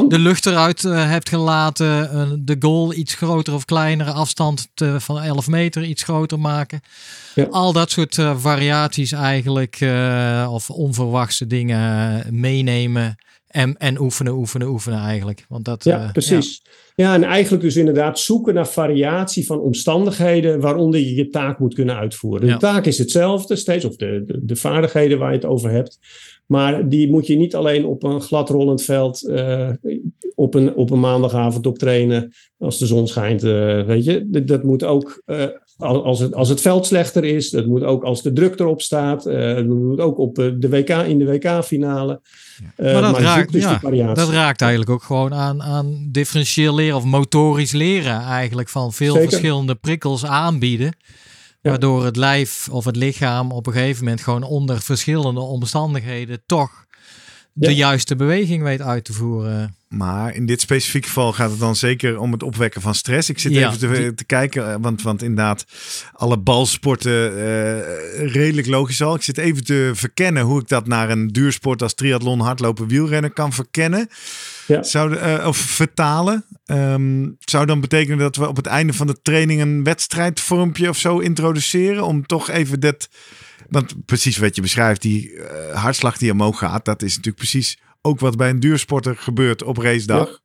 de 0.09 0.19
lucht 0.19 0.45
eruit 0.45 0.81
hebt 0.81 1.29
gelaten. 1.29 2.41
de 2.45 2.55
goal 2.59 2.93
iets 2.93 3.13
groter 3.13 3.53
of 3.53 3.65
kleinere 3.65 4.11
afstand 4.11 4.67
te, 4.73 4.99
van 4.99 5.21
11 5.21 5.47
meter 5.47 5.83
iets 5.83 6.03
groter 6.03 6.39
maken. 6.39 6.81
Ja. 7.35 7.47
Al 7.49 7.73
dat 7.73 7.91
soort 7.91 8.15
variaties 8.37 9.11
eigenlijk 9.11 9.77
of 10.49 10.69
onverwachte 10.69 11.47
dingen 11.47 12.23
meenemen. 12.39 13.17
En, 13.53 13.77
en 13.77 13.99
oefenen, 13.99 14.33
oefenen, 14.33 14.67
oefenen 14.67 14.99
eigenlijk. 14.99 15.45
Want 15.49 15.65
dat, 15.65 15.83
ja, 15.83 16.03
uh, 16.03 16.11
precies. 16.11 16.61
Ja. 16.95 17.05
ja. 17.05 17.13
en 17.13 17.23
eigenlijk 17.23 17.63
dus 17.63 17.75
inderdaad 17.75 18.19
zoeken 18.19 18.53
naar 18.53 18.67
variatie 18.67 19.45
van 19.45 19.59
omstandigheden 19.59 20.59
waaronder 20.59 20.99
je 20.99 21.15
je 21.15 21.29
taak 21.29 21.59
moet 21.59 21.73
kunnen 21.73 21.95
uitvoeren. 21.95 22.47
Ja. 22.47 22.53
De 22.53 22.59
taak 22.59 22.85
is 22.85 22.97
hetzelfde 22.97 23.55
steeds, 23.55 23.85
of 23.85 23.95
de, 23.95 24.23
de, 24.25 24.45
de, 24.45 24.55
vaardigheden 24.55 25.19
waar 25.19 25.29
je 25.29 25.35
het 25.35 25.45
over 25.45 25.69
hebt. 25.69 25.99
Maar 26.45 26.89
die 26.89 27.09
moet 27.09 27.27
je 27.27 27.35
niet 27.35 27.55
alleen 27.55 27.85
op 27.85 28.03
een 28.03 28.21
gladrollend 28.21 28.81
veld 28.81 29.23
uh, 29.23 29.69
op, 30.35 30.53
een, 30.53 30.75
op 30.75 30.89
een 30.91 30.99
maandagavond 30.99 31.65
op 31.65 31.77
trainen 31.77 32.33
als 32.57 32.77
de 32.77 32.85
zon 32.85 33.07
schijnt. 33.07 33.43
Uh, 33.43 33.85
weet 33.85 34.03
je, 34.03 34.29
dat, 34.29 34.47
dat 34.47 34.63
moet 34.63 34.83
ook 34.83 35.21
uh, 35.25 35.45
als, 35.77 36.19
het, 36.19 36.33
als 36.33 36.49
het 36.49 36.61
veld 36.61 36.85
slechter 36.85 37.23
is. 37.23 37.49
Dat 37.49 37.65
moet 37.65 37.83
ook 37.83 38.03
als 38.03 38.21
de 38.21 38.33
druk 38.33 38.59
erop 38.59 38.81
staat. 38.81 39.23
dat 39.23 39.65
moet 39.65 39.99
ook 39.99 40.17
op 40.17 40.35
de 40.35 40.69
WK, 40.69 40.89
in 40.89 41.17
de 41.17 41.25
WK-finale. 41.25 42.21
Maar, 42.77 43.01
dat, 43.01 43.11
maar 43.11 43.21
raakt, 43.21 43.51
dus 43.51 43.63
ja, 43.91 44.13
dat 44.13 44.29
raakt 44.29 44.61
eigenlijk 44.61 44.91
ook 44.91 45.03
gewoon 45.03 45.33
aan, 45.33 45.61
aan 45.63 46.07
differentieel 46.11 46.75
leren 46.75 46.97
of 46.97 47.03
motorisch 47.03 47.71
leren 47.71 48.21
eigenlijk 48.21 48.69
van 48.69 48.93
veel 48.93 49.13
Zeker. 49.13 49.29
verschillende 49.29 49.75
prikkels 49.75 50.25
aanbieden. 50.25 50.93
Waardoor 51.63 52.05
het 52.05 52.15
lijf 52.15 52.69
of 52.71 52.85
het 52.85 52.95
lichaam 52.95 53.51
op 53.51 53.67
een 53.67 53.73
gegeven 53.73 54.03
moment 54.03 54.21
gewoon 54.21 54.43
onder 54.43 54.81
verschillende 54.81 55.39
omstandigheden 55.39 56.43
toch 56.45 56.85
de 57.53 57.75
juiste 57.75 58.15
beweging 58.15 58.63
weet 58.63 58.81
uit 58.81 59.03
te 59.05 59.13
voeren. 59.13 59.75
Maar 59.93 60.35
in 60.35 60.45
dit 60.45 60.61
specifieke 60.61 61.07
geval 61.07 61.33
gaat 61.33 61.49
het 61.51 61.59
dan 61.59 61.75
zeker 61.75 62.19
om 62.19 62.31
het 62.31 62.43
opwekken 62.43 62.81
van 62.81 62.95
stress. 62.95 63.29
Ik 63.29 63.39
zit 63.39 63.51
Ja, 63.53 63.67
even 63.67 63.79
te, 63.79 63.87
die- 63.87 64.13
te 64.13 64.23
kijken, 64.25 64.81
want, 64.81 65.01
want 65.01 65.21
inderdaad, 65.21 65.65
alle 66.13 66.37
balsporten 66.37 67.37
eh, 67.37 68.31
redelijk 68.33 68.67
logisch 68.67 69.01
al. 69.01 69.15
Ik 69.15 69.21
zit 69.21 69.37
even 69.37 69.63
te 69.63 69.91
verkennen 69.93 70.43
hoe 70.43 70.61
ik 70.61 70.67
dat 70.67 70.87
naar 70.87 71.09
een 71.09 71.27
duursport 71.27 71.81
als 71.81 71.93
triathlon, 71.93 72.39
hardlopen, 72.39 72.87
wielrennen 72.87 73.33
kan 73.33 73.53
verkennen. 73.53 74.07
Ja. 74.67 74.83
Zou, 74.83 75.15
eh, 75.15 75.47
of 75.47 75.57
vertalen. 75.57 76.45
Ehm, 76.65 77.29
zou 77.39 77.65
dan 77.65 77.81
betekenen 77.81 78.17
dat 78.17 78.35
we 78.35 78.47
op 78.47 78.55
het 78.55 78.65
einde 78.65 78.93
van 78.93 79.07
de 79.07 79.21
training 79.21 79.61
een 79.61 79.83
wedstrijdvormpje 79.83 80.89
of 80.89 80.97
zo 80.97 81.19
introduceren? 81.19 82.05
Om 82.05 82.25
toch 82.25 82.49
even 82.49 82.79
dat. 82.79 83.09
Want 83.69 84.05
precies 84.05 84.37
wat 84.37 84.55
je 84.55 84.61
beschrijft, 84.61 85.01
die 85.01 85.33
eh, 85.37 85.81
hartslag 85.81 86.17
die 86.17 86.31
omhoog 86.31 86.57
gaat, 86.57 86.85
dat 86.85 87.01
is 87.01 87.09
natuurlijk 87.09 87.35
precies 87.37 87.77
ook 88.05 88.19
wat 88.19 88.37
bij 88.37 88.49
een 88.49 88.59
duursporter 88.59 89.15
gebeurt 89.15 89.63
op 89.63 89.77
racedag. 89.77 90.41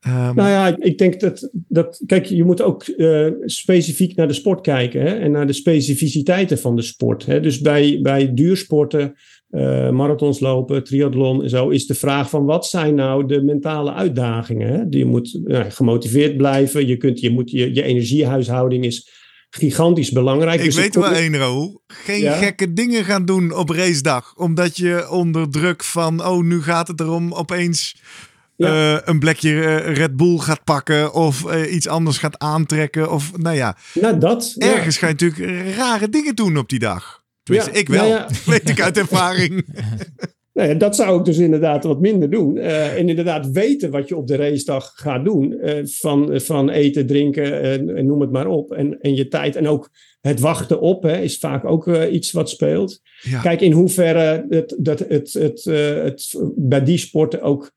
Ehm, 0.00 0.34
Nou 0.34 0.48
ja, 0.48 0.76
ik- 0.78 0.98
denk 0.98 1.20
dat, 1.20 1.50
dat 1.52 2.02
kijk, 2.06 2.26
je 2.26 2.44
moet 2.44 2.62
ook 2.62 2.82
eh, 2.84 3.26
specifiek 3.44 4.16
naar 4.16 4.28
de 4.28 4.32
sport 4.34 4.60
kijken 4.60 5.00
hè, 5.00 5.14
en 5.14 5.30
naar 5.30 5.46
de 5.46 5.52
specificiteiten 5.52 6.58
van 6.58 6.76
de 6.76 6.82
sport. 6.82 7.26
Hè. 7.26 7.40
Dus 7.40 7.60
bij, 7.60 7.98
bij 8.02 8.34
duursporten, 8.34 9.14
eh, 9.50 9.90
marathons 9.90 10.40
lopen, 10.40 10.84
triathlon 10.84 11.42
en 11.42 11.48
zo, 11.48 11.68
is 11.68 11.86
de 11.86 11.94
vraag 11.94 12.30
van 12.30 12.44
wat 12.44 12.66
zijn 12.66 12.94
nou 12.94 13.26
de 13.26 13.42
mentale 13.42 13.92
uitdagingen? 13.92 14.68
Hè? 14.72 14.82
Je 14.90 15.04
moet 15.04 15.40
nou, 15.44 15.70
gemotiveerd 15.70 16.36
blijven, 16.36 16.86
je, 16.86 16.96
kunt, 16.96 17.20
je, 17.20 17.30
moet, 17.30 17.50
je, 17.50 17.74
je 17.74 17.82
energiehuishouding 17.82 18.84
is 18.84 19.10
gigantisch 19.54 20.10
belangrijk. 20.10 20.58
ik 20.58 20.64
Dus 20.64 20.74
weet 20.74 20.94
wel 20.94 21.12
één, 21.12 21.36
Raoul. 21.36 21.82
Geen 21.86 22.20
Ja? 22.20 22.32
gekke 22.36 22.72
dingen 22.72 23.04
gaan 23.04 23.24
doen 23.24 23.52
op 23.54 23.70
racedag. 23.70 24.34
Omdat 24.36 24.76
je 24.76 25.10
onder 25.10 25.50
druk 25.50 25.84
van, 25.84 26.26
oh, 26.26 26.44
nu 26.44 26.62
gaat 26.62 26.88
het 26.88 27.00
erom 27.00 27.32
opeens 27.34 27.96
Ja. 28.56 28.94
eh, 28.96 29.00
een 29.04 29.18
blikje 29.18 29.64
eh, 29.64 29.94
Red 29.96 30.16
Bull 30.16 30.38
gaat 30.38 30.64
pakken. 30.64 31.12
Of 31.12 31.44
eh, 31.46 31.74
iets 31.74 31.88
anders 31.88 32.18
gaat 32.18 32.38
aantrekken. 32.38 33.10
Of 33.10 33.30
nou 33.38 33.56
ja, 33.56 33.76
Nou, 33.94 34.18
dat. 34.18 34.54
ja. 34.58 34.74
ergens 34.74 34.96
ga 34.96 35.06
je 35.06 35.14
natuurlijk 35.18 35.76
rare 35.76 36.08
dingen 36.08 36.34
doen 36.34 36.56
op 36.56 36.68
die 36.68 36.78
dag. 36.78 37.22
Tenminste, 37.42 37.72
Ja, 37.72 37.78
ik 37.78 37.88
wel. 37.88 38.08
nou 38.08 38.10
ja. 38.20 38.28
Weet 38.52 38.68
ik 38.68 38.80
uit 38.80 38.98
ervaring. 38.98 39.64
Nou 40.52 40.68
ja, 40.68 40.74
dat 40.74 40.96
zou 40.96 41.18
ik 41.18 41.24
dus 41.24 41.38
inderdaad 41.38 41.84
wat 41.84 42.00
minder 42.00 42.30
doen. 42.30 42.56
Eh, 42.56 42.98
en 42.98 43.08
inderdaad 43.08 43.50
weten 43.50 43.90
wat 43.90 44.08
je 44.08 44.16
op 44.16 44.26
de 44.26 44.36
racedag 44.36 44.92
gaat 44.94 45.24
doen. 45.24 45.52
eh, 45.60 45.84
van, 45.84 46.40
van 46.40 46.70
eten, 46.70 47.06
drinken 47.06 47.60
en, 47.60 47.96
en 47.96 48.06
noem 48.06 48.20
het 48.20 48.30
maar 48.30 48.46
op. 48.46 48.72
En, 48.72 49.00
en 49.00 49.14
je 49.14 49.28
tijd. 49.28 49.56
En 49.56 49.68
ook 49.68 49.90
het 50.22 50.40
wachten 50.40 50.80
op 50.80 51.02
hè, 51.02 51.20
is 51.20 51.38
vaak 51.38 51.64
ook 51.64 51.86
eh, 51.86 52.12
iets 52.12 52.32
wat 52.32 52.50
speelt. 52.50 53.00
Ja. 53.22 53.40
Kijk 53.40 53.60
in 53.60 53.72
hoeverre 53.72 54.46
het, 54.48 54.76
dat 54.78 54.98
het, 54.98 55.32
het, 55.32 55.66
eh, 55.66 56.02
het 56.02 56.40
bij 56.56 56.84
die 56.84 56.98
sporten 56.98 57.42
ook 57.42 57.72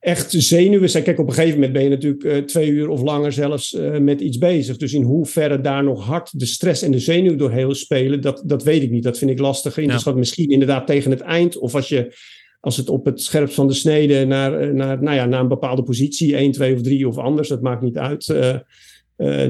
echt 0.00 0.32
zenuwen 0.36 0.90
zijn. 0.90 1.02
Kijk, 1.02 1.18
op 1.18 1.26
een 1.28 1.34
gegeven 1.34 1.54
moment 1.54 1.72
ben 1.72 1.82
je 1.82 1.88
natuurlijk 1.88 2.24
eh, 2.24 2.36
twee 2.36 2.68
uur 2.68 2.88
of 2.88 3.02
langer 3.02 3.32
zelfs 3.32 3.74
eh, 3.74 3.98
met 3.98 4.20
iets 4.20 4.38
bezig. 4.38 4.76
Dus 4.76 4.92
in 4.92 5.02
hoeverre 5.02 5.60
daar 5.60 5.84
nog 5.84 6.04
hard 6.04 6.38
de 6.38 6.46
stress 6.46 6.82
en 6.82 6.90
de 6.90 6.98
zenuw 6.98 7.36
doorheen 7.36 7.74
spelen, 7.74 8.20
dat, 8.20 8.42
dat 8.46 8.62
weet 8.62 8.82
ik 8.82 8.90
niet. 8.90 9.02
Dat 9.02 9.18
vind 9.18 9.30
ik 9.30 9.38
lastig 9.38 9.76
in 9.76 9.84
te 9.86 9.90
Ja. 9.92 9.98
schatten. 9.98 10.20
Misschien 10.20 10.48
inderdaad 10.50 10.86
tegen 10.86 11.10
het 11.10 11.20
eind. 11.20 11.58
Of 11.58 11.74
als 11.74 11.88
je 11.88 12.14
als 12.60 12.76
het 12.76 12.88
op 12.88 13.04
het 13.04 13.20
scherpst 13.22 13.54
van 13.54 13.66
de 13.66 13.74
snede 13.74 14.24
naar, 14.24 14.74
naar, 14.74 15.02
nou 15.02 15.16
ja, 15.16 15.26
naar 15.26 15.40
een 15.40 15.48
bepaalde 15.48 15.82
positie, 15.82 16.36
1, 16.36 16.52
2 16.52 16.74
of 16.74 16.80
3 16.82 17.08
of 17.08 17.18
anders, 17.18 17.48
dat 17.48 17.62
maakt 17.62 17.82
niet 17.82 17.98
uit. 17.98 18.28
Uh, 18.28 18.56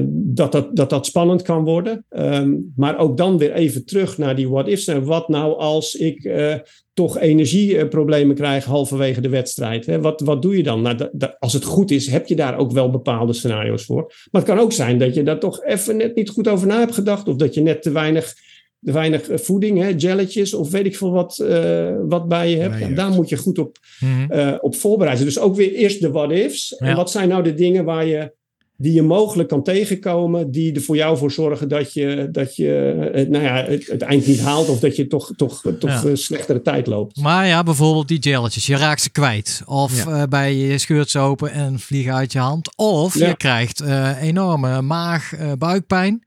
dat, 0.09 0.51
dat, 0.51 0.75
dat 0.75 0.89
dat 0.89 1.05
spannend 1.05 1.41
kan 1.41 1.63
worden. 1.63 2.05
Um, 2.09 2.73
maar 2.75 2.97
ook 2.99 3.17
dan 3.17 3.37
weer 3.37 3.53
even 3.53 3.85
terug 3.85 4.17
naar 4.17 4.35
die 4.35 4.49
what-ifs. 4.49 4.87
En 4.87 5.03
wat 5.03 5.27
nou 5.27 5.57
als 5.57 5.95
ik 5.95 6.23
uh, 6.23 6.55
toch 6.93 7.19
energieproblemen 7.19 8.35
krijg 8.35 8.65
halverwege 8.65 9.21
de 9.21 9.29
wedstrijd? 9.29 9.85
Hè? 9.85 10.01
Wat, 10.01 10.21
wat 10.21 10.41
doe 10.41 10.57
je 10.57 10.63
dan? 10.63 10.81
Nou, 10.81 10.97
als 11.39 11.53
het 11.53 11.63
goed 11.63 11.91
is, 11.91 12.07
heb 12.07 12.27
je 12.27 12.35
daar 12.35 12.57
ook 12.57 12.71
wel 12.71 12.89
bepaalde 12.89 13.33
scenario's 13.33 13.85
voor. 13.85 14.13
Maar 14.31 14.41
het 14.41 14.51
kan 14.51 14.59
ook 14.59 14.71
zijn 14.71 14.97
dat 14.97 15.13
je 15.13 15.23
daar 15.23 15.39
toch 15.39 15.63
even 15.63 15.97
net 15.97 16.15
niet 16.15 16.29
goed 16.29 16.47
over 16.47 16.67
na 16.67 16.79
hebt 16.79 16.93
gedacht. 16.93 17.27
Of 17.27 17.35
dat 17.35 17.53
je 17.53 17.61
net 17.61 17.81
te 17.81 17.91
weinig, 17.91 18.33
te 18.81 18.91
weinig 18.91 19.29
voeding, 19.33 19.77
hè, 19.77 19.93
jelletjes 19.97 20.53
of 20.53 20.71
weet 20.71 20.85
ik 20.85 20.97
veel 20.97 21.11
wat, 21.11 21.39
uh, 21.41 21.95
wat 22.07 22.27
bij 22.27 22.49
je 22.49 22.57
hebt. 22.57 22.95
Daar 22.95 23.11
moet 23.11 23.29
je 23.29 23.37
goed 23.37 23.59
op, 23.59 23.77
mm 23.99 24.25
-hmm. 24.29 24.57
op 24.61 24.75
voorbereiden. 24.75 25.25
Dus 25.25 25.39
ook 25.39 25.55
weer 25.55 25.73
eerst 25.73 26.01
de 26.01 26.11
what-ifs. 26.11 26.75
Ja. 26.79 26.87
En 26.87 26.95
wat 26.95 27.11
zijn 27.11 27.29
nou 27.29 27.43
de 27.43 27.53
dingen 27.53 27.85
waar 27.85 28.05
je 28.05 28.37
die 28.81 28.93
je 28.93 29.01
mogelijk 29.01 29.49
kan 29.49 29.63
tegenkomen, 29.63 30.51
die 30.51 30.73
er 30.73 30.81
voor 30.81 30.95
jou 30.95 31.17
voor 31.17 31.31
zorgen 31.31 31.67
dat 31.67 31.93
je, 31.93 32.27
dat 32.31 32.55
je 32.55 33.09
het, 33.13 33.29
nou 33.29 33.43
ja, 33.43 33.63
het, 33.63 33.87
het 33.87 34.01
eind 34.01 34.27
niet 34.27 34.39
haalt 34.39 34.69
of 34.69 34.79
dat 34.79 34.95
je 34.95 35.07
toch, 35.07 35.31
toch, 35.35 35.61
toch 35.79 36.03
ja. 36.03 36.15
slechtere 36.15 36.61
tijd 36.61 36.87
loopt. 36.87 37.17
Maar 37.17 37.47
ja, 37.47 37.63
bijvoorbeeld 37.63 38.07
die 38.07 38.21
gelletjes, 38.21 38.65
je 38.65 38.77
raakt 38.77 39.01
ze 39.01 39.09
kwijt. 39.09 39.61
Of 39.65 40.05
ja. 40.05 40.21
uh, 40.21 40.23
bij 40.29 40.55
je 40.55 40.77
scheurt 40.77 41.09
ze 41.09 41.19
open 41.19 41.51
en 41.51 41.79
vliegen 41.79 42.13
uit 42.13 42.31
je 42.31 42.39
hand. 42.39 42.75
Of 42.75 43.17
ja. 43.17 43.27
je 43.27 43.37
krijgt 43.37 43.81
uh, 43.81 44.21
enorme 44.21 44.81
maag, 44.81 45.33
uh, 45.39 45.51
buikpijn. 45.57 46.23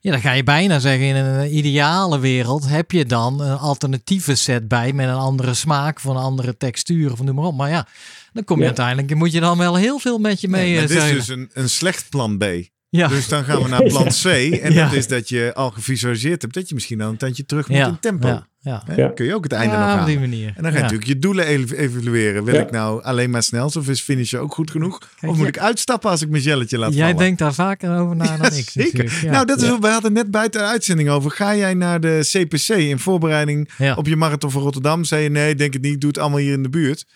Ja, 0.00 0.10
dan 0.10 0.20
ga 0.20 0.32
je 0.32 0.42
bijna 0.42 0.78
zeggen, 0.78 1.06
in 1.06 1.16
een 1.16 1.56
ideale 1.56 2.18
wereld 2.18 2.68
heb 2.68 2.90
je 2.90 3.04
dan 3.04 3.40
een 3.40 3.58
alternatieve 3.58 4.34
set 4.34 4.68
bij 4.68 4.92
met 4.92 5.08
een 5.08 5.14
andere 5.14 5.54
smaak, 5.54 6.00
van 6.00 6.16
een 6.16 6.22
andere 6.22 6.56
textuur 6.56 7.12
of 7.12 7.22
noem 7.22 7.34
maar 7.34 7.44
op. 7.44 7.56
Maar 7.56 7.70
ja, 7.70 7.86
dan 8.34 8.44
kom 8.44 8.56
je 8.56 8.62
ja. 8.62 8.68
uiteindelijk, 8.68 9.14
moet 9.14 9.32
je 9.32 9.40
dan 9.40 9.58
wel 9.58 9.76
heel 9.76 9.98
veel 9.98 10.18
met 10.18 10.40
je 10.40 10.48
mee. 10.48 10.70
Ja, 10.70 10.82
uh, 10.82 10.88
dit 10.88 11.02
is 11.02 11.12
dus 11.12 11.28
een, 11.28 11.50
een 11.52 11.68
slecht 11.68 12.08
plan 12.08 12.38
B. 12.38 12.44
Ja. 12.88 13.08
Dus 13.08 13.28
dan 13.28 13.44
gaan 13.44 13.62
we 13.62 13.68
naar 13.68 13.82
plan 13.82 14.08
C. 14.08 14.24
En 14.64 14.72
ja. 14.72 14.84
dat 14.84 14.92
is 14.92 15.08
dat 15.08 15.28
je 15.28 15.50
al 15.54 15.70
gevisualiseerd 15.70 16.42
hebt 16.42 16.54
dat 16.54 16.68
je 16.68 16.74
misschien 16.74 16.98
dan 16.98 17.08
een 17.08 17.16
tandje 17.16 17.44
terug 17.44 17.68
moet 17.68 17.78
in 17.78 17.98
tempo. 18.00 18.42
Ja. 18.60 18.82
Dan 18.96 19.14
kun 19.14 19.26
je 19.26 19.34
ook 19.34 19.42
het 19.44 19.52
einde 19.52 19.76
nog 19.76 19.84
aan. 19.84 20.00
op 20.00 20.06
die 20.06 20.18
manier. 20.18 20.52
En 20.56 20.62
dan 20.62 20.72
ga 20.72 20.76
je 20.76 20.82
natuurlijk 20.82 21.08
je 21.08 21.18
doelen 21.18 21.46
evalueren. 21.46 22.44
Wil 22.44 22.54
ik 22.54 22.70
nou 22.70 23.02
alleen 23.02 23.30
maar 23.30 23.42
snel 23.42 23.66
of 23.66 23.88
is 23.88 24.00
finishen 24.00 24.40
ook 24.40 24.54
goed 24.54 24.70
genoeg? 24.70 24.98
Kijk, 24.98 25.32
of 25.32 25.38
moet 25.38 25.46
ik 25.46 25.58
uitstappen 25.58 26.10
als 26.10 26.22
ik 26.22 26.28
mijn 26.28 26.42
jelletje 26.42 26.78
laat 26.78 26.94
Jij 26.94 27.02
vallen? 27.02 27.16
denkt 27.16 27.38
daar 27.38 27.54
vaker 27.54 27.98
over 27.98 28.16
na 28.16 28.36
dan 28.36 28.52
ik. 28.62 28.70
Zeker. 28.70 29.20
Nou, 29.30 29.46
dat 29.46 29.62
is 29.62 29.68
wat 29.68 29.80
we 29.80 29.88
hadden 29.88 30.12
net 30.12 30.30
buiten 30.30 30.60
de 30.60 30.66
uitzending 30.66 31.08
over. 31.08 31.30
Ga 31.30 31.56
jij 31.56 31.74
naar 31.74 32.00
de 32.00 32.20
CPC 32.22 32.68
in 32.68 32.98
voorbereiding 32.98 33.70
op 33.96 34.06
je 34.06 34.16
marathon 34.16 34.50
van 34.50 34.62
Rotterdam? 34.62 35.04
Zei 35.04 35.22
je 35.22 35.30
nee, 35.30 35.54
denk 35.54 35.72
het 35.72 35.82
niet. 35.82 35.94
Ik 35.94 36.00
doe 36.00 36.10
het 36.10 36.18
allemaal 36.18 36.38
hier 36.38 36.52
in 36.52 36.62
de 36.62 36.68
buurt. 36.68 37.06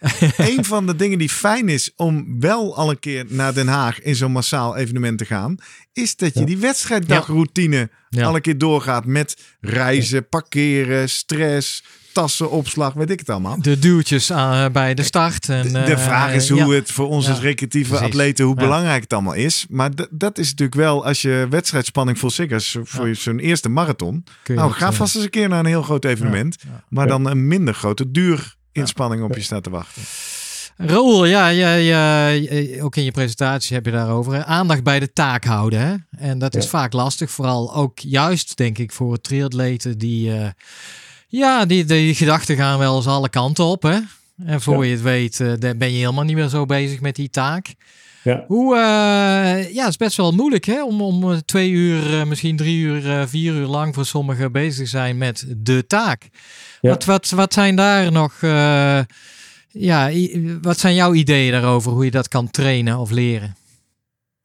een 0.36 0.64
van 0.64 0.86
de 0.86 0.96
dingen 0.96 1.18
die 1.18 1.28
fijn 1.28 1.68
is 1.68 1.92
om 1.96 2.40
wel 2.40 2.76
al 2.76 2.90
een 2.90 2.98
keer 2.98 3.24
naar 3.28 3.54
Den 3.54 3.68
Haag 3.68 4.00
in 4.00 4.16
zo'n 4.16 4.32
massaal 4.32 4.76
evenement 4.76 5.18
te 5.18 5.24
gaan, 5.24 5.56
is 5.92 6.16
dat 6.16 6.34
je 6.34 6.44
die 6.44 6.58
wedstrijddagroutine 6.58 7.90
ja. 8.08 8.26
al 8.26 8.34
een 8.34 8.40
keer 8.40 8.58
doorgaat 8.58 9.04
met 9.04 9.36
reizen, 9.60 10.28
parkeren, 10.28 11.08
stress, 11.08 11.82
tassenopslag, 12.12 12.92
weet 12.92 13.10
ik 13.10 13.18
het 13.18 13.28
allemaal. 13.28 13.62
De 13.62 13.78
duwtjes 13.78 14.30
uh, 14.30 14.68
bij 14.68 14.94
de 14.94 15.02
start. 15.02 15.48
En, 15.48 15.62
de, 15.72 15.82
de, 15.82 15.98
vraag 15.98 16.32
is 16.32 16.48
hoe 16.48 16.58
ja. 16.58 16.68
het 16.68 16.90
voor 16.90 17.08
ons 17.08 17.28
als 17.28 17.40
recreatieve 17.40 17.90
Precies. 17.90 18.06
atleten, 18.06 18.44
hoe 18.44 18.54
belangrijk 18.54 19.02
het 19.02 19.12
allemaal 19.12 19.34
is. 19.34 19.66
Maar 19.68 19.90
dat 20.10 20.38
is 20.38 20.48
natuurlijk 20.48 20.78
wel, 20.78 21.04
als 21.04 21.22
je 21.22 21.46
wedstrijdspanning 21.50 22.18
vol 22.18 22.30
is 22.36 22.76
voor 22.82 23.08
je 23.08 23.14
zo'n 23.14 23.38
eerste 23.38 23.68
marathon. 23.68 24.24
Nou, 24.44 24.72
ga 24.72 24.92
vast 24.92 25.14
eens 25.14 25.24
een 25.24 25.30
keer 25.30 25.48
naar 25.48 25.58
een 25.58 25.66
heel 25.66 25.82
groot 25.82 26.04
evenement. 26.04 26.56
Maar 26.88 27.06
dan 27.06 27.26
een 27.26 27.46
minder 27.46 27.74
grote 27.74 28.10
duur 28.10 28.58
inspanning 28.72 29.22
op 29.22 29.34
je 29.34 29.42
staat 29.42 29.62
te 29.62 29.70
wachten. 29.70 30.02
Raoul, 30.76 31.24
ja, 31.24 31.48
ja, 31.48 31.74
ja, 31.74 32.30
ook 32.82 32.96
in 32.96 33.04
je 33.04 33.10
presentatie 33.10 33.74
heb 33.74 33.84
je 33.84 33.90
daarover. 33.90 34.32
Hè? 34.32 34.44
Aandacht 34.44 34.82
bij 34.82 35.00
de 35.00 35.12
taak 35.12 35.44
houden. 35.44 35.80
Hè? 35.80 35.94
En 36.28 36.38
dat 36.38 36.56
is 36.56 36.64
ja. 36.64 36.70
vaak 36.70 36.92
lastig, 36.92 37.30
vooral 37.30 37.74
ook 37.74 37.98
juist, 37.98 38.56
denk 38.56 38.78
ik, 38.78 38.92
voor 38.92 39.20
triatleten 39.20 39.98
die, 39.98 40.30
uh, 40.30 40.48
ja, 41.28 41.66
die, 41.66 41.84
die 41.84 42.14
gedachten 42.14 42.56
gaan 42.56 42.78
wel 42.78 42.96
eens 42.96 43.06
alle 43.06 43.28
kanten 43.28 43.64
op. 43.64 43.82
Hè? 43.82 43.98
En 44.44 44.60
voor 44.60 44.84
ja. 44.84 44.84
je 44.84 44.90
het 44.90 45.02
weet, 45.02 45.40
uh, 45.40 45.52
ben 45.58 45.92
je 45.92 45.98
helemaal 45.98 46.24
niet 46.24 46.36
meer 46.36 46.48
zo 46.48 46.66
bezig 46.66 47.00
met 47.00 47.16
die 47.16 47.30
taak. 47.30 47.74
Ja. 48.22 48.44
Hoe, 48.46 48.74
uh, 48.74 48.80
ja, 49.72 49.80
het 49.80 49.88
is 49.88 49.96
best 49.96 50.16
wel 50.16 50.32
moeilijk 50.32 50.64
hè? 50.64 50.84
om, 50.84 51.02
om 51.02 51.44
twee 51.44 51.70
uur, 51.70 52.26
misschien 52.26 52.56
drie 52.56 52.78
uur, 52.78 53.28
vier 53.28 53.52
uur 53.52 53.66
lang 53.66 53.94
voor 53.94 54.06
sommigen 54.06 54.52
bezig 54.52 54.84
te 54.84 54.90
zijn 54.90 55.18
met 55.18 55.54
de 55.56 55.86
taak. 55.86 56.28
Ja. 56.80 56.90
Wat, 56.90 57.04
wat, 57.04 57.30
wat 57.30 57.52
zijn 57.52 57.76
daar 57.76 58.12
nog, 58.12 58.40
uh, 58.42 59.00
ja, 59.68 60.10
wat 60.62 60.78
zijn 60.78 60.94
jouw 60.94 61.14
ideeën 61.14 61.52
daarover, 61.52 61.92
hoe 61.92 62.04
je 62.04 62.10
dat 62.10 62.28
kan 62.28 62.50
trainen 62.50 62.98
of 62.98 63.10
leren? 63.10 63.54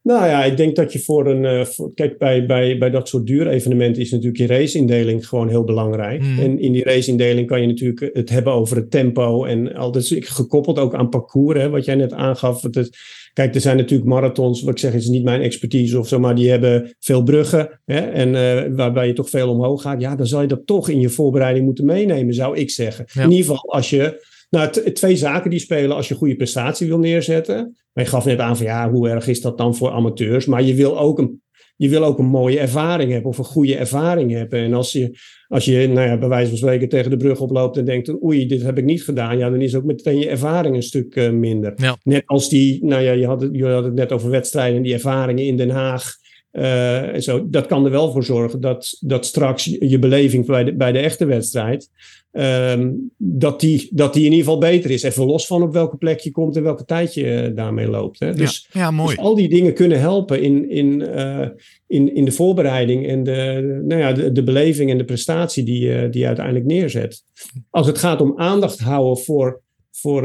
Nou 0.06 0.26
ja, 0.26 0.44
ik 0.44 0.58
denk 0.58 0.76
dat 0.76 0.94
je 0.94 1.00
voor 1.00 1.28
een. 1.28 1.44
Uh, 1.44 1.66
voor, 1.66 1.94
kijk, 1.94 2.18
bij, 2.18 2.46
bij, 2.46 2.78
bij 2.78 2.90
dat 2.90 3.08
soort 3.08 3.26
duurevenementen 3.26 4.02
is 4.02 4.12
natuurlijk 4.12 4.38
je 4.38 4.48
raceindeling 4.48 5.28
gewoon 5.28 5.50
heel 5.50 5.64
belangrijk. 5.64 6.22
Mm. 6.22 6.40
En 6.40 6.60
in 6.60 6.72
die 6.72 6.84
raceindeling 6.84 7.48
kan 7.48 7.62
je 7.62 7.68
natuurlijk 7.68 8.10
het 8.14 8.30
hebben 8.30 8.54
over 8.54 8.76
het 8.76 8.92
tempo 8.92 9.46
en 9.46 9.76
al 9.76 9.92
dat 9.92 10.04
is 10.04 10.16
gekoppeld 10.20 10.80
ook 10.80 10.96
aan 10.96 11.10
parcours, 11.10 11.60
hè, 11.60 11.70
wat 11.70 11.86
jij 11.86 11.96
net 11.96 12.14
aangaf. 12.14 12.62
Het, 12.62 12.90
kijk, 13.36 13.56
er 13.56 13.62
zijn 13.62 13.78
natuurlijk 13.78 14.10
marathons, 14.10 14.62
wat 14.62 14.74
ik 14.74 14.80
zeg, 14.80 14.94
is 14.94 15.08
niet 15.08 15.24
mijn 15.24 15.42
expertise 15.42 16.00
of 16.00 16.08
zo, 16.08 16.20
maar 16.20 16.36
die 16.36 16.50
hebben 16.50 16.96
veel 17.00 17.24
bruggen 17.24 17.82
hè, 17.86 18.00
en 18.00 18.34
uh, 18.34 18.76
waarbij 18.76 19.08
je 19.08 19.14
toch 19.14 19.30
veel 19.30 19.50
omhoog 19.50 19.82
gaat. 19.82 20.02
Ja, 20.02 20.16
dan 20.16 20.28
zal 20.28 20.42
je 20.42 20.48
dat 20.48 20.66
toch 20.66 20.90
in 20.90 21.00
je 21.00 21.10
voorbereiding 21.10 21.66
moeten 21.66 21.86
meenemen, 21.86 22.34
zou 22.34 22.58
ik 22.58 22.70
zeggen. 22.70 23.06
Ja. 23.14 23.24
In 23.24 23.32
ieder 23.32 23.46
geval 23.46 23.74
als 23.74 23.90
je. 23.90 24.34
Nou, 24.50 24.92
twee 24.94 25.16
zaken 25.16 25.50
die 25.50 25.60
spelen 25.60 25.96
als 25.96 26.08
je 26.08 26.16
goede 26.16 26.36
prestatie 26.36 26.88
wil 26.88 27.00
neerzetten. 27.00 27.76
Maar 27.94 28.04
je 28.04 28.10
gaf 28.10 28.26
net 28.26 28.40
aan 28.40 28.58
van 28.58 28.66
ja, 28.66 28.92
hoe 28.92 29.10
erg 29.10 29.28
is 29.28 29.42
dat 29.42 29.58
dan 29.58 29.76
voor 29.76 29.90
amateurs? 29.90 30.46
Maar 30.46 30.64
je 30.64 30.74
wil 30.74 31.00
ook 31.00 31.20
een, 31.20 31.42
je 31.76 31.90
wil 31.90 32.04
ook 32.04 32.20
een 32.20 32.26
mooie 32.26 32.60
ervaring 32.60 33.12
hebben 33.12 33.30
of 33.30 33.38
een 33.38 33.44
goede 33.44 33.76
ervaring 33.78 34.32
hebben. 34.32 34.60
En 34.60 34.74
als 34.74 34.92
je, 34.92 35.18
als 35.48 35.66
je 35.66 35.88
nou 35.88 36.08
ja, 36.08 36.18
bij 36.18 36.30
wijze 36.30 36.50
van 36.50 36.58
spreken 36.58 36.90
tegen 36.90 37.10
de 37.10 37.18
brug 37.18 37.40
oploopt 37.40 37.78
en 37.78 37.86
denkt, 37.86 38.24
oei, 38.24 38.48
dit 38.48 38.64
heb 38.64 38.78
ik 38.78 38.84
niet 38.84 39.04
gedaan. 39.04 39.38
Ja, 39.38 39.50
dan 39.50 39.62
is 39.62 39.76
ook 39.76 39.84
meteen 39.84 40.20
je 40.20 40.30
ervaring 40.30 40.76
een 40.76 40.84
stuk 40.84 41.16
uh, 41.16 41.30
minder. 41.30 41.74
Ja. 41.76 41.98
Net 42.04 42.24
als 42.26 42.50
die, 42.50 42.86
nou 42.86 43.02
ja, 43.02 43.12
je 43.12 43.26
had, 43.26 43.42
het, 43.42 43.50
je 43.54 43.66
had 43.66 43.84
het 43.84 43.94
net 43.94 44.12
over 44.12 44.30
wedstrijden 44.30 44.78
en 44.78 44.84
die 44.84 44.94
ervaringen 44.94 45.46
in 45.46 45.58
Den 45.58 45.70
Haag. 45.70 46.14
Uh, 46.52 47.14
en 47.14 47.24
zo, 47.24 47.50
dat 47.50 47.66
kan 47.66 47.86
er 47.86 47.92
wel 47.92 48.12
voor 48.12 48.24
zorgen 48.24 48.62
dat, 48.62 48.98
dat 49.00 49.26
straks 49.26 49.64
je 49.80 50.00
beleving 50.00 50.46
bij 50.46 50.64
de, 50.64 50.76
bij 50.76 50.92
de 50.92 51.00
echte 51.00 51.26
wedstrijd. 51.26 51.90
Um, 52.38 53.12
dat, 53.18 53.60
die, 53.60 53.90
dat 53.92 54.14
die 54.14 54.26
in 54.26 54.32
ieder 54.32 54.46
geval 54.46 54.60
beter 54.60 54.92
is. 54.92 55.04
Even 55.04 55.26
los 55.26 55.48
van 55.48 55.62
op 55.62 55.74
welke 55.74 55.98
plek 55.98 56.20
je 56.20 56.32
komt 56.32 56.56
en 56.56 56.64
welke 56.64 56.86
tijd 56.86 57.14
je 57.14 57.50
uh, 57.50 57.56
daarmee 57.56 57.88
loopt. 57.88 58.20
Hè. 58.20 58.34
Dus, 58.34 58.68
ja, 58.72 58.80
ja, 58.80 58.92
mooi. 58.92 59.16
dus 59.16 59.26
al 59.26 59.36
die 59.36 59.50
dingen 59.50 59.74
kunnen 59.74 60.00
helpen 60.00 60.42
in, 60.42 60.70
in, 60.70 61.00
uh, 61.16 61.48
in, 61.88 62.16
in 62.16 62.26
de 62.26 62.32
voorbereiding 62.32 63.08
en 63.08 63.24
de, 63.24 63.82
nou 63.88 64.02
ja, 64.02 64.12
de, 64.12 64.32
de 64.32 64.44
beleving 64.44 64.92
en 64.92 64.98
de 64.98 65.06
prestatie 65.06 65.64
die, 65.64 65.82
uh, 65.82 66.02
die 66.12 66.22
je 66.22 66.28
uiteindelijk 66.28 66.66
neerzet. 66.66 67.24
Als 67.70 67.88
het 67.88 67.98
gaat 67.98 68.22
om 68.22 68.34
aandacht 68.36 68.80
houden 68.80 69.24
voor, 69.24 69.62
voor, 69.92 70.24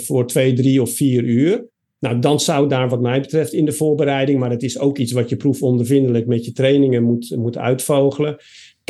voor 0.00 0.26
twee, 0.26 0.52
drie 0.52 0.82
of 0.82 0.90
vier 0.94 1.22
uur. 1.22 1.68
Nou, 1.98 2.18
dan 2.18 2.40
zou 2.40 2.68
daar 2.68 2.88
wat 2.88 3.00
mij 3.00 3.20
betreft 3.20 3.52
in 3.52 3.64
de 3.64 3.72
voorbereiding, 3.72 4.38
maar 4.38 4.50
het 4.50 4.62
is 4.62 4.78
ook 4.78 4.98
iets 4.98 5.12
wat 5.12 5.28
je 5.28 5.36
proefondervindelijk 5.36 6.26
met 6.26 6.44
je 6.44 6.52
trainingen 6.52 7.02
moet, 7.02 7.36
moet 7.36 7.58
uitvogelen 7.58 8.36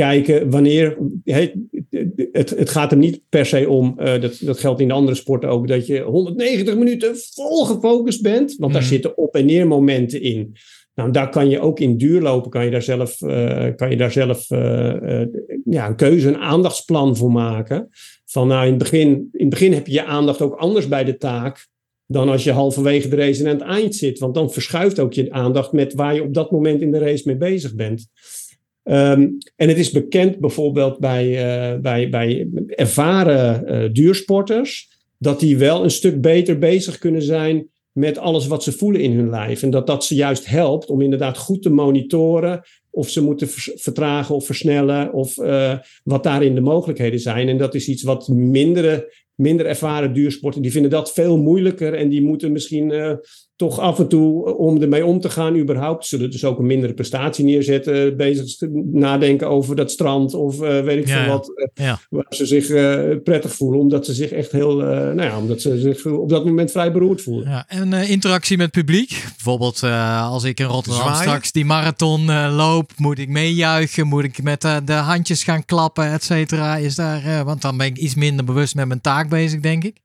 kijken 0.01 0.51
wanneer. 0.51 0.97
Het, 1.25 1.55
het, 2.33 2.51
het, 2.51 2.71
gaat 2.71 2.93
er 2.93 2.99
niet 2.99 3.23
per 3.29 3.47
se 3.47 3.69
om, 3.69 3.97
uh, 3.99 4.21
dat, 4.21 4.39
dat 4.41 4.59
geldt 4.59 4.81
in 4.81 4.89
de 4.89 4.95
andere 4.95 5.17
sporten 5.17 5.49
ook, 5.49 5.69
dat 5.69 5.87
je 5.87 6.01
190 6.01 6.77
minuten 6.77 7.17
vol 7.35 7.65
gefocust 7.65 8.23
bent, 8.23 8.57
want 8.57 8.73
daar 8.73 8.83
mm. 8.83 8.89
zitten 8.89 9.17
op- 9.17 9.35
en 9.35 9.47
neer 9.47 9.67
momenten 9.67 10.23
in. 10.23 10.57
Nou, 10.95 11.11
daar 11.11 11.31
kan 11.31 11.49
je 11.49 11.61
ook 11.61 11.81
in 11.81 11.97
duurlopen, 11.97 12.51
kan 12.51 12.65
je 12.65 12.71
daar 12.71 12.83
zelf, 12.83 13.21
uh, 13.21 13.67
kan 13.77 13.91
je 13.91 13.97
daar 13.97 14.13
zelf 14.13 14.51
uh, 14.51 15.25
ja, 15.65 15.89
een 15.89 15.97
keuze, 15.97 16.29
een 16.29 16.39
aandachtsplan 16.39 17.17
voor 17.17 17.33
maken. 17.33 17.89
Van 18.25 18.49
nou, 18.49 18.65
in 18.65 18.71
het, 18.71 18.79
begin, 18.79 19.09
in 19.09 19.29
het 19.33 19.49
begin 19.49 19.73
heb 19.73 19.87
je 19.87 19.93
je 19.93 20.05
aandacht 20.05 20.41
ook 20.41 20.55
anders 20.55 20.89
bij 20.89 21.05
de 21.05 21.17
taak 21.17 21.69
dan 22.07 22.29
als 22.29 22.45
je 22.45 22.53
halverwege 22.53 23.09
de 23.09 23.17
race 23.17 23.41
en 23.45 23.51
aan 23.51 23.59
het 23.59 23.79
eind 23.79 23.95
zit. 23.95 24.19
Want 24.19 24.35
dan 24.35 24.53
verschuift 24.53 24.99
ook 24.99 25.13
je 25.13 25.33
aandacht 25.33 25.73
met 25.73 25.95
waar 25.95 26.15
je 26.15 26.23
op 26.23 26.35
dat 26.35 26.51
moment 26.51 26.81
in 26.81 26.91
de 26.91 26.99
race 26.99 27.23
mee 27.27 27.37
bezig 27.37 27.75
bent. 27.75 28.09
Um, 28.91 29.39
en 29.57 29.69
het 29.69 29.79
is 29.79 29.91
bekend 29.91 30.39
bijvoorbeeld 30.39 30.99
bij, 30.99 31.27
uh, 31.27 31.81
bij, 31.81 32.09
bij 32.09 32.49
ervaren 32.67 33.65
uh, 33.67 33.89
duursporters 33.93 34.89
dat 35.19 35.41
die 35.41 35.57
wel 35.57 35.85
een 35.85 35.91
stuk 35.91 36.21
beter 36.21 36.59
bezig 36.59 36.99
kunnen 36.99 37.23
zijn 37.23 37.69
met 37.93 38.19
alles 38.19 38.47
wat 38.47 38.63
ze 38.63 38.73
voelen 38.73 39.01
in 39.01 39.13
hun 39.13 39.31
lijf. 39.31 39.63
En 39.63 39.71
dat 39.71 39.87
dat 39.87 40.05
ze 40.05 40.15
juist 40.15 40.47
helpt 40.47 40.89
om 40.89 41.01
inderdaad 41.01 41.39
goed 41.39 41.63
te 41.63 41.71
monitoren 41.71 42.63
of 42.91 43.09
ze 43.09 43.23
moeten 43.23 43.49
vertragen 43.75 44.35
of 44.35 44.47
versnellen 44.47 45.13
of 45.13 45.37
uh, 45.37 45.79
wat 46.05 46.23
daarin 46.23 46.55
de 46.55 46.61
mogelijkheden 46.61 47.21
zijn. 47.21 47.49
En 47.49 47.59
dat 47.59 47.75
is 47.75 47.89
iets 47.89 48.03
wat 48.03 48.29
mindere 48.29 49.13
minder 49.35 49.67
ervaren 49.67 50.13
duursporten, 50.13 50.63
die 50.63 50.73
vinden 50.73 50.91
dat 50.91 51.13
veel 51.13 51.39
moeilijker 51.39 51.95
en 51.95 52.09
die 52.09 52.23
moeten 52.23 52.53
misschien 52.53 53.19
toch 53.61 53.79
af 53.79 53.99
en 53.99 54.09
toe, 54.09 54.47
eh, 54.47 54.59
om 54.59 54.83
ermee 54.83 55.05
om 55.05 55.21
te 55.21 55.31
gaan, 55.31 55.57
überhaupt, 55.57 56.07
zullen 56.07 56.31
dus 56.31 56.45
ook 56.45 56.59
een 56.59 56.67
mindere 56.67 56.95
prestatie 56.95 57.45
neerzetten, 57.45 58.17
bezig 58.17 58.57
nadenken 58.93 59.49
over 59.49 59.77
dat 59.77 59.91
strand 59.91 60.35
of 60.35 60.63
uh, 60.63 60.81
weet 60.81 60.99
ik 60.99 61.09
Ja, 61.09 61.23
veel 61.23 61.33
wat, 61.33 61.53
eh, 61.75 61.85
Ja. 61.87 61.99
waar 62.11 62.27
ze 62.29 62.47
zich 62.47 62.69
eh, 62.69 63.01
prettig 63.25 63.53
voelen, 63.55 63.81
omdat 63.81 64.07
ze 64.07 64.15
zich 64.15 64.31
echt 64.31 64.53
heel, 64.53 64.81
eh, 64.83 64.87
nou 64.89 65.23
ja, 65.23 65.39
omdat 65.39 65.61
ze 65.61 65.81
zich 65.81 66.07
op 66.07 66.29
dat 66.29 66.45
moment 66.45 66.71
vrij 66.71 66.93
beroerd 66.93 67.23
voelen. 67.23 67.49
Ja, 67.49 67.65
en 67.69 67.93
eh, 67.93 68.11
interactie 68.11 68.57
met 68.57 68.71
publiek. 68.71 69.09
Bijvoorbeeld 69.35 69.83
eh, 69.83 70.31
als 70.31 70.45
ik 70.45 70.61
in 70.61 70.67
Rotterdam 70.67 71.03
Zwaaien? 71.03 71.21
straks 71.23 71.53
die 71.53 71.65
marathon 71.65 72.31
eh, 72.31 72.53
loop, 72.57 72.91
moet 72.97 73.19
ik 73.19 73.29
meejuichen, 73.29 74.07
moet 74.07 74.25
ik 74.25 74.43
met 74.43 74.65
eh, 74.65 74.77
de 74.85 74.93
handjes 74.93 75.45
gaan 75.45 75.65
klappen, 75.65 76.13
et 76.13 76.25
cetera. 76.25 76.77
Is 76.77 76.95
daar, 76.95 77.25
eh, 77.25 77.41
want 77.43 77.63
dan 77.63 77.77
ben 77.77 77.87
ik 77.87 77.97
iets 77.97 78.15
minder 78.15 78.45
bewust 78.45 78.75
met 78.75 78.87
mijn 78.89 79.01
taak 79.01 79.29
bezig, 79.29 79.61
denk 79.61 79.85
ik. 79.85 79.97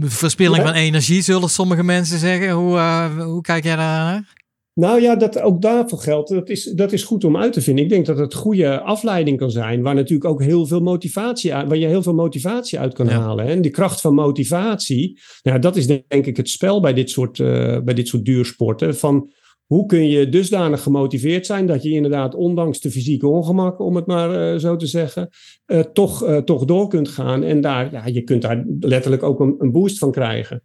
Verspilling 0.00 0.64
van 0.64 0.72
energie, 0.74 1.22
zullen 1.22 1.48
sommige 1.50 1.82
mensen 1.84 2.18
zeggen. 2.18 2.50
Hoe, 2.50 2.76
eh, 2.76 3.24
hoe 3.24 3.40
kijk 3.42 3.64
jij 3.64 3.76
daar 3.76 4.04
naar? 4.04 4.38
Nou 4.74 5.00
ja, 5.00 5.16
dat, 5.16 5.40
ook 5.40 5.62
daarvoor 5.62 5.98
geldt. 5.98 6.28
Dat 6.30 6.48
is, 6.48 6.64
dat 6.64 6.92
is 6.92 7.02
goed 7.02 7.24
om 7.24 7.36
uit 7.36 7.52
te 7.52 7.60
vinden. 7.60 7.84
Ik 7.84 7.90
denk 7.90 8.06
dat 8.06 8.18
het 8.18 8.34
goede 8.34 8.80
afleiding 8.80 9.38
kan 9.38 9.50
zijn, 9.50 9.82
waar 9.82 9.94
natuurlijk 9.94 10.30
ook 10.30 10.42
heel 10.42 10.66
veel 10.66 10.80
motivatie 10.80 11.54
uit, 11.54 11.68
waar 11.68 11.76
je 11.76 11.86
heel 11.86 12.02
veel 12.02 12.14
motivatie 12.14 12.78
uit 12.78 12.94
kan 12.94 13.06
Ja. 13.06 13.20
halen. 13.20 13.44
hè. 13.46 13.50
En 13.52 13.62
die 13.62 13.70
kracht 13.70 14.00
van 14.00 14.14
motivatie, 14.14 15.18
nou, 15.42 15.58
dat 15.58 15.76
is 15.76 15.86
denk 15.86 16.26
ik 16.26 16.36
het 16.36 16.48
spel 16.48 16.80
bij 16.80 16.92
dit 16.92 17.10
soort, 17.10 17.40
eh, 17.40 17.78
bij 17.80 17.94
dit 17.94 18.08
soort 18.08 18.24
duursporten. 18.24 18.96
Van 18.96 19.30
hoe 19.70 19.86
kun 19.86 20.08
je 20.08 20.28
dusdanig 20.28 20.82
gemotiveerd 20.82 21.46
zijn 21.46 21.66
dat 21.66 21.82
je 21.82 21.90
inderdaad, 21.90 22.34
ondanks 22.34 22.80
de 22.80 22.90
fysieke 22.90 23.26
ongemakken, 23.26 23.84
om 23.84 23.96
het 23.96 24.06
maar 24.06 24.52
eh, 24.52 24.58
zo 24.58 24.76
te 24.76 24.86
zeggen, 24.86 25.28
eh, 25.66 25.80
toch, 25.80 26.24
eh, 26.24 26.36
toch 26.36 26.64
door 26.64 26.88
kunt 26.88 27.08
gaan. 27.08 27.42
En 27.42 27.60
daar, 27.60 27.92
ja, 27.92 28.06
je 28.06 28.22
kunt 28.22 28.42
daar 28.42 28.64
letterlijk 28.80 29.22
ook 29.22 29.40
een, 29.40 29.54
een 29.58 29.72
boost 29.72 29.98
van 29.98 30.10
krijgen. 30.10 30.62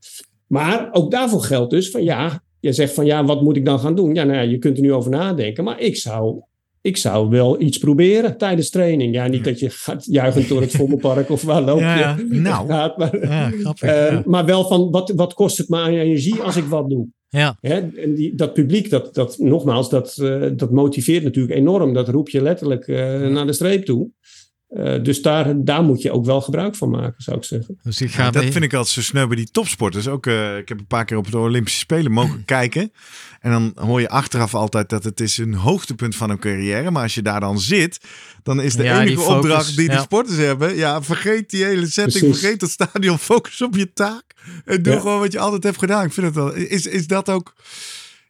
Maar 0.47 0.89
ook 0.91 1.11
daarvoor 1.11 1.41
geldt 1.41 1.71
dus 1.71 1.89
van 1.89 2.03
ja, 2.03 2.43
je 2.59 2.73
zegt 2.73 2.93
van 2.93 3.05
ja, 3.05 3.25
wat 3.25 3.41
moet 3.41 3.55
ik 3.55 3.65
dan 3.65 3.79
gaan 3.79 3.95
doen? 3.95 4.15
Ja, 4.15 4.23
nou 4.23 4.37
ja, 4.37 4.43
je 4.43 4.57
kunt 4.57 4.77
er 4.77 4.83
nu 4.83 4.93
over 4.93 5.11
nadenken, 5.11 5.63
maar 5.63 5.79
ik 5.79 5.95
zou, 5.95 6.41
ik 6.81 6.97
zou 6.97 7.29
wel 7.29 7.61
iets 7.61 7.77
proberen 7.77 8.37
tijdens 8.37 8.69
training. 8.69 9.13
Ja, 9.13 9.27
niet 9.27 9.43
dat 9.43 9.59
je 9.59 9.69
gaat 9.69 10.05
juichend 10.05 10.47
door 10.47 10.61
het 10.61 10.75
Vondelpark 10.77 11.29
of 11.29 11.41
waar 11.43 11.61
loop 11.61 11.79
je 11.79 11.85
Ja. 11.85 12.17
Nou. 12.49 12.67
gaat, 12.67 12.97
maar, 12.97 13.27
Ja, 13.27 13.49
grappig. 13.49 14.25
maar 14.25 14.45
wel 14.45 14.67
van 14.67 14.91
wat, 14.91 15.11
wat 15.15 15.33
kost 15.33 15.57
het 15.57 15.69
me 15.69 15.77
aan 15.77 15.93
energie 15.93 16.41
als 16.41 16.55
ik 16.55 16.65
wat 16.65 16.89
doe? 16.89 17.07
Ja. 17.37 17.57
Hè? 17.61 17.79
En 17.79 18.13
die, 18.13 18.35
dat 18.35 18.53
publiek, 18.53 18.89
dat, 18.89 19.13
dat, 19.13 19.37
nogmaals, 19.37 19.89
dat, 19.89 20.17
eh, 20.17 20.45
dat 20.55 20.71
motiveert 20.71 21.23
natuurlijk 21.23 21.57
enorm. 21.57 21.93
Dat 21.93 22.09
roep 22.09 22.29
je 22.29 22.41
letterlijk 22.41 22.87
eh, 22.87 23.27
naar 23.27 23.45
de 23.45 23.53
streep 23.53 23.85
toe. 23.85 24.09
Eh, 24.69 25.03
dus 25.03 25.21
daar, 25.21 25.63
daar 25.63 25.83
moet 25.83 26.01
je 26.01 26.11
ook 26.11 26.25
wel 26.25 26.41
gebruik 26.41 26.75
van 26.75 26.89
maken, 26.89 27.23
zou 27.23 27.37
ik 27.37 27.43
zeggen. 27.43 27.79
Dus 27.83 28.01
ik 28.01 28.11
ga 28.11 28.23
Ja, 28.23 28.31
dat 28.31 28.43
mee- 28.43 28.51
vind 28.51 28.63
ik 28.63 28.73
altijd 28.73 28.93
zo 28.93 29.01
sneu 29.01 29.27
bij 29.27 29.35
die 29.35 29.51
topsporters. 29.51 30.07
Ook, 30.07 30.25
eh, 30.25 30.57
ik 30.57 30.69
heb 30.69 30.79
een 30.79 30.87
paar 30.87 31.05
keer 31.05 31.17
op 31.17 31.31
de 31.31 31.37
Olympische 31.37 31.79
Spelen 31.79 32.11
mogen 32.11 32.45
kijken. 32.55 32.91
En 33.39 33.51
dan 33.51 33.73
hoor 33.87 34.01
je 34.01 34.09
achteraf 34.09 34.55
altijd 34.55 34.89
dat 34.89 35.03
het 35.03 35.19
is 35.19 35.37
een 35.37 35.53
hoogtepunt 35.53 36.15
van 36.15 36.29
hun 36.29 36.39
carrière. 36.39 36.91
Maar 36.91 37.03
als 37.03 37.15
je 37.15 37.21
daar 37.21 37.39
dan 37.39 37.59
zit, 37.59 37.99
dan 38.43 38.61
is 38.61 38.75
de 38.75 38.83
Ja, 38.83 38.99
die 38.99 39.07
enige 39.07 39.21
focus, 39.21 39.35
opdracht 39.35 39.67
die 39.67 39.87
die 39.87 39.97
ja. 39.97 40.01
sporters 40.01 40.37
hebben. 40.37 40.75
Ja, 40.75 41.01
vergeet 41.01 41.49
die 41.49 41.63
hele 41.63 41.87
setting, 41.87 42.19
Precies. 42.23 42.39
vergeet 42.39 42.59
dat 42.59 42.69
stadion, 42.69 43.19
focus 43.33 43.61
op 43.61 43.75
je 43.75 43.93
taak. 43.93 44.23
En 44.65 44.81
doe 44.83 44.93
Ja. 44.93 44.99
gewoon 44.99 45.19
wat 45.19 45.31
je 45.31 45.39
altijd 45.39 45.63
hebt 45.63 45.77
gedaan. 45.77 46.05
Ik 46.05 46.13
vind 46.13 46.25
het 46.25 46.35
wel. 46.35 46.53
Is, 46.53 46.85
is 46.85 47.07
dat 47.07 47.29
ook... 47.29 47.53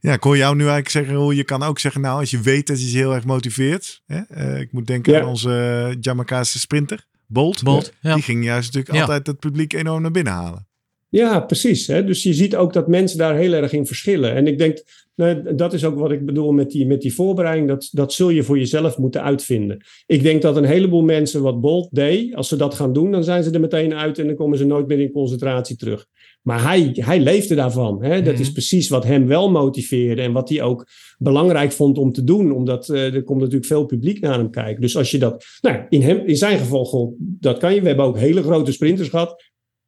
Ja, 0.05 0.13
ik 0.13 0.23
hoor 0.23 0.37
jou 0.37 0.53
nu 0.55 0.59
eigenlijk 0.61 0.89
zeggen, 0.89 1.15
hoe 1.15 1.35
je 1.35 1.43
kan 1.43 1.63
ook 1.63 1.79
zeggen, 1.79 2.01
nou, 2.01 2.19
als 2.19 2.31
je 2.31 2.39
weet 2.41 2.67
dat 2.67 2.81
je 2.81 2.91
je 2.91 2.97
heel 2.97 3.13
erg 3.13 3.25
motiveert. 3.25 4.01
Hè? 4.05 4.19
eh, 4.29 4.59
ik 4.59 4.71
moet 4.71 4.87
denken 4.87 5.13
Ja. 5.13 5.21
aan 5.21 5.27
onze 5.27 5.49
uh, 5.89 5.97
Jamaicaanse 6.01 6.59
sprinter, 6.59 7.05
Bolt. 7.27 7.63
Bolt, 7.63 7.93
ja. 8.01 8.13
Die 8.13 8.23
ging 8.23 8.43
juist 8.43 8.65
natuurlijk 8.73 8.95
Ja. 8.95 9.01
altijd 9.01 9.27
het 9.27 9.39
publiek 9.39 9.73
enorm 9.73 10.01
naar 10.01 10.11
binnen 10.11 10.33
halen. 10.33 10.67
Ja, 11.09 11.39
precies. 11.39 11.87
Hè? 11.87 12.03
Dus 12.03 12.23
je 12.23 12.33
ziet 12.33 12.55
ook 12.55 12.73
dat 12.73 12.87
mensen 12.87 13.17
daar 13.17 13.35
heel 13.35 13.53
erg 13.53 13.71
in 13.73 13.85
verschillen. 13.85 14.33
En 14.35 14.47
ik 14.47 14.57
denk, 14.57 14.83
nou, 15.15 15.55
dat 15.55 15.73
is 15.73 15.85
ook 15.85 15.99
wat 15.99 16.11
ik 16.11 16.25
bedoel 16.25 16.51
met 16.51 16.71
die, 16.71 16.85
met 16.85 17.01
die 17.01 17.13
voorbereiding. 17.13 17.67
Dat, 17.67 17.89
dat 17.91 18.13
zul 18.13 18.29
je 18.29 18.43
voor 18.43 18.57
jezelf 18.57 18.97
moeten 18.97 19.23
uitvinden. 19.23 19.85
Ik 20.05 20.23
denk 20.23 20.41
dat 20.41 20.55
een 20.57 20.65
heleboel 20.65 21.03
mensen 21.03 21.41
wat 21.41 21.61
Bolt 21.61 21.87
deed, 21.91 22.35
als 22.35 22.47
ze 22.47 22.55
dat 22.55 22.73
gaan 22.73 22.93
doen, 22.93 23.11
dan 23.11 23.23
zijn 23.23 23.43
ze 23.43 23.51
er 23.51 23.59
meteen 23.59 23.93
uit 23.93 24.19
en 24.19 24.27
dan 24.27 24.35
komen 24.35 24.57
ze 24.57 24.65
nooit 24.65 24.87
meer 24.87 24.99
in 24.99 25.11
concentratie 25.11 25.75
terug. 25.75 26.05
Maar 26.45 26.63
hij, 26.63 26.89
hij 26.93 27.19
leefde 27.19 27.55
daarvan. 27.55 28.03
Hè? 28.03 28.21
Dat 28.21 28.33
Mhm. 28.33 28.41
is 28.41 28.51
precies 28.51 28.89
wat 28.89 29.03
hem 29.03 29.27
wel 29.27 29.51
motiveerde 29.51 30.21
en 30.21 30.31
wat 30.31 30.49
hij 30.49 30.61
ook 30.61 30.87
belangrijk 31.17 31.71
vond 31.71 31.97
om 31.97 32.11
te 32.11 32.23
doen. 32.23 32.51
Omdat 32.51 32.89
eh, 32.89 33.13
er 33.13 33.23
komt 33.23 33.39
natuurlijk 33.39 33.65
veel 33.65 33.85
publiek 33.85 34.19
naar 34.19 34.37
hem 34.37 34.49
kijken. 34.49 34.81
Dus 34.81 34.97
als 34.97 35.11
je 35.11 35.17
dat, 35.17 35.45
nou, 35.61 35.79
in, 35.89 36.01
hem, 36.01 36.17
in 36.25 36.37
zijn 36.37 36.57
geval, 36.59 36.85
goh, 36.85 37.15
dat 37.19 37.57
kan 37.57 37.73
je. 37.73 37.81
We 37.81 37.87
hebben 37.87 38.05
ook 38.05 38.17
hele 38.17 38.43
grote 38.43 38.71
sprinters 38.71 39.09
gehad 39.09 39.43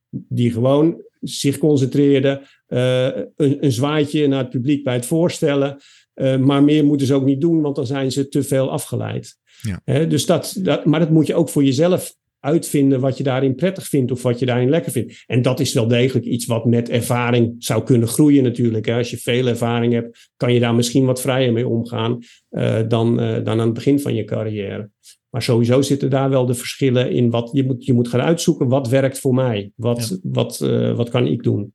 die 0.09 0.51
gewoon 0.51 1.01
zich 1.21 1.57
concentreerden. 1.57 2.41
eh, 2.67 3.05
een, 3.35 3.57
een 3.65 3.71
zwaaitje 3.71 4.27
naar 4.27 4.39
het 4.39 4.49
publiek 4.49 4.83
bij 4.83 4.93
het 4.93 5.05
voorstellen. 5.05 5.77
Eh, 6.13 6.37
maar 6.37 6.63
meer 6.63 6.85
moeten 6.85 7.07
ze 7.07 7.13
ook 7.13 7.25
niet 7.25 7.41
doen, 7.41 7.61
want 7.61 7.75
dan 7.75 7.85
zijn 7.85 8.11
ze 8.11 8.27
te 8.27 8.43
veel 8.43 8.71
afgeleid. 8.71 9.37
Ja. 9.61 9.81
Hè, 9.85 10.07
dus 10.07 10.25
dat, 10.25 10.55
dat, 10.59 10.85
maar 10.85 10.99
dat 10.99 11.09
moet 11.09 11.27
je 11.27 11.35
ook 11.35 11.49
voor 11.49 11.63
jezelf 11.63 12.15
uitvinden 12.47 12.99
wat 12.99 13.17
je 13.17 13.23
daarin 13.23 13.55
prettig 13.55 13.87
vindt 13.87 14.11
of 14.11 14.21
wat 14.21 14.39
je 14.39 14.45
daarin 14.45 14.69
lekker 14.69 14.91
vindt. 14.91 15.23
En 15.25 15.41
dat 15.41 15.59
is 15.59 15.73
wel 15.73 15.87
degelijk 15.87 16.25
iets 16.25 16.45
wat 16.45 16.65
met 16.65 16.89
ervaring 16.89 17.55
zou 17.59 17.83
kunnen 17.83 18.07
groeien 18.07 18.43
natuurlijk. 18.43 18.85
Hè. 18.85 18.97
Als 18.97 19.09
je 19.09 19.17
veel 19.17 19.47
ervaring 19.47 19.93
hebt, 19.93 20.29
kan 20.37 20.53
je 20.53 20.59
daar 20.59 20.75
misschien 20.75 21.05
wat 21.05 21.21
vrijer 21.21 21.53
mee 21.53 21.67
omgaan 21.67 22.19
eh, 22.49 22.79
dan, 22.87 23.19
eh, 23.19 23.43
dan 23.43 23.59
aan 23.59 23.65
het 23.65 23.73
begin 23.73 23.99
van 23.99 24.15
je 24.15 24.23
carrière. 24.23 24.89
Maar 25.29 25.41
sowieso 25.41 25.81
zitten 25.81 26.09
daar 26.09 26.29
wel 26.29 26.45
de 26.45 26.53
verschillen 26.53 27.11
in 27.11 27.29
wat 27.29 27.49
je 27.53 27.65
moet, 27.65 27.85
je 27.85 27.93
moet 27.93 28.07
gaan 28.07 28.21
uitzoeken. 28.21 28.67
Wat 28.67 28.87
werkt 28.87 29.19
voor 29.19 29.33
mij? 29.33 29.71
Wat, 29.75 30.19
wat, 30.23 30.61
eh, 30.61 30.95
wat 30.95 31.09
kan 31.09 31.27
ik 31.27 31.43
doen? 31.43 31.73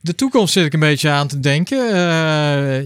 De 0.00 0.14
toekomst 0.14 0.52
zit 0.52 0.64
ik 0.64 0.72
een 0.72 0.80
beetje 0.80 1.08
aan 1.08 1.28
te 1.28 1.40
denken. 1.40 1.76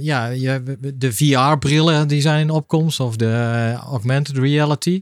Ja, 0.02 0.26
je, 0.26 0.78
de 0.94 1.12
VR-brillen 1.12 2.08
die 2.08 2.20
zijn 2.20 2.40
in 2.40 2.50
opkomst 2.50 3.00
of 3.00 3.16
de 3.16 3.74
augmented 3.90 4.38
reality. 4.38 5.00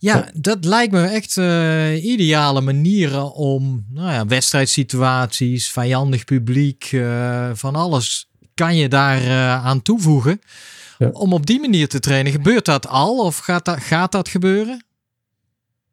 Ja, 0.00 0.30
dat 0.34 0.64
lijkt 0.64 0.92
me 0.92 1.06
echt 1.06 1.36
eh, 1.36 2.04
ideale 2.04 2.60
manieren 2.60 3.32
om 3.32 3.86
nou 3.92 4.12
ja, 4.12 4.26
wedstrijdsituaties, 4.26 5.70
vijandig 5.70 6.24
publiek, 6.24 6.88
eh, 6.92 7.50
van 7.54 7.74
alles 7.74 8.30
kan 8.54 8.76
je 8.76 8.88
daar 8.88 9.22
eh, 9.22 9.66
aan 9.66 9.82
toevoegen. 9.82 10.40
Ja. 10.98 11.08
Om 11.12 11.32
op 11.32 11.46
die 11.46 11.60
manier 11.60 11.88
te 11.88 12.00
trainen. 12.00 12.32
Gebeurt 12.32 12.64
dat 12.64 12.88
al 12.88 13.24
of 13.24 13.38
gaat 13.38 13.64
dat, 13.64 13.78
gaat 13.78 14.12
dat 14.12 14.28
gebeuren? 14.28 14.86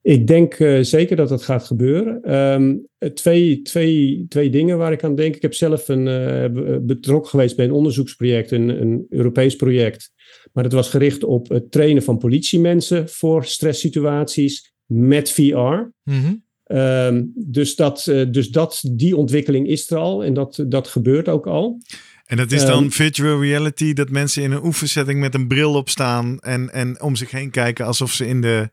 Ik 0.01 0.27
denk 0.27 0.55
zeker 0.81 1.15
dat 1.15 1.29
dat 1.29 1.43
gaat 1.43 1.63
gebeuren. 1.63 2.23
Ehm, 2.23 2.75
twee, 3.13 3.61
twee, 3.61 4.25
twee 4.29 4.49
dingen 4.49 4.77
waar 4.77 4.91
ik 4.91 5.03
aan 5.03 5.15
denk. 5.15 5.35
Ik 5.35 5.41
heb 5.41 5.53
zelf 5.53 5.87
een, 5.87 6.85
betrokken 6.85 7.29
geweest 7.29 7.55
bij 7.55 7.65
een 7.65 7.71
onderzoeksproject, 7.71 8.51
een, 8.51 8.81
een 8.81 9.05
Europees 9.09 9.55
project. 9.55 10.11
Maar 10.55 10.63
dat 10.63 10.73
was 10.73 10.89
gericht 10.89 11.23
op 11.23 11.49
het 11.49 11.71
trainen 11.71 12.03
van 12.03 12.17
politiemensen 12.17 13.09
voor 13.09 13.45
stresssituaties 13.45 14.73
met 14.85 15.31
VR. 15.31 15.91
Mhm. 16.03 16.33
Ehm, 16.63 17.23
dus 17.35 17.75
dat, 17.75 18.07
eh, 18.07 18.25
dus 18.31 18.49
dat, 18.49 18.81
die 18.91 19.17
ontwikkeling 19.17 19.67
is 19.67 19.91
er 19.91 19.97
al 19.97 20.23
en 20.23 20.33
dat, 20.33 20.63
dat 20.67 20.87
gebeurt 20.87 21.29
ook 21.29 21.47
al. 21.47 21.81
En 22.25 22.37
dat 22.37 22.51
is 22.51 22.65
dan 22.65 22.83
Ehm, 22.83 22.91
virtual 22.91 23.41
reality, 23.41 23.93
dat 23.93 24.09
mensen 24.09 24.43
in 24.43 24.51
een 24.51 24.63
oefensetting 24.63 25.19
met 25.19 25.33
een 25.33 25.47
bril 25.47 25.73
op 25.73 25.89
staan 25.89 26.39
en, 26.39 26.73
en 26.73 27.01
om 27.01 27.15
zich 27.15 27.31
heen 27.31 27.49
kijken 27.49 27.85
alsof 27.85 28.11
ze 28.11 28.27
in 28.27 28.41
de 28.41 28.69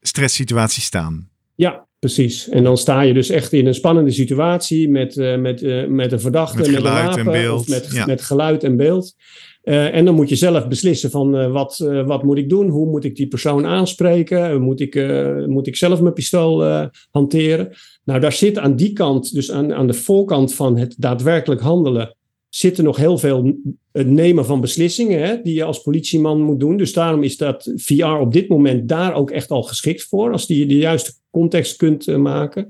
stresssituatie 0.00 0.82
staan. 0.82 1.28
Ja, 1.54 1.86
precies. 1.98 2.48
En 2.48 2.62
dan 2.62 2.78
sta 2.78 3.00
je 3.00 3.12
dus 3.12 3.30
echt 3.30 3.52
in 3.52 3.66
een 3.66 3.74
spannende 3.74 4.10
situatie 4.10 4.88
met, 4.88 5.16
eh, 5.16 5.36
met, 5.36 5.62
eh, 5.62 5.86
met 5.86 6.12
een 6.12 6.20
verdachte, 6.20 6.56
Met 6.56 6.66
met, 6.66 6.76
en 6.76 6.82
wapen, 6.82 7.24
beeld, 7.24 7.60
of 7.60 7.68
met, 7.68 7.92
ja. 7.92 8.06
met 8.06 8.22
geluid 8.22 8.64
en 8.64 8.76
beeld. 8.76 9.14
Eh, 9.66 9.94
en 9.94 10.04
dan 10.04 10.14
moet 10.14 10.28
je 10.28 10.36
zelf 10.36 10.68
beslissen 10.68 11.10
van 11.10 11.36
eh, 11.36 11.52
wat, 11.52 11.80
eh, 11.80 12.06
wat 12.06 12.22
moet 12.22 12.38
ik 12.38 12.48
doen? 12.48 12.68
Hoe 12.68 12.86
moet 12.86 13.04
ik 13.04 13.16
die 13.16 13.28
persoon 13.28 13.66
aanspreken? 13.66 14.60
Moet 14.60 14.80
ik, 14.80 14.94
moet 15.46 15.66
ik 15.66 15.76
zelf 15.76 16.00
mijn 16.00 16.14
pistool 16.14 16.88
hanteren? 17.10 17.70
Nou, 18.04 18.20
daar 18.20 18.32
zit 18.32 18.58
aan 18.58 18.76
die 18.76 18.92
kant, 18.92 19.34
dus 19.34 19.50
aan, 19.50 19.74
aan 19.74 19.86
de 19.86 19.94
voorkant 19.94 20.54
van 20.54 20.76
het 20.76 20.94
daadwerkelijk 20.98 21.60
handelen, 21.60 22.16
zitten 22.48 22.84
nog 22.84 22.96
heel 22.96 23.18
veel 23.18 23.56
het 23.92 24.06
nemen 24.06 24.44
van 24.44 24.60
beslissingen 24.60 25.20
hè, 25.26 25.42
die 25.42 25.54
je 25.54 25.64
als 25.64 25.82
politieman 25.82 26.42
moet 26.42 26.60
doen. 26.60 26.76
Dus 26.76 26.92
daarom 26.92 27.22
is 27.22 27.36
dat 27.36 27.72
VR 27.76 28.04
op 28.04 28.32
dit 28.32 28.48
moment 28.48 28.88
daar 28.88 29.14
ook 29.14 29.30
echt 29.30 29.50
al 29.50 29.62
geschikt 29.62 30.02
voor, 30.02 30.32
als 30.32 30.46
die 30.46 30.58
je 30.58 30.66
de 30.66 30.76
juiste 30.76 31.12
context 31.30 31.76
kunt 31.76 32.16
maken. 32.16 32.68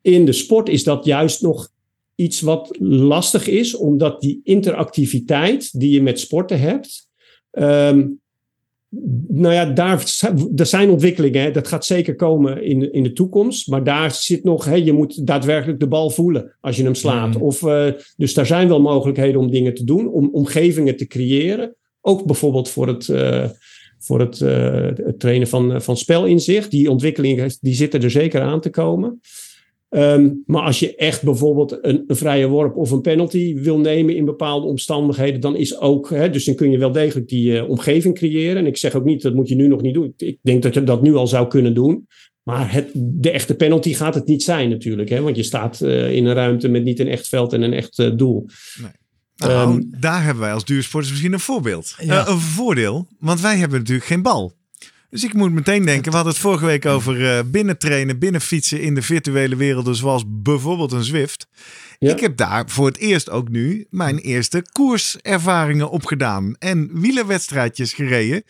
In 0.00 0.24
de 0.24 0.32
sport 0.32 0.68
is 0.68 0.84
dat 0.84 1.04
juist 1.04 1.42
nog 1.42 1.71
iets 2.14 2.40
wat 2.40 2.76
lastig 2.80 3.46
is, 3.48 3.76
omdat 3.76 4.20
die 4.20 4.40
interactiviteit 4.44 5.80
die 5.80 5.90
je 5.90 6.02
met 6.02 6.20
sporten 6.20 6.60
hebt. 6.60 7.08
ehm, 7.50 8.06
nou 9.28 9.54
ja, 9.54 9.64
daar, 9.64 10.04
er 10.56 10.66
zijn 10.66 10.90
ontwikkelingen. 10.90 11.42
Hè. 11.42 11.50
Dat 11.50 11.68
gaat 11.68 11.84
zeker 11.84 12.14
komen 12.14 12.62
in, 12.64 12.78
de- 12.78 12.90
in 12.90 13.02
de 13.02 13.12
toekomst. 13.12 13.68
Maar 13.68 13.84
daar 13.84 14.10
zit 14.14 14.44
nog, 14.44 14.64
hè, 14.64 14.74
je 14.74 14.92
moet 14.92 15.26
daadwerkelijk 15.26 15.80
de 15.80 15.88
bal 15.88 16.10
voelen 16.10 16.56
als 16.60 16.76
je 16.76 16.82
hem 16.82 16.94
slaat. 16.94 17.34
Mm. 17.34 17.42
Of, 17.42 17.62
eh, 17.62 17.86
dus 18.16 18.34
daar 18.34 18.46
zijn 18.46 18.68
wel 18.68 18.80
mogelijkheden 18.80 19.40
om 19.40 19.50
dingen 19.50 19.74
te 19.74 19.84
doen, 19.84 20.08
om 20.08 20.28
omgevingen 20.32 20.96
te 20.96 21.06
creëren. 21.06 21.74
Ook 22.00 22.24
bijvoorbeeld 22.26 22.68
voor 22.68 22.86
het, 22.88 23.08
eh, 23.08 23.44
voor 23.98 24.20
het, 24.20 24.38
het 24.38 25.18
trainen 25.18 25.48
van, 25.48 25.82
van 25.82 25.96
spelinzicht. 25.96 26.70
Die 26.70 26.90
ontwikkelingen 26.90 27.50
die 27.60 27.74
zitten 27.74 28.02
er 28.02 28.10
zeker 28.10 28.40
aan 28.40 28.60
te 28.60 28.70
komen. 28.70 29.20
Ehm, 29.92 30.30
maar 30.46 30.62
als 30.62 30.78
je 30.78 30.96
echt 30.96 31.22
bijvoorbeeld 31.22 31.78
een, 31.80 32.04
een, 32.06 32.16
vrije 32.16 32.46
worp 32.46 32.76
of 32.76 32.90
een 32.90 33.00
penalty 33.00 33.54
wil 33.54 33.78
nemen 33.78 34.16
in 34.16 34.24
bepaalde 34.24 34.66
omstandigheden, 34.66 35.40
dan 35.40 35.56
is 35.56 35.78
ook, 35.78 36.10
hè, 36.10 36.30
dus 36.30 36.44
dan 36.44 36.54
kun 36.54 36.70
je 36.70 36.78
wel 36.78 36.92
degelijk 36.92 37.28
die 37.28 37.52
uh, 37.52 37.68
omgeving 37.68 38.14
creëren. 38.14 38.56
En 38.56 38.66
ik 38.66 38.76
zeg 38.76 38.94
ook 38.94 39.04
niet, 39.04 39.22
dat 39.22 39.34
moet 39.34 39.48
je 39.48 39.54
nu 39.54 39.68
nog 39.68 39.82
niet 39.82 39.94
doen. 39.94 40.14
Ik 40.16 40.38
denk 40.42 40.62
dat 40.62 40.74
je 40.74 40.84
dat 40.84 41.02
nu 41.02 41.14
al 41.14 41.26
zou 41.26 41.48
kunnen 41.48 41.74
doen. 41.74 42.06
Maar 42.42 42.72
het, 42.72 42.90
de 42.94 43.30
echte 43.30 43.54
penalty 43.54 43.94
gaat 43.94 44.14
het 44.14 44.26
niet 44.26 44.42
zijn 44.42 44.70
natuurlijk. 44.70 45.08
Hè? 45.08 45.20
Want 45.20 45.36
je 45.36 45.42
staat 45.42 45.80
uh, 45.80 46.12
in 46.12 46.26
een 46.26 46.34
ruimte 46.34 46.68
met 46.68 46.84
niet 46.84 47.00
een 47.00 47.08
echt 47.08 47.28
veld 47.28 47.52
en 47.52 47.62
een 47.62 47.72
echt 47.72 47.98
uh, 47.98 48.16
doel. 48.16 48.46
Nee. 48.82 48.90
Nou, 49.36 49.74
um, 49.74 49.88
daar 50.00 50.24
hebben 50.24 50.42
wij 50.42 50.52
als 50.52 50.64
duursporters 50.64 51.10
misschien 51.10 51.32
een 51.32 51.40
voorbeeld. 51.40 51.94
Ja. 51.98 52.28
een 52.28 52.38
voordeel, 52.38 53.08
want 53.18 53.40
wij 53.40 53.56
hebben 53.56 53.78
natuurlijk 53.78 54.06
geen 54.06 54.22
bal. 54.22 54.54
Dus 55.12 55.24
ik 55.24 55.34
moet 55.34 55.52
meteen 55.52 55.84
denken, 55.84 56.10
we 56.10 56.16
hadden 56.16 56.32
het 56.32 56.42
vorige 56.42 56.66
week 56.66 56.86
over 56.86 57.20
uh, 57.20 57.38
binnentrainen, 57.46 58.18
binnenfietsen 58.18 58.80
in 58.80 58.94
de 58.94 59.02
virtuele 59.02 59.56
werelden, 59.56 59.96
zoals 59.96 60.24
bijvoorbeeld 60.26 60.92
een 60.92 61.04
Zwift. 61.04 61.46
Ik 61.98 62.20
heb 62.20 62.36
daar 62.36 62.64
voor 62.66 62.86
het 62.86 62.96
eerst 62.96 63.30
ook 63.30 63.48
nu 63.48 63.86
mijn 63.90 64.18
eerste 64.18 64.64
koerservaringen 64.72 65.90
opgedaan. 65.90 66.56
En 66.58 66.90
wielerwedstrijdjes 66.92 67.92
gereden 67.92 68.42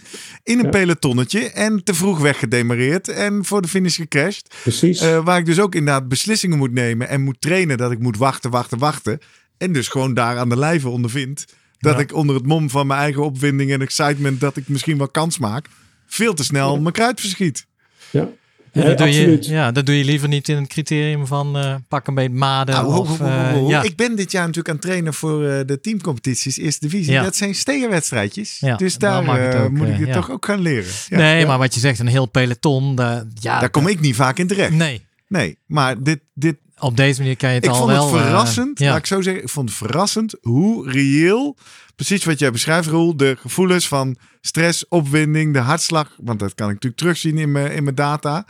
in 0.43 0.59
een 0.59 0.65
ja. 0.65 0.71
pelotonnetje 0.71 1.51
en 1.51 1.85
te 1.85 1.95
vroeg 1.95 2.21
weggedemareerd 2.21 3.09
en 3.09 3.45
voor 3.45 3.63
de 3.63 3.69
finish 3.69 3.97
gecrashed. 3.97 4.55
Precies. 4.63 5.03
Uh, 5.03 5.25
waar 5.25 5.39
ik 5.39 5.47
dus 5.47 5.61
ook 5.61 5.75
inderdaad 5.75 6.09
beslissingen 6.09 6.59
moet 6.59 6.73
nemen 6.73 7.09
en 7.09 7.23
moet 7.23 7.41
trainen 7.41 7.79
dat 7.79 7.93
ik 7.93 7.99
moet 7.99 8.17
wachten, 8.17 8.51
wachten, 8.51 8.79
wachten. 8.79 9.19
En 9.59 9.73
dus 9.73 9.89
gewoon 9.89 10.15
daar 10.15 10.39
aan 10.39 10.49
de 10.49 10.59
lijve 10.59 10.89
ondervind 10.89 11.45
dat 11.79 12.01
ik 12.01 12.15
onder 12.15 12.35
het 12.35 12.47
mom 12.47 12.71
van 12.71 12.87
mijn 12.87 13.01
eigen 13.01 13.23
opwinding 13.23 13.71
en 13.71 13.81
excitement 13.81 14.41
dat 14.41 14.57
ik 14.57 14.69
misschien 14.69 14.99
wel 14.99 15.09
kans 15.09 15.39
maak 15.39 15.69
veel 16.13 16.35
te 16.35 16.45
snel 16.45 16.81
mijn 16.81 16.93
kruid 16.93 17.21
verschiet. 17.21 17.67
Ja. 18.11 18.29
Ja, 18.73 18.83
dat, 18.83 18.99
doe 18.99 19.13
je, 19.13 19.39
ja, 19.41 19.73
dat 19.73 19.87
doe 19.87 19.99
je 19.99 20.05
liever 20.05 20.29
niet 20.29 20.49
in 20.49 20.57
het 20.57 20.67
criterium 20.67 21.27
van 21.27 21.57
uh, 21.57 21.75
pak 21.89 22.07
een 22.07 22.15
beetje 22.15 22.31
maden. 22.31 22.75
Nou, 22.75 22.99
of, 22.99 23.21
uh, 23.21 23.69
ja. 23.69 23.83
Ik 23.83 23.97
ben 23.97 24.17
dit 24.17 24.33
jaar 24.33 24.43
natuurlijk 24.43 24.69
aan 24.69 24.75
het 24.75 24.85
trainen 24.85 25.15
voor 25.15 25.43
uh, 25.43 25.61
de 25.67 25.81
teamcompetities 25.81 26.57
Eerste 26.57 26.89
Divisie. 26.89 27.13
Ja. 27.13 27.23
Dat 27.23 27.37
zijn 27.37 27.55
stegenwedstrijdjes. 27.55 28.59
Ja, 28.61 28.77
dus 28.77 28.99
daar 28.99 29.63
ook, 29.65 29.71
moet 29.71 29.89
ik 29.89 29.99
het 29.99 30.13
toch 30.13 30.31
ook 30.31 30.45
gaan 30.45 30.61
leren. 30.61 30.93
nee, 31.09 31.47
maar 31.47 31.59
wat 31.59 31.75
je 31.75 31.81
zegt, 31.81 31.99
een 31.99 32.07
heel 32.07 32.27
peloton. 32.27 32.97
Ja, 33.35 33.61
daar 33.61 33.71
kom 33.71 33.87
ik 33.87 34.01
niet 34.01 34.17
vaak 34.17 34.39
in 34.39 34.47
terecht. 34.47 34.73
Nee. 34.73 35.07
Nee, 35.29 35.59
maar 35.67 36.03
dit, 36.03 36.21
dit... 36.35 36.57
Op 36.83 36.97
deze 36.97 37.21
manier 37.21 37.37
kan 37.37 37.49
je 37.49 37.55
het 37.55 37.65
ik 37.65 37.71
al 37.71 37.87
wel... 37.87 37.95
Ik 37.95 38.03
vond 38.03 38.13
het 38.13 38.23
verrassend, 38.23 38.81
laat 38.81 38.99
ik 38.99 39.07
zo 39.07 39.21
zeggen. 39.21 39.43
Ik 39.43 39.49
vond 39.49 39.69
het 39.69 39.79
verrassend 39.79 40.37
hoe 40.41 40.91
reëel 40.91 41.57
precies 41.97 42.25
wat 42.25 42.39
jij 42.39 42.51
beschrijft, 42.51 42.89
Roel. 42.89 43.17
De 43.17 43.37
gevoelens 43.39 43.89
van 43.89 44.17
stress, 44.41 44.89
opwinding, 44.89 45.53
de 45.53 45.59
hartslag. 45.59 46.17
Want 46.23 46.39
dat 46.39 46.55
kan 46.55 46.67
ik 46.67 46.73
natuurlijk 46.73 47.01
terugzien 47.01 47.39
in 47.39 47.53
mijn, 47.53 47.73
in 47.73 47.85
mijn 47.85 47.95
data. 47.95 48.47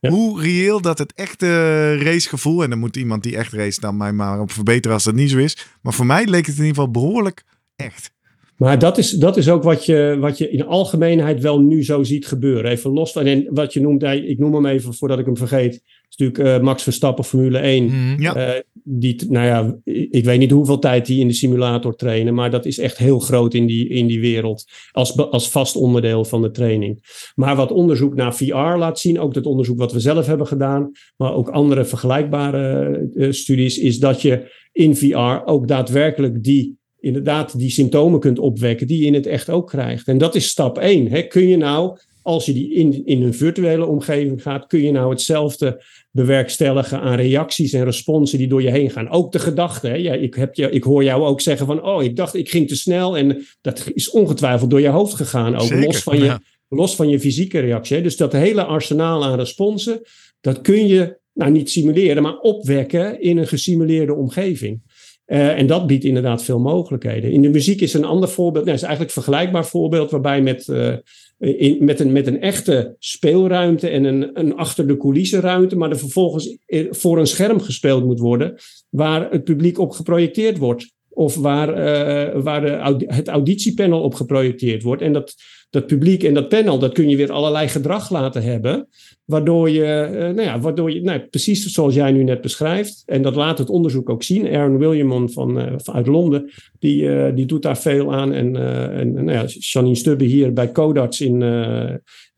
Hoe 0.00 0.40
reëel 0.42 0.80
dat 0.80 0.98
het 0.98 1.12
echte 1.14 1.96
racegevoel. 1.96 2.62
En 2.62 2.70
dan 2.70 2.78
moet 2.78 2.96
iemand 2.96 3.22
die 3.22 3.36
echt 3.36 3.52
race 3.52 3.80
dan 3.80 3.96
mij 3.96 4.12
maar 4.12 4.40
op 4.40 4.52
verbeteren 4.52 4.92
als 4.92 5.04
dat 5.04 5.14
niet 5.14 5.30
zo 5.30 5.38
is. 5.38 5.56
Maar 5.80 5.92
voor 5.92 6.06
mij 6.06 6.26
leek 6.26 6.46
het 6.46 6.56
in 6.56 6.64
ieder 6.64 6.74
geval 6.74 6.90
behoorlijk 6.90 7.44
echt. 7.76 8.10
Maar 8.56 8.78
dat 8.78 8.98
is, 8.98 9.10
dat 9.10 9.36
is 9.36 9.48
ook 9.48 9.62
wat 9.62 9.86
je, 9.86 10.16
wat 10.20 10.38
je 10.38 10.50
in 10.50 10.58
de 10.58 10.64
algemeenheid 10.64 11.40
wel 11.40 11.60
nu 11.60 11.84
zo 11.84 12.02
ziet 12.02 12.26
gebeuren. 12.26 12.70
Even 12.70 12.90
los 12.90 13.12
van, 13.12 13.26
en 13.26 13.46
wat 13.50 13.72
je 13.72 13.80
noemt, 13.80 14.02
ik 14.02 14.38
noem 14.38 14.54
hem 14.54 14.66
even 14.66 14.94
voordat 14.94 15.18
ik 15.18 15.24
hem 15.24 15.36
vergeet. 15.36 15.82
Is 16.12 16.18
natuurlijk 16.18 16.58
uh, 16.58 16.64
Max 16.64 16.82
Verstappen, 16.82 17.24
Formule 17.24 17.58
1. 17.58 17.84
Mm, 17.84 18.20
ja. 18.20 18.54
Uh, 18.54 18.60
die, 18.84 19.26
nou 19.28 19.46
ja, 19.46 19.76
ik 20.10 20.24
weet 20.24 20.38
niet 20.38 20.50
hoeveel 20.50 20.78
tijd 20.78 21.06
die 21.06 21.20
in 21.20 21.28
de 21.28 21.34
simulator 21.34 21.96
trainen, 21.96 22.34
maar 22.34 22.50
dat 22.50 22.66
is 22.66 22.78
echt 22.78 22.98
heel 22.98 23.18
groot 23.18 23.54
in 23.54 23.66
die, 23.66 23.88
in 23.88 24.06
die 24.06 24.20
wereld. 24.20 24.64
Als, 24.90 25.16
als 25.16 25.50
vast 25.50 25.76
onderdeel 25.76 26.24
van 26.24 26.42
de 26.42 26.50
training. 26.50 27.20
Maar 27.34 27.56
wat 27.56 27.72
onderzoek 27.72 28.14
naar 28.14 28.34
VR 28.34 28.54
laat 28.54 28.98
zien, 28.98 29.20
ook 29.20 29.34
dat 29.34 29.46
onderzoek 29.46 29.78
wat 29.78 29.92
we 29.92 30.00
zelf 30.00 30.26
hebben 30.26 30.46
gedaan, 30.46 30.90
maar 31.16 31.34
ook 31.34 31.48
andere 31.48 31.84
vergelijkbare 31.84 33.10
uh, 33.14 33.32
studies, 33.32 33.78
is 33.78 33.98
dat 33.98 34.22
je 34.22 34.50
in 34.72 34.96
VR 34.96 35.44
ook 35.44 35.68
daadwerkelijk 35.68 36.42
die 36.42 36.80
inderdaad 37.00 37.58
die 37.58 37.70
symptomen 37.70 38.20
kunt 38.20 38.38
opwekken 38.38 38.86
die 38.86 39.00
je 39.00 39.06
in 39.06 39.14
het 39.14 39.26
echt 39.26 39.50
ook 39.50 39.68
krijgt. 39.68 40.08
En 40.08 40.18
dat 40.18 40.34
is 40.34 40.48
stap 40.48 40.78
1. 40.78 41.08
Hè. 41.08 41.22
Kun 41.22 41.48
je 41.48 41.56
nou, 41.56 41.98
als 42.22 42.46
je 42.46 42.52
die 42.52 42.72
in, 42.74 43.06
in 43.06 43.22
een 43.22 43.34
virtuele 43.34 43.86
omgeving 43.86 44.42
gaat, 44.42 44.66
kun 44.66 44.82
je 44.82 44.92
nou 44.92 45.10
hetzelfde 45.10 45.82
bewerkstelligen 46.10 47.00
aan 47.00 47.16
reacties 47.16 47.72
en 47.72 47.84
responsen 47.84 48.38
die 48.38 48.48
door 48.48 48.62
je 48.62 48.70
heen 48.70 48.90
gaan. 48.90 49.08
Ook 49.08 49.32
de 49.32 49.38
gedachten. 49.38 49.90
Hè. 49.90 49.96
Ja, 49.96 50.12
ik, 50.12 50.34
heb 50.34 50.54
je, 50.54 50.70
ik 50.70 50.82
hoor 50.82 51.04
jou 51.04 51.24
ook 51.24 51.40
zeggen 51.40 51.66
van, 51.66 51.82
oh, 51.82 52.02
ik 52.02 52.16
dacht 52.16 52.34
ik 52.34 52.50
ging 52.50 52.68
te 52.68 52.76
snel. 52.76 53.16
En 53.16 53.46
dat 53.60 53.90
is 53.94 54.10
ongetwijfeld 54.10 54.70
door 54.70 54.80
je 54.80 54.88
hoofd 54.88 55.14
gegaan. 55.14 55.54
Ook 55.54 55.66
Zeker, 55.66 55.84
los, 55.84 56.02
van 56.02 56.18
je, 56.18 56.38
los 56.68 56.96
van 56.96 57.08
je 57.08 57.20
fysieke 57.20 57.58
reactie. 57.58 57.96
Hè. 57.96 58.02
Dus 58.02 58.16
dat 58.16 58.32
hele 58.32 58.64
arsenaal 58.64 59.24
aan 59.24 59.38
responsen, 59.38 60.00
dat 60.40 60.60
kun 60.60 60.86
je 60.86 61.20
nou 61.32 61.50
niet 61.50 61.70
simuleren, 61.70 62.22
maar 62.22 62.38
opwekken 62.38 63.20
in 63.20 63.38
een 63.38 63.48
gesimuleerde 63.48 64.14
omgeving. 64.14 64.80
Uh, 65.26 65.58
en 65.58 65.66
dat 65.66 65.86
biedt 65.86 66.04
inderdaad 66.04 66.44
veel 66.44 66.58
mogelijkheden. 66.58 67.32
In 67.32 67.42
de 67.42 67.48
muziek 67.48 67.80
is 67.80 67.94
een 67.94 68.04
ander 68.04 68.28
voorbeeld, 68.28 68.64
nou, 68.64 68.76
is 68.76 68.82
eigenlijk 68.82 69.16
een 69.16 69.22
vergelijkbaar 69.22 69.66
voorbeeld, 69.66 70.10
waarbij 70.10 70.42
met, 70.42 70.66
uh, 70.66 70.94
in, 71.38 71.84
met, 71.84 72.00
een, 72.00 72.12
met 72.12 72.26
een 72.26 72.40
echte 72.40 72.96
speelruimte 72.98 73.88
en 73.88 74.04
een, 74.04 74.30
een 74.34 74.56
achter 74.56 74.86
de 74.86 74.96
coulissen 74.96 75.40
ruimte, 75.40 75.76
maar 75.76 75.90
er 75.90 75.98
vervolgens 75.98 76.56
voor 76.90 77.18
een 77.18 77.26
scherm 77.26 77.60
gespeeld 77.60 78.04
moet 78.04 78.18
worden, 78.18 78.54
waar 78.88 79.30
het 79.30 79.44
publiek 79.44 79.78
op 79.78 79.90
geprojecteerd 79.90 80.58
wordt. 80.58 80.92
Of 81.14 81.36
waar, 81.36 81.68
uh, 81.68 82.42
waar 82.42 82.60
de, 82.60 83.04
het 83.06 83.28
auditiepanel 83.28 84.00
op 84.00 84.14
geprojecteerd 84.14 84.82
wordt. 84.82 85.02
En 85.02 85.12
dat, 85.12 85.34
dat 85.72 85.86
publiek 85.86 86.22
en 86.22 86.34
dat 86.34 86.48
panel, 86.48 86.78
dat 86.78 86.92
kun 86.92 87.08
je 87.08 87.16
weer 87.16 87.32
allerlei 87.32 87.68
gedrag 87.68 88.10
laten 88.10 88.42
hebben. 88.42 88.88
Waardoor 89.24 89.70
je, 89.70 90.08
uh, 90.12 90.18
nou 90.18 90.42
ja, 90.42 90.60
waardoor 90.60 90.92
je 90.92 91.02
nou, 91.02 91.20
precies 91.20 91.66
zoals 91.66 91.94
jij 91.94 92.12
nu 92.12 92.22
net 92.22 92.40
beschrijft. 92.40 93.02
En 93.06 93.22
dat 93.22 93.34
laat 93.34 93.58
het 93.58 93.70
onderzoek 93.70 94.10
ook 94.10 94.22
zien. 94.22 94.54
Aaron 94.54 94.78
Williamon 94.78 95.30
van, 95.30 95.58
uh, 95.58 95.74
uit 95.84 96.06
Londen, 96.06 96.50
die, 96.78 97.02
uh, 97.02 97.34
die 97.34 97.46
doet 97.46 97.62
daar 97.62 97.78
veel 97.78 98.14
aan. 98.14 98.32
En, 98.32 98.56
en 98.96 99.12
nou 99.12 99.32
ja, 99.32 99.44
Janine 99.46 99.94
Stubbe 99.94 100.24
hier 100.24 100.52
bij 100.52 100.72
Codarts 100.72 101.20
in, 101.20 101.42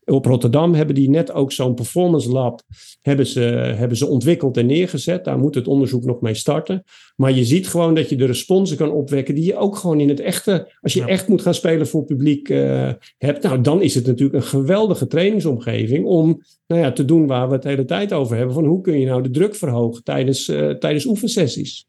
op 0.05 0.25
Rotterdam 0.25 0.73
hebben 0.73 0.95
die 0.95 1.09
net 1.09 1.31
ook 1.31 1.51
zo'n 1.51 1.73
performance 1.73 2.29
lab 2.29 2.61
hebben 3.01 3.27
ze, 3.27 3.39
hebben 3.77 3.97
ze 3.97 4.07
ontwikkeld 4.07 4.57
en 4.57 4.65
neergezet. 4.65 5.23
Daar 5.23 5.37
moet 5.37 5.55
het 5.55 5.67
onderzoek 5.67 6.03
nog 6.03 6.21
mee 6.21 6.33
starten. 6.33 6.83
Maar 7.15 7.31
je 7.31 7.45
ziet 7.45 7.67
gewoon 7.67 7.95
dat 7.95 8.09
je 8.09 8.15
de 8.15 8.25
responsen 8.25 8.77
kan 8.77 8.91
opwekken 8.91 9.35
die 9.35 9.45
je 9.45 9.57
ook 9.57 9.75
gewoon 9.75 9.99
in 9.99 10.09
het 10.09 10.19
echte, 10.19 10.73
als 10.81 10.93
je 10.93 10.99
ja. 10.99 11.07
echt 11.07 11.27
moet 11.27 11.41
gaan 11.41 11.53
spelen 11.53 11.87
voor 11.87 12.03
publiek 12.03 12.49
uh, 12.49 12.91
hebt. 13.17 13.43
Nou, 13.43 13.61
dan 13.61 13.81
is 13.81 13.95
het 13.95 14.05
natuurlijk 14.05 14.35
een 14.43 14.49
geweldige 14.49 15.07
trainingsomgeving 15.07 16.05
om 16.05 16.41
nou 16.67 16.81
ja, 16.81 16.91
te 16.91 17.05
doen 17.05 17.27
waar 17.27 17.47
we 17.47 17.53
het 17.53 17.63
hele 17.63 17.85
tijd 17.85 18.13
over 18.13 18.35
hebben. 18.35 18.53
Van 18.53 18.65
hoe 18.65 18.81
kun 18.81 18.99
je 18.99 19.05
nou 19.05 19.21
de 19.21 19.29
druk 19.29 19.55
verhogen 19.55 20.03
tijdens, 20.03 20.47
uh, 20.47 20.69
tijdens 20.69 21.05
oefensessies. 21.05 21.87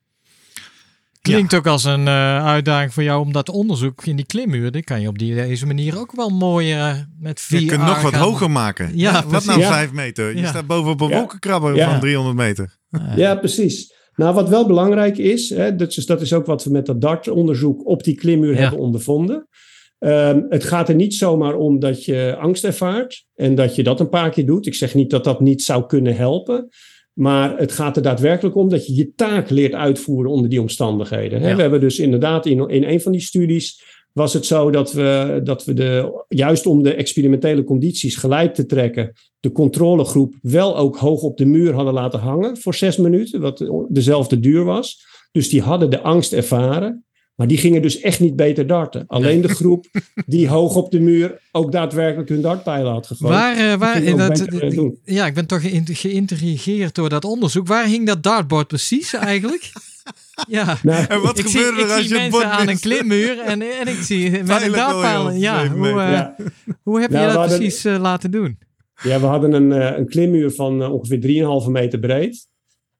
Klinkt 1.32 1.50
ja. 1.52 1.58
ook 1.58 1.66
als 1.66 1.84
een 1.84 2.06
uh, 2.06 2.44
uitdaging 2.44 2.92
voor 2.92 3.02
jou 3.02 3.20
om 3.20 3.32
dat 3.32 3.48
onderzoek 3.48 4.06
in 4.06 4.16
die 4.16 4.26
klimmuur, 4.26 4.70
die 4.70 4.84
kan 4.84 5.00
je 5.00 5.08
op 5.08 5.18
die, 5.18 5.34
deze 5.34 5.66
manier 5.66 5.98
ook 5.98 6.12
wel 6.12 6.28
mooi 6.28 6.74
uh, 6.74 6.94
met 7.18 7.40
VR 7.40 7.56
Je 7.56 7.66
kunt 7.66 7.84
nog 7.84 8.02
wat 8.02 8.12
gaan. 8.12 8.22
hoger 8.22 8.50
maken. 8.50 8.90
Ja, 8.94 9.12
ja 9.12 9.26
wat 9.26 9.44
nou 9.44 9.62
vijf 9.62 9.92
meter? 9.92 10.36
Je 10.36 10.46
staat 10.46 10.66
boven 10.66 10.90
op 10.90 11.00
een 11.00 11.10
wolkenkrabber 11.10 11.78
van 11.78 12.00
300 12.00 12.36
meter. 12.36 12.76
Ja, 13.16 13.34
precies. 13.34 13.94
Nou, 14.14 14.34
wat 14.34 14.48
wel 14.48 14.66
belangrijk 14.66 15.18
is, 15.18 15.50
hè, 15.50 15.76
dat, 15.76 15.96
is, 15.96 16.06
dat 16.06 16.20
is 16.20 16.32
ook 16.32 16.46
wat 16.46 16.64
we 16.64 16.70
met 16.70 16.86
dat 16.86 17.00
DART-onderzoek 17.00 17.86
op 17.86 18.04
die 18.04 18.14
klimmuur 18.14 18.56
hebben 18.58 18.78
ondervonden. 18.78 19.48
Um, 19.98 20.46
het 20.48 20.64
gaat 20.64 20.88
er 20.88 20.94
niet 20.94 21.14
zomaar 21.14 21.54
om 21.54 21.78
dat 21.78 22.04
je 22.04 22.36
angst 22.38 22.64
ervaart 22.64 23.26
en 23.34 23.54
dat 23.54 23.74
je 23.74 23.82
dat 23.82 24.00
een 24.00 24.08
paar 24.08 24.30
keer 24.30 24.46
doet. 24.46 24.66
Ik 24.66 24.74
zeg 24.74 24.94
niet 24.94 25.10
dat 25.10 25.24
dat 25.24 25.40
niet 25.40 25.62
zou 25.62 25.86
kunnen 25.86 26.16
helpen. 26.16 26.68
Maar 27.16 27.58
het 27.58 27.72
gaat 27.72 27.96
er 27.96 28.02
daadwerkelijk 28.02 28.56
om 28.56 28.68
dat 28.68 28.86
je 28.86 28.94
je 28.94 29.12
taak 29.14 29.50
leert 29.50 29.72
uitvoeren 29.72 30.30
onder 30.30 30.50
die 30.50 30.60
omstandigheden. 30.60 31.40
Ja. 31.40 31.56
We 31.56 31.60
hebben 31.60 31.80
dus 31.80 31.98
inderdaad 31.98 32.46
in, 32.46 32.68
in 32.68 32.84
een 32.84 33.00
van 33.00 33.12
die 33.12 33.20
studies 33.20 33.82
was 34.12 34.32
het 34.32 34.46
zo 34.46 34.70
dat 34.70 34.92
we, 34.92 35.40
dat 35.44 35.64
we 35.64 35.74
de, 35.74 36.24
juist 36.28 36.66
om 36.66 36.82
de 36.82 36.94
experimentele 36.94 37.64
condities 37.64 38.16
gelijk 38.16 38.54
te 38.54 38.66
trekken, 38.66 39.12
de 39.40 39.52
controlegroep 39.52 40.34
wel 40.42 40.76
ook 40.76 40.96
hoog 40.96 41.22
op 41.22 41.36
de 41.36 41.44
muur 41.44 41.74
hadden 41.74 41.94
laten 41.94 42.20
hangen 42.20 42.56
voor 42.56 42.74
zes 42.74 42.96
minuten, 42.96 43.40
wat 43.40 43.86
dezelfde 43.88 44.40
duur 44.40 44.64
was. 44.64 45.04
Dus 45.32 45.48
die 45.48 45.62
hadden 45.62 45.90
de 45.90 46.00
angst 46.02 46.32
ervaren. 46.32 47.05
Maar 47.36 47.46
die 47.46 47.58
gingen 47.58 47.82
dus 47.82 48.00
echt 48.00 48.20
niet 48.20 48.36
beter 48.36 48.66
darten. 48.66 49.04
Alleen 49.06 49.40
de 49.40 49.48
groep 49.48 49.86
die 50.26 50.48
hoog 50.48 50.74
op 50.74 50.90
de 50.90 51.00
muur 51.00 51.40
ook 51.52 51.72
daadwerkelijk 51.72 52.28
hun 52.28 52.40
dartpijlen 52.40 52.92
had 52.92 53.06
gegooid. 53.06 53.32
Waar, 53.32 53.58
uh, 53.58 53.74
waar 53.74 54.02
in 54.02 54.16
dat, 54.16 54.44
ja, 55.04 55.26
ik 55.26 55.34
ben 55.34 55.46
toch 55.46 55.62
geïntrigeerd 55.84 56.94
door 56.94 57.08
dat 57.08 57.24
onderzoek. 57.24 57.66
Waar 57.66 57.86
hing 57.86 58.06
dat 58.06 58.22
dartboard 58.22 58.66
precies 58.66 59.12
eigenlijk? 59.12 59.72
Ja, 60.48 60.76
nou, 60.82 61.04
en 61.08 61.20
wat 61.20 61.38
ik 61.38 61.46
gebeurde 61.46 61.80
zie, 61.80 61.84
er 61.84 61.90
als 61.90 62.00
ik 62.00 62.06
zie 62.06 62.14
je 62.14 62.20
mensen 62.30 62.50
aan 62.50 62.68
een 62.68 62.80
klimmuur 62.80 63.38
en, 63.38 63.62
en 63.62 63.88
ik 63.88 64.02
zie 64.02 64.30
met 64.44 64.62
een 64.62 64.72
dartpijl. 64.72 65.30
Ja, 65.30 65.68
hoe, 65.68 65.86
uh, 65.86 65.94
ja. 65.94 66.36
hoe 66.82 67.00
heb 67.00 67.10
je 67.10 67.16
Nou, 67.16 67.28
dat 67.28 67.36
hadden- 67.36 67.58
precies 67.58 67.84
uh, 67.84 67.98
laten 67.98 68.30
doen? 68.30 68.58
Ja, 69.02 69.20
we 69.20 69.26
hadden 69.26 69.52
een, 69.52 69.72
eh, 69.72 69.98
een 69.98 70.08
klimmuur 70.08 70.50
van 70.50 70.82
eh, 70.82 70.92
ongeveer 70.92 71.20
3,5 71.64 71.70
meter 71.70 71.98
breed. 71.98 72.46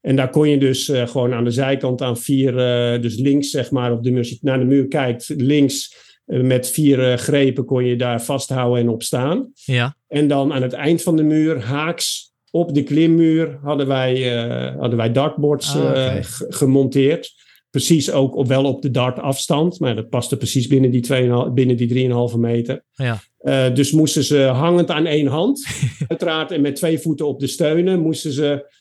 En 0.01 0.15
daar 0.15 0.29
kon 0.29 0.49
je 0.49 0.57
dus 0.57 0.89
eh, 0.89 1.07
gewoon 1.07 1.33
aan 1.33 1.43
de 1.43 1.51
zijkant 1.51 2.01
aan 2.01 2.17
vier, 2.17 2.57
eh, 2.57 3.01
dus 3.01 3.15
links 3.15 3.49
zeg 3.49 3.71
maar 3.71 3.91
op 3.91 4.03
de 4.03 4.09
muur, 4.09 4.19
als 4.19 4.29
je 4.29 4.37
naar 4.41 4.59
de 4.59 4.65
muur 4.65 4.87
kijkt, 4.87 5.33
links 5.37 6.05
Eh, 6.27 6.41
met 6.41 6.69
vier 6.69 7.17
grepen 7.17 7.65
kon 7.65 7.85
je 7.85 7.95
daar 7.95 8.21
vasthouden 8.21 8.79
en 8.79 8.89
op 8.89 9.03
staan. 9.03 9.51
Ja. 9.53 9.95
En 10.07 10.27
dan 10.27 10.53
aan 10.53 10.61
het 10.61 10.73
eind 10.73 11.01
van 11.01 11.15
de 11.15 11.23
muur, 11.23 11.61
haaks 11.61 12.33
op 12.51 12.73
de 12.73 12.83
klimmuur, 12.83 13.59
hadden 13.63 13.87
wij, 13.87 14.37
hadden 14.77 14.97
wij 14.97 15.11
dartboards 15.11 15.75
Ah, 15.75 16.15
gemonteerd. 16.49 17.33
Precies 17.69 18.11
ook 18.11 18.35
op, 18.35 18.47
wel 18.47 18.63
op 18.63 18.81
de 18.81 18.91
dart 18.91 19.19
afstand, 19.19 19.79
maar 19.79 19.95
dat 19.95 20.09
paste 20.09 20.37
precies 20.37 20.67
binnen 20.67 20.91
die, 20.91 21.01
2,5 21.01 21.53
binnen 21.53 21.77
die 21.77 21.87
3,5 22.31 22.37
meter. 22.37 22.83
Ja. 22.93 23.19
Dus 23.69 23.91
moesten 23.91 24.23
ze 24.23 24.37
hangend 24.37 24.89
aan 24.91 25.05
één 25.05 25.27
hand, 25.27 25.67
uiteraard, 26.07 26.51
en 26.51 26.61
met 26.61 26.75
twee 26.75 26.99
voeten 26.99 27.27
op 27.27 27.39
de 27.39 27.47
steunen, 27.47 27.99
moesten 27.99 28.31
ze 28.31 28.76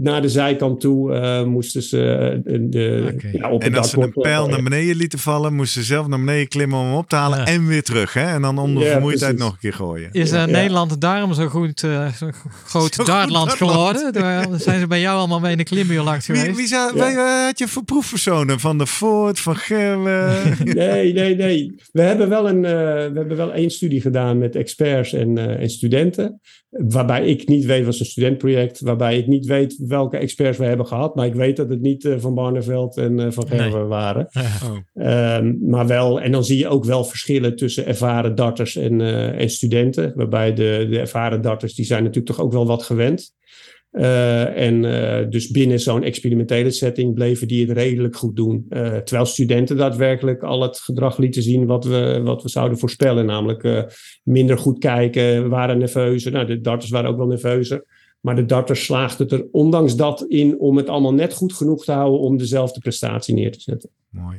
naar 0.00 0.22
de 0.22 0.28
zijkant 0.28 0.80
toe, 0.80 1.14
eh, 1.14 1.44
moesten 1.44 1.82
ze 1.82 2.08
eh, 2.44 2.58
de, 2.60 3.14
ja, 3.32 3.50
op 3.50 3.62
En 3.64 3.74
als 3.74 3.90
ze 3.90 4.00
een 4.00 4.12
pijl 4.12 4.48
naar 4.48 4.62
beneden 4.62 4.96
lieten 4.96 5.18
vallen, 5.18 5.54
moesten 5.54 5.80
ze 5.80 5.86
zelf 5.86 6.06
naar 6.06 6.18
beneden 6.18 6.48
klimmen 6.48 6.78
om 6.78 6.84
hem 6.84 6.94
op 6.94 7.08
te 7.08 7.16
halen 7.16 7.38
Ja. 7.38 7.44
en 7.46 7.66
weer 7.66 7.82
terug. 7.82 8.12
Hè? 8.12 8.26
En 8.26 8.42
dan 8.42 8.58
onder 8.58 8.82
Ja, 8.84 8.90
vermoeidheid 8.90 9.30
precies. 9.34 9.44
nog 9.46 9.52
een 9.62 9.70
keer 9.70 9.78
gooien. 9.86 10.08
Is 10.12 10.30
eh. 10.30 10.44
Nederland 10.44 11.00
daarom 11.00 11.32
zo 11.34 11.46
goed, 11.46 11.82
eh, 11.82 12.12
zo'n 12.12 12.32
groot 12.64 12.94
Zo 12.94 13.04
dartland 13.04 13.52
geworden? 13.52 14.12
Daar 14.12 14.46
zijn 14.56 14.80
ze 14.80 14.86
bij 14.86 15.00
jou 15.00 15.18
allemaal 15.18 15.40
mee 15.40 15.52
in 15.52 15.58
de 15.58 15.64
klimmuur 15.64 16.02
langs 16.02 16.26
Wie, 16.26 16.36
geweest? 16.36 16.56
wie 16.56 16.66
zou, 16.66 16.96
Ja. 16.96 16.98
wij, 17.02 17.14
eh, 17.14 17.44
had 17.44 17.58
je 17.58 17.68
voor 17.68 17.84
proefpersonen? 17.84 18.60
Van 18.60 18.78
de 18.78 18.86
Voort, 18.86 19.40
van 19.40 19.56
Gerwe? 19.56 20.26
Nee, 20.64 21.12
nee, 21.12 21.34
nee. 21.36 21.74
We 21.92 22.02
hebben 22.02 22.28
wel, 22.28 22.48
een, 22.48 22.64
eh, 22.64 22.72
we 22.72 23.12
hebben 23.14 23.36
wel 23.36 23.52
één 23.52 23.70
studie 23.70 24.00
gedaan 24.00 24.38
met 24.38 24.56
experts 24.56 25.12
en, 25.12 25.38
eh, 25.38 25.60
en 25.62 25.70
studenten. 25.70 26.40
Waarbij 26.70 27.26
ik 27.26 27.48
niet 27.48 27.64
weet, 27.64 27.84
was 27.84 28.00
een 28.00 28.06
studentproject, 28.06 28.80
waarbij 28.80 29.18
ik 29.18 29.26
niet 29.26 29.46
weet 29.46 29.76
welke 29.86 30.16
experts 30.16 30.58
we 30.58 30.64
hebben 30.64 30.86
gehad. 30.86 31.14
Maar 31.14 31.26
ik 31.26 31.34
weet 31.34 31.56
dat 31.56 31.68
het 31.68 31.80
niet 31.80 32.04
eh, 32.04 32.14
van 32.18 32.34
Barneveld 32.34 32.96
en 32.96 33.20
eh, 33.20 33.30
van 33.30 33.46
Gerwe 33.48 33.84
waren. 33.84 34.26
Ja. 34.30 34.42
Oh. 34.64 35.04
Ehm, 35.04 35.54
maar 35.60 35.86
wel, 35.86 36.20
en 36.20 36.32
dan 36.32 36.44
zie 36.44 36.58
je 36.58 36.68
ook 36.68 36.84
wel 36.84 37.04
verschillen 37.04 37.56
tussen 37.56 37.86
ervaren 37.86 38.34
darters 38.34 38.76
en, 38.76 39.00
eh, 39.00 39.40
en 39.40 39.50
studenten. 39.50 40.12
Waarbij 40.14 40.54
de, 40.54 40.86
de 40.90 40.98
ervaren 40.98 41.40
darters, 41.40 41.74
die 41.74 41.84
zijn 41.84 42.02
natuurlijk 42.02 42.36
toch 42.36 42.44
ook 42.44 42.52
wel 42.52 42.66
wat 42.66 42.82
gewend. 42.82 43.36
Eh, 43.98 44.66
en 44.66 44.84
eh, 44.84 45.30
dus 45.30 45.50
binnen 45.50 45.80
zo'n 45.80 46.02
experimentele 46.02 46.70
setting 46.70 47.14
bleven 47.14 47.48
die 47.48 47.66
het 47.66 47.76
redelijk 47.76 48.16
goed 48.16 48.36
doen. 48.36 48.66
Eh, 48.68 48.96
terwijl 48.96 49.26
studenten 49.26 49.76
daadwerkelijk 49.76 50.42
al 50.42 50.62
het 50.62 50.78
gedrag 50.78 51.16
lieten 51.16 51.42
zien 51.42 51.66
wat 51.66 51.84
we, 51.84 52.20
wat 52.24 52.42
we 52.42 52.48
zouden 52.48 52.78
voorspellen. 52.78 53.26
Namelijk 53.26 53.92
minder 54.22 54.58
goed 54.58 54.78
kijken, 54.78 55.48
waren 55.48 55.78
nerveuzer. 55.78 56.32
Nou, 56.32 56.46
de 56.46 56.60
darters 56.60 56.90
waren 56.90 57.10
ook 57.10 57.16
wel 57.16 57.26
nerveuzer. 57.26 57.84
Maar 58.20 58.36
de 58.36 58.44
darters 58.44 58.84
slaagden 58.84 59.26
het 59.26 59.40
er 59.40 59.46
ondanks 59.50 59.96
dat 59.96 60.24
in 60.28 60.58
om 60.58 60.76
het 60.76 60.88
allemaal 60.88 61.14
net 61.14 61.34
goed 61.34 61.52
genoeg 61.52 61.84
te 61.84 61.92
houden 61.92 62.20
om 62.20 62.36
dezelfde 62.36 62.80
prestatie 62.80 63.34
neer 63.34 63.52
te 63.52 63.60
zetten. 63.60 63.90
Mooi. 64.10 64.38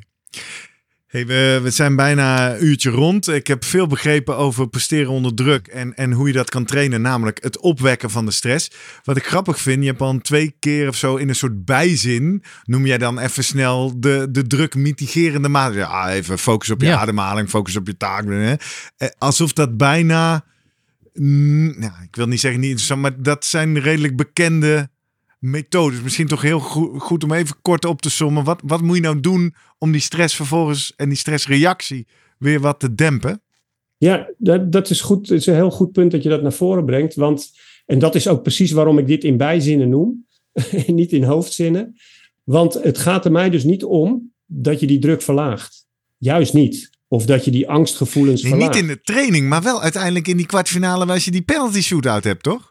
Hey, 1.09 1.25
we, 1.25 1.59
we 1.63 1.69
zijn 1.69 1.95
bijna 1.95 2.53
een 2.55 2.65
uurtje 2.65 2.89
rond. 2.89 3.27
Ik 3.27 3.47
heb 3.47 3.63
veel 3.65 3.87
begrepen 3.87 4.37
over 4.37 4.69
presteren 4.69 5.11
onder 5.11 5.33
druk 5.35 5.67
en, 5.67 5.95
en 5.95 6.11
hoe 6.11 6.27
je 6.27 6.33
dat 6.33 6.49
kan 6.49 6.65
trainen, 6.65 7.01
namelijk 7.01 7.43
het 7.43 7.59
opwekken 7.59 8.09
van 8.09 8.25
de 8.25 8.31
stress. 8.31 8.71
Wat 9.03 9.17
ik 9.17 9.25
grappig 9.25 9.59
vind, 9.59 9.81
je 9.81 9.89
hebt 9.89 10.01
al 10.01 10.17
twee 10.21 10.55
keer 10.59 10.87
of 10.87 10.95
zo 10.95 11.15
in 11.15 11.29
een 11.29 11.35
soort 11.35 11.65
bijzin, 11.65 12.43
noem 12.63 12.85
jij 12.85 12.97
dan 12.97 13.19
even 13.19 13.43
snel 13.43 13.99
de, 13.99 14.27
de 14.31 14.47
druk 14.47 14.75
mitigerende 14.75 15.49
maatregelen. 15.49 15.87
Ja, 15.89 16.09
even 16.11 16.39
focus 16.39 16.69
op 16.69 16.81
je 16.81 16.87
Ja. 16.87 16.97
ademhaling, 16.97 17.49
focus 17.49 17.75
op 17.75 17.87
je 17.87 17.97
taak. 17.97 18.25
Hè. 18.25 18.53
Eh, 18.97 19.07
Alsof 19.17 19.53
dat 19.53 19.77
bijna, 19.77 20.45
nou, 21.13 21.91
ik 22.03 22.15
wil 22.15 22.27
niet 22.27 22.39
zeggen 22.39 22.59
niet 22.59 22.69
interessant, 22.69 23.01
maar 23.01 23.21
dat 23.21 23.45
zijn 23.45 23.79
redelijk 23.79 24.15
bekende 24.15 24.89
methodes. 25.39 26.01
Misschien 26.01 26.27
toch 26.27 26.41
heel 26.41 26.59
goed, 26.59 27.01
goed 27.01 27.23
om 27.23 27.31
even 27.31 27.55
kort 27.61 27.85
op 27.85 28.01
te 28.01 28.09
sommen. 28.09 28.43
Wat, 28.43 28.61
wat 28.65 28.81
moet 28.81 28.95
je 28.95 29.01
nou 29.01 29.19
doen 29.19 29.55
om 29.77 29.91
die 29.91 30.01
stress 30.01 30.35
vervolgens 30.35 30.93
en 30.95 31.09
die 31.09 31.17
stressreactie 31.17 32.07
weer 32.37 32.59
wat 32.59 32.79
te 32.79 32.95
dempen? 32.95 33.41
Ja, 33.97 34.29
dat, 34.37 34.71
dat 34.71 34.89
is 34.89 35.01
goed. 35.01 35.29
Het 35.29 35.39
is 35.39 35.45
een 35.45 35.53
heel 35.53 35.71
goed 35.71 35.91
punt 35.91 36.11
dat 36.11 36.23
je 36.23 36.29
dat 36.29 36.41
naar 36.41 36.53
voren 36.53 36.85
brengt. 36.85 37.15
Want, 37.15 37.51
en 37.85 37.99
dat 37.99 38.15
is 38.15 38.27
ook 38.27 38.41
precies 38.41 38.71
waarom 38.71 38.97
ik 38.97 39.07
dit 39.07 39.23
in 39.23 39.37
bijzinnen 39.37 39.89
noem. 39.89 40.27
en 40.87 40.95
niet 40.95 41.11
in 41.11 41.23
hoofdzinnen. 41.23 41.95
Want 42.43 42.73
het 42.73 42.97
gaat 42.97 43.25
er 43.25 43.31
mij 43.31 43.49
dus 43.49 43.63
niet 43.63 43.83
om 43.83 44.31
dat 44.45 44.79
je 44.79 44.87
die 44.87 44.99
druk 44.99 45.21
verlaagt. 45.21 45.87
Juist 46.17 46.53
niet. 46.53 46.89
Of 47.07 47.25
dat 47.25 47.45
je 47.45 47.51
die 47.51 47.69
angstgevoelens 47.69 48.41
Nee, 48.41 48.51
verlaagt. 48.51 48.73
niet 48.73 48.83
in 48.83 48.89
de 48.89 49.01
training, 49.01 49.49
maar 49.49 49.61
wel 49.61 49.81
uiteindelijk 49.81 50.27
in 50.27 50.37
die 50.37 50.45
kwartfinale 50.45 51.05
als 51.05 51.25
je 51.25 51.31
die 51.31 51.41
penalty 51.41 51.81
shootout 51.81 52.23
hebt, 52.23 52.43
toch? 52.43 52.68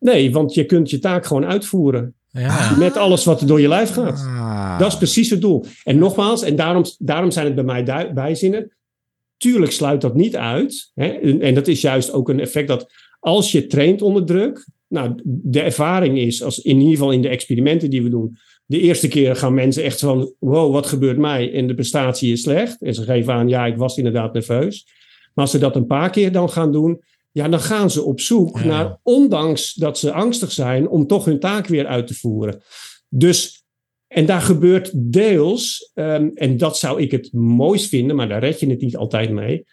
Nee, 0.00 0.32
want 0.32 0.54
je 0.54 0.64
kunt 0.64 0.90
je 0.90 0.98
taak 0.98 1.26
gewoon 1.26 1.44
uitvoeren. 1.44 2.14
Ja. 2.30 2.76
Met 2.76 2.96
alles 2.96 3.24
wat 3.24 3.40
er 3.40 3.46
door 3.46 3.60
je 3.60 3.68
lijf 3.68 3.90
gaat. 3.90 4.18
Ah. 4.18 4.78
Dat 4.78 4.92
is 4.92 4.96
precies 4.96 5.30
het 5.30 5.40
doel. 5.40 5.64
En 5.84 5.98
nogmaals, 5.98 6.42
en 6.42 6.56
daarom, 6.56 6.84
daarom 6.98 7.30
zijn 7.30 7.46
het 7.46 7.54
bij 7.54 7.64
mij 7.64 8.12
bijzinnen. 8.14 8.72
Tuurlijk 9.36 9.72
sluit 9.72 10.00
dat 10.00 10.14
niet 10.14 10.36
uit. 10.36 10.90
Hè? 10.94 11.06
En, 11.06 11.40
en 11.40 11.54
dat 11.54 11.68
is 11.68 11.80
juist 11.80 12.12
ook 12.12 12.28
een 12.28 12.40
effect 12.40 12.68
dat 12.68 12.92
als 13.20 13.52
je 13.52 13.66
traint 13.66 14.02
onder 14.02 14.24
druk. 14.24 14.66
Nou, 14.88 15.20
de 15.24 15.60
ervaring 15.60 16.18
is, 16.18 16.42
als 16.42 16.58
in 16.58 16.78
ieder 16.78 16.92
geval 16.92 17.12
in 17.12 17.22
de 17.22 17.28
experimenten 17.28 17.90
die 17.90 18.02
we 18.02 18.08
doen. 18.08 18.36
De 18.66 18.80
eerste 18.80 19.08
keer 19.08 19.36
gaan 19.36 19.54
mensen 19.54 19.82
echt 19.82 20.00
van: 20.00 20.34
wow, 20.38 20.72
wat 20.72 20.86
gebeurt 20.86 21.18
mij? 21.18 21.52
En 21.52 21.66
de 21.66 21.74
prestatie 21.74 22.32
is 22.32 22.42
slecht. 22.42 22.82
En 22.82 22.94
ze 22.94 23.02
geven 23.02 23.34
aan: 23.34 23.48
ja, 23.48 23.66
ik 23.66 23.76
was 23.76 23.96
inderdaad 23.96 24.32
nerveus. 24.32 24.86
Maar 25.34 25.44
als 25.44 25.50
ze 25.50 25.58
dat 25.58 25.76
een 25.76 25.86
paar 25.86 26.10
keer 26.10 26.32
dan 26.32 26.50
gaan 26.50 26.72
doen. 26.72 27.00
Ja, 27.30 27.48
dan 27.48 27.60
gaan 27.60 27.90
ze 27.90 28.02
op 28.02 28.20
zoek 28.20 28.58
Ja. 28.58 28.64
naar, 28.64 28.98
ondanks 29.02 29.74
dat 29.74 29.98
ze 29.98 30.12
angstig 30.12 30.52
zijn, 30.52 30.88
om 30.88 31.06
toch 31.06 31.24
hun 31.24 31.40
taak 31.40 31.66
weer 31.66 31.86
uit 31.86 32.06
te 32.06 32.14
voeren. 32.14 32.62
Dus 33.08 33.62
en 34.08 34.26
daar 34.26 34.40
gebeurt 34.40 34.90
deels, 34.94 35.90
ehm, 35.94 36.28
en 36.34 36.56
dat 36.56 36.78
zou 36.78 37.00
ik 37.00 37.10
het 37.10 37.32
mooist 37.32 37.88
vinden, 37.88 38.16
maar 38.16 38.28
daar 38.28 38.40
red 38.40 38.60
je 38.60 38.70
het 38.70 38.80
niet 38.80 38.96
altijd 38.96 39.30
mee. 39.30 39.64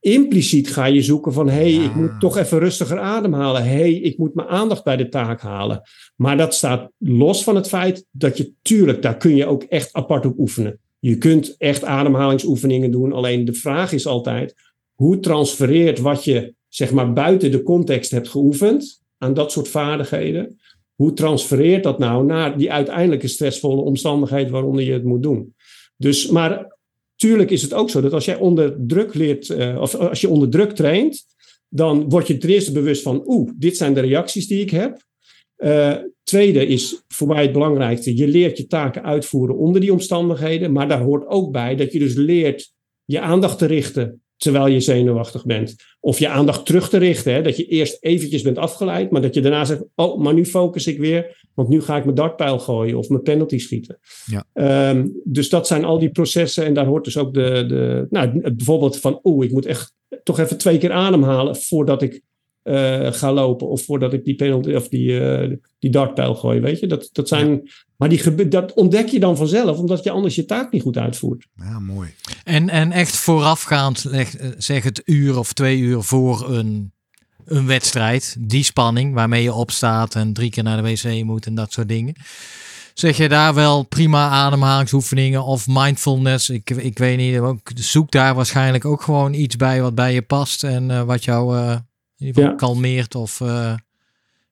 Impliciet 0.00 0.68
ga 0.70 0.84
je 0.84 1.02
zoeken 1.02 1.32
van, 1.32 1.48
hé, 1.48 1.54
hey, 1.54 1.70
Ja. 1.72 1.84
ik 1.84 1.94
moet 1.94 2.20
toch 2.20 2.36
even 2.36 2.58
rustiger 2.58 2.98
ademhalen. 2.98 3.62
Hé, 3.62 3.68
hey, 3.78 3.92
ik 3.92 4.18
moet 4.18 4.34
mijn 4.34 4.48
aandacht 4.48 4.84
bij 4.84 4.96
de 4.96 5.08
taak 5.08 5.40
halen. 5.40 5.82
Maar 6.16 6.36
dat 6.36 6.54
staat 6.54 6.90
los 6.98 7.44
van 7.44 7.56
het 7.56 7.68
feit 7.68 8.06
dat 8.10 8.36
je, 8.36 8.52
tuurlijk, 8.62 9.02
daar 9.02 9.16
kun 9.16 9.36
je 9.36 9.46
ook 9.46 9.62
echt 9.62 9.92
apart 9.92 10.26
op 10.26 10.38
oefenen. 10.38 10.80
Je 10.98 11.18
kunt 11.18 11.54
echt 11.58 11.84
ademhalingsoefeningen 11.84 12.90
doen. 12.90 13.12
Alleen 13.12 13.44
de 13.44 13.54
vraag 13.54 13.92
is 13.92 14.06
altijd, 14.06 14.54
hoe 14.92 15.20
transfereert 15.20 15.98
wat 15.98 16.24
je, 16.24 16.54
zeg 16.74 16.92
maar, 16.92 17.12
buiten 17.12 17.50
de 17.50 17.62
context 17.62 18.10
hebt 18.10 18.28
geoefend 18.28 19.02
aan 19.18 19.34
dat 19.34 19.52
soort 19.52 19.68
vaardigheden? 19.68 20.60
Hoe 20.94 21.12
transfereert 21.12 21.82
dat 21.82 21.98
nou 21.98 22.24
naar 22.24 22.58
die 22.58 22.72
uiteindelijke 22.72 23.28
stressvolle 23.28 23.82
omstandigheid 23.82 24.50
waaronder 24.50 24.84
je 24.84 24.92
het 24.92 25.04
moet 25.04 25.22
doen? 25.22 25.54
Dus, 25.96 26.28
maar 26.28 26.76
tuurlijk 27.16 27.50
is 27.50 27.62
het 27.62 27.74
ook 27.74 27.90
zo 27.90 28.00
dat 28.00 28.12
als 28.12 28.24
jij 28.24 28.36
onder 28.36 28.76
druk 28.78 29.14
leert, 29.14 29.50
eh, 29.50 29.80
of 29.80 29.94
als 29.94 30.20
je 30.20 30.28
onder 30.28 30.48
druk 30.48 30.70
traint, 30.72 31.24
dan 31.68 32.08
word 32.08 32.26
je 32.26 32.38
ten 32.38 32.50
eerste 32.50 32.72
bewust 32.72 33.02
van, 33.02 33.22
oeh, 33.26 33.50
dit 33.56 33.76
zijn 33.76 33.94
de 33.94 34.00
reacties 34.00 34.46
die 34.46 34.60
ik 34.60 34.70
heb. 34.70 35.02
Eh, 35.56 35.94
tweede 36.22 36.66
is 36.66 37.02
voor 37.08 37.28
mij 37.28 37.42
het 37.42 37.52
belangrijkste, 37.52 38.16
je 38.16 38.28
leert 38.28 38.56
je 38.56 38.66
taken 38.66 39.04
uitvoeren 39.04 39.56
onder 39.56 39.80
die 39.80 39.92
omstandigheden, 39.92 40.72
maar 40.72 40.88
daar 40.88 41.02
hoort 41.02 41.26
ook 41.26 41.52
bij 41.52 41.76
dat 41.76 41.92
je 41.92 41.98
dus 41.98 42.14
leert 42.14 42.72
je 43.04 43.20
aandacht 43.20 43.58
te 43.58 43.66
richten 43.66 44.23
terwijl 44.44 44.66
je 44.66 44.80
zenuwachtig 44.80 45.44
bent. 45.44 45.76
Of 46.00 46.18
je 46.18 46.28
aandacht 46.28 46.66
terug 46.66 46.88
te 46.88 46.98
richten. 46.98 47.32
Hè? 47.32 47.42
Dat 47.42 47.56
je 47.56 47.66
eerst 47.66 47.96
eventjes 48.00 48.42
bent 48.42 48.58
afgeleid, 48.58 49.10
maar 49.10 49.22
dat 49.22 49.34
je 49.34 49.40
daarna 49.40 49.64
zegt: 49.64 49.84
Oh, 49.94 50.18
maar 50.20 50.34
nu 50.34 50.44
focus 50.44 50.86
ik 50.86 50.98
weer, 50.98 51.46
want 51.54 51.68
nu 51.68 51.80
ga 51.80 51.96
ik 51.96 52.04
mijn 52.04 52.16
dartpijl 52.16 52.58
gooien 52.58 52.98
of 52.98 53.08
mijn 53.08 53.22
penalty 53.22 53.58
schieten. 53.58 53.98
Ja. 54.24 54.44
Ehm, 54.52 55.08
dus 55.24 55.48
dat 55.48 55.66
zijn 55.66 55.84
al 55.84 55.98
die 55.98 56.10
processen. 56.10 56.64
En 56.64 56.74
daar 56.74 56.86
hoort 56.86 57.04
dus 57.04 57.18
ook 57.18 57.34
de, 57.34 57.64
de 57.68 58.06
nou, 58.10 58.52
bijvoorbeeld 58.52 59.00
van: 59.00 59.20
Oeh, 59.22 59.46
ik 59.46 59.52
moet 59.52 59.66
echt 59.66 59.92
toch 60.22 60.38
even 60.38 60.58
twee 60.58 60.78
keer 60.78 60.92
ademhalen 60.92 61.56
voordat 61.56 62.02
ik 62.02 62.22
eh, 62.64 63.12
ga 63.12 63.32
lopen. 63.32 63.68
Of 63.68 63.82
voordat 63.82 64.12
ik 64.12 64.24
die 64.24 64.34
penalty 64.34 64.72
of 64.72 64.88
die, 64.88 65.20
eh, 65.20 65.56
die 65.78 65.90
dartpijl 65.90 66.34
gooi. 66.34 66.60
Weet 66.60 66.80
je, 66.80 66.86
dat, 66.86 67.08
dat 67.12 67.28
zijn. 67.28 67.70
Maar 67.96 68.08
die, 68.08 68.48
dat 68.48 68.72
ontdek 68.74 69.08
je 69.08 69.20
dan 69.20 69.36
vanzelf, 69.36 69.78
omdat 69.78 70.04
je 70.04 70.10
anders 70.10 70.34
je 70.34 70.44
taak 70.44 70.72
niet 70.72 70.82
goed 70.82 70.96
uitvoert. 70.96 71.46
Ja, 71.56 71.78
mooi. 71.78 72.14
En, 72.44 72.68
en 72.68 72.92
echt 72.92 73.16
voorafgaand, 73.16 74.04
eh, 74.04 74.26
zeg 74.58 74.82
het 74.82 75.02
uur 75.04 75.38
of 75.38 75.52
twee 75.52 75.78
uur 75.78 76.02
voor 76.02 76.50
een, 76.50 76.92
een 77.44 77.66
wedstrijd. 77.66 78.36
Die 78.38 78.64
spanning 78.64 79.14
waarmee 79.14 79.42
je 79.42 79.52
opstaat 79.52 80.14
en 80.14 80.32
drie 80.32 80.50
keer 80.50 80.62
naar 80.62 80.82
de 80.82 80.90
wc 80.90 81.24
moet 81.24 81.46
en 81.46 81.54
dat 81.54 81.72
soort 81.72 81.88
dingen. 81.88 82.14
Zeg 82.94 83.16
je 83.16 83.28
daar 83.28 83.54
wel 83.54 83.82
prima 83.82 84.28
ademhalingsoefeningen 84.28 85.44
of 85.44 85.66
mindfulness? 85.68 86.50
Ik, 86.50 86.70
ik 86.70 86.98
weet 86.98 87.16
niet, 87.16 87.38
ook, 87.38 87.70
zoek 87.74 88.10
daar 88.10 88.34
waarschijnlijk 88.34 88.84
ook 88.84 89.02
gewoon 89.02 89.32
iets 89.32 89.56
bij 89.56 89.82
wat 89.82 89.94
bij 89.94 90.14
je 90.14 90.22
past 90.22 90.64
en 90.64 90.90
eh, 90.90 91.02
wat 91.02 91.24
jou 91.24 91.56
eh, 91.56 91.76
in 92.24 92.30
ieder 92.30 92.42
geval 92.42 92.58
Ja. 92.58 92.74
kalmeert 92.74 93.14
of 93.14 93.40
eh, 93.40 93.74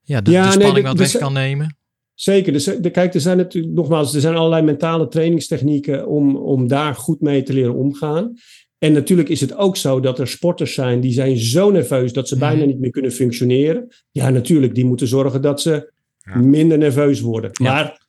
ja, 0.03 0.21
de, 0.21 0.31
Ja, 0.31 0.43
de 0.51 0.57
nee, 0.57 0.61
spanning 0.61 0.87
wat 0.87 0.99
weg 0.99 1.17
kan 1.19 1.33
nemen. 1.33 1.77
Zeker. 2.15 2.53
Dus, 2.53 2.65
de, 2.65 2.91
kijk, 2.91 3.15
er 3.15 3.21
zijn 3.21 3.37
natuurlijk 3.37 3.75
nogmaals, 3.75 4.15
er 4.15 4.21
zijn 4.21 4.35
allerlei 4.37 4.63
mentale 4.63 5.09
trainingstechnieken 5.09 6.07
om, 6.09 6.37
om 6.37 6.69
daar 6.69 6.95
goed 6.95 7.21
mee 7.21 7.43
te 7.43 7.53
leren 7.53 7.75
omgaan. 7.75 8.35
En 8.79 8.93
natuurlijk 8.93 9.29
is 9.29 9.41
het 9.41 9.57
ook 9.57 9.77
zo 9.77 10.01
dat 10.01 10.19
er 10.19 10.29
sporters 10.29 10.75
zijn 10.75 11.01
die 11.01 11.13
zijn 11.13 11.37
zo 11.39 11.71
nerveus 11.71 12.13
dat 12.13 12.29
ze 12.29 12.37
Mhm. 12.37 12.45
bijna 12.45 12.65
niet 12.65 12.79
meer 12.81 12.91
kunnen 12.91 13.13
functioneren. 13.13 13.89
Ja, 14.11 14.31
natuurlijk, 14.31 14.75
die 14.75 14.85
moeten 14.85 15.07
zorgen 15.09 15.43
dat 15.43 15.61
ze 15.61 15.93
Ja. 16.19 16.37
minder 16.39 16.79
nerveus 16.79 17.21
worden. 17.21 17.51
Ja. 17.53 17.73
Maar 17.73 18.01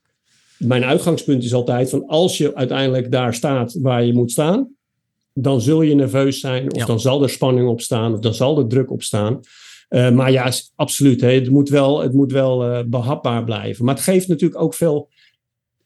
mijn 0.58 0.84
uitgangspunt 0.84 1.44
is 1.44 1.54
altijd 1.54 1.90
van 1.90 2.08
als 2.08 2.38
je 2.38 2.56
uiteindelijk 2.56 3.12
daar 3.12 3.34
staat 3.34 3.74
waar 3.82 4.06
je 4.06 4.14
moet 4.14 4.32
staan, 4.32 4.68
dan 5.34 5.62
zul 5.62 5.82
je 5.82 5.96
nerveus 5.96 6.40
zijn, 6.40 6.72
of 6.72 6.78
Ja. 6.78 6.86
dan 6.86 7.00
zal 7.00 7.24
er 7.24 7.30
spanning 7.30 7.68
op 7.68 7.82
staan, 7.82 8.14
of 8.14 8.20
dan 8.20 8.34
zal 8.34 8.58
er 8.60 8.68
druk 8.68 8.92
op 8.92 9.04
staan. 9.04 9.40
Eh, 9.88 10.12
maar 10.12 10.32
ja, 10.32 10.52
absoluut. 10.76 11.22
Hè, 11.22 11.32
het 11.34 11.50
moet 11.50 11.70
wel, 11.70 12.02
het 12.02 12.14
moet 12.14 12.32
wel 12.32 12.64
eh, 12.64 12.84
behapbaar 12.86 13.44
blijven. 13.44 13.86
Maar 13.86 13.96
het 13.96 14.04
geeft 14.04 14.28
natuurlijk 14.28 14.62
ook 14.62 14.74
veel. 14.74 15.10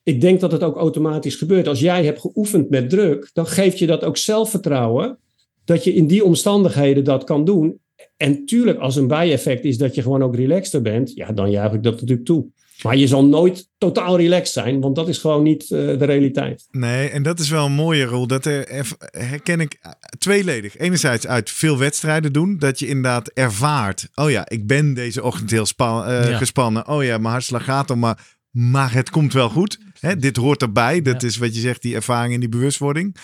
Ik 0.04 0.22
denk 0.22 0.40
dat 0.40 0.52
het 0.52 0.64
ook 0.64 0.76
automatisch 0.76 1.36
gebeurt. 1.36 1.68
Als 1.68 1.80
jij 1.80 2.06
hebt 2.06 2.20
geoefend 2.20 2.70
met 2.70 2.90
druk, 2.90 3.30
dan 3.34 3.48
geeft 3.48 3.80
je 3.80 3.88
dat 3.88 4.04
ook 4.04 4.18
zelfvertrouwen. 4.18 5.18
Dat 5.66 5.84
je 5.84 5.94
in 5.94 6.08
die 6.08 6.24
omstandigheden 6.24 7.04
dat 7.04 7.24
kan 7.24 7.46
doen. 7.46 7.80
En 8.18 8.46
tuurlijk, 8.46 8.80
als 8.80 8.96
een 8.96 9.08
bijeffect 9.08 9.66
is 9.66 9.78
dat 9.78 9.96
je 9.96 10.02
gewoon 10.02 10.24
ook 10.24 10.36
relaxter 10.36 10.82
bent, 10.82 11.12
ja, 11.14 11.32
dan 11.32 11.52
juich 11.52 11.74
ik 11.74 11.84
dat 11.84 11.94
natuurlijk 11.94 12.26
toe. 12.26 12.48
Maar 12.84 12.96
je 12.98 13.08
zal 13.08 13.26
nooit 13.26 13.70
totaal 13.78 14.18
relaxed 14.18 14.54
zijn, 14.54 14.80
want 14.82 14.96
dat 14.96 15.08
is 15.08 15.18
gewoon 15.18 15.44
niet 15.44 15.62
eh, 15.64 15.70
de 15.70 16.06
realiteit. 16.06 16.68
Nee, 16.72 17.10
en 17.10 17.24
dat 17.24 17.40
is 17.40 17.50
wel 17.50 17.66
een 17.66 17.72
mooie 17.72 18.06
rol. 18.06 18.28
Dat 18.28 18.46
er, 18.46 18.68
er- 18.68 18.88
herken 19.12 19.60
ik 19.60 19.78
eh, 19.82 19.92
tweeledig. 20.18 20.78
Enerzijds 20.78 21.28
uit 21.28 21.50
veel 21.50 21.78
wedstrijden 21.78 22.34
doen. 22.34 22.58
Dat 22.58 22.80
je 22.80 22.88
inderdaad 22.88 23.28
ervaart. 23.34 24.08
Oh 24.16 24.30
ja, 24.30 24.50
ik 24.50 24.68
ben 24.68 24.94
deze 24.94 25.24
ochtend 25.24 25.52
heel 25.52 25.66
eh, 25.78 26.30
Ja. 26.30 26.38
gespannen. 26.38 26.88
Oh 26.88 27.04
ja, 27.04 27.18
mijn 27.18 27.32
hartslag 27.32 27.64
gaat 27.64 27.90
om. 27.90 28.00
Maar, 28.00 28.36
maar 28.52 28.94
het 28.94 29.10
komt 29.10 29.34
wel 29.34 29.50
goed. 29.50 29.80
Hè, 30.00 30.16
dit 30.16 30.36
hoort 30.38 30.62
erbij. 30.62 31.02
Dat 31.02 31.24
is 31.24 31.38
wat 31.38 31.56
je 31.56 31.62
zegt, 31.62 31.82
die 31.82 31.96
ervaring 31.96 32.34
en 32.34 32.40
die 32.40 32.50
bewustwording. 32.50 33.16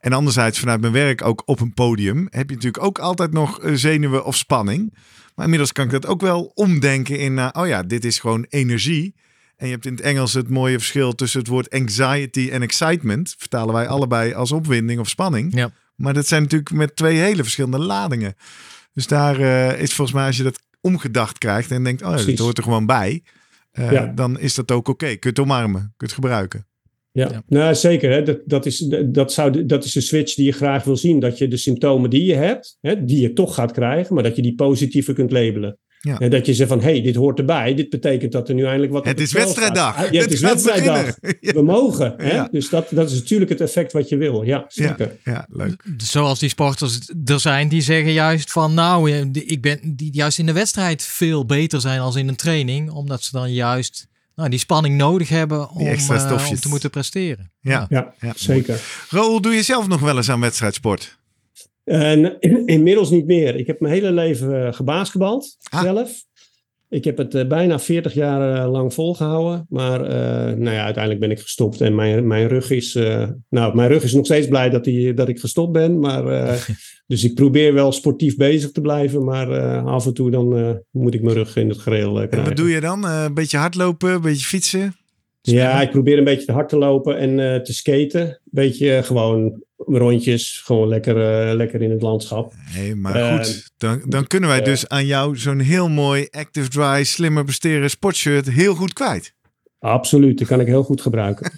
En 0.00 0.12
anderzijds 0.12 0.58
vanuit 0.58 0.80
mijn 0.80 0.92
werk 0.92 1.24
ook 1.24 1.42
op 1.44 1.60
een 1.60 1.74
podium. 1.74 2.26
Heb 2.30 2.48
je 2.48 2.54
natuurlijk 2.54 2.84
ook 2.84 2.98
altijd 2.98 3.32
nog 3.32 3.60
zenuwen 3.74 4.24
of 4.24 4.36
spanning. 4.36 4.94
Maar 5.42 5.50
inmiddels 5.50 5.72
kan 5.76 5.84
ik 5.84 6.02
dat 6.02 6.06
ook 6.12 6.20
wel 6.20 6.50
omdenken 6.54 7.18
in... 7.18 7.38
eh, 7.38 7.48
oh 7.52 7.66
ja, 7.66 7.82
dit 7.82 8.04
is 8.04 8.18
gewoon 8.18 8.46
energie. 8.48 9.14
En 9.56 9.66
je 9.66 9.72
hebt 9.72 9.86
in 9.86 9.92
het 9.92 10.00
Engels 10.00 10.32
het 10.32 10.48
mooie 10.48 10.78
verschil 10.78 11.14
tussen 11.14 11.38
het 11.40 11.48
woord 11.48 11.70
anxiety 11.70 12.48
en 12.52 12.62
excitement. 12.62 13.34
Vertalen 13.38 13.74
wij 13.74 13.88
allebei 13.88 14.34
als 14.34 14.52
opwinding 14.52 15.00
of 15.00 15.08
spanning. 15.08 15.54
Ja. 15.54 15.70
Maar 15.96 16.14
dat 16.14 16.26
zijn 16.26 16.42
natuurlijk 16.42 16.70
met 16.70 16.96
twee 16.96 17.16
hele 17.18 17.42
verschillende 17.42 17.78
ladingen. 17.78 18.34
Dus 18.92 19.06
daar 19.06 19.40
eh, 19.40 19.80
is 19.80 19.94
volgens 19.94 20.16
mij 20.16 20.26
als 20.26 20.36
je 20.36 20.42
dat 20.42 20.60
omgedacht 20.80 21.38
krijgt 21.38 21.70
en 21.70 21.84
denkt, 21.84 22.02
oh 22.02 22.10
ja, 22.10 22.24
dit 22.24 22.38
hoort 22.38 22.56
er 22.58 22.64
gewoon 22.64 22.86
bij. 22.86 23.22
eh, 23.72 23.92
Ja. 23.92 24.06
Dan 24.06 24.38
is 24.38 24.54
dat 24.54 24.70
ook 24.70 24.88
oké. 24.88 25.06
Kun 25.06 25.16
je 25.20 25.28
het 25.28 25.38
omarmen, 25.38 25.80
kun 25.80 25.92
je 25.96 26.04
het 26.04 26.12
gebruiken. 26.14 26.66
Ja, 27.12 27.28
Ja. 27.30 27.42
Nou, 27.46 27.74
zeker. 27.74 28.10
Hè. 28.10 28.22
Dat, 28.22 28.38
dat, 28.44 28.66
is, 28.66 28.78
dat, 29.06 29.32
zou, 29.32 29.52
de- 29.52 29.66
dat 29.66 29.84
is 29.84 29.92
de 29.92 30.00
switch 30.00 30.34
die 30.34 30.44
je 30.44 30.52
graag 30.52 30.84
wil 30.84 30.96
zien. 30.96 31.20
Dat 31.20 31.38
je 31.38 31.48
de 31.48 31.56
symptomen 31.56 32.10
die 32.10 32.24
je 32.24 32.34
hebt, 32.34 32.76
hè, 32.80 33.04
die 33.04 33.20
je 33.20 33.32
toch 33.32 33.54
gaat 33.54 33.72
krijgen, 33.72 34.14
maar 34.14 34.22
dat 34.22 34.36
je 34.36 34.42
die 34.42 34.54
positiever 34.54 35.14
kunt 35.14 35.30
labelen. 35.30 35.78
Ja. 36.00 36.18
En 36.18 36.30
dat 36.30 36.46
je 36.46 36.54
zegt 36.54 36.68
van, 36.68 36.80
hé, 36.80 36.90
hey, 36.90 37.02
dit 37.02 37.14
hoort 37.14 37.38
erbij. 37.38 37.74
Dit 37.74 37.90
betekent 37.90 38.32
dat 38.32 38.48
er 38.48 38.54
nu 38.54 38.64
eindelijk 38.64 38.92
wat 38.92 39.04
Het 39.04 39.20
is 39.20 39.32
wedstrijddag. 39.32 40.10
Ja, 40.10 40.20
het 40.20 40.32
is 40.32 40.40
wedstrijddag. 40.40 41.06
Ja. 41.40 41.52
We 41.52 41.62
mogen. 41.62 42.14
Hè? 42.16 42.34
Ja. 42.34 42.48
Dus 42.50 42.68
dat, 42.68 42.86
dat 42.90 43.10
is 43.10 43.18
natuurlijk 43.18 43.50
het 43.50 43.60
effect 43.60 43.92
wat 43.92 44.08
je 44.08 44.16
wil. 44.16 44.42
Ja, 44.42 44.64
zeker. 44.68 45.16
ja, 45.24 45.46
leuk. 45.50 45.84
Zoals 45.96 46.38
die 46.38 46.48
sporters 46.48 46.98
er 47.24 47.40
zijn 47.40 47.68
die 47.68 47.80
zeggen 47.82 48.12
juist 48.12 48.50
van 48.52 48.74
nou, 48.74 49.10
eh, 49.12 49.20
ik 49.32 49.60
ben 49.62 49.80
die 49.96 50.12
juist 50.14 50.38
in 50.38 50.46
de 50.46 50.52
wedstrijd 50.52 51.02
veel 51.02 51.46
beter 51.46 51.80
zijn 51.80 52.00
als 52.00 52.16
in 52.16 52.28
een 52.28 52.36
training, 52.36 52.90
omdat 52.90 53.22
ze 53.22 53.30
dan 53.32 53.52
juist 53.52 54.06
nou, 54.34 54.48
die 54.48 54.58
spanning 54.58 54.96
nodig 54.96 55.28
hebben 55.28 55.70
om, 55.70 55.86
extra 55.86 56.14
eh, 56.14 56.48
om 56.50 56.56
te 56.56 56.68
moeten 56.68 56.90
presteren. 56.90 57.52
Ja. 57.60 57.86
Ja, 57.88 58.14
Ja, 58.20 58.32
zeker. 58.36 58.80
Raoul, 59.10 59.40
doe 59.40 59.54
je 59.54 59.62
zelf 59.62 59.88
nog 59.88 60.00
wel 60.00 60.16
eens 60.16 60.30
aan 60.30 60.40
wedstrijdsport? 60.40 61.18
En 61.84 62.40
inmiddels 62.66 63.10
niet 63.10 63.26
meer. 63.26 63.56
Ik 63.56 63.66
heb 63.66 63.80
mijn 63.80 63.94
hele 63.94 64.12
leven 64.12 64.66
eh, 64.66 64.72
gebasketbald 64.72 65.56
Ah. 65.70 65.82
zelf. 65.82 66.24
Ik 66.92 67.04
heb 67.04 67.18
het 67.18 67.34
eh, 67.34 67.46
bijna 67.46 67.78
40 67.78 68.14
jaar 68.14 68.62
eh, 68.62 68.70
lang 68.70 68.94
volgehouden. 68.94 69.66
Maar 69.68 70.04
eh, 70.04 70.56
nou 70.56 70.74
ja, 70.74 70.84
uiteindelijk 70.84 71.20
ben 71.20 71.30
ik 71.30 71.40
gestopt. 71.40 71.80
En 71.80 71.94
mijn, 71.94 72.26
mijn 72.26 72.48
rug 72.48 72.70
is. 72.70 72.98
nou, 73.48 73.74
mijn 73.74 73.88
rug 73.88 74.02
is 74.02 74.12
nog 74.12 74.24
steeds 74.24 74.48
blij 74.48 74.70
dat, 74.70 74.84
die, 74.84 75.14
dat 75.14 75.28
ik 75.28 75.40
gestopt 75.40 75.72
ben. 75.72 75.98
Maar, 75.98 76.24
dus 77.06 77.24
ik 77.24 77.34
probeer 77.34 77.74
wel 77.74 77.92
sportief 77.92 78.36
bezig 78.36 78.72
te 78.72 78.80
blijven. 78.80 79.24
Maar 79.24 79.78
af 79.84 80.06
en 80.06 80.14
toe 80.14 80.30
dan 80.30 80.80
moet 80.90 81.14
ik 81.14 81.22
mijn 81.22 81.36
rug 81.36 81.56
in 81.56 81.68
het 81.68 81.78
gereel 81.78 82.16
eh, 82.16 82.22
En 82.22 82.28
krijgen. 82.28 82.48
wat 82.48 82.58
doe 82.58 82.70
je 82.70 82.80
dan? 82.80 83.04
Een 83.04 83.34
beetje 83.34 83.58
hardlopen, 83.58 84.12
een 84.12 84.20
beetje 84.20 84.46
fietsen? 84.46 84.94
Ja, 85.40 85.80
ik 85.82 85.90
probeer 85.90 86.18
een 86.18 86.24
beetje 86.24 86.46
te 86.46 86.52
hard 86.52 86.68
te 86.68 86.76
lopen 86.76 87.18
en 87.18 87.62
te 87.62 87.74
skaten. 87.74 88.40
Beetje 88.44 88.94
eh, 88.94 89.02
gewoon 89.02 89.62
rondjes. 89.98 90.60
Gewoon 90.64 90.88
lekker, 90.88 91.16
eh, 91.48 91.54
lekker 91.54 91.82
in 91.82 91.90
het 91.90 92.02
landschap. 92.02 92.52
Nee, 92.74 92.94
maar 92.94 93.14
Eh, 93.14 93.34
goed. 93.36 93.72
Dan, 93.76 94.02
dan 94.04 94.26
kunnen 94.26 94.48
wij 94.48 94.58
eh, 94.58 94.64
dus 94.64 94.88
aan 94.88 95.06
jou 95.06 95.36
zo'n 95.36 95.58
heel 95.58 95.88
mooi 95.88 96.28
Active 96.30 96.68
Dry, 96.68 97.04
slimmer 97.04 97.44
presteren 97.44 97.90
sportshirt 97.90 98.50
heel 98.50 98.74
goed 98.74 98.92
kwijt. 98.92 99.34
Absoluut, 99.78 100.38
die 100.38 100.46
kan 100.46 100.60
ik 100.60 100.66
heel 100.66 100.82
goed 100.82 101.00
gebruiken. 101.00 101.52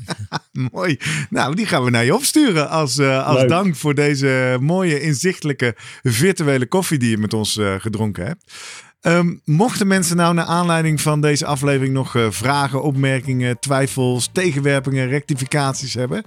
Mooi. 0.72 0.98
Nou, 1.30 1.54
die 1.54 1.66
gaan 1.66 1.84
we 1.84 1.90
naar 1.90 2.04
je 2.04 2.14
opsturen 2.14 2.68
als, 2.68 3.00
als 3.00 3.40
Leuk. 3.40 3.48
dank 3.48 3.76
voor 3.76 3.94
deze 3.94 4.56
mooie, 4.60 5.00
inzichtelijke 5.00 5.74
virtuele 6.02 6.66
koffie 6.66 6.98
die 6.98 7.10
je 7.10 7.18
met 7.18 7.34
ons 7.34 7.60
gedronken 7.78 8.26
hebt. 8.26 8.52
Ehm, 9.00 9.34
mochten 9.44 9.86
mensen 9.86 10.16
nou 10.16 10.34
naar 10.34 10.44
aanleiding 10.44 11.00
van 11.00 11.20
deze 11.20 11.46
aflevering 11.46 11.94
nog 11.94 12.16
vragen, 12.28 12.82
opmerkingen, 12.82 13.58
twijfels, 13.58 14.28
tegenwerpingen, 14.32 15.08
rectificaties 15.08 15.94
hebben, 15.94 16.24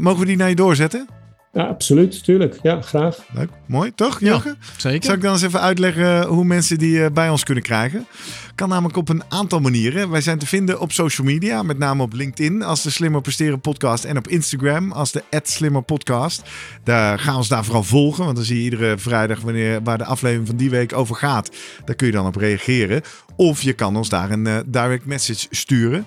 mogen 0.00 0.20
we 0.20 0.26
die 0.26 0.36
naar 0.36 0.48
je 0.48 0.54
doorzetten? 0.54 1.08
Ja, 1.52 1.64
absoluut, 1.64 2.24
tuurlijk. 2.24 2.58
Ja, 2.62 2.80
graag. 2.80 3.18
Leuk. 3.32 3.48
Mooi, 3.66 3.94
toch, 3.94 4.20
Ja. 4.20 4.42
Zeker. 4.76 5.04
Zal 5.04 5.14
ik 5.14 5.22
dan 5.22 5.32
eens 5.32 5.42
even 5.42 5.60
uitleggen 5.60 6.26
hoe 6.26 6.44
mensen 6.44 6.78
die 6.78 7.04
eh, 7.04 7.10
bij 7.10 7.28
ons 7.28 7.44
kunnen 7.44 7.62
krijgen? 7.62 8.06
Kan 8.54 8.68
namelijk 8.68 8.96
op 8.96 9.08
een 9.08 9.22
aantal 9.28 9.60
manieren. 9.60 10.10
Wij 10.10 10.20
zijn 10.20 10.38
te 10.38 10.46
vinden 10.46 10.80
op 10.80 10.92
social 10.92 11.26
media, 11.26 11.62
met 11.62 11.78
name 11.78 12.02
op 12.02 12.12
LinkedIn 12.12 12.62
als 12.62 12.82
de 12.82 12.90
Slimmer 12.90 13.20
Presteren 13.20 13.60
Podcast 13.60 14.04
en 14.04 14.16
op 14.16 14.28
Instagram 14.28 14.92
als 14.92 15.12
de 15.12 15.22
Slimmer 15.42 15.82
Podcast. 15.82 16.42
Daar 16.84 17.18
gaan 17.18 17.32
we 17.32 17.38
ons 17.38 17.48
daar 17.48 17.64
vooral 17.64 17.82
volgen, 17.82 18.24
want 18.24 18.36
dan 18.36 18.44
zie 18.44 18.56
je 18.56 18.62
iedere 18.62 18.98
vrijdag 18.98 19.40
wanneer, 19.40 19.82
waar 19.82 19.98
de 19.98 20.04
aflevering 20.04 20.46
van 20.46 20.56
die 20.56 20.70
week 20.70 20.92
over 20.92 21.16
gaat. 21.16 21.50
Daar 21.84 21.96
kun 21.96 22.06
je 22.06 22.12
dan 22.12 22.26
op 22.26 22.36
reageren. 22.36 23.02
Of 23.36 23.62
je 23.62 23.72
kan 23.72 23.96
ons 23.96 24.08
daar 24.08 24.30
een 24.30 24.46
eh, 24.46 24.56
direct 24.66 25.06
message 25.06 25.46
sturen. 25.50 26.04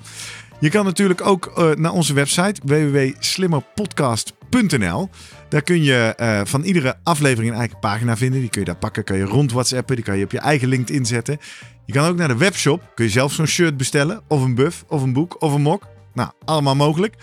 Je 0.60 0.70
kan 0.70 0.86
natuurlijk 0.86 1.26
ook 1.26 1.52
eh, 1.56 1.70
naar 1.72 1.92
onze 1.92 2.14
website 2.14 2.62
www.slimmerpodcast.nl. 2.64 4.41
Daar 5.49 5.62
kun 5.62 5.84
je 5.84 6.14
eh, 6.18 6.41
van 6.43 6.64
iedere 6.64 6.95
aflevering 7.04 7.52
een 7.52 7.60
eigen 7.60 7.80
pagina 7.80 8.18
vinden. 8.18 8.39
Die 8.39 8.49
kun 8.49 8.60
je 8.60 8.66
daar 8.66 8.76
pakken, 8.76 9.04
kan 9.04 9.18
je 9.18 9.24
rond 9.24 9.52
WhatsAppen, 9.52 9.95
die 9.95 10.06
kan 10.06 10.18
je 10.18 10.24
op 10.24 10.32
je 10.32 10.39
eigen 10.39 10.68
LinkedIn 10.68 11.06
zetten. 11.06 11.38
Je 11.86 11.93
kan 11.93 12.08
ook 12.08 12.18
naar 12.18 12.28
de 12.28 12.38
webshop, 12.38 12.91
kun 12.95 13.06
je 13.06 13.12
zelf 13.12 13.34
zo'n 13.34 13.45
shirt 13.45 13.78
bestellen, 13.78 14.22
of 14.28 14.43
een 14.43 14.56
buff, 14.56 14.84
of 14.88 15.02
een 15.02 15.14
boek, 15.14 15.41
of 15.41 15.54
een 15.54 15.62
mok. 15.62 15.88
Nou, 16.14 16.32
allemaal 16.45 16.76
mogelijk. 16.76 17.16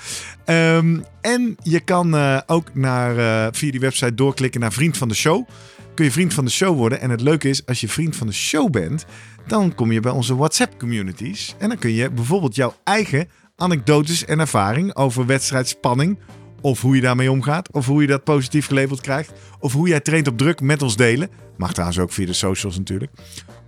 Ehm, 0.44 0.98
en 1.20 1.56
je 1.62 1.80
kan 1.80 2.16
eh, 2.16 2.40
ook 2.46 2.74
naar, 2.74 3.18
eh, 3.18 3.52
via 3.52 3.70
die 3.70 3.80
website 3.80 4.14
doorklikken 4.14 4.60
naar 4.60 4.72
Vriend 4.72 4.96
van 4.96 5.08
de 5.08 5.14
Show. 5.14 5.48
Kun 5.94 6.04
je 6.04 6.12
vriend 6.12 6.34
van 6.34 6.44
de 6.44 6.50
show 6.50 6.76
worden. 6.76 7.00
En 7.00 7.10
het 7.10 7.20
leuke 7.20 7.48
is, 7.48 7.66
als 7.66 7.80
je 7.80 7.88
vriend 7.88 8.16
van 8.16 8.26
de 8.26 8.32
show 8.32 8.70
bent, 8.70 9.06
dan 9.46 9.74
kom 9.74 9.92
je 9.92 10.00
bij 10.00 10.12
onze 10.12 10.36
WhatsApp-communities. 10.36 11.54
En 11.58 11.68
dan 11.68 11.78
kun 11.78 11.92
je 11.92 12.10
bijvoorbeeld 12.10 12.54
jouw 12.54 12.74
eigen 12.84 13.28
anekdotes 13.56 14.24
en 14.24 14.38
ervaring 14.38 14.94
over 14.94 15.26
wedstrijdspanning. 15.26 16.18
Of 16.60 16.80
hoe 16.80 16.94
je 16.94 17.00
daarmee 17.00 17.30
omgaat. 17.30 17.72
Of 17.72 17.86
hoe 17.86 18.00
je 18.00 18.06
dat 18.06 18.24
positief 18.24 18.66
gelabeld 18.66 19.00
krijgt. 19.00 19.32
Of 19.60 19.72
hoe 19.72 19.88
jij 19.88 20.00
traint 20.00 20.28
op 20.28 20.38
druk 20.38 20.60
met 20.60 20.82
ons 20.82 20.96
delen. 20.96 21.28
Mag 21.56 21.72
trouwens 21.72 21.98
ook 21.98 22.12
via 22.12 22.26
de 22.26 22.32
socials 22.32 22.76
natuurlijk. 22.76 23.12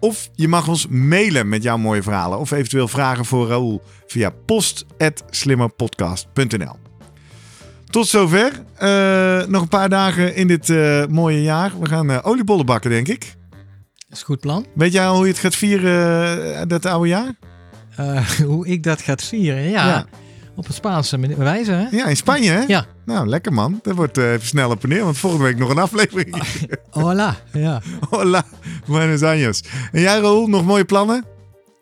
Of 0.00 0.30
je 0.34 0.48
mag 0.48 0.68
ons 0.68 0.86
mailen 0.86 1.48
met 1.48 1.62
jouw 1.62 1.76
mooie 1.76 2.02
verhalen. 2.02 2.38
Of 2.38 2.50
eventueel 2.50 2.88
vragen 2.88 3.24
voor 3.24 3.48
Raoul 3.48 3.82
via 4.06 4.30
post.slimmerpodcast.nl 4.46 6.76
Tot 7.90 8.06
zover. 8.06 8.52
Eh, 8.76 9.46
nog 9.46 9.62
een 9.62 9.68
paar 9.68 9.88
dagen 9.88 10.34
in 10.34 10.46
dit 10.46 10.70
eh, 10.70 11.06
mooie 11.06 11.42
jaar. 11.42 11.72
We 11.80 11.86
gaan 11.86 12.10
eh, 12.10 12.18
oliebollen 12.22 12.66
bakken, 12.66 12.90
denk 12.90 13.08
ik. 13.08 13.20
Dat 13.20 13.28
is 14.10 14.18
een 14.18 14.24
goed 14.24 14.40
plan. 14.40 14.66
Weet 14.74 14.92
jij 14.92 15.06
al 15.06 15.14
hoe 15.14 15.24
je 15.24 15.30
het 15.30 15.40
gaat 15.40 15.56
vieren, 15.56 16.68
dat 16.68 16.86
oude 16.86 17.08
jaar? 17.08 17.34
Hoe 18.46 18.66
ik 18.66 18.82
dat 18.82 19.00
ga 19.00 19.14
vieren, 19.16 19.62
ja. 19.62 19.86
Ja. 19.86 20.06
Op 20.60 20.68
een 20.68 20.74
Spaanse 20.74 21.18
wijze, 21.36 21.72
hè? 21.72 21.96
Ja, 21.96 22.06
in 22.06 22.16
Spanje, 22.16 22.50
hè? 22.50 22.60
Ja. 22.60 22.84
Nou, 23.04 23.26
lekker 23.26 23.52
man. 23.52 23.80
Dat 23.82 23.94
wordt 23.94 24.18
eh, 24.18 24.32
even 24.32 24.46
snel 24.46 24.70
op 24.70 24.82
en 24.82 24.88
neer, 24.88 25.04
want 25.04 25.18
volgende 25.18 25.44
week 25.44 25.58
nog 25.58 25.70
een 25.70 25.78
aflevering. 25.78 26.42
Hola, 26.90 27.36
ja. 27.52 27.80
Hola, 28.10 28.44
buenos 28.86 29.22
años. 29.22 29.60
En 29.92 30.00
jij, 30.00 30.20
Raoul, 30.20 30.46
nog 30.46 30.64
mooie 30.64 30.84
plannen? 30.84 31.24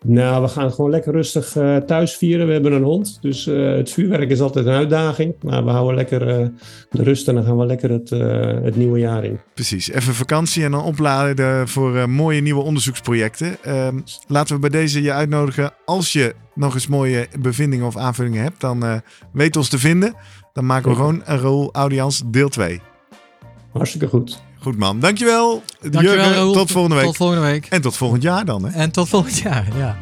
Nou, 0.05 0.41
we 0.41 0.47
gaan 0.47 0.71
gewoon 0.71 0.89
lekker 0.89 1.11
rustig 1.11 1.55
eh, 1.55 1.77
thuis 1.77 2.15
vieren. 2.15 2.47
We 2.47 2.53
hebben 2.53 2.71
een 2.71 2.83
hond, 2.83 3.17
dus 3.21 3.47
eh, 3.47 3.71
het 3.71 3.91
vuurwerk 3.91 4.29
is 4.29 4.39
altijd 4.39 4.65
een 4.65 4.73
uitdaging. 4.73 5.35
Maar 5.41 5.65
we 5.65 5.69
houden 5.69 5.95
lekker 5.95 6.27
eh, 6.27 6.47
de 6.89 7.03
rust 7.03 7.27
en 7.27 7.35
dan 7.35 7.43
gaan 7.43 7.57
we 7.57 7.65
lekker 7.65 7.89
het, 7.89 8.09
het 8.63 8.75
nieuwe 8.75 8.99
jaar 8.99 9.23
in. 9.23 9.39
Precies, 9.53 9.89
even 9.89 10.13
vakantie 10.13 10.63
en 10.63 10.71
dan 10.71 10.83
opladen 10.83 11.67
voor 11.67 12.09
mooie 12.09 12.41
nieuwe 12.41 12.61
onderzoeksprojecten. 12.61 13.57
Ehm, 13.63 13.99
laten 14.27 14.55
we 14.55 14.61
bij 14.61 14.69
deze 14.69 15.01
je 15.01 15.11
uitnodigen. 15.11 15.71
Als 15.85 16.13
je 16.13 16.35
nog 16.55 16.73
eens 16.73 16.87
mooie 16.87 17.27
bevindingen 17.39 17.85
of 17.85 17.97
aanvullingen 17.97 18.43
hebt, 18.43 18.61
dan 18.61 19.01
weet 19.31 19.55
ons 19.55 19.69
te 19.69 19.79
vinden. 19.79 20.13
Dan 20.53 20.65
maken 20.65 20.89
we 20.89 20.95
gewoon 20.95 21.21
een 21.25 21.39
Raoul 21.39 21.69
Audians 21.71 22.23
deel 22.25 22.49
2. 22.49 22.81
Hartstikke 23.71 24.07
goed. 24.07 24.41
Goed 24.61 24.77
man, 24.77 24.99
dankjewel. 24.99 25.63
Dankjewel, 25.81 26.15
Jurgen, 26.15 26.33
Raoul. 26.33 26.53
tot 26.53 26.71
volgende 26.71 26.95
week. 26.95 27.05
Tot 27.05 27.15
volgende 27.15 27.41
week. 27.41 27.65
En 27.65 27.81
tot 27.81 27.97
volgend 27.97 28.21
jaar 28.21 28.45
dan. 28.45 28.65
Hè? 28.65 28.71
En 28.71 28.91
tot 28.91 29.09
volgend 29.09 29.37
jaar, 29.37 29.67
ja. 29.77 29.97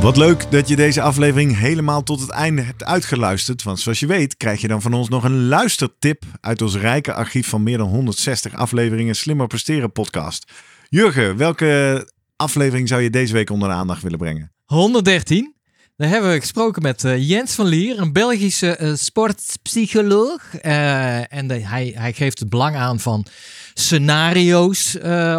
Wat 0.00 0.16
leuk 0.16 0.50
dat 0.50 0.68
je 0.68 0.76
deze 0.76 1.02
aflevering 1.02 1.58
helemaal 1.58 2.02
tot 2.02 2.20
het 2.20 2.30
einde 2.30 2.62
hebt 2.62 2.84
uitgeluisterd. 2.84 3.62
Want 3.62 3.80
zoals 3.80 4.00
je 4.00 4.06
weet 4.06 4.36
krijg 4.36 4.60
je 4.60 4.68
dan 4.68 4.82
van 4.82 4.92
ons 4.94 5.08
nog 5.08 5.24
een 5.24 5.48
luistertip 5.48 6.24
uit 6.40 6.62
ons 6.62 6.76
rijke 6.76 7.12
archief 7.12 7.48
van 7.48 7.62
meer 7.62 7.78
dan 7.78 7.88
160 7.88 8.54
afleveringen 8.54 9.14
Slimmer 9.14 9.46
Presteren 9.46 9.92
podcast. 9.92 10.52
Jurgen, 10.88 11.36
welke 11.36 12.08
aflevering 12.36 12.88
zou 12.88 13.02
je 13.02 13.10
deze 13.10 13.32
week 13.32 13.50
onder 13.50 13.68
de 13.68 13.74
aandacht 13.74 14.02
willen 14.02 14.18
brengen? 14.18 14.52
113. 14.70 15.54
Daar 15.96 16.08
hebben 16.08 16.30
we 16.30 16.40
gesproken 16.40 16.82
met 16.82 17.04
uh, 17.04 17.28
Jens 17.28 17.54
van 17.54 17.66
Lier, 17.66 17.98
een 17.98 18.12
Belgische 18.12 18.78
uh, 18.80 18.94
sportpsycholoog. 18.94 20.42
Uh, 20.62 21.32
en 21.32 21.50
hij, 21.50 21.92
hij 21.94 22.12
geeft 22.12 22.38
het 22.38 22.48
belang 22.48 22.76
aan 22.76 23.00
van 23.00 23.26
scenario's 23.74 24.96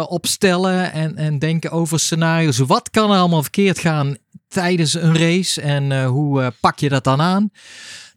opstellen 0.08 0.92
en, 0.92 1.16
en 1.16 1.38
denken 1.38 1.70
over 1.70 2.00
scenario's. 2.00 2.58
Wat 2.58 2.90
kan 2.90 3.10
er 3.10 3.18
allemaal 3.18 3.42
verkeerd 3.42 3.78
gaan 3.78 4.16
tijdens 4.48 4.94
een 4.94 5.18
race 5.18 5.60
en 5.60 6.04
hoe 6.04 6.52
pak 6.60 6.78
je 6.78 6.88
dat 6.88 7.04
dan 7.04 7.20
aan? 7.20 7.50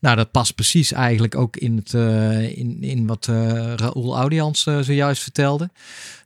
Nou, 0.06 0.18
dat 0.18 0.32
past 0.32 0.56
precies 0.56 0.91
eigenlijk 0.91 1.36
ook 1.36 1.58
in, 1.58 1.76
het, 1.76 1.93
uh, 1.93 2.58
in, 2.58 2.78
in 2.82 3.08
wat 3.08 3.28
uh, 3.30 3.74
Raoul 3.76 4.18
Audians 4.18 4.66
uh, 4.66 4.80
zojuist 4.80 5.24
vertelde. 5.24 5.70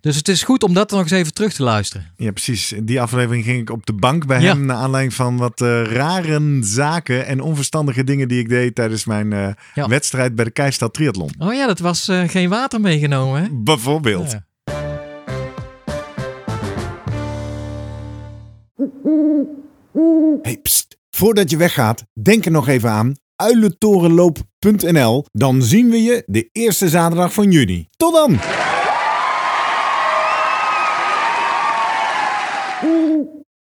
Dus 0.02 0.16
het 0.16 0.28
is 0.28 0.44
goed 0.44 0.64
om 0.64 0.74
dat 0.74 0.92
nog 0.92 1.02
eens 1.02 1.12
even 1.12 1.34
terug 1.34 1.54
te 1.54 1.64
luisteren. 1.64 2.12
Ja, 2.18 2.32
precies. 2.32 2.72
In 2.72 2.86
die 2.86 3.02
aflevering 3.02 3.44
ging 3.44 3.62
ik 3.62 3.70
op 3.70 3.86
de 3.86 3.94
bank 3.94 4.26
bij 4.26 4.42
ja. 4.42 4.48
hem 4.48 4.66
naar 4.66 4.78
aanleiding 4.78 5.14
van 5.14 5.38
wat 5.38 5.60
rare 5.60 6.58
zaken 6.62 7.26
en 7.26 7.42
onverstandige 7.42 8.04
dingen 8.04 8.28
die 8.28 8.40
ik 8.40 8.50
deed 8.50 8.76
tijdens 8.76 9.06
mijn 9.06 9.56
ja. 9.74 9.88
wedstrijd 9.88 10.36
bij 10.36 10.46
de 10.46 10.52
Keistad 10.52 10.94
Triathlon. 10.94 11.32
Oh 11.38 11.54
ja, 11.54 11.68
dat 11.68 11.80
was 11.80 12.10
geen 12.28 12.50
water 12.50 12.82
meegenomen, 12.82 13.42
hè? 13.42 13.48
Bijvoorbeeld. 13.52 14.32
Ja. 14.32 14.48
Hey, 20.42 20.58
pst. 20.58 20.98
Voordat 21.10 21.50
je 21.50 21.58
weggaat, 21.58 22.06
denk 22.14 22.46
er 22.46 22.52
nog 22.52 22.68
even 22.68 22.90
aan 22.90 23.16
uilentorenloop.nl. 23.40 25.26
Dan 25.32 25.62
zien 25.62 25.90
we 25.90 26.04
je 26.04 26.24
de 26.26 26.50
eerste 26.52 26.90
zaterdag 26.90 27.34
van 27.34 27.52
juni. 27.52 27.88
Tot 27.98 28.14
dan! 28.14 28.40